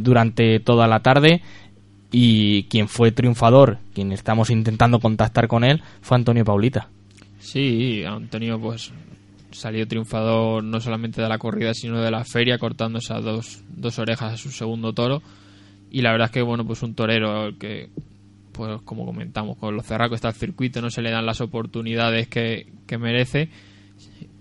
durante 0.00 0.58
toda 0.58 0.88
la 0.88 1.00
tarde 1.00 1.40
y 2.10 2.64
quien 2.64 2.88
fue 2.88 3.12
triunfador, 3.12 3.78
quien 3.94 4.12
estamos 4.12 4.50
intentando 4.50 5.00
contactar 5.00 5.48
con 5.48 5.64
él, 5.64 5.82
fue 6.00 6.16
Antonio 6.16 6.44
Paulita. 6.44 6.88
Sí, 7.38 8.04
Antonio 8.04 8.60
pues 8.60 8.92
salió 9.52 9.86
triunfador 9.86 10.62
no 10.62 10.80
solamente 10.80 11.22
de 11.22 11.28
la 11.28 11.38
corrida 11.38 11.72
sino 11.72 12.00
de 12.02 12.10
la 12.10 12.24
feria 12.24 12.58
cortando 12.58 12.98
esas 12.98 13.24
dos, 13.24 13.62
dos 13.68 13.98
orejas 13.98 14.34
a 14.34 14.36
su 14.36 14.50
segundo 14.50 14.92
toro. 14.92 15.22
Y 15.90 16.02
la 16.02 16.12
verdad 16.12 16.26
es 16.26 16.32
que 16.32 16.42
bueno 16.42 16.66
pues 16.66 16.82
un 16.82 16.94
torero 16.94 17.56
que 17.58 17.88
pues 18.52 18.80
como 18.82 19.06
comentamos 19.06 19.56
con 19.58 19.76
los 19.76 19.86
cerracos 19.86 20.16
está 20.16 20.28
el 20.28 20.34
circuito 20.34 20.80
no 20.80 20.90
se 20.90 21.02
le 21.02 21.10
dan 21.10 21.26
las 21.26 21.40
oportunidades 21.40 22.28
que, 22.28 22.66
que 22.86 22.98
merece. 22.98 23.48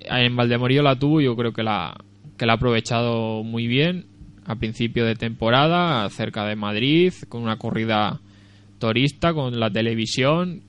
En 0.01 0.35
Valdemorillo 0.35 0.81
la 0.81 0.97
tuvo 0.97 1.21
yo 1.21 1.35
creo 1.35 1.53
que 1.53 1.63
la 1.63 1.95
que 2.37 2.45
la 2.45 2.53
ha 2.53 2.55
aprovechado 2.55 3.43
muy 3.43 3.67
bien 3.67 4.05
a 4.45 4.55
principio 4.55 5.05
de 5.05 5.15
temporada 5.15 6.07
cerca 6.09 6.45
de 6.45 6.55
Madrid 6.55 7.13
con 7.29 7.41
una 7.41 7.57
corrida 7.57 8.19
torista 8.79 9.33
con 9.33 9.59
la 9.59 9.69
televisión 9.69 10.61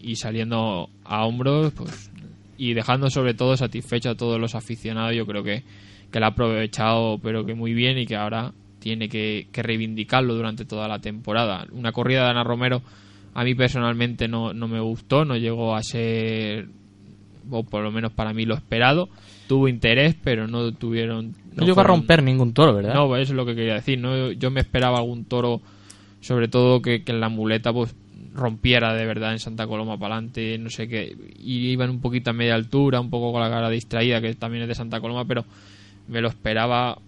y 0.00 0.16
saliendo 0.16 0.88
a 1.04 1.24
hombros 1.24 1.72
pues 1.72 2.10
y 2.56 2.74
dejando 2.74 3.10
sobre 3.10 3.34
todo 3.34 3.56
satisfecho 3.56 4.10
a 4.10 4.14
todos 4.14 4.40
los 4.40 4.54
aficionados 4.54 5.16
yo 5.16 5.26
creo 5.26 5.42
que, 5.42 5.64
que 6.12 6.20
la 6.20 6.26
ha 6.26 6.30
aprovechado 6.30 7.18
pero 7.18 7.44
que 7.44 7.54
muy 7.54 7.74
bien 7.74 7.98
y 7.98 8.06
que 8.06 8.16
ahora 8.16 8.52
tiene 8.78 9.08
que, 9.08 9.48
que 9.50 9.62
reivindicarlo 9.62 10.34
durante 10.34 10.66
toda 10.66 10.86
la 10.88 10.98
temporada. 10.98 11.66
Una 11.72 11.92
corrida 11.92 12.24
de 12.24 12.30
Ana 12.30 12.44
Romero 12.44 12.82
a 13.32 13.42
mí 13.42 13.54
personalmente 13.54 14.28
no, 14.28 14.52
no 14.52 14.68
me 14.68 14.78
gustó 14.78 15.24
no 15.24 15.36
llegó 15.36 15.74
a 15.74 15.82
ser 15.82 16.68
o 17.50 17.64
por 17.64 17.82
lo 17.82 17.90
menos 17.90 18.12
para 18.12 18.32
mí 18.32 18.44
lo 18.44 18.54
esperado 18.54 19.08
tuvo 19.46 19.68
interés 19.68 20.16
pero 20.22 20.46
no 20.46 20.72
tuvieron 20.72 21.34
No, 21.54 21.64
llegó 21.64 21.80
a 21.80 21.84
romper 21.84 22.22
ningún 22.22 22.52
toro, 22.52 22.74
¿verdad? 22.74 22.94
no, 22.94 23.16
eso 23.16 23.32
es 23.32 23.36
lo 23.36 23.46
que 23.46 23.54
quería 23.54 23.74
decir. 23.74 23.98
¿no? 23.98 24.32
Yo 24.32 24.50
me 24.50 24.60
esperaba 24.60 24.98
algún 24.98 25.24
toro, 25.24 25.60
sobre 26.20 26.48
todo 26.48 26.82
que, 26.82 27.02
que 27.02 27.12
en 27.12 27.20
la 27.20 27.28
muleta 27.28 27.72
pues 27.72 27.94
rompiera 28.34 28.94
de 28.94 29.06
verdad 29.06 29.32
en 29.32 29.38
Santa 29.38 29.66
Coloma 29.66 29.96
para 29.96 30.16
adelante, 30.16 30.58
no 30.58 30.68
sé 30.68 30.88
qué. 30.88 31.16
Y 31.38 31.68
iban 31.68 31.90
un 31.90 32.00
poquito 32.00 32.30
a 32.30 32.32
media 32.32 32.54
altura, 32.54 33.00
un 33.00 33.08
poco 33.08 33.32
con 33.32 33.40
la 33.40 33.48
cara 33.48 33.70
distraída, 33.70 34.20
que 34.20 34.34
también 34.34 34.62
es 34.62 34.68
de 34.68 34.74
Santa 34.74 35.00
Coloma, 35.00 35.24
pero 35.24 35.44
me 36.08 36.20
lo 36.20 36.28
esperaba 36.28 36.98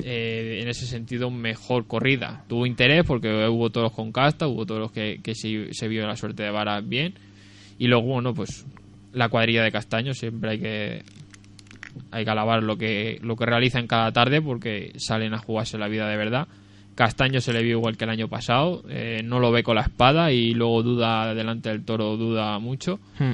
eh, 0.00 0.58
en 0.60 0.68
ese 0.68 0.86
sentido 0.86 1.30
mejor 1.30 1.86
corrida. 1.86 2.44
Tuvo 2.48 2.66
interés 2.66 3.04
porque 3.06 3.46
hubo 3.48 3.70
toros 3.70 3.92
con 3.92 4.10
casta, 4.12 4.48
hubo 4.48 4.66
toros 4.66 4.90
que, 4.90 5.20
que 5.22 5.34
sí 5.34 5.68
se 5.70 5.88
vio 5.88 6.06
la 6.06 6.16
suerte 6.16 6.42
de 6.42 6.50
vara 6.50 6.80
bien. 6.80 7.14
Y 7.78 7.86
luego, 7.86 8.06
bueno, 8.06 8.34
pues 8.34 8.66
la 9.12 9.28
cuadrilla 9.28 9.62
de 9.62 9.70
castaños 9.70 10.18
siempre 10.18 10.50
hay 10.50 10.58
que 10.58 11.02
hay 12.10 12.24
que 12.24 12.30
alabar 12.30 12.62
lo 12.62 12.76
que 12.76 13.18
lo 13.22 13.36
que 13.36 13.46
realizan 13.46 13.86
cada 13.86 14.12
tarde 14.12 14.40
porque 14.42 14.92
salen 14.96 15.34
a 15.34 15.38
jugarse 15.38 15.78
la 15.78 15.88
vida 15.88 16.08
de 16.08 16.16
verdad. 16.16 16.48
Castaño 16.94 17.40
se 17.40 17.52
le 17.52 17.62
vio 17.62 17.76
igual 17.78 17.96
que 17.98 18.04
el 18.04 18.10
año 18.10 18.28
pasado, 18.28 18.82
eh, 18.88 19.20
no 19.22 19.38
lo 19.38 19.52
ve 19.52 19.62
con 19.62 19.76
la 19.76 19.82
espada 19.82 20.32
y 20.32 20.54
luego 20.54 20.82
duda 20.82 21.34
delante 21.34 21.68
del 21.68 21.84
toro, 21.84 22.16
duda 22.16 22.58
mucho. 22.58 22.98
Hmm. 23.18 23.32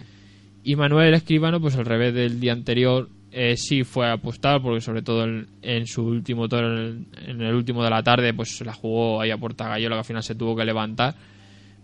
Y 0.64 0.74
Manuel 0.74 1.14
Escribano, 1.14 1.60
pues 1.60 1.76
al 1.76 1.86
revés 1.86 2.12
del 2.12 2.40
día 2.40 2.52
anterior, 2.52 3.08
eh, 3.30 3.56
sí 3.56 3.84
fue 3.84 4.06
a 4.06 4.14
apostar, 4.14 4.60
porque 4.60 4.80
sobre 4.80 5.02
todo 5.02 5.24
en, 5.24 5.46
en 5.62 5.86
su 5.86 6.02
último 6.02 6.48
toro, 6.48 6.72
en 6.72 7.06
el, 7.24 7.30
en 7.30 7.40
el 7.40 7.54
último 7.54 7.84
de 7.84 7.90
la 7.90 8.02
tarde, 8.02 8.34
pues 8.34 8.56
se 8.56 8.64
la 8.64 8.72
jugó 8.72 9.20
ahí 9.20 9.30
a 9.30 9.38
Puerta 9.38 9.68
Gallola, 9.68 9.94
que 9.94 10.00
al 10.00 10.04
final 10.04 10.22
se 10.24 10.34
tuvo 10.34 10.56
que 10.56 10.64
levantar. 10.64 11.14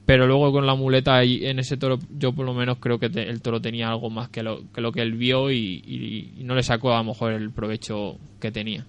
Pero 0.08 0.26
luego 0.26 0.50
con 0.52 0.64
la 0.64 0.74
muleta 0.74 1.16
ahí, 1.18 1.44
en 1.44 1.58
ese 1.58 1.76
toro, 1.76 1.98
yo 2.18 2.32
por 2.32 2.46
lo 2.46 2.54
menos 2.54 2.78
creo 2.78 2.98
que 2.98 3.10
el 3.12 3.42
toro 3.42 3.60
tenía 3.60 3.90
algo 3.90 4.08
más 4.08 4.30
que 4.30 4.42
lo 4.42 4.62
que, 4.72 4.80
lo 4.80 4.90
que 4.90 5.02
él 5.02 5.12
vio 5.12 5.50
y, 5.50 5.82
y- 5.86 6.32
y 6.40 6.44
no 6.44 6.54
le 6.54 6.62
sacó 6.62 6.94
a 6.94 6.98
lo 6.98 7.04
mejor 7.04 7.34
el 7.34 7.50
provecho 7.50 8.16
que 8.40 8.50
tenía. 8.50 8.86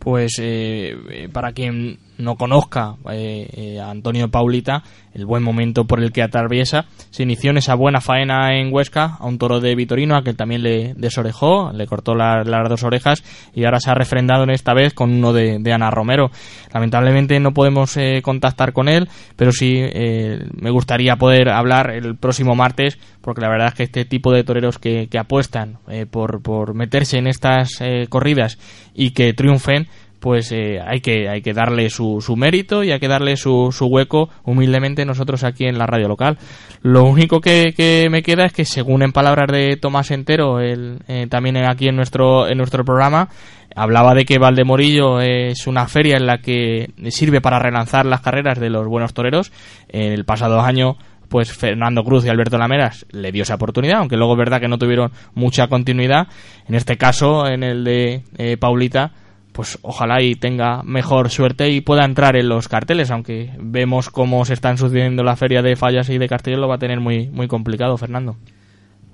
Pues 0.00 0.32
eh, 0.40 0.96
eh, 1.10 1.28
para 1.32 1.52
quien 1.52 1.98
no 2.18 2.36
conozca 2.36 2.96
eh, 3.10 3.48
eh, 3.52 3.80
a 3.80 3.90
Antonio 3.90 4.28
Paulita 4.30 4.82
el 5.14 5.24
buen 5.24 5.42
momento 5.42 5.86
por 5.86 6.02
el 6.02 6.12
que 6.12 6.22
atraviesa, 6.22 6.84
se 7.08 7.22
inició 7.22 7.50
en 7.50 7.56
esa 7.56 7.74
buena 7.74 8.02
faena 8.02 8.58
en 8.58 8.70
Huesca 8.70 9.16
a 9.18 9.26
un 9.26 9.38
toro 9.38 9.60
de 9.60 9.74
Vitorino 9.74 10.14
a 10.14 10.22
que 10.22 10.34
también 10.34 10.62
le 10.62 10.92
desorejó, 10.94 11.72
le 11.72 11.86
cortó 11.86 12.14
la- 12.14 12.44
las 12.44 12.68
dos 12.68 12.82
orejas 12.82 13.24
y 13.54 13.64
ahora 13.64 13.80
se 13.80 13.90
ha 13.90 13.94
refrendado 13.94 14.42
en 14.44 14.50
esta 14.50 14.74
vez 14.74 14.92
con 14.92 15.10
uno 15.10 15.32
de, 15.32 15.58
Ana 15.72 15.90
Romero. 15.90 16.30
Lamentablemente 16.74 17.40
no 17.40 17.52
podemos 17.54 17.96
eh, 17.96 18.20
contactar 18.22 18.74
con 18.74 18.88
él, 18.90 19.08
pero 19.36 19.52
sí 19.52 19.76
eh, 19.78 20.46
me 20.52 20.70
gustaría 20.70 21.16
poder 21.16 21.48
hablar 21.48 21.90
el 21.90 22.16
próximo 22.16 22.54
martes 22.54 22.98
porque 23.22 23.40
la 23.40 23.48
verdad 23.48 23.68
es 23.68 23.74
que 23.74 23.82
este 23.84 24.04
tipo 24.04 24.32
de 24.32 24.44
toreros 24.44 24.78
que, 24.78 25.08
que 25.08 25.18
apuestan 25.18 25.78
por, 26.10 26.42
por 26.42 26.74
meterse 26.74 27.18
en 27.18 27.26
estas 27.26 27.80
corridas 28.08 28.58
y 28.94 29.10
que 29.10 29.32
triunfen, 29.32 29.88
pues 30.20 30.52
eh, 30.52 30.80
hay 30.84 31.00
que 31.00 31.28
hay 31.28 31.42
que 31.42 31.52
darle 31.52 31.90
su, 31.90 32.20
su 32.20 32.36
mérito 32.36 32.82
y 32.82 32.92
hay 32.92 32.98
que 32.98 33.08
darle 33.08 33.36
su, 33.36 33.70
su 33.72 33.86
hueco 33.86 34.30
humildemente 34.44 35.04
nosotros 35.04 35.44
aquí 35.44 35.66
en 35.66 35.78
la 35.78 35.86
radio 35.86 36.08
local. 36.08 36.38
Lo 36.82 37.04
único 37.04 37.40
que, 37.40 37.74
que 37.76 38.08
me 38.10 38.22
queda 38.22 38.46
es 38.46 38.52
que 38.52 38.64
según 38.64 39.02
en 39.02 39.12
palabras 39.12 39.46
de 39.50 39.76
Tomás 39.76 40.10
Entero, 40.10 40.60
el, 40.60 41.00
eh, 41.08 41.26
también 41.28 41.56
aquí 41.56 41.88
en 41.88 41.96
nuestro 41.96 42.48
en 42.48 42.58
nuestro 42.58 42.84
programa 42.84 43.28
hablaba 43.74 44.14
de 44.14 44.24
que 44.24 44.38
Valdemorillo 44.38 45.20
es 45.20 45.66
una 45.66 45.86
feria 45.86 46.16
en 46.16 46.26
la 46.26 46.38
que 46.38 46.90
sirve 47.08 47.40
para 47.40 47.58
relanzar 47.58 48.06
las 48.06 48.22
carreras 48.22 48.58
de 48.58 48.70
los 48.70 48.86
buenos 48.86 49.12
toreros. 49.12 49.52
En 49.88 50.12
el 50.12 50.24
pasado 50.24 50.60
año 50.60 50.96
pues 51.28 51.52
Fernando 51.52 52.04
Cruz 52.04 52.24
y 52.24 52.28
Alberto 52.28 52.58
Lameras 52.58 53.06
le 53.10 53.32
dio 53.32 53.42
esa 53.42 53.56
oportunidad, 53.56 53.98
aunque 53.98 54.16
luego 54.16 54.34
es 54.34 54.38
verdad 54.38 54.60
que 54.60 54.68
no 54.68 54.78
tuvieron 54.78 55.10
mucha 55.34 55.68
continuidad. 55.68 56.28
En 56.68 56.74
este 56.74 56.96
caso, 56.96 57.46
en 57.46 57.62
el 57.62 57.84
de 57.84 58.22
eh, 58.38 58.56
Paulita, 58.56 59.12
pues 59.56 59.78
ojalá 59.80 60.20
y 60.20 60.34
tenga 60.34 60.82
mejor 60.82 61.30
suerte 61.30 61.70
y 61.70 61.80
pueda 61.80 62.04
entrar 62.04 62.36
en 62.36 62.46
los 62.46 62.68
carteles, 62.68 63.10
aunque 63.10 63.52
vemos 63.58 64.10
cómo 64.10 64.44
se 64.44 64.52
están 64.52 64.76
sucediendo 64.76 65.24
la 65.24 65.34
feria 65.34 65.62
de 65.62 65.76
fallas 65.76 66.10
y 66.10 66.18
de 66.18 66.28
carteles, 66.28 66.60
lo 66.60 66.68
va 66.68 66.74
a 66.74 66.78
tener 66.78 67.00
muy, 67.00 67.30
muy 67.30 67.48
complicado, 67.48 67.96
Fernando. 67.96 68.36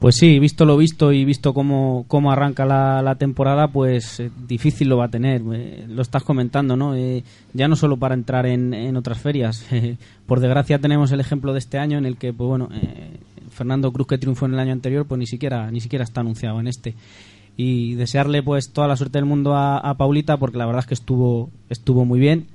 Pues 0.00 0.16
sí, 0.16 0.40
visto 0.40 0.64
lo 0.64 0.76
visto 0.76 1.12
y 1.12 1.24
visto 1.24 1.54
cómo, 1.54 2.06
cómo 2.08 2.32
arranca 2.32 2.66
la, 2.66 3.14
temporada, 3.20 3.68
pues 3.68 4.18
eh, 4.18 4.32
difícil 4.48 4.88
lo 4.88 4.96
va 4.96 5.04
a 5.04 5.10
tener. 5.10 5.42
Eh, 5.54 5.84
lo 5.86 6.02
estás 6.02 6.24
comentando, 6.24 6.76
¿no? 6.76 6.96
Eh, 6.96 7.22
ya 7.52 7.68
no 7.68 7.76
solo 7.76 7.96
para 7.96 8.16
entrar 8.16 8.44
en, 8.46 8.74
en 8.74 8.96
otras 8.96 9.20
ferias. 9.20 9.64
por 10.26 10.40
desgracia 10.40 10.80
tenemos 10.80 11.12
el 11.12 11.20
ejemplo 11.20 11.52
de 11.52 11.60
este 11.60 11.78
año 11.78 11.98
en 11.98 12.06
el 12.06 12.16
que, 12.16 12.32
pues 12.32 12.48
bueno, 12.48 12.68
eh, 12.74 13.16
Fernando 13.50 13.92
Cruz 13.92 14.08
que 14.08 14.18
triunfó 14.18 14.46
en 14.46 14.54
el 14.54 14.58
año 14.58 14.72
anterior, 14.72 15.06
pues 15.06 15.20
ni 15.20 15.26
siquiera, 15.26 15.70
ni 15.70 15.80
siquiera 15.80 16.02
está 16.02 16.20
anunciado 16.20 16.58
en 16.58 16.66
este. 16.66 16.96
Y 17.64 17.94
desearle 17.94 18.42
pues 18.42 18.72
toda 18.72 18.88
la 18.88 18.96
suerte 18.96 19.18
del 19.18 19.24
mundo 19.24 19.54
a, 19.54 19.94
Paulita 19.96 20.36
porque 20.36 20.58
la 20.58 20.66
verdad 20.66 20.80
es 20.80 20.86
que 20.86 20.94
estuvo, 20.94 21.48
estuvo 21.68 22.04
muy 22.04 22.18
bien. 22.18 22.48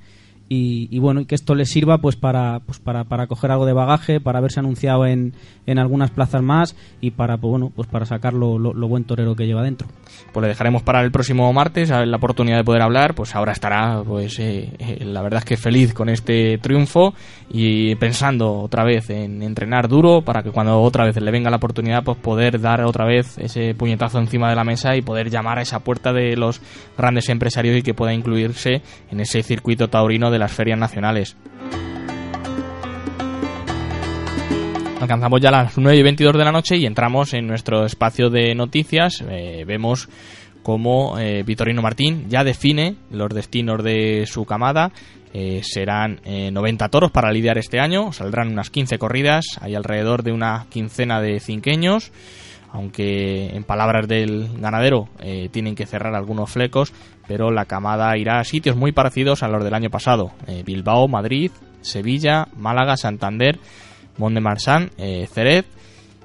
Y, 0.50 0.98
bueno, 0.98 1.20
y 1.20 1.24
que 1.26 1.34
esto 1.34 1.54
le 1.54 1.64
sirva 1.66 1.98
pues 1.98 2.16
para, 2.16 2.60
pues 2.60 2.78
para, 2.78 3.04
para 3.04 3.26
coger 3.26 3.50
algo 3.50 3.66
de 3.66 3.74
bagaje, 3.74 4.20
para 4.20 4.38
haberse 4.38 4.60
anunciado 4.60 5.04
en, 5.06 5.34
en 5.66 5.78
algunas 5.78 6.10
plazas 6.10 6.42
más 6.42 6.74
y 7.00 7.10
para 7.12 7.36
pues 7.36 7.50
bueno, 7.50 7.70
pues 7.74 7.86
para 7.88 8.06
sacar 8.06 8.32
lo- 8.34 8.58
lo 8.58 8.88
buen 8.88 9.04
torero 9.04 9.34
que 9.36 9.46
lleva 9.46 9.62
dentro. 9.62 9.88
Pues 10.32 10.42
le 10.42 10.48
dejaremos 10.48 10.82
para 10.82 11.02
el 11.02 11.10
próximo 11.10 11.52
martes, 11.52 11.90
la 11.90 12.16
oportunidad 12.16 12.58
de 12.58 12.64
poder 12.64 12.82
hablar, 12.82 13.14
pues 13.14 13.34
ahora 13.34 13.52
estará, 13.52 14.02
pues 14.04 14.38
eh, 14.38 14.70
eh, 14.78 15.04
la 15.04 15.22
verdad 15.22 15.38
es 15.38 15.44
que 15.44 15.56
feliz 15.56 15.94
con 15.94 16.08
este 16.08 16.58
triunfo 16.58 17.14
y 17.50 17.94
pensando 17.96 18.52
otra 18.52 18.84
vez 18.84 19.10
en 19.10 19.42
entrenar 19.42 19.88
duro 19.88 20.22
para 20.22 20.42
que 20.42 20.50
cuando 20.50 20.80
otra 20.80 21.04
vez 21.04 21.20
le 21.20 21.30
venga 21.30 21.50
la 21.50 21.56
oportunidad, 21.56 22.02
pues 22.04 22.18
poder 22.18 22.60
dar 22.60 22.82
otra 22.84 23.04
vez 23.04 23.38
ese 23.38 23.74
puñetazo 23.74 24.18
encima 24.18 24.50
de 24.50 24.56
la 24.56 24.64
mesa 24.64 24.96
y 24.96 25.02
poder 25.02 25.30
llamar 25.30 25.58
a 25.58 25.62
esa 25.62 25.80
puerta 25.80 26.12
de 26.12 26.36
los 26.36 26.60
grandes 26.96 27.28
empresarios 27.28 27.76
y 27.76 27.82
que 27.82 27.94
pueda 27.94 28.12
incluirse 28.12 28.82
en 29.10 29.20
ese 29.20 29.42
circuito 29.42 29.88
taurino 29.88 30.30
de 30.30 30.38
las 30.38 30.52
ferias 30.52 30.78
nacionales. 30.78 31.36
Alcanzamos 35.08 35.40
ya 35.40 35.50
las 35.50 35.78
9 35.78 35.96
y 35.96 36.02
22 36.02 36.36
de 36.36 36.44
la 36.44 36.52
noche 36.52 36.76
y 36.76 36.84
entramos 36.84 37.32
en 37.32 37.46
nuestro 37.46 37.86
espacio 37.86 38.28
de 38.28 38.54
noticias. 38.54 39.24
Eh, 39.26 39.64
vemos 39.66 40.06
cómo 40.62 41.18
eh, 41.18 41.44
Vitorino 41.46 41.80
Martín 41.80 42.26
ya 42.28 42.44
define 42.44 42.96
los 43.10 43.30
destinos 43.30 43.82
de 43.82 44.26
su 44.26 44.44
camada. 44.44 44.92
Eh, 45.32 45.62
serán 45.64 46.20
eh, 46.26 46.50
90 46.50 46.90
toros 46.90 47.10
para 47.10 47.32
lidiar 47.32 47.56
este 47.56 47.80
año. 47.80 48.12
Saldrán 48.12 48.48
unas 48.48 48.68
15 48.68 48.98
corridas. 48.98 49.46
Hay 49.62 49.74
alrededor 49.74 50.22
de 50.22 50.32
una 50.32 50.66
quincena 50.68 51.22
de 51.22 51.40
cinqueños. 51.40 52.12
Aunque 52.70 53.56
en 53.56 53.64
palabras 53.64 54.08
del 54.08 54.60
ganadero 54.60 55.08
tienen 55.52 55.74
que 55.74 55.86
cerrar 55.86 56.14
algunos 56.14 56.50
flecos, 56.50 56.92
pero 57.26 57.50
la 57.50 57.64
camada 57.64 58.14
irá 58.18 58.40
a 58.40 58.44
sitios 58.44 58.76
muy 58.76 58.92
parecidos 58.92 59.42
a 59.42 59.48
los 59.48 59.64
del 59.64 59.72
año 59.72 59.88
pasado. 59.88 60.32
Bilbao, 60.66 61.08
Madrid, 61.08 61.50
Sevilla, 61.80 62.46
Málaga, 62.58 62.98
Santander, 62.98 63.58
Mont 64.18 64.34
de 64.34 64.40
Marsan, 64.40 64.90
eh. 64.98 65.26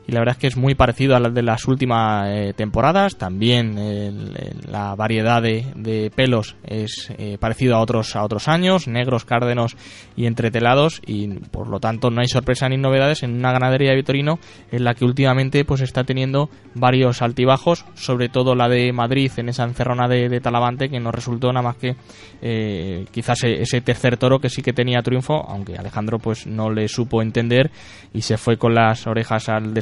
Y 0.06 0.12
la 0.12 0.20
verdad 0.20 0.36
es 0.36 0.42
que 0.42 0.48
es 0.48 0.58
muy 0.58 0.76
parecido 0.76 1.16
a 1.16 1.20
las 1.20 1.34
de 1.34 1.44
las 1.44 1.66
últimas 1.66 2.28
eh, 2.30 2.54
temporadas. 2.56 3.16
También 3.18 3.78
el- 3.78 4.34
la 4.70 4.96
variedad 4.96 5.42
de, 5.42 5.66
de 5.76 6.12
pelos 6.14 6.56
es 6.66 7.10
eh, 7.18 7.38
parecido 7.40 7.76
a 7.76 7.80
otros, 7.80 8.16
a 8.18 8.24
otros 8.24 8.48
años, 8.50 8.88
negros, 8.88 9.24
cárdenos 9.24 9.78
y 10.18 10.26
entretelados. 10.26 11.02
Y 11.06 11.28
por 11.52 11.70
lo 11.70 11.80
tanto 11.80 12.10
no 12.10 12.20
hay 12.20 12.28
sorpresa 12.28 12.68
ni 12.68 12.76
novedades 12.78 13.24
en 13.24 13.34
una 13.36 13.54
ganadería 13.54 13.92
de 13.92 13.96
Vitorino 13.96 14.40
en 14.72 14.84
la 14.84 14.94
que 14.94 15.06
últimamente 15.06 15.64
pues 15.64 15.80
está 15.82 16.04
teniendo 16.04 16.50
varios 16.76 17.22
altibajos, 17.22 17.86
sobre 17.94 18.28
todo 18.28 18.56
la 18.56 18.68
de 18.68 18.92
Madrid 18.92 19.32
en 19.38 19.48
esa 19.50 19.64
encerrona 19.64 20.08
de, 20.10 20.28
de 20.28 20.42
Talavante 20.42 20.90
que 20.90 21.00
no 21.00 21.12
resultó 21.12 21.48
nada 21.54 21.64
más 21.64 21.78
que 21.78 21.96
eh, 22.42 23.06
quizás 23.12 23.44
e- 23.44 23.62
ese 23.62 23.80
tercer 23.82 24.18
toro 24.18 24.40
que 24.40 24.50
sí 24.50 24.62
que 24.62 24.74
tenía 24.74 25.02
triunfo, 25.02 25.46
aunque 25.50 25.78
Alejandro 25.78 26.20
pues 26.20 26.46
no 26.46 26.70
le 26.70 26.88
supo 26.88 27.22
entender 27.22 27.72
y 28.14 28.22
se 28.22 28.38
fue 28.38 28.58
con 28.58 28.74
las 28.76 29.08
orejas 29.08 29.48
al 29.50 29.74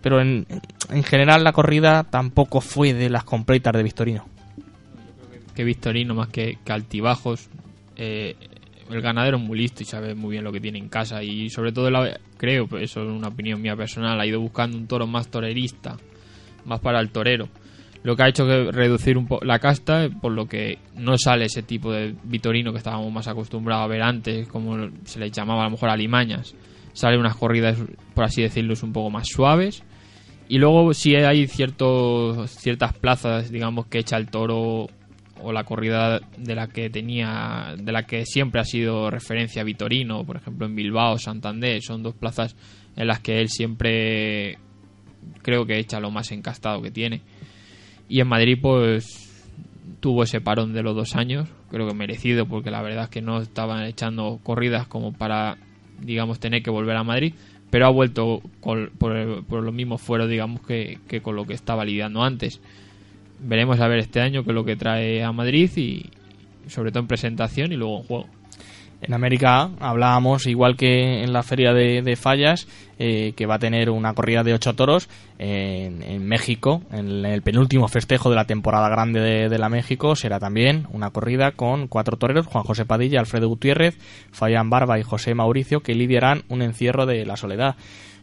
Pero 0.00 0.20
en, 0.20 0.46
en 0.90 1.02
general 1.02 1.44
la 1.44 1.52
corrida 1.52 2.04
tampoco 2.04 2.60
fue 2.60 2.92
de 2.92 3.08
las 3.08 3.24
completas 3.24 3.72
de 3.72 3.82
Victorino. 3.82 4.26
que 5.54 5.64
Victorino 5.64 6.14
más 6.14 6.28
que, 6.28 6.58
altibajos. 6.68 7.48
Eh, 7.96 8.36
el 8.90 9.00
ganadero 9.00 9.38
es 9.38 9.42
muy 9.42 9.58
listo 9.58 9.82
y 9.82 9.86
sabe 9.86 10.14
muy 10.14 10.32
bien 10.32 10.44
lo 10.44 10.52
que 10.52 10.60
tiene 10.60 10.78
en 10.78 10.88
casa 10.88 11.22
y 11.22 11.48
sobre 11.48 11.72
todo 11.72 11.88
creo, 12.36 12.66
pues 12.66 12.82
eso 12.84 13.02
es 13.02 13.08
una 13.08 13.28
opinión 13.28 13.62
mía 13.62 13.76
personal, 13.76 14.20
ha 14.20 14.26
ido 14.26 14.40
buscando 14.40 14.76
un 14.76 14.86
toro 14.86 15.06
más 15.06 15.28
torerista, 15.28 15.96
más 16.66 16.80
para 16.80 17.00
el 17.00 17.10
torero. 17.10 17.48
Lo 18.02 18.14
que 18.14 18.22
ha 18.22 18.28
hecho 18.28 18.46
que 18.46 18.70
reducir 18.70 19.16
un 19.16 19.26
poco 19.26 19.46
la 19.46 19.58
casta, 19.58 20.10
por 20.20 20.32
lo 20.32 20.46
que 20.46 20.78
no 20.94 21.16
sale 21.16 21.46
ese 21.46 21.62
tipo 21.62 21.90
de 21.90 22.14
Vitorino 22.24 22.70
que 22.72 22.78
estábamos 22.78 23.10
más 23.10 23.26
acostumbrados 23.28 23.84
a 23.84 23.88
ver 23.88 24.02
antes, 24.02 24.46
como 24.48 24.90
se 25.04 25.18
les 25.18 25.32
llamaba 25.32 25.62
a 25.62 25.64
lo 25.64 25.70
mejor 25.70 25.88
alimañas. 25.88 26.54
Salen 26.94 27.20
unas 27.20 27.36
corridas, 27.36 27.78
por 28.14 28.24
así 28.24 28.40
decirlo, 28.40 28.72
un 28.82 28.92
poco 28.92 29.10
más 29.10 29.28
suaves. 29.28 29.82
Y 30.48 30.58
luego 30.58 30.94
sí 30.94 31.14
hay 31.14 31.46
ciertos, 31.46 32.50
ciertas 32.50 32.94
plazas, 32.94 33.50
digamos, 33.50 33.86
que 33.86 33.98
echa 33.98 34.16
el 34.16 34.28
toro 34.28 34.88
o 35.44 35.52
la 35.52 35.64
corrida 35.64 36.20
de 36.36 36.54
la 36.54 36.68
que 36.68 36.88
tenía, 36.90 37.74
de 37.76 37.92
la 37.92 38.04
que 38.04 38.24
siempre 38.24 38.60
ha 38.60 38.64
sido 38.64 39.10
referencia 39.10 39.62
Vitorino, 39.62 40.24
por 40.24 40.36
ejemplo 40.36 40.66
en 40.66 40.74
Bilbao, 40.74 41.18
Santander, 41.18 41.82
son 41.82 42.02
dos 42.02 42.14
plazas 42.14 42.56
en 42.96 43.06
las 43.06 43.20
que 43.20 43.40
él 43.40 43.48
siempre 43.48 44.58
creo 45.42 45.66
que 45.66 45.78
echa 45.78 46.00
lo 46.00 46.10
más 46.10 46.32
encastado 46.32 46.80
que 46.80 46.90
tiene. 46.90 47.20
Y 48.08 48.20
en 48.20 48.28
Madrid 48.28 48.58
pues 48.60 49.44
tuvo 50.00 50.22
ese 50.22 50.40
parón 50.40 50.72
de 50.72 50.82
los 50.82 50.94
dos 50.94 51.14
años, 51.14 51.48
creo 51.70 51.88
que 51.88 51.94
merecido 51.94 52.46
porque 52.46 52.70
la 52.70 52.82
verdad 52.82 53.04
es 53.04 53.10
que 53.10 53.22
no 53.22 53.40
estaban 53.40 53.84
echando 53.84 54.40
corridas 54.42 54.86
como 54.86 55.12
para, 55.12 55.58
digamos, 56.00 56.40
tener 56.40 56.62
que 56.62 56.70
volver 56.70 56.96
a 56.96 57.04
Madrid, 57.04 57.34
pero 57.70 57.86
ha 57.86 57.90
vuelto 57.90 58.42
por, 58.60 58.90
por 58.92 59.62
los 59.62 59.74
mismos 59.74 60.00
fueros, 60.00 60.28
digamos, 60.28 60.60
que, 60.62 60.98
que 61.08 61.20
con 61.20 61.36
lo 61.36 61.46
que 61.46 61.54
estaba 61.54 61.84
lidiando 61.84 62.22
antes. 62.22 62.60
Veremos 63.40 63.80
a 63.80 63.88
ver 63.88 63.98
este 63.98 64.20
año 64.20 64.44
qué 64.44 64.50
es 64.50 64.54
lo 64.54 64.64
que 64.64 64.76
trae 64.76 65.22
a 65.22 65.32
Madrid 65.32 65.70
y 65.76 66.10
sobre 66.68 66.90
todo 66.90 67.00
en 67.00 67.08
presentación 67.08 67.72
y 67.72 67.76
luego 67.76 67.98
en 67.98 68.04
juego. 68.04 68.26
En 69.06 69.12
América 69.12 69.68
hablábamos, 69.80 70.46
igual 70.46 70.76
que 70.76 71.22
en 71.22 71.34
la 71.34 71.42
feria 71.42 71.74
de, 71.74 72.16
Fallas, 72.16 72.66
eh, 72.98 73.34
que 73.36 73.44
va 73.44 73.56
a 73.56 73.58
tener 73.58 73.90
una 73.90 74.14
corrida 74.14 74.42
de 74.42 74.54
ocho 74.54 74.72
toros 74.74 75.10
en, 75.38 76.26
México, 76.26 76.80
en 76.90 77.26
el 77.26 77.42
penúltimo 77.42 77.86
festejo 77.88 78.30
de 78.30 78.36
la 78.36 78.46
temporada 78.46 78.88
grande 78.88 79.20
de, 79.20 79.58
la 79.58 79.68
México, 79.68 80.16
será 80.16 80.38
también 80.38 80.86
una 80.90 81.10
corrida 81.10 81.52
con 81.52 81.86
cuatro 81.86 82.16
toreros, 82.16 82.46
Juan 82.46 82.64
José 82.64 82.86
Padilla, 82.86 83.20
Alfredo 83.20 83.46
Gutiérrez, 83.48 83.98
Fayán 84.32 84.70
Barba 84.70 84.98
y 84.98 85.02
José 85.02 85.34
Mauricio, 85.34 85.80
que 85.80 85.94
lidiarán 85.94 86.44
un 86.48 86.62
encierro 86.62 87.04
de 87.04 87.26
la 87.26 87.36
soledad. 87.36 87.76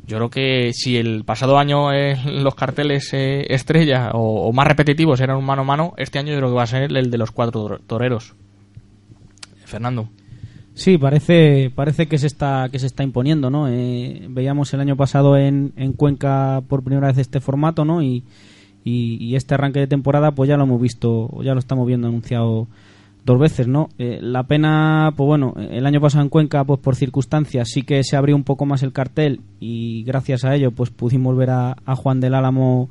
Yo 0.07 0.17
creo 0.17 0.29
que 0.31 0.71
si 0.73 0.97
el 0.97 1.23
pasado 1.25 1.59
año 1.59 1.93
eh, 1.93 2.17
los 2.25 2.55
carteles 2.55 3.13
eh, 3.13 3.45
estrella 3.53 4.09
o, 4.13 4.47
o 4.47 4.51
más 4.51 4.65
repetitivos 4.65 5.21
eran 5.21 5.37
un 5.37 5.45
mano 5.45 5.61
a 5.61 5.65
mano, 5.65 5.93
este 5.97 6.17
año 6.17 6.31
yo 6.33 6.39
creo 6.39 6.49
que 6.49 6.55
va 6.55 6.63
a 6.63 6.67
ser 6.67 6.91
el 6.91 7.11
de 7.11 7.17
los 7.19 7.29
cuatro 7.29 7.61
tor- 7.61 7.81
toreros. 7.85 8.33
Fernando. 9.65 10.09
Sí, 10.73 10.97
parece, 10.97 11.71
parece 11.73 12.07
que 12.07 12.17
se 12.17 12.27
está, 12.27 12.69
que 12.71 12.79
se 12.79 12.87
está 12.87 13.03
imponiendo, 13.03 13.49
¿no? 13.49 13.67
Eh, 13.67 14.27
veíamos 14.29 14.73
el 14.73 14.79
año 14.79 14.95
pasado 14.95 15.37
en, 15.37 15.73
en 15.75 15.93
Cuenca 15.93 16.63
por 16.67 16.83
primera 16.83 17.07
vez 17.07 17.17
este 17.17 17.41
formato, 17.41 17.83
¿no? 17.83 18.01
Y, 18.01 18.23
y, 18.83 19.35
este 19.35 19.53
arranque 19.53 19.79
de 19.79 19.87
temporada, 19.87 20.31
pues 20.31 20.47
ya 20.47 20.57
lo 20.57 20.63
hemos 20.63 20.81
visto, 20.81 21.29
ya 21.43 21.53
lo 21.53 21.59
estamos 21.59 21.85
viendo 21.85 22.07
anunciado 22.07 22.67
dos 23.25 23.39
veces, 23.39 23.67
¿no? 23.67 23.89
Eh, 23.99 24.19
la 24.21 24.43
pena, 24.43 25.13
pues 25.15 25.27
bueno, 25.27 25.53
el 25.57 25.85
año 25.85 26.01
pasado 26.01 26.23
en 26.23 26.29
Cuenca, 26.29 26.63
pues 26.63 26.79
por 26.79 26.95
circunstancias 26.95 27.69
sí 27.69 27.83
que 27.83 28.03
se 28.03 28.15
abrió 28.15 28.35
un 28.35 28.43
poco 28.43 28.65
más 28.65 28.81
el 28.81 28.93
cartel 28.93 29.41
y 29.59 30.03
gracias 30.03 30.45
a 30.45 30.55
ello, 30.55 30.71
pues 30.71 30.89
pudimos 30.89 31.35
ver 31.37 31.51
a, 31.51 31.75
a 31.85 31.95
Juan 31.95 32.19
del 32.21 32.33
Álamo 32.33 32.89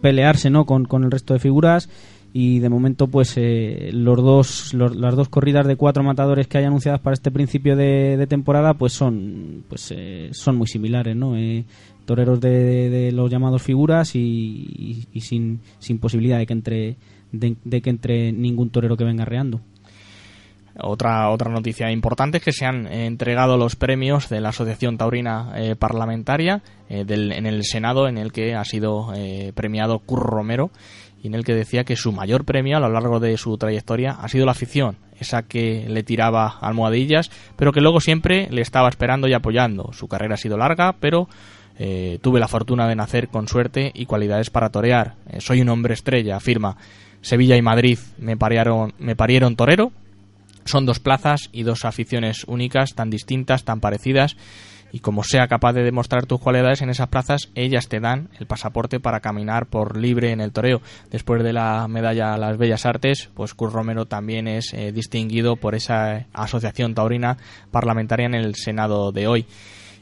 pelearse, 0.00 0.48
¿no? 0.48 0.64
Con, 0.64 0.86
con 0.86 1.04
el 1.04 1.10
resto 1.10 1.34
de 1.34 1.40
figuras 1.40 1.90
y 2.38 2.58
de 2.58 2.68
momento, 2.68 3.06
pues 3.06 3.32
eh, 3.38 3.88
los 3.94 4.22
dos, 4.22 4.74
las 4.74 5.16
dos 5.16 5.30
corridas 5.30 5.66
de 5.66 5.76
cuatro 5.76 6.02
matadores 6.02 6.46
que 6.46 6.58
hay 6.58 6.64
anunciadas 6.64 7.00
para 7.00 7.14
este 7.14 7.30
principio 7.30 7.76
de, 7.76 8.26
temporada, 8.28 8.74
pues 8.74 8.92
son, 8.92 9.64
pues 9.70 9.90
eh, 9.96 10.28
son 10.32 10.56
muy 10.56 10.66
similares, 10.66 11.16
¿no? 11.16 11.34
Eh, 11.34 11.64
toreros 12.04 12.38
de, 12.38 13.10
los 13.14 13.30
llamados 13.30 13.62
figuras 13.62 14.14
y, 14.14 15.08
sin, 15.18 15.60
sin 15.78 15.98
posibilidad 15.98 16.36
de 16.36 16.44
que 16.44 16.52
entre 16.52 16.96
de, 17.32 17.80
que 17.80 17.88
entre 17.88 18.32
ningún 18.32 18.68
torero 18.68 18.98
que 18.98 19.04
venga 19.04 19.24
reando. 19.24 19.62
Otra, 20.78 21.30
otra 21.30 21.50
noticia 21.50 21.90
importante 21.90 22.36
es 22.36 22.44
que 22.44 22.52
se 22.52 22.66
han 22.66 22.86
entregado 22.86 23.56
los 23.56 23.76
premios 23.76 24.28
de 24.28 24.42
la 24.42 24.50
Asociación 24.50 24.98
Taurina 24.98 25.54
eh, 25.56 25.74
Parlamentaria 25.74 26.62
del- 26.90 27.32
en 27.32 27.46
el 27.46 27.64
Senado, 27.64 28.08
en 28.08 28.18
el 28.18 28.30
que 28.30 28.54
ha 28.54 28.64
sido 28.64 29.10
premiado 29.54 30.00
Curro 30.00 30.26
Romero 30.36 30.70
en 31.26 31.34
el 31.34 31.44
que 31.44 31.54
decía 31.54 31.84
que 31.84 31.96
su 31.96 32.12
mayor 32.12 32.44
premio 32.44 32.76
a 32.76 32.80
lo 32.80 32.88
largo 32.88 33.20
de 33.20 33.36
su 33.36 33.56
trayectoria 33.58 34.12
ha 34.12 34.28
sido 34.28 34.46
la 34.46 34.52
afición, 34.52 34.96
esa 35.18 35.42
que 35.42 35.86
le 35.88 36.02
tiraba 36.02 36.58
almohadillas, 36.60 37.30
pero 37.56 37.72
que 37.72 37.80
luego 37.80 38.00
siempre 38.00 38.48
le 38.50 38.62
estaba 38.62 38.88
esperando 38.88 39.28
y 39.28 39.32
apoyando. 39.32 39.92
Su 39.92 40.08
carrera 40.08 40.34
ha 40.34 40.38
sido 40.38 40.56
larga, 40.56 40.96
pero 41.00 41.28
eh, 41.78 42.18
tuve 42.22 42.40
la 42.40 42.48
fortuna 42.48 42.88
de 42.88 42.96
nacer 42.96 43.28
con 43.28 43.48
suerte 43.48 43.90
y 43.94 44.06
cualidades 44.06 44.50
para 44.50 44.70
torear. 44.70 45.14
Eh, 45.30 45.40
soy 45.40 45.60
un 45.60 45.68
hombre 45.68 45.94
estrella, 45.94 46.36
afirma. 46.36 46.76
Sevilla 47.20 47.56
y 47.56 47.62
Madrid 47.62 47.98
me 48.18 48.36
parieron, 48.36 48.94
me 48.98 49.16
parieron 49.16 49.56
torero, 49.56 49.92
son 50.64 50.86
dos 50.86 51.00
plazas 51.00 51.48
y 51.52 51.62
dos 51.62 51.84
aficiones 51.84 52.44
únicas, 52.46 52.94
tan 52.94 53.10
distintas, 53.10 53.64
tan 53.64 53.80
parecidas, 53.80 54.36
y 54.92 55.00
como 55.00 55.22
sea 55.22 55.48
capaz 55.48 55.72
de 55.72 55.82
demostrar 55.82 56.26
tus 56.26 56.40
cualidades 56.40 56.82
en 56.82 56.90
esas 56.90 57.08
plazas, 57.08 57.50
ellas 57.54 57.88
te 57.88 58.00
dan 58.00 58.30
el 58.38 58.46
pasaporte 58.46 59.00
para 59.00 59.20
caminar 59.20 59.66
por 59.66 59.96
libre 59.96 60.32
en 60.32 60.40
el 60.40 60.52
toreo. 60.52 60.80
Después 61.10 61.42
de 61.42 61.52
la 61.52 61.86
medalla 61.88 62.34
a 62.34 62.38
las 62.38 62.56
Bellas 62.56 62.86
Artes, 62.86 63.30
pues 63.34 63.54
Cur 63.54 63.72
Romero 63.72 64.06
también 64.06 64.48
es 64.48 64.72
eh, 64.72 64.92
distinguido 64.92 65.56
por 65.56 65.74
esa 65.74 66.26
asociación 66.32 66.94
taurina 66.94 67.36
parlamentaria 67.70 68.26
en 68.26 68.34
el 68.34 68.54
Senado 68.54 69.12
de 69.12 69.26
hoy. 69.26 69.46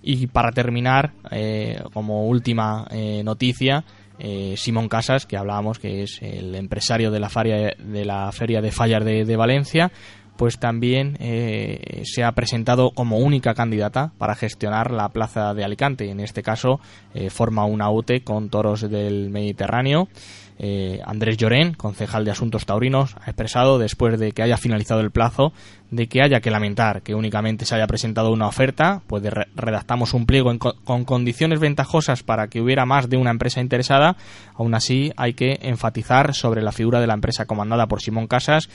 Y 0.06 0.26
para 0.26 0.52
terminar, 0.52 1.12
eh, 1.30 1.82
como 1.94 2.26
última 2.26 2.86
eh, 2.90 3.22
noticia, 3.24 3.84
eh, 4.18 4.54
Simón 4.56 4.88
Casas, 4.88 5.26
que 5.26 5.36
hablábamos 5.36 5.78
que 5.78 6.02
es 6.02 6.20
el 6.22 6.54
empresario 6.54 7.10
de 7.10 7.20
la 7.20 7.30
feria 7.30 7.74
de, 7.78 8.04
la 8.04 8.30
feria 8.30 8.60
de 8.60 8.70
Fallas 8.70 9.04
de, 9.04 9.24
de 9.24 9.36
Valencia, 9.36 9.90
pues 10.36 10.58
también 10.58 11.16
eh, 11.20 12.02
se 12.04 12.24
ha 12.24 12.32
presentado 12.32 12.90
como 12.90 13.18
única 13.18 13.54
candidata 13.54 14.12
para 14.18 14.34
gestionar 14.34 14.90
la 14.90 15.08
plaza 15.10 15.54
de 15.54 15.64
Alicante. 15.64 16.10
En 16.10 16.20
este 16.20 16.42
caso, 16.42 16.80
eh, 17.14 17.30
forma 17.30 17.64
una 17.64 17.90
UTE 17.90 18.22
con 18.24 18.48
toros 18.50 18.80
del 18.90 19.30
Mediterráneo. 19.30 20.08
Eh, 20.56 21.00
Andrés 21.04 21.36
Llorén, 21.36 21.74
concejal 21.74 22.24
de 22.24 22.30
Asuntos 22.30 22.64
Taurinos, 22.64 23.16
ha 23.20 23.24
expresado, 23.30 23.78
después 23.80 24.20
de 24.20 24.30
que 24.30 24.42
haya 24.42 24.56
finalizado 24.56 25.00
el 25.00 25.10
plazo, 25.10 25.52
de 25.90 26.06
que 26.06 26.22
haya 26.22 26.40
que 26.40 26.50
lamentar 26.52 27.02
que 27.02 27.16
únicamente 27.16 27.64
se 27.64 27.74
haya 27.74 27.88
presentado 27.88 28.30
una 28.32 28.46
oferta, 28.46 29.02
pues 29.08 29.24
re- 29.24 29.48
redactamos 29.56 30.14
un 30.14 30.26
pliego 30.26 30.56
co- 30.60 30.76
con 30.84 31.04
condiciones 31.04 31.58
ventajosas 31.58 32.22
para 32.22 32.46
que 32.46 32.60
hubiera 32.60 32.86
más 32.86 33.08
de 33.08 33.16
una 33.16 33.30
empresa 33.32 33.60
interesada. 33.60 34.16
Aún 34.54 34.74
así, 34.76 35.12
hay 35.16 35.34
que 35.34 35.58
enfatizar 35.62 36.34
sobre 36.34 36.62
la 36.62 36.70
figura 36.70 37.00
de 37.00 37.08
la 37.08 37.14
empresa 37.14 37.46
comandada 37.46 37.88
por 37.88 38.00
Simón 38.00 38.28
Casas 38.28 38.68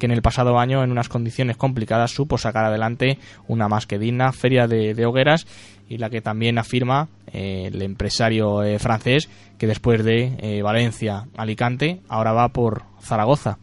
que 0.00 0.06
en 0.06 0.12
el 0.12 0.22
pasado 0.22 0.58
año, 0.58 0.82
en 0.82 0.90
unas 0.90 1.08
condiciones 1.08 1.56
complicadas, 1.56 2.10
supo 2.10 2.38
sacar 2.38 2.64
adelante 2.64 3.18
una 3.46 3.68
más 3.68 3.86
que 3.86 4.00
digna 4.00 4.32
feria 4.32 4.66
de, 4.66 5.06
hogueras 5.06 5.46
y 5.88 5.98
la 5.98 6.10
que 6.10 6.20
también 6.20 6.58
afirma 6.58 7.08
eh, 7.32 7.68
el 7.72 7.80
empresario 7.82 8.64
eh, 8.64 8.78
francés 8.80 9.28
que 9.58 9.66
después 9.68 10.02
de 10.04 10.32
eh, 10.40 10.62
Valencia, 10.62 11.26
Alicante, 11.36 12.00
ahora 12.08 12.32
va 12.32 12.48
por 12.48 12.82
Zaragoza. 13.02 13.58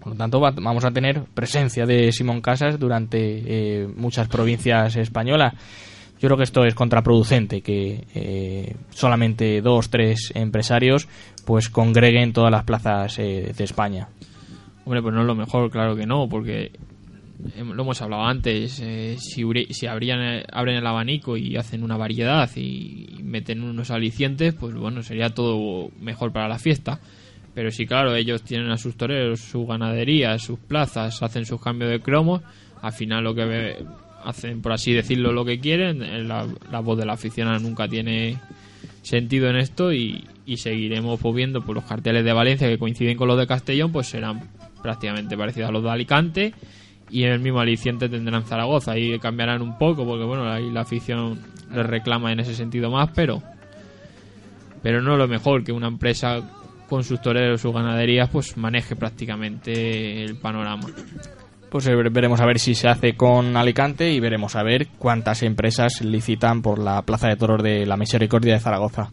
Por 0.00 0.12
lo 0.12 0.18
tanto, 0.18 0.40
va- 0.40 0.52
vamos 0.52 0.84
a 0.84 0.92
tener 0.92 1.22
presencia 1.34 1.84
de 1.84 2.12
Simón 2.12 2.40
Casas 2.40 2.78
durante 2.78 3.18
eh, 3.18 3.88
muchas 3.96 4.28
provincias 4.28 4.94
españolas. 4.96 5.52
Yo 6.20 6.28
creo 6.28 6.36
que 6.38 6.44
esto 6.44 6.64
es 6.64 6.74
contraproducente, 6.74 7.60
que 7.60 8.74
solamente 8.90 9.60
dos, 9.60 9.90
tres 9.90 10.32
empresarios 10.34 11.08
pues 11.44 11.68
congreguen 11.68 12.32
todas 12.32 12.50
las 12.50 12.64
plazas 12.64 13.16
de 13.18 13.54
España. 13.58 14.08
Hombre, 14.86 15.02
pues 15.02 15.12
no 15.12 15.22
es 15.22 15.26
lo 15.26 15.34
mejor, 15.34 15.68
claro 15.68 15.96
que 15.96 16.06
no, 16.06 16.28
porque 16.28 16.70
em, 17.56 17.72
lo 17.72 17.82
hemos 17.82 18.00
hablado 18.00 18.22
antes. 18.22 18.80
eh, 18.80 19.16
si 19.18 19.42
si 19.70 19.86
abrían, 19.88 20.22
eh, 20.22 20.44
abren 20.52 20.76
el 20.76 20.86
abanico 20.86 21.36
y 21.36 21.56
hacen 21.56 21.82
una 21.82 21.96
variedad 21.96 22.48
y 22.54 23.18
meten 23.20 23.64
unos 23.64 23.90
alicientes, 23.90 24.54
pues 24.54 24.76
bueno, 24.76 25.02
sería 25.02 25.30
todo 25.30 25.90
mejor 26.00 26.32
para 26.32 26.46
la 26.46 26.60
fiesta. 26.60 27.00
Pero 27.52 27.72
si, 27.72 27.84
claro, 27.84 28.14
ellos 28.14 28.44
tienen 28.44 28.70
a 28.70 28.76
sus 28.76 28.96
toreros, 28.96 29.40
su 29.40 29.66
ganadería, 29.66 30.38
sus 30.38 30.60
plazas, 30.60 31.20
hacen 31.20 31.46
sus 31.46 31.60
cambios 31.60 31.90
de 31.90 31.98
cromos, 31.98 32.42
al 32.80 32.92
final 32.92 33.24
lo 33.24 33.34
que 33.34 33.74
hacen, 34.22 34.62
por 34.62 34.72
así 34.72 34.92
decirlo, 34.92 35.32
lo 35.32 35.44
que 35.44 35.58
quieren, 35.58 36.00
eh, 36.00 36.22
la, 36.22 36.46
la 36.70 36.78
voz 36.78 36.96
de 36.96 37.06
la 37.06 37.14
aficionada 37.14 37.58
nunca 37.58 37.88
tiene 37.88 38.38
sentido 39.02 39.50
en 39.50 39.56
esto 39.56 39.92
y, 39.92 40.24
y 40.44 40.58
seguiremos 40.58 41.18
pues, 41.18 41.34
viendo 41.34 41.60
pues, 41.62 41.74
los 41.74 41.84
carteles 41.84 42.24
de 42.24 42.32
Valencia 42.32 42.68
que 42.68 42.78
coinciden 42.78 43.16
con 43.16 43.26
los 43.26 43.38
de 43.38 43.48
Castellón, 43.48 43.90
pues 43.90 44.06
serán 44.06 44.48
prácticamente 44.82 45.36
parecidos 45.36 45.68
a 45.68 45.72
los 45.72 45.82
de 45.82 45.90
Alicante 45.90 46.54
y 47.10 47.24
en 47.24 47.32
el 47.32 47.40
mismo 47.40 47.60
aliciente 47.60 48.08
tendrán 48.08 48.44
Zaragoza. 48.44 48.92
Ahí 48.92 49.18
cambiarán 49.18 49.62
un 49.62 49.78
poco 49.78 50.04
porque 50.04 50.24
bueno, 50.24 50.50
ahí 50.50 50.70
la 50.70 50.82
afición 50.82 51.40
les 51.72 51.86
reclama 51.86 52.32
en 52.32 52.40
ese 52.40 52.54
sentido 52.54 52.90
más, 52.90 53.10
pero 53.14 53.42
pero 54.82 55.02
no 55.02 55.16
lo 55.16 55.26
mejor 55.26 55.64
que 55.64 55.72
una 55.72 55.88
empresa 55.88 56.40
con 56.88 57.02
sus 57.02 57.20
toreros, 57.20 57.60
sus 57.60 57.72
ganaderías, 57.72 58.28
pues 58.30 58.56
maneje 58.56 58.94
prácticamente 58.94 60.22
el 60.22 60.36
panorama. 60.36 60.86
Pues 61.68 61.86
eh, 61.88 61.94
veremos 61.94 62.40
a 62.40 62.46
ver 62.46 62.58
si 62.58 62.74
se 62.74 62.88
hace 62.88 63.14
con 63.14 63.56
Alicante 63.56 64.12
y 64.12 64.20
veremos 64.20 64.54
a 64.54 64.62
ver 64.62 64.88
cuántas 64.98 65.42
empresas 65.42 66.00
licitan 66.02 66.62
por 66.62 66.78
la 66.78 67.02
Plaza 67.02 67.28
de 67.28 67.36
Toros 67.36 67.62
de 67.62 67.84
la 67.84 67.96
Misericordia 67.96 68.54
de 68.54 68.60
Zaragoza. 68.60 69.10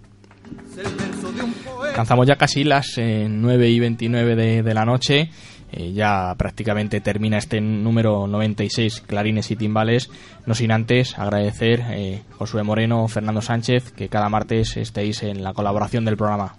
Alcanzamos 1.87 2.27
ya 2.27 2.35
casi 2.35 2.63
las 2.63 2.97
eh, 2.97 3.27
9 3.29 3.69
y 3.69 3.79
29 3.79 4.35
de, 4.35 4.63
de 4.63 4.73
la 4.73 4.85
noche. 4.85 5.29
Eh, 5.75 5.91
ya 5.93 6.35
prácticamente 6.37 7.01
termina 7.01 7.37
este 7.37 7.59
número 7.61 8.27
96, 8.27 9.01
Clarines 9.07 9.49
y 9.51 9.55
Timbales. 9.55 10.09
No 10.45 10.53
sin 10.53 10.71
antes 10.71 11.17
agradecer 11.17 11.83
eh, 11.89 12.21
Josué 12.37 12.63
Moreno, 12.63 13.07
Fernando 13.07 13.41
Sánchez, 13.41 13.91
que 13.91 14.07
cada 14.09 14.29
martes 14.29 14.77
estéis 14.77 15.23
en 15.23 15.43
la 15.43 15.53
colaboración 15.53 16.05
del 16.05 16.17
programa. 16.17 16.55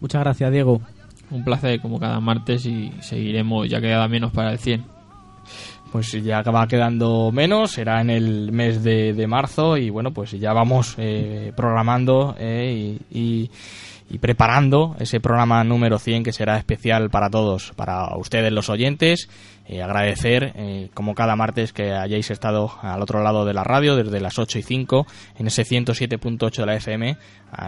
Muchas 0.00 0.22
gracias, 0.22 0.50
Diego. 0.50 0.80
Un 1.30 1.44
placer 1.44 1.80
como 1.80 1.98
cada 1.98 2.20
martes 2.20 2.66
y 2.66 2.92
seguiremos, 3.00 3.68
ya 3.68 3.80
queda 3.80 4.06
menos 4.08 4.32
para 4.32 4.52
el 4.52 4.58
100. 4.58 4.84
Pues 5.92 6.12
ya 6.12 6.42
va 6.42 6.66
quedando 6.66 7.30
menos, 7.32 7.70
será 7.72 8.00
en 8.00 8.10
el 8.10 8.52
mes 8.52 8.82
de, 8.82 9.12
de 9.14 9.26
marzo 9.26 9.76
y 9.76 9.88
bueno, 9.90 10.12
pues 10.12 10.32
ya 10.32 10.52
vamos 10.52 10.94
eh, 10.98 11.52
programando 11.56 12.34
eh, 12.38 12.98
y, 13.10 13.18
y- 13.18 13.50
y 14.08 14.18
preparando 14.18 14.94
ese 14.98 15.20
programa 15.20 15.62
número 15.64 15.98
100 15.98 16.22
que 16.22 16.32
será 16.32 16.56
especial 16.58 17.10
para 17.10 17.28
todos, 17.28 17.72
para 17.76 18.16
ustedes 18.16 18.52
los 18.52 18.68
oyentes. 18.68 19.28
Eh, 19.68 19.82
agradecer, 19.82 20.52
eh, 20.54 20.90
como 20.94 21.16
cada 21.16 21.34
martes, 21.34 21.72
que 21.72 21.92
hayáis 21.92 22.30
estado 22.30 22.70
al 22.82 23.02
otro 23.02 23.24
lado 23.24 23.44
de 23.44 23.52
la 23.52 23.64
radio 23.64 23.96
desde 23.96 24.20
las 24.20 24.38
8 24.38 24.60
y 24.60 24.62
5 24.62 25.08
en 25.38 25.48
ese 25.48 25.64
107.8 25.64 26.56
de 26.56 26.66
la 26.66 26.76
FM 26.76 27.16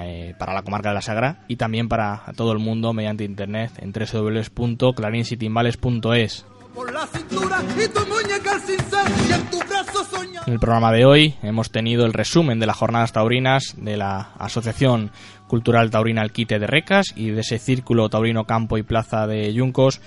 eh, 0.03 0.33
para 0.39 0.55
la 0.55 0.63
comarca 0.63 0.91
de 0.91 0.95
la 0.95 1.03
Sagra 1.03 1.41
y 1.49 1.57
también 1.57 1.89
para 1.89 2.23
todo 2.37 2.53
el 2.53 2.61
mundo 2.61 2.93
mediante 2.93 3.25
internet 3.25 3.73
en 3.79 3.93
www.clarinsitimbales.es. 3.93 6.47
En 10.47 10.53
el 10.53 10.61
programa 10.61 10.93
de 10.93 11.05
hoy 11.05 11.35
hemos 11.43 11.73
tenido 11.73 12.07
el 12.07 12.13
resumen 12.13 12.61
de 12.61 12.67
las 12.67 12.77
jornadas 12.77 13.13
taurinas 13.13 13.75
de 13.77 13.97
la 13.97 14.31
Asociación 14.39 15.11
Cultural 15.49 15.91
Taurina 15.91 16.23
El 16.23 16.31
Quite 16.31 16.59
de 16.59 16.67
Recas 16.69 17.07
y 17.17 17.31
de 17.31 17.41
ese 17.41 17.59
Círculo 17.59 18.09
Taurino 18.09 18.45
Campo 18.45 18.79
y 18.79 18.85
Plaza 18.85 19.27
de 19.27 19.53
Yuncos. 19.53 20.01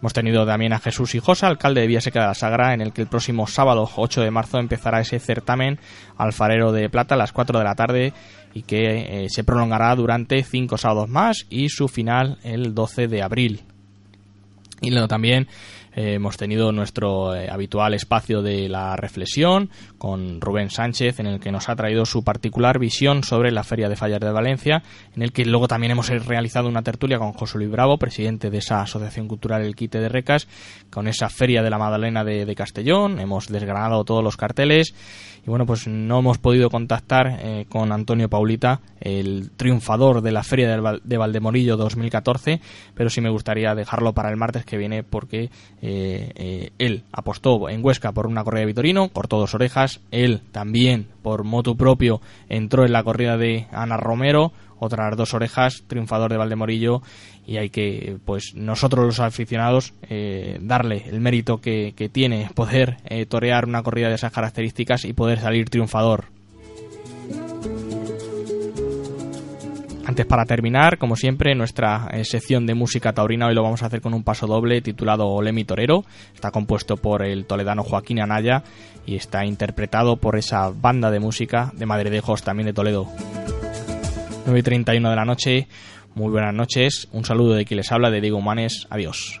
Hemos 0.00 0.12
tenido 0.12 0.44
también 0.44 0.72
a 0.72 0.78
Jesús 0.78 1.14
Hijosa, 1.14 1.46
alcalde 1.46 1.80
de 1.80 1.86
Villaseca 1.86 2.20
de 2.20 2.26
la 2.26 2.34
Sagra, 2.34 2.74
en 2.74 2.80
el 2.80 2.92
que 2.92 3.02
el 3.02 3.08
próximo 3.08 3.46
sábado 3.46 3.88
8 3.96 4.20
de 4.20 4.30
marzo 4.30 4.58
empezará 4.58 5.00
ese 5.00 5.18
certamen 5.18 5.78
alfarero 6.16 6.72
de 6.72 6.90
plata 6.90 7.14
a 7.14 7.18
las 7.18 7.32
4 7.32 7.58
de 7.58 7.64
la 7.64 7.74
tarde 7.74 8.12
y 8.52 8.62
que 8.62 9.24
eh, 9.24 9.26
se 9.30 9.44
prolongará 9.44 9.94
durante 9.94 10.42
5 10.42 10.76
sábados 10.76 11.08
más 11.08 11.46
y 11.50 11.68
su 11.68 11.88
final 11.88 12.38
el 12.42 12.74
12 12.74 13.08
de 13.08 13.22
abril. 13.22 13.75
Y 14.80 14.90
luego 14.90 15.08
también 15.08 15.48
Eh, 15.98 16.16
hemos 16.16 16.36
tenido 16.36 16.72
nuestro 16.72 17.34
eh, 17.34 17.48
habitual 17.50 17.94
espacio 17.94 18.42
de 18.42 18.68
la 18.68 18.96
reflexión 18.96 19.70
con 19.96 20.42
Rubén 20.42 20.68
Sánchez, 20.68 21.20
en 21.20 21.26
el 21.26 21.40
que 21.40 21.50
nos 21.50 21.70
ha 21.70 21.74
traído 21.74 22.04
su 22.04 22.22
particular 22.22 22.78
visión 22.78 23.24
sobre 23.24 23.50
la 23.50 23.64
Feria 23.64 23.88
de 23.88 23.96
Fallas 23.96 24.20
de 24.20 24.30
Valencia, 24.30 24.82
en 25.14 25.22
el 25.22 25.32
que 25.32 25.46
luego 25.46 25.68
también 25.68 25.92
hemos 25.92 26.10
realizado 26.26 26.68
una 26.68 26.82
tertulia 26.82 27.18
con 27.18 27.32
José 27.32 27.56
Luis 27.56 27.70
Bravo, 27.70 27.96
presidente 27.96 28.50
de 28.50 28.58
esa 28.58 28.82
Asociación 28.82 29.26
Cultural 29.26 29.62
El 29.62 29.74
Quite 29.74 29.98
de 29.98 30.10
Recas, 30.10 30.46
con 30.90 31.08
esa 31.08 31.30
Feria 31.30 31.62
de 31.62 31.70
la 31.70 31.78
Magdalena 31.78 32.24
de, 32.24 32.44
de 32.44 32.54
Castellón. 32.54 33.18
Hemos 33.18 33.48
desgranado 33.48 34.04
todos 34.04 34.22
los 34.22 34.36
carteles 34.36 34.94
y 35.46 35.50
bueno, 35.50 35.64
pues 35.64 35.86
no 35.86 36.18
hemos 36.18 36.38
podido 36.38 36.70
contactar 36.70 37.38
eh, 37.40 37.66
con 37.68 37.92
Antonio 37.92 38.28
Paulita, 38.28 38.80
el 39.00 39.50
triunfador 39.56 40.20
de 40.22 40.32
la 40.32 40.42
Feria 40.42 40.68
de, 40.68 40.80
Val- 40.80 41.00
de 41.04 41.16
Valdemorillo 41.16 41.76
2014, 41.76 42.60
pero 42.94 43.10
sí 43.10 43.20
me 43.20 43.30
gustaría 43.30 43.74
dejarlo 43.76 44.12
para 44.12 44.30
el 44.30 44.36
martes 44.36 44.64
que 44.64 44.76
viene 44.76 45.04
porque 45.04 45.44
eh, 45.82 46.32
eh, 46.34 46.70
él 46.78 47.04
apostó 47.12 47.68
en 47.68 47.84
Huesca 47.84 48.12
por 48.12 48.26
una 48.26 48.42
corrida 48.42 48.60
de 48.60 48.66
Vitorino, 48.66 49.08
cortó 49.10 49.38
dos 49.38 49.54
orejas, 49.54 50.00
él 50.10 50.40
también 50.52 51.06
por 51.22 51.44
motu 51.44 51.76
propio 51.76 52.20
entró 52.48 52.84
en 52.84 52.92
la 52.92 53.04
corrida 53.04 53.36
de 53.36 53.66
Ana 53.70 53.96
Romero, 53.96 54.52
otras 54.78 55.16
dos 55.16 55.34
orejas, 55.34 55.84
triunfador 55.86 56.30
de 56.30 56.36
Valdemorillo 56.36 57.02
y 57.46 57.58
hay 57.58 57.70
que, 57.70 58.18
pues 58.24 58.54
nosotros 58.54 59.06
los 59.06 59.20
aficionados, 59.20 59.94
eh, 60.08 60.58
darle 60.60 61.04
el 61.08 61.20
mérito 61.20 61.60
que, 61.60 61.94
que 61.96 62.08
tiene 62.08 62.50
poder 62.54 62.96
eh, 63.04 63.26
torear 63.26 63.66
una 63.66 63.82
corrida 63.82 64.08
de 64.08 64.16
esas 64.16 64.32
características 64.32 65.04
y 65.04 65.12
poder 65.12 65.40
salir 65.40 65.70
triunfador. 65.70 66.26
Antes 70.06 70.24
para 70.24 70.44
terminar, 70.44 70.98
como 70.98 71.16
siempre, 71.16 71.56
nuestra 71.56 72.08
eh, 72.12 72.24
sección 72.24 72.64
de 72.64 72.74
música 72.74 73.12
taurina 73.12 73.48
hoy 73.48 73.56
lo 73.56 73.64
vamos 73.64 73.82
a 73.82 73.86
hacer 73.86 74.00
con 74.00 74.14
un 74.14 74.22
paso 74.22 74.46
doble 74.46 74.80
titulado 74.80 75.26
Olemi 75.26 75.64
Torero. 75.64 76.04
Está 76.32 76.52
compuesto 76.52 76.96
por 76.96 77.24
el 77.24 77.44
toledano 77.44 77.82
Joaquín 77.82 78.20
Anaya 78.20 78.62
y 79.04 79.16
está 79.16 79.44
interpretado 79.44 80.16
por 80.16 80.36
esa 80.36 80.70
banda 80.70 81.10
de 81.10 81.18
música 81.18 81.72
de 81.74 81.86
Madridejos 81.86 82.44
también 82.44 82.66
de 82.66 82.72
Toledo. 82.72 83.08
9 84.46 84.60
y 84.60 84.62
31 84.62 85.10
de 85.10 85.16
la 85.16 85.24
noche. 85.24 85.66
Muy 86.14 86.30
buenas 86.30 86.54
noches. 86.54 87.08
Un 87.12 87.24
saludo 87.24 87.54
de 87.54 87.64
quien 87.64 87.76
les 87.76 87.90
habla, 87.92 88.10
de 88.10 88.20
Diego 88.20 88.38
Humanes. 88.38 88.86
Adiós. 88.90 89.40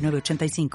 906985. 0.00 0.70